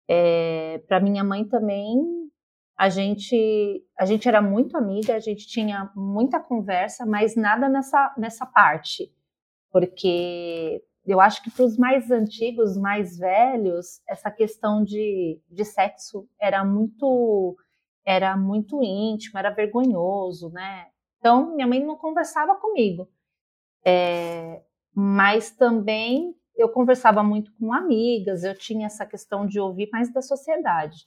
É, 0.08 0.78
Para 0.86 1.00
minha 1.00 1.24
mãe 1.24 1.44
também, 1.44 2.30
a 2.76 2.88
gente, 2.88 3.84
a 3.98 4.04
gente 4.04 4.28
era 4.28 4.40
muito 4.40 4.76
amiga, 4.76 5.14
a 5.14 5.20
gente 5.20 5.46
tinha 5.46 5.90
muita 5.94 6.40
conversa, 6.40 7.04
mas 7.06 7.36
nada 7.36 7.68
nessa, 7.68 8.14
nessa 8.16 8.46
parte, 8.46 9.12
porque 9.70 10.82
eu 11.06 11.20
acho 11.20 11.42
que 11.42 11.50
para 11.50 11.64
os 11.64 11.76
mais 11.76 12.10
antigos, 12.10 12.76
mais 12.76 13.18
velhos, 13.18 14.00
essa 14.08 14.30
questão 14.30 14.84
de, 14.84 15.40
de 15.50 15.64
sexo 15.64 16.28
era 16.40 16.64
muito 16.64 17.56
era 18.04 18.36
muito 18.36 18.82
íntimo, 18.82 19.38
era 19.38 19.50
vergonhoso, 19.50 20.50
né? 20.50 20.86
Então 21.18 21.54
minha 21.54 21.66
mãe 21.66 21.84
não 21.84 21.96
conversava 21.96 22.54
comigo, 22.56 23.08
é, 23.84 24.62
mas 24.94 25.50
também 25.52 26.34
eu 26.56 26.68
conversava 26.68 27.22
muito 27.22 27.52
com 27.58 27.72
amigas, 27.72 28.44
eu 28.44 28.56
tinha 28.58 28.86
essa 28.86 29.06
questão 29.06 29.46
de 29.46 29.60
ouvir 29.60 29.88
mais 29.92 30.12
da 30.12 30.22
sociedade. 30.22 31.06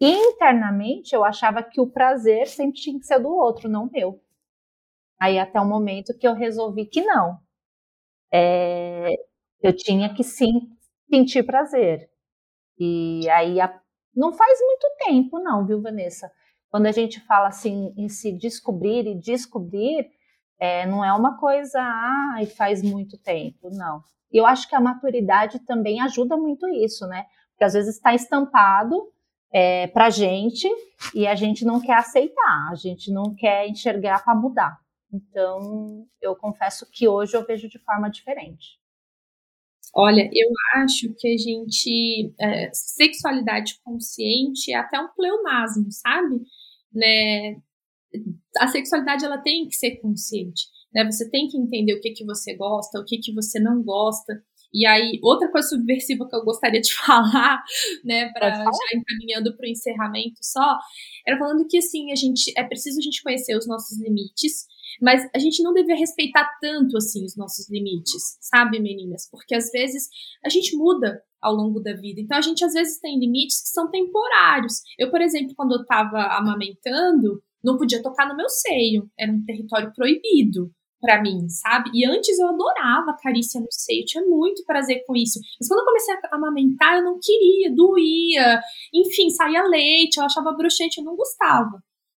Internamente 0.00 1.14
eu 1.16 1.24
achava 1.24 1.60
que 1.62 1.80
o 1.80 1.86
prazer 1.90 2.46
sempre 2.46 2.80
tinha 2.80 2.96
que 2.98 3.06
ser 3.06 3.18
do 3.18 3.28
outro, 3.34 3.68
não 3.68 3.90
meu. 3.90 4.20
Aí 5.20 5.38
até 5.38 5.60
o 5.60 5.66
momento 5.66 6.16
que 6.18 6.26
eu 6.26 6.34
resolvi 6.34 6.86
que 6.86 7.02
não, 7.02 7.38
é, 8.32 9.14
eu 9.62 9.74
tinha 9.76 10.12
que 10.14 10.24
sim 10.24 10.70
sentir 11.10 11.44
prazer. 11.44 12.10
E 12.78 13.28
aí 13.30 13.60
a, 13.60 13.80
não 14.16 14.32
faz 14.32 14.58
muito 14.60 14.86
tempo, 15.06 15.38
não, 15.38 15.66
viu, 15.66 15.80
Vanessa? 15.80 16.30
Quando 16.70 16.86
a 16.86 16.92
gente 16.92 17.20
fala 17.20 17.48
assim 17.48 17.94
em 17.96 18.08
se 18.08 18.32
descobrir 18.32 19.06
e 19.06 19.14
descobrir, 19.14 20.10
é, 20.58 20.86
não 20.86 21.04
é 21.04 21.12
uma 21.12 21.38
coisa, 21.38 21.80
ah, 21.80 22.38
e 22.42 22.46
faz 22.46 22.82
muito 22.82 23.16
tempo, 23.18 23.70
não. 23.70 24.02
E 24.32 24.36
eu 24.36 24.46
acho 24.46 24.68
que 24.68 24.74
a 24.74 24.80
maturidade 24.80 25.60
também 25.60 26.00
ajuda 26.00 26.36
muito 26.36 26.66
isso, 26.68 27.06
né? 27.06 27.26
Porque 27.50 27.64
às 27.64 27.74
vezes 27.74 27.94
está 27.94 28.14
estampado 28.14 29.12
é, 29.52 29.86
para 29.86 30.10
gente 30.10 30.68
e 31.14 31.26
a 31.26 31.36
gente 31.36 31.64
não 31.64 31.80
quer 31.80 31.98
aceitar, 31.98 32.68
a 32.70 32.74
gente 32.74 33.12
não 33.12 33.34
quer 33.34 33.68
enxergar 33.68 34.24
para 34.24 34.34
mudar. 34.34 34.80
Então, 35.12 36.08
eu 36.20 36.34
confesso 36.34 36.90
que 36.90 37.06
hoje 37.06 37.36
eu 37.36 37.46
vejo 37.46 37.68
de 37.68 37.78
forma 37.78 38.10
diferente. 38.10 38.80
Olha, 39.92 40.28
eu 40.32 40.48
acho 40.76 41.12
que 41.18 41.28
a 41.28 41.36
gente. 41.36 42.32
É, 42.40 42.70
sexualidade 42.72 43.78
consciente 43.84 44.72
é 44.72 44.76
até 44.76 44.98
um 45.00 45.08
pleonasmo, 45.08 45.90
sabe? 45.90 46.40
Né? 46.92 47.56
A 48.58 48.68
sexualidade 48.68 49.24
ela 49.24 49.38
tem 49.38 49.68
que 49.68 49.76
ser 49.76 49.96
consciente. 49.96 50.66
Né? 50.92 51.04
Você 51.04 51.28
tem 51.30 51.48
que 51.48 51.56
entender 51.58 51.94
o 51.94 52.00
que, 52.00 52.12
que 52.12 52.24
você 52.24 52.54
gosta, 52.56 52.98
o 53.00 53.04
que, 53.04 53.18
que 53.18 53.34
você 53.34 53.58
não 53.58 53.82
gosta. 53.82 54.42
E 54.74 54.84
aí, 54.84 55.20
outra 55.22 55.48
coisa 55.52 55.68
subversiva 55.68 56.28
que 56.28 56.34
eu 56.34 56.44
gostaria 56.44 56.80
de 56.80 56.92
falar, 56.98 57.62
né, 58.04 58.30
para 58.32 58.50
já 58.50 58.98
encaminhando 58.98 59.56
para 59.56 59.66
o 59.66 59.70
encerramento 59.70 60.40
só, 60.42 60.78
era 61.24 61.38
falando 61.38 61.66
que 61.68 61.78
assim, 61.78 62.10
a 62.10 62.16
gente 62.16 62.52
é 62.56 62.64
preciso 62.64 62.98
a 62.98 63.02
gente 63.02 63.22
conhecer 63.22 63.56
os 63.56 63.68
nossos 63.68 63.96
limites, 64.00 64.66
mas 65.00 65.22
a 65.32 65.38
gente 65.38 65.62
não 65.62 65.72
deveria 65.72 66.00
respeitar 66.00 66.50
tanto 66.60 66.96
assim 66.96 67.24
os 67.24 67.36
nossos 67.36 67.70
limites, 67.70 68.36
sabe, 68.40 68.80
meninas? 68.80 69.28
Porque 69.30 69.54
às 69.54 69.70
vezes 69.70 70.08
a 70.44 70.48
gente 70.48 70.76
muda 70.76 71.22
ao 71.40 71.54
longo 71.54 71.78
da 71.78 71.94
vida. 71.94 72.20
Então 72.20 72.38
a 72.38 72.40
gente 72.40 72.64
às 72.64 72.72
vezes 72.72 72.98
tem 73.00 73.18
limites 73.18 73.62
que 73.62 73.68
são 73.68 73.90
temporários. 73.90 74.80
Eu, 74.98 75.10
por 75.10 75.20
exemplo, 75.20 75.54
quando 75.54 75.74
eu 75.74 75.82
estava 75.82 76.36
amamentando, 76.36 77.42
não 77.62 77.76
podia 77.76 78.02
tocar 78.02 78.28
no 78.28 78.36
meu 78.36 78.48
seio, 78.48 79.08
era 79.18 79.30
um 79.30 79.44
território 79.44 79.92
proibido 79.94 80.72
para 81.04 81.20
mim, 81.20 81.46
sabe? 81.50 81.90
E 81.92 82.06
antes 82.06 82.38
eu 82.38 82.48
adorava 82.48 83.14
carícia 83.22 83.60
no 83.60 83.66
seio, 83.70 84.06
tinha 84.06 84.24
muito 84.24 84.64
prazer 84.64 85.04
com 85.06 85.14
isso. 85.14 85.38
Mas 85.60 85.68
quando 85.68 85.80
eu 85.80 85.84
comecei 85.84 86.14
a 86.14 86.36
amamentar, 86.36 86.96
eu 86.96 87.04
não 87.04 87.18
queria, 87.22 87.70
doía, 87.74 88.58
enfim, 88.92 89.28
saía 89.28 89.62
leite, 89.64 90.16
eu 90.16 90.24
achava 90.24 90.52
broxante, 90.52 90.98
eu 90.98 91.04
não 91.04 91.14
gostava. 91.14 91.78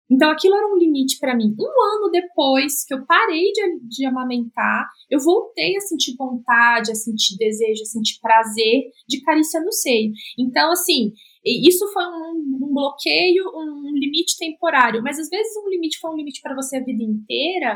Então 0.10 0.30
aquilo 0.30 0.56
era 0.56 0.72
um 0.72 0.78
limite 0.78 1.18
para 1.20 1.36
mim. 1.36 1.56
Um 1.60 1.66
ano 1.66 2.12
depois 2.12 2.86
que 2.86 2.94
eu 2.94 3.04
parei 3.08 3.52
de, 3.52 3.80
de, 3.88 4.06
amamentar, 4.06 4.88
eu 5.10 5.20
voltei 5.20 5.76
a 5.76 5.80
sentir 5.80 6.16
vontade, 6.16 6.92
a 6.92 6.96
sentir 6.96 7.36
desejo, 7.38 7.82
a 7.82 7.86
sentir 7.86 8.20
prazer 8.22 8.84
de 9.08 9.22
carícia 9.24 9.60
no 9.62 9.72
seio. 9.72 10.12
Então, 10.38 10.72
assim, 10.72 11.12
isso 11.44 11.92
foi 11.92 12.04
um, 12.04 12.60
um 12.62 12.72
bloqueio, 12.72 13.46
um 13.56 13.92
limite 13.96 14.38
temporário. 14.38 15.02
Mas 15.02 15.18
às 15.18 15.28
vezes 15.28 15.58
um 15.58 15.70
limite 15.70 15.98
foi 16.00 16.12
um 16.12 16.18
limite 16.18 16.40
para 16.40 16.54
você 16.54 16.78
a 16.78 16.84
vida 16.84 17.04
inteira. 17.04 17.76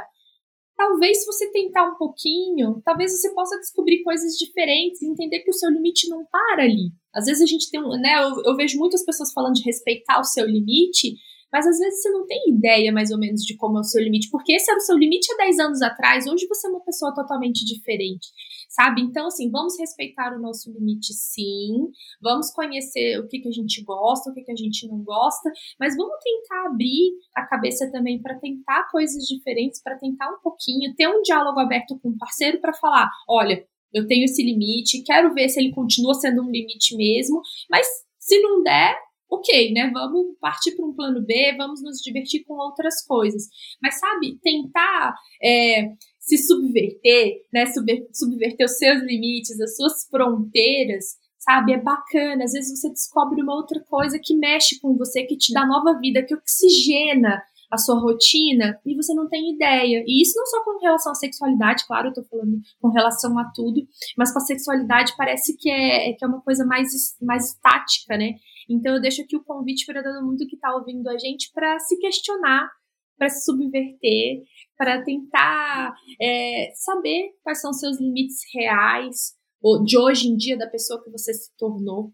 Talvez 0.79 1.19
se 1.19 1.25
você 1.25 1.51
tentar 1.51 1.89
um 1.89 1.95
pouquinho, 1.95 2.81
talvez 2.85 3.11
você 3.11 3.33
possa 3.33 3.59
descobrir 3.59 4.01
coisas 4.01 4.37
diferentes 4.37 5.01
entender 5.01 5.39
que 5.39 5.49
o 5.49 5.53
seu 5.53 5.69
limite 5.69 6.07
não 6.07 6.25
para 6.31 6.63
ali. 6.63 6.93
Às 7.13 7.25
vezes 7.25 7.41
a 7.41 7.45
gente 7.45 7.69
tem, 7.69 7.81
né, 7.99 8.23
eu, 8.23 8.43
eu 8.45 8.55
vejo 8.55 8.79
muitas 8.79 9.03
pessoas 9.03 9.33
falando 9.33 9.55
de 9.55 9.63
respeitar 9.63 10.21
o 10.21 10.23
seu 10.23 10.45
limite, 10.45 11.17
mas 11.51 11.67
às 11.67 11.77
vezes 11.77 12.01
você 12.01 12.09
não 12.11 12.25
tem 12.25 12.39
ideia 12.47 12.93
mais 12.93 13.11
ou 13.11 13.19
menos 13.19 13.41
de 13.41 13.57
como 13.57 13.77
é 13.77 13.81
o 13.81 13.83
seu 13.83 14.01
limite, 14.01 14.29
porque 14.31 14.53
esse 14.53 14.71
era 14.71 14.77
o 14.77 14.81
seu 14.81 14.97
limite 14.97 15.29
há 15.33 15.35
10 15.43 15.59
anos 15.59 15.81
atrás, 15.81 16.25
hoje 16.25 16.47
você 16.47 16.67
é 16.67 16.69
uma 16.69 16.85
pessoa 16.85 17.13
totalmente 17.13 17.65
diferente, 17.65 18.29
sabe? 18.69 19.01
Então, 19.01 19.27
assim, 19.27 19.49
vamos 19.49 19.77
respeitar 19.79 20.33
o 20.33 20.39
nosso 20.39 20.71
limite 20.71 21.11
sim, 21.13 21.89
vamos 22.21 22.51
conhecer 22.51 23.19
o 23.19 23.27
que, 23.27 23.39
que 23.39 23.49
a 23.49 23.51
gente 23.51 23.83
gosta, 23.83 24.29
o 24.29 24.33
que, 24.33 24.43
que 24.43 24.51
a 24.51 24.55
gente 24.55 24.87
não 24.87 25.03
gosta, 25.03 25.51
mas 25.79 25.97
vamos 25.97 26.15
tentar 26.23 26.67
abrir 26.67 27.13
a 27.35 27.45
cabeça 27.45 27.91
também 27.91 28.21
para 28.21 28.39
tentar 28.39 28.87
coisas 28.91 29.23
diferentes, 29.23 29.81
para 29.81 29.97
tentar 29.97 30.29
um 30.29 30.39
pouquinho, 30.41 30.93
ter 30.95 31.07
um 31.07 31.21
diálogo 31.23 31.59
aberto 31.59 31.99
com 31.99 32.09
o 32.09 32.17
parceiro 32.17 32.61
para 32.61 32.73
falar: 32.73 33.09
olha, 33.27 33.65
eu 33.91 34.05
tenho 34.05 34.25
esse 34.25 34.43
limite, 34.43 35.03
quero 35.03 35.33
ver 35.33 35.49
se 35.49 35.59
ele 35.59 35.71
continua 35.71 36.13
sendo 36.13 36.43
um 36.43 36.51
limite 36.51 36.95
mesmo, 36.95 37.41
mas 37.69 37.87
se 38.19 38.39
não 38.39 38.61
der, 38.61 38.95
ok, 39.29 39.73
né? 39.73 39.89
Vamos 39.93 40.37
partir 40.39 40.75
para 40.75 40.85
um 40.85 40.93
plano 40.93 41.21
B, 41.21 41.55
vamos 41.57 41.81
nos 41.81 41.99
divertir 42.01 42.43
com 42.45 42.55
outras 42.55 43.05
coisas. 43.05 43.47
Mas, 43.81 43.99
sabe, 43.99 44.37
tentar 44.41 45.15
é, 45.43 45.89
se 46.29 46.37
subverter, 46.37 47.41
né? 47.51 47.65
subverter 48.13 48.65
os 48.65 48.77
seus 48.77 49.01
limites, 49.01 49.59
as 49.59 49.75
suas 49.75 50.07
fronteiras, 50.09 51.17
sabe? 51.39 51.73
É 51.73 51.81
bacana. 51.81 52.43
Às 52.43 52.53
vezes 52.53 52.79
você 52.79 52.89
descobre 52.89 53.41
uma 53.41 53.55
outra 53.55 53.79
coisa 53.89 54.19
que 54.21 54.35
mexe 54.35 54.79
com 54.79 54.95
você, 54.95 55.23
que 55.23 55.37
te 55.37 55.51
dá 55.51 55.65
nova 55.65 55.99
vida, 55.99 56.23
que 56.23 56.35
oxigena 56.35 57.41
a 57.71 57.77
sua 57.77 57.99
rotina 57.99 58.79
e 58.85 58.95
você 58.95 59.13
não 59.13 59.27
tem 59.27 59.53
ideia. 59.53 60.03
E 60.05 60.21
isso 60.21 60.33
não 60.35 60.45
só 60.45 60.63
com 60.63 60.79
relação 60.79 61.11
à 61.11 61.15
sexualidade, 61.15 61.85
claro, 61.85 62.09
eu 62.09 62.13
tô 62.13 62.23
falando 62.23 62.59
com 62.81 62.89
relação 62.89 63.37
a 63.37 63.45
tudo, 63.53 63.81
mas 64.17 64.31
com 64.31 64.39
a 64.39 64.43
sexualidade 64.43 65.13
parece 65.15 65.55
que 65.55 65.69
é, 65.69 66.13
que 66.13 66.25
é 66.25 66.27
uma 66.27 66.41
coisa 66.41 66.65
mais, 66.65 66.89
mais 67.21 67.51
estática, 67.51 68.17
né? 68.17 68.33
Então 68.67 68.95
eu 68.95 69.01
deixo 69.01 69.21
aqui 69.21 69.35
o 69.35 69.43
convite 69.43 69.85
para 69.85 70.03
todo 70.03 70.25
mundo 70.25 70.47
que 70.47 70.55
está 70.55 70.75
ouvindo 70.75 71.07
a 71.09 71.17
gente 71.17 71.51
para 71.53 71.77
se 71.79 71.97
questionar, 71.99 72.69
para 73.17 73.29
se 73.29 73.43
subverter, 73.43 74.43
para 74.79 75.03
tentar 75.03 75.93
é, 76.21 76.71
saber 76.73 77.33
quais 77.43 77.59
são 77.59 77.73
seus 77.73 77.99
limites 77.99 78.39
reais 78.53 79.37
ou 79.61 79.83
de 79.83 79.97
hoje 79.97 80.29
em 80.29 80.37
dia 80.37 80.57
da 80.57 80.69
pessoa 80.69 81.03
que 81.03 81.11
você 81.11 81.33
se 81.33 81.51
tornou. 81.57 82.13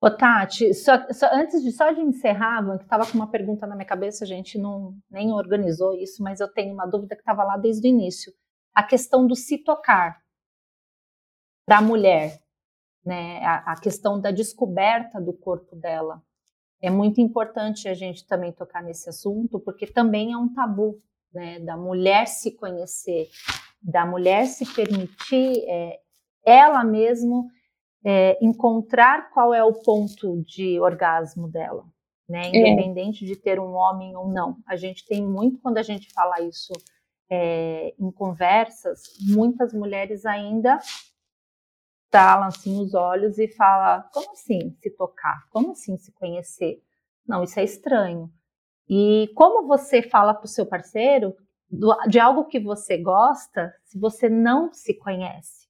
Ô, 0.00 0.08
Tati, 0.08 0.72
só, 0.72 0.92
só, 1.12 1.26
antes 1.32 1.62
de 1.62 1.72
só 1.72 1.90
de 1.90 2.00
encerrar, 2.00 2.64
que 2.78 2.84
estava 2.84 3.04
com 3.04 3.18
uma 3.18 3.28
pergunta 3.28 3.66
na 3.66 3.74
minha 3.74 3.86
cabeça, 3.86 4.24
a 4.24 4.26
gente 4.26 4.56
não 4.56 4.94
nem 5.10 5.32
organizou 5.32 5.94
isso, 5.94 6.22
mas 6.22 6.38
eu 6.38 6.48
tenho 6.48 6.72
uma 6.72 6.86
dúvida 6.86 7.16
que 7.16 7.22
estava 7.22 7.42
lá 7.42 7.56
desde 7.56 7.88
o 7.88 7.90
início. 7.90 8.32
A 8.72 8.84
questão 8.84 9.26
do 9.26 9.34
se 9.34 9.58
tocar 9.58 10.22
para 11.66 11.78
a 11.78 11.82
mulher 11.82 12.40
né, 13.04 13.44
a, 13.44 13.72
a 13.72 13.80
questão 13.80 14.20
da 14.20 14.30
descoberta 14.30 15.20
do 15.20 15.32
corpo 15.32 15.74
dela. 15.76 16.22
É 16.82 16.88
muito 16.88 17.20
importante 17.20 17.88
a 17.88 17.94
gente 17.94 18.26
também 18.26 18.52
tocar 18.52 18.82
nesse 18.82 19.08
assunto, 19.08 19.60
porque 19.60 19.86
também 19.86 20.32
é 20.32 20.36
um 20.36 20.52
tabu, 20.52 21.00
né, 21.32 21.60
da 21.60 21.76
mulher 21.76 22.26
se 22.26 22.52
conhecer, 22.52 23.28
da 23.82 24.06
mulher 24.06 24.46
se 24.46 24.66
permitir 24.74 25.64
é, 25.68 26.00
ela 26.44 26.82
mesmo 26.82 27.48
é, 28.04 28.38
encontrar 28.42 29.30
qual 29.30 29.52
é 29.52 29.62
o 29.62 29.74
ponto 29.74 30.42
de 30.42 30.80
orgasmo 30.80 31.48
dela, 31.48 31.84
né, 32.28 32.44
é. 32.46 32.58
independente 32.58 33.24
é. 33.24 33.28
de 33.28 33.36
ter 33.36 33.60
um 33.60 33.74
homem 33.74 34.16
ou 34.16 34.28
não. 34.28 34.56
A 34.66 34.76
gente 34.76 35.06
tem 35.06 35.22
muito 35.22 35.60
quando 35.60 35.78
a 35.78 35.82
gente 35.82 36.10
fala 36.12 36.40
isso 36.40 36.72
é, 37.30 37.94
em 37.98 38.10
conversas, 38.10 39.02
muitas 39.20 39.72
mulheres 39.72 40.24
ainda 40.24 40.78
talam 42.10 42.48
assim 42.48 42.80
os 42.80 42.94
olhos 42.94 43.38
e 43.38 43.48
fala: 43.48 44.02
como 44.12 44.32
assim 44.32 44.76
se 44.80 44.90
tocar? 44.90 45.46
Como 45.50 45.72
assim 45.72 45.96
se 45.96 46.12
conhecer? 46.12 46.82
Não, 47.26 47.42
isso 47.42 47.58
é 47.60 47.64
estranho. 47.64 48.30
E 48.88 49.30
como 49.36 49.66
você 49.66 50.02
fala 50.02 50.34
para 50.34 50.44
o 50.44 50.48
seu 50.48 50.66
parceiro 50.66 51.34
de 52.08 52.18
algo 52.18 52.46
que 52.46 52.58
você 52.58 52.98
gosta 52.98 53.72
se 53.84 53.98
você 53.98 54.28
não 54.28 54.72
se 54.72 54.94
conhece? 54.94 55.68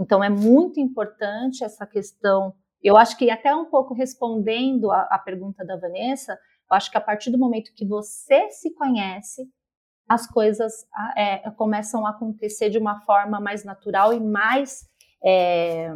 Então 0.00 0.24
é 0.24 0.30
muito 0.30 0.80
importante 0.80 1.62
essa 1.62 1.86
questão. 1.86 2.54
Eu 2.82 2.96
acho 2.96 3.16
que 3.16 3.30
até 3.30 3.54
um 3.54 3.66
pouco 3.66 3.94
respondendo 3.94 4.90
a, 4.90 5.02
a 5.02 5.18
pergunta 5.18 5.64
da 5.64 5.76
Vanessa, 5.76 6.32
Eu 6.68 6.76
acho 6.76 6.90
que 6.90 6.96
a 6.96 7.00
partir 7.00 7.30
do 7.30 7.38
momento 7.38 7.74
que 7.74 7.86
você 7.86 8.50
se 8.50 8.72
conhece, 8.74 9.46
as 10.08 10.26
coisas 10.26 10.72
é, 11.16 11.50
começam 11.52 12.06
a 12.06 12.10
acontecer 12.10 12.70
de 12.70 12.78
uma 12.78 13.00
forma 13.00 13.40
mais 13.40 13.64
natural 13.64 14.12
e 14.12 14.20
mais, 14.20 14.88
é, 15.24 15.90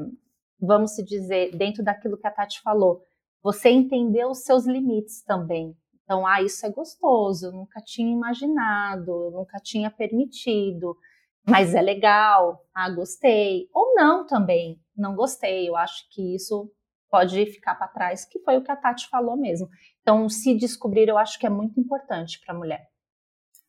vamos 0.61 0.95
se 0.95 1.05
dizer, 1.05 1.57
dentro 1.57 1.83
daquilo 1.83 2.17
que 2.17 2.27
a 2.27 2.31
Tati 2.31 2.61
falou. 2.63 3.03
Você 3.43 3.71
entendeu 3.71 4.31
os 4.31 4.45
seus 4.45 4.67
limites 4.67 5.23
também. 5.23 5.77
Então, 6.05 6.27
ah, 6.27 6.41
isso 6.41 6.65
é 6.65 6.71
gostoso, 6.71 7.47
eu 7.47 7.53
nunca 7.53 7.81
tinha 7.81 8.13
imaginado, 8.13 9.11
eu 9.11 9.31
nunca 9.33 9.59
tinha 9.59 9.91
permitido, 9.91 10.97
mas 11.45 11.75
é 11.75 11.83
legal, 11.83 12.65
ah, 12.73 12.89
gostei. 12.91 13.69
Ou 13.75 13.95
não 13.95 14.25
também, 14.25 14.81
não 14.97 15.17
gostei, 15.17 15.69
eu 15.69 15.77
acho 15.77 16.09
que 16.11 16.35
isso 16.35 16.71
pode 17.11 17.47
ficar 17.47 17.75
para 17.75 17.89
trás, 17.89 18.25
que 18.25 18.39
foi 18.41 18.57
o 18.57 18.63
que 18.63 18.71
a 18.71 18.77
Tati 18.77 19.09
falou 19.09 19.37
mesmo. 19.37 19.69
Então, 20.01 20.29
se 20.29 20.55
descobrir, 20.55 21.09
eu 21.09 21.19
acho 21.19 21.39
que 21.39 21.47
é 21.47 21.51
muito 21.51 21.81
importante 21.81 22.41
para 22.45 22.55
a 22.55 22.59
mulher. 22.59 22.87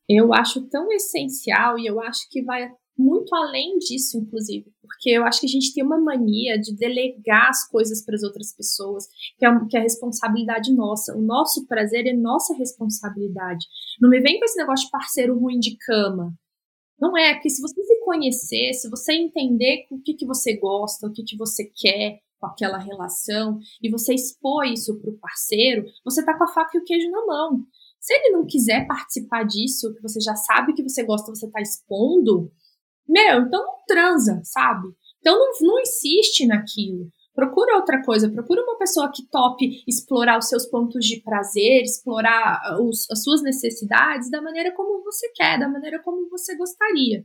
Eu 0.08 0.34
acho 0.34 0.68
tão 0.70 0.92
essencial 0.92 1.78
e 1.78 1.86
eu 1.86 2.00
acho 2.02 2.30
que 2.30 2.44
vai 2.44 2.72
muito 2.98 3.34
além 3.36 3.78
disso, 3.78 4.18
inclusive, 4.18 4.74
porque 4.82 5.12
eu 5.12 5.24
acho 5.24 5.42
que 5.42 5.46
a 5.46 5.50
gente 5.50 5.74
tem 5.74 5.84
uma 5.84 6.00
mania 6.00 6.60
de 6.60 6.76
delegar 6.76 7.50
as 7.50 7.68
coisas 7.68 8.04
para 8.04 8.16
as 8.16 8.24
outras 8.24 8.56
pessoas, 8.56 9.06
que 9.38 9.46
é, 9.46 9.50
que 9.70 9.78
é 9.78 9.82
responsabilidade 9.82 10.74
nossa. 10.74 11.16
O 11.16 11.22
nosso 11.22 11.68
prazer 11.68 12.08
é 12.08 12.14
nossa 12.14 12.56
responsabilidade. 12.56 13.66
Não 14.02 14.10
me 14.10 14.20
vem 14.20 14.40
com 14.40 14.46
esse 14.46 14.58
negócio 14.58 14.86
de 14.86 14.92
parceiro 14.92 15.38
ruim 15.38 15.60
de 15.60 15.78
cama. 15.78 16.34
Não 17.00 17.16
é, 17.16 17.36
porque 17.36 17.50
se 17.50 17.62
você 17.62 17.84
se 17.84 18.00
conhecer, 18.00 18.74
se 18.74 18.90
você 18.90 19.14
entender 19.14 19.86
o 19.92 20.02
que, 20.02 20.16
que 20.16 20.26
você 20.26 20.58
gosta, 20.58 21.06
o 21.06 21.14
que, 21.14 21.24
que 21.24 21.38
você 21.38 21.66
quer 21.66 22.20
com 22.40 22.48
aquela 22.48 22.78
relação, 22.78 23.60
e 23.82 23.90
você 23.90 24.14
expor 24.14 24.66
isso 24.66 25.00
para 25.00 25.12
o 25.12 25.18
parceiro, 25.18 25.86
você 26.04 26.24
tá 26.24 26.38
com 26.38 26.44
a 26.44 26.48
faca 26.48 26.78
e 26.78 26.82
o 26.82 26.84
queijo 26.84 27.10
na 27.10 27.26
mão. 27.26 27.64
Se 28.00 28.14
ele 28.14 28.30
não 28.32 28.46
quiser 28.46 28.88
participar 28.88 29.44
disso, 29.44 29.94
que 29.94 30.02
você 30.02 30.20
já 30.20 30.36
sabe 30.36 30.74
que 30.74 30.84
você 30.84 31.04
gosta, 31.04 31.34
você 31.34 31.50
tá 31.50 31.62
expondo, 31.62 32.52
meu, 33.08 33.42
então 33.42 33.64
não 33.64 33.76
transa, 33.88 34.42
sabe? 34.44 34.88
Então 35.20 35.38
não, 35.38 35.52
não 35.62 35.80
insiste 35.80 36.46
naquilo. 36.46 37.10
Procura 37.34 37.76
outra 37.76 38.02
coisa, 38.04 38.32
procura 38.32 38.64
uma 38.64 38.80
pessoa 38.80 39.12
que 39.14 39.28
tope 39.30 39.84
explorar 39.88 40.40
os 40.40 40.50
seus 40.50 40.66
pontos 40.66 41.06
de 41.06 41.22
prazer, 41.22 41.84
explorar 41.84 42.60
os, 42.82 43.10
as 43.12 43.24
suas 43.24 43.44
necessidades 43.44 44.32
da 44.32 44.42
maneira 44.42 44.74
como 44.74 45.04
você 45.04 45.32
quer, 45.36 45.60
da 45.60 45.70
maneira 45.70 46.02
como 46.02 46.28
você 46.30 46.58
gostaria. 46.58 47.24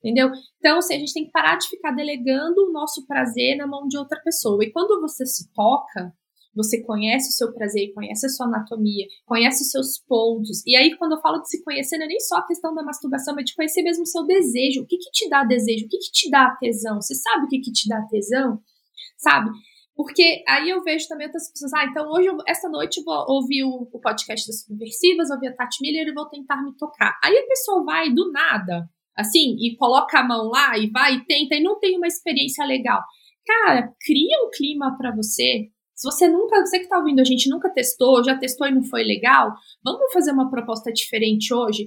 Entendeu? 0.00 0.30
Então, 0.58 0.76
assim, 0.76 0.96
a 0.96 0.98
gente 0.98 1.14
tem 1.14 1.24
que 1.24 1.32
parar 1.32 1.56
de 1.56 1.66
ficar 1.66 1.92
delegando 1.92 2.58
o 2.58 2.72
nosso 2.72 3.06
prazer 3.06 3.56
na 3.56 3.66
mão 3.66 3.88
de 3.88 3.96
outra 3.96 4.20
pessoa. 4.22 4.62
E 4.62 4.70
quando 4.70 5.00
você 5.00 5.24
se 5.24 5.50
toca, 5.54 6.12
você 6.54 6.82
conhece 6.82 7.28
o 7.28 7.32
seu 7.32 7.52
prazer, 7.52 7.92
conhece 7.94 8.26
a 8.26 8.28
sua 8.28 8.46
anatomia, 8.46 9.06
conhece 9.26 9.62
os 9.62 9.70
seus 9.70 9.98
pontos. 10.06 10.62
E 10.66 10.76
aí, 10.76 10.96
quando 10.96 11.12
eu 11.12 11.20
falo 11.20 11.40
de 11.40 11.48
se 11.48 11.62
conhecer, 11.62 11.98
não 11.98 12.04
é 12.04 12.08
nem 12.08 12.20
só 12.20 12.36
a 12.36 12.46
questão 12.46 12.74
da 12.74 12.82
masturbação, 12.82 13.34
mas 13.34 13.44
de 13.44 13.54
conhecer 13.54 13.82
mesmo 13.82 14.02
o 14.02 14.06
seu 14.06 14.24
desejo. 14.24 14.82
O 14.82 14.86
que, 14.86 14.96
que 14.96 15.10
te 15.10 15.28
dá 15.28 15.44
desejo? 15.44 15.86
O 15.86 15.88
que, 15.88 15.98
que 15.98 16.12
te 16.12 16.30
dá 16.30 16.56
tesão? 16.60 17.00
Você 17.00 17.14
sabe 17.14 17.46
o 17.46 17.48
que, 17.48 17.60
que 17.60 17.72
te 17.72 17.88
dá 17.88 18.00
tesão? 18.06 18.60
Sabe? 19.18 19.50
Porque 19.96 20.42
aí 20.48 20.70
eu 20.70 20.82
vejo 20.82 21.06
também 21.06 21.26
outras 21.26 21.50
pessoas, 21.50 21.72
ah, 21.74 21.84
então 21.84 22.10
hoje, 22.10 22.28
essa 22.48 22.68
noite 22.68 22.98
eu 22.98 23.04
vou 23.04 23.24
ouvir 23.28 23.62
o, 23.62 23.88
o 23.92 24.00
podcast 24.00 24.46
das 24.46 24.64
Subversivas, 24.64 25.30
ouvir 25.30 25.48
a 25.48 25.54
Tati 25.54 25.78
Miller 25.80 26.08
e 26.08 26.12
vou 26.12 26.28
tentar 26.28 26.62
me 26.64 26.76
tocar. 26.76 27.16
Aí 27.22 27.36
a 27.36 27.46
pessoa 27.46 27.84
vai 27.84 28.12
do 28.12 28.32
nada, 28.32 28.88
assim, 29.16 29.54
e 29.60 29.76
coloca 29.76 30.18
a 30.18 30.26
mão 30.26 30.48
lá 30.48 30.76
e 30.76 30.90
vai 30.90 31.14
e 31.14 31.24
tenta 31.24 31.54
e 31.54 31.62
não 31.62 31.78
tem 31.78 31.96
uma 31.96 32.08
experiência 32.08 32.64
legal. 32.66 33.00
Cara, 33.46 33.92
cria 34.00 34.44
um 34.44 34.50
clima 34.50 34.96
para 34.98 35.14
você, 35.14 35.68
se 35.94 36.10
você 36.10 36.28
nunca, 36.28 36.60
você 36.64 36.78
que 36.78 36.84
está 36.84 36.98
ouvindo, 36.98 37.20
a 37.20 37.24
gente 37.24 37.48
nunca 37.48 37.70
testou, 37.70 38.24
já 38.24 38.36
testou 38.36 38.66
e 38.66 38.74
não 38.74 38.82
foi 38.82 39.04
legal, 39.04 39.54
vamos 39.82 40.12
fazer 40.12 40.32
uma 40.32 40.50
proposta 40.50 40.92
diferente 40.92 41.54
hoje? 41.54 41.86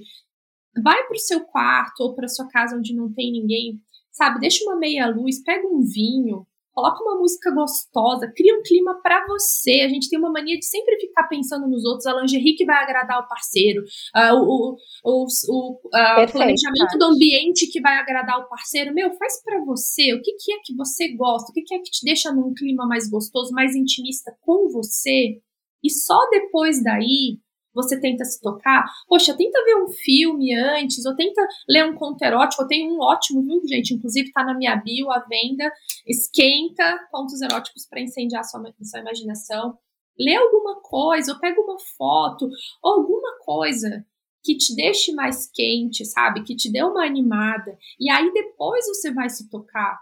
Vai 0.82 1.06
para 1.06 1.16
o 1.16 1.20
seu 1.20 1.44
quarto 1.44 2.00
ou 2.00 2.14
para 2.14 2.28
sua 2.28 2.48
casa 2.48 2.76
onde 2.76 2.94
não 2.94 3.12
tem 3.12 3.32
ninguém, 3.32 3.80
sabe? 4.10 4.40
Deixa 4.40 4.64
uma 4.64 4.76
meia 4.76 5.08
luz, 5.08 5.42
pega 5.42 5.66
um 5.66 5.82
vinho, 5.82 6.46
coloca 6.78 7.02
uma 7.02 7.18
música 7.18 7.50
gostosa, 7.50 8.32
cria 8.36 8.54
um 8.56 8.62
clima 8.62 8.94
para 9.02 9.26
você. 9.26 9.80
A 9.80 9.88
gente 9.88 10.08
tem 10.08 10.16
uma 10.16 10.30
mania 10.30 10.56
de 10.56 10.64
sempre 10.64 10.96
ficar 11.00 11.24
pensando 11.24 11.66
nos 11.66 11.84
outros, 11.84 12.06
a 12.06 12.20
lingerie 12.20 12.54
que 12.54 12.64
vai 12.64 12.80
agradar 12.84 13.18
o 13.18 13.26
parceiro, 13.26 13.82
uh, 13.82 14.36
o, 14.36 14.76
o, 15.04 15.26
o 15.26 15.72
uh, 15.74 16.32
planejamento 16.32 16.96
do 16.96 17.04
ambiente 17.06 17.66
que 17.66 17.80
vai 17.80 17.98
agradar 17.98 18.38
o 18.38 18.48
parceiro. 18.48 18.94
Meu, 18.94 19.12
faz 19.14 19.42
para 19.42 19.64
você. 19.64 20.14
O 20.14 20.22
que, 20.22 20.32
que 20.34 20.52
é 20.52 20.58
que 20.64 20.76
você 20.76 21.08
gosta? 21.16 21.50
O 21.50 21.52
que, 21.52 21.62
que 21.62 21.74
é 21.74 21.78
que 21.78 21.90
te 21.90 22.04
deixa 22.04 22.32
num 22.32 22.54
clima 22.54 22.86
mais 22.86 23.10
gostoso, 23.10 23.52
mais 23.52 23.74
intimista 23.74 24.32
com 24.40 24.68
você? 24.70 25.40
E 25.82 25.90
só 25.90 26.16
depois 26.30 26.82
daí 26.82 27.40
você 27.74 28.00
tenta 28.00 28.24
se 28.24 28.40
tocar, 28.40 28.84
poxa, 29.06 29.36
tenta 29.36 29.62
ver 29.64 29.76
um 29.76 29.88
filme 29.88 30.54
antes, 30.54 31.04
ou 31.04 31.14
tenta 31.14 31.46
ler 31.68 31.84
um 31.84 31.94
conto 31.94 32.22
erótico, 32.22 32.62
eu 32.62 32.68
tenho 32.68 32.92
um 32.92 33.00
ótimo, 33.00 33.42
viu, 33.42 33.60
gente? 33.66 33.94
Inclusive 33.94 34.32
tá 34.32 34.44
na 34.44 34.54
minha 34.54 34.76
bio 34.76 35.10
a 35.10 35.20
venda. 35.20 35.70
Esquenta 36.06 36.98
contos 37.10 37.40
eróticos 37.40 37.86
para 37.86 38.00
incendiar 38.00 38.44
sua, 38.44 38.62
sua 38.82 39.00
imaginação. 39.00 39.78
Lê 40.18 40.34
alguma 40.34 40.80
coisa, 40.80 41.32
ou 41.32 41.38
pega 41.38 41.60
uma 41.60 41.78
foto, 41.96 42.48
ou 42.82 42.92
alguma 42.92 43.38
coisa 43.44 44.04
que 44.42 44.56
te 44.56 44.74
deixe 44.74 45.12
mais 45.12 45.50
quente, 45.52 46.04
sabe? 46.04 46.42
Que 46.42 46.56
te 46.56 46.70
dê 46.70 46.82
uma 46.82 47.04
animada. 47.04 47.76
E 48.00 48.10
aí 48.10 48.32
depois 48.32 48.86
você 48.86 49.12
vai 49.12 49.28
se 49.28 49.48
tocar, 49.48 49.98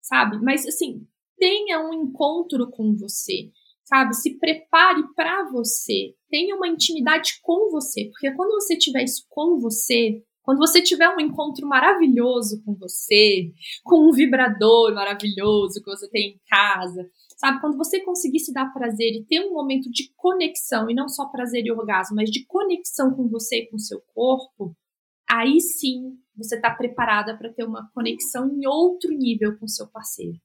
sabe? 0.00 0.38
Mas 0.42 0.66
assim, 0.66 1.06
tenha 1.38 1.80
um 1.80 1.92
encontro 1.92 2.70
com 2.70 2.94
você 2.96 3.50
sabe? 3.90 4.14
Se 4.14 4.38
prepare 4.38 5.02
para 5.16 5.50
você, 5.50 6.14
tenha 6.30 6.54
uma 6.54 6.68
intimidade 6.68 7.40
com 7.42 7.70
você, 7.72 8.04
porque 8.04 8.32
quando 8.34 8.52
você 8.52 8.78
tiver 8.78 9.02
isso 9.02 9.26
com 9.28 9.58
você, 9.58 10.22
quando 10.42 10.58
você 10.58 10.80
tiver 10.80 11.08
um 11.08 11.20
encontro 11.20 11.66
maravilhoso 11.66 12.62
com 12.64 12.74
você, 12.74 13.50
com 13.82 14.08
um 14.08 14.12
vibrador 14.12 14.94
maravilhoso 14.94 15.82
que 15.82 15.90
você 15.90 16.08
tem 16.08 16.30
em 16.30 16.40
casa, 16.48 17.04
sabe? 17.36 17.60
Quando 17.60 17.76
você 17.76 18.00
conseguir 18.00 18.38
se 18.38 18.52
dar 18.52 18.72
prazer 18.72 19.12
e 19.12 19.24
ter 19.26 19.40
um 19.40 19.52
momento 19.52 19.90
de 19.90 20.12
conexão, 20.16 20.88
e 20.88 20.94
não 20.94 21.08
só 21.08 21.26
prazer 21.28 21.66
e 21.66 21.72
orgasmo, 21.72 22.16
mas 22.16 22.30
de 22.30 22.46
conexão 22.46 23.12
com 23.14 23.28
você 23.28 23.62
e 23.62 23.70
com 23.70 23.78
seu 23.78 24.00
corpo, 24.14 24.74
aí 25.28 25.60
sim 25.60 26.16
você 26.36 26.56
está 26.56 26.70
preparada 26.70 27.36
para 27.36 27.52
ter 27.52 27.64
uma 27.64 27.90
conexão 27.92 28.48
em 28.48 28.66
outro 28.66 29.10
nível 29.10 29.58
com 29.58 29.68
seu 29.68 29.88
parceiro. 29.90 30.38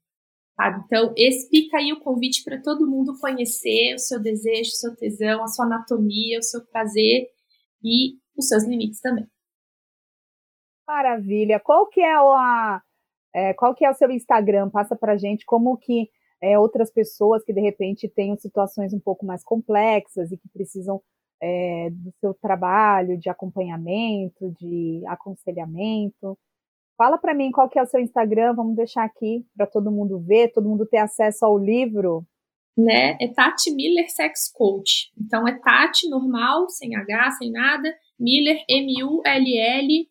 Sabe? 0.55 0.83
Então, 0.85 1.13
esse 1.17 1.49
fica 1.49 1.77
aí 1.77 1.91
o 1.91 1.99
convite 1.99 2.43
para 2.43 2.61
todo 2.61 2.89
mundo 2.89 3.19
conhecer 3.19 3.93
o 3.93 3.99
seu 3.99 4.21
desejo, 4.21 4.69
o 4.69 4.77
seu 4.77 4.95
tesão, 4.95 5.43
a 5.43 5.47
sua 5.47 5.65
anatomia, 5.65 6.39
o 6.39 6.43
seu 6.43 6.65
prazer 6.65 7.27
e 7.83 8.17
os 8.37 8.47
seus 8.47 8.63
limites 8.63 9.01
também. 9.01 9.27
Maravilha. 10.87 11.59
Qual 11.59 11.87
que 11.87 11.99
é 11.99 12.19
o 12.19 12.35
é, 13.33 13.53
qual 13.53 13.75
que 13.75 13.83
é 13.83 13.91
o 13.91 13.93
seu 13.93 14.09
Instagram? 14.09 14.69
Passa 14.69 14.95
para 14.95 15.17
gente 15.17 15.45
como 15.45 15.75
que 15.77 16.09
é, 16.41 16.57
outras 16.57 16.89
pessoas 16.91 17.43
que 17.43 17.51
de 17.51 17.59
repente 17.59 18.07
tenham 18.07 18.37
situações 18.37 18.93
um 18.93 18.99
pouco 18.99 19.25
mais 19.25 19.43
complexas 19.43 20.31
e 20.31 20.37
que 20.37 20.47
precisam 20.49 21.01
é, 21.41 21.89
do 21.91 22.13
seu 22.21 22.33
trabalho 22.33 23.17
de 23.17 23.29
acompanhamento, 23.29 24.53
de 24.59 25.03
aconselhamento. 25.07 26.37
Fala 26.97 27.17
para 27.17 27.33
mim 27.33 27.51
qual 27.51 27.69
que 27.69 27.77
é 27.77 27.83
o 27.83 27.87
seu 27.87 27.99
Instagram, 27.99 28.53
vamos 28.53 28.75
deixar 28.75 29.03
aqui 29.03 29.45
para 29.55 29.67
todo 29.67 29.91
mundo 29.91 30.19
ver, 30.19 30.53
todo 30.53 30.69
mundo 30.69 30.85
ter 30.85 30.99
acesso 30.99 31.45
ao 31.45 31.57
livro. 31.57 32.25
Né? 32.77 33.17
É 33.21 33.27
Tati 33.27 33.71
Miller 33.73 34.09
Sex 34.09 34.51
Coach. 34.51 35.11
Então 35.17 35.47
é 35.47 35.57
Tati 35.59 36.09
normal, 36.09 36.69
sem 36.69 36.95
H, 36.95 37.31
sem 37.31 37.51
nada, 37.51 37.93
Miller 38.19 38.63
M-U-L-L-E-R 38.69 40.05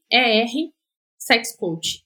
Sex 1.19 1.57
Coach. 1.57 2.05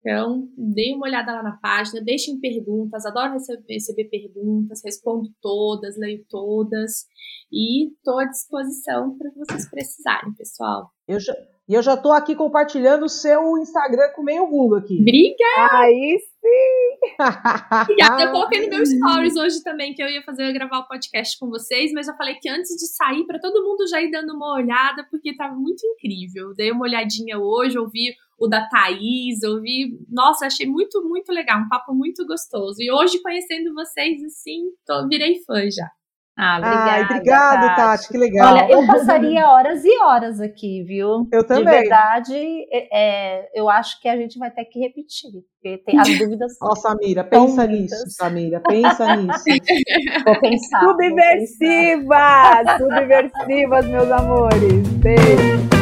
Então, 0.00 0.48
deem 0.56 0.94
uma 0.94 1.06
olhada 1.06 1.32
lá 1.32 1.42
na 1.42 1.56
página, 1.56 2.00
deixem 2.00 2.38
perguntas, 2.40 3.04
adoro 3.04 3.32
receber, 3.34 3.74
receber 3.74 4.04
perguntas, 4.04 4.80
respondo 4.82 5.28
todas, 5.40 5.98
leio 5.98 6.24
todas 6.28 7.06
e 7.52 7.88
estou 7.88 8.18
à 8.18 8.24
disposição 8.24 9.18
para 9.18 9.30
vocês 9.32 9.68
precisarem, 9.68 10.32
pessoal. 10.34 10.90
Eu 11.06 11.18
já, 11.18 11.34
e 11.68 11.74
eu 11.74 11.82
já 11.82 11.94
estou 11.94 12.12
aqui 12.12 12.34
compartilhando 12.34 13.04
o 13.04 13.08
seu 13.10 13.58
Instagram 13.58 14.10
com 14.14 14.22
meio 14.22 14.46
mundo 14.46 14.76
aqui. 14.76 14.98
Obrigada! 15.00 15.78
Aí 15.84 16.18
sim! 16.18 17.18
Obrigada. 17.82 18.22
Eu 18.22 18.30
coloquei 18.30 18.62
no 18.62 18.70
meu 18.70 18.86
stories 18.86 19.36
hoje 19.36 19.62
também 19.62 19.92
que 19.92 20.02
eu 20.02 20.08
ia 20.08 20.22
fazer 20.22 20.50
gravar 20.54 20.78
o 20.78 20.88
podcast 20.88 21.38
com 21.38 21.50
vocês, 21.50 21.92
mas 21.92 22.08
eu 22.08 22.16
falei 22.16 22.36
que 22.36 22.48
antes 22.48 22.74
de 22.74 22.86
sair, 22.86 23.26
para 23.26 23.38
todo 23.38 23.62
mundo 23.62 23.86
já 23.86 24.00
ir 24.00 24.10
dando 24.10 24.34
uma 24.34 24.54
olhada, 24.54 25.06
porque 25.10 25.30
estava 25.30 25.54
muito 25.54 25.86
incrível. 25.86 26.54
Dei 26.54 26.72
uma 26.72 26.86
olhadinha 26.86 27.38
hoje, 27.38 27.78
ouvi 27.78 28.14
o 28.38 28.48
da 28.48 28.66
Thaís, 28.68 29.42
ouvi. 29.42 29.98
Nossa, 30.08 30.46
achei 30.46 30.66
muito, 30.66 31.02
muito 31.06 31.30
legal, 31.32 31.60
um 31.60 31.68
papo 31.68 31.92
muito 31.92 32.24
gostoso. 32.26 32.80
E 32.80 32.90
hoje, 32.90 33.20
conhecendo 33.20 33.74
vocês, 33.74 34.22
assim, 34.24 34.70
tô, 34.86 35.06
virei 35.06 35.42
fã 35.44 35.70
já. 35.70 35.90
Ah, 36.38 36.58
obrigada. 36.58 36.90
Ai, 36.90 37.02
obrigado, 37.02 37.66
Tati. 37.66 37.76
Tati. 37.76 38.08
que 38.08 38.16
legal. 38.16 38.54
Olha, 38.54 38.70
eu 38.70 38.86
passaria 38.86 39.48
horas 39.48 39.84
e 39.84 39.98
horas 40.00 40.40
aqui, 40.40 40.84
viu? 40.84 41.26
Eu 41.32 41.44
também. 41.44 41.64
De 41.64 41.70
verdade, 41.70 42.36
é, 42.70 42.88
é 42.92 43.50
eu 43.54 43.68
acho 43.68 44.00
que 44.00 44.08
a 44.08 44.16
gente 44.16 44.38
vai 44.38 44.48
ter 44.52 44.64
que 44.66 44.78
repetir, 44.78 45.32
porque 45.32 45.78
tem 45.78 45.98
as 45.98 46.16
dúvidas. 46.16 46.52
Ó, 46.62 46.70
oh, 46.70 46.76
Samira, 46.76 47.24
pensa 47.24 47.66
nisso, 47.66 48.04
Samira, 48.10 48.60
pensa 48.60 49.16
nisso. 49.16 49.44
Vou 50.24 50.40
pensar. 50.40 50.80
Subversivas! 50.80 52.78
Subversivas, 52.78 53.86
meus 53.86 54.10
amores. 54.12 54.88
Beijo. 54.98 55.77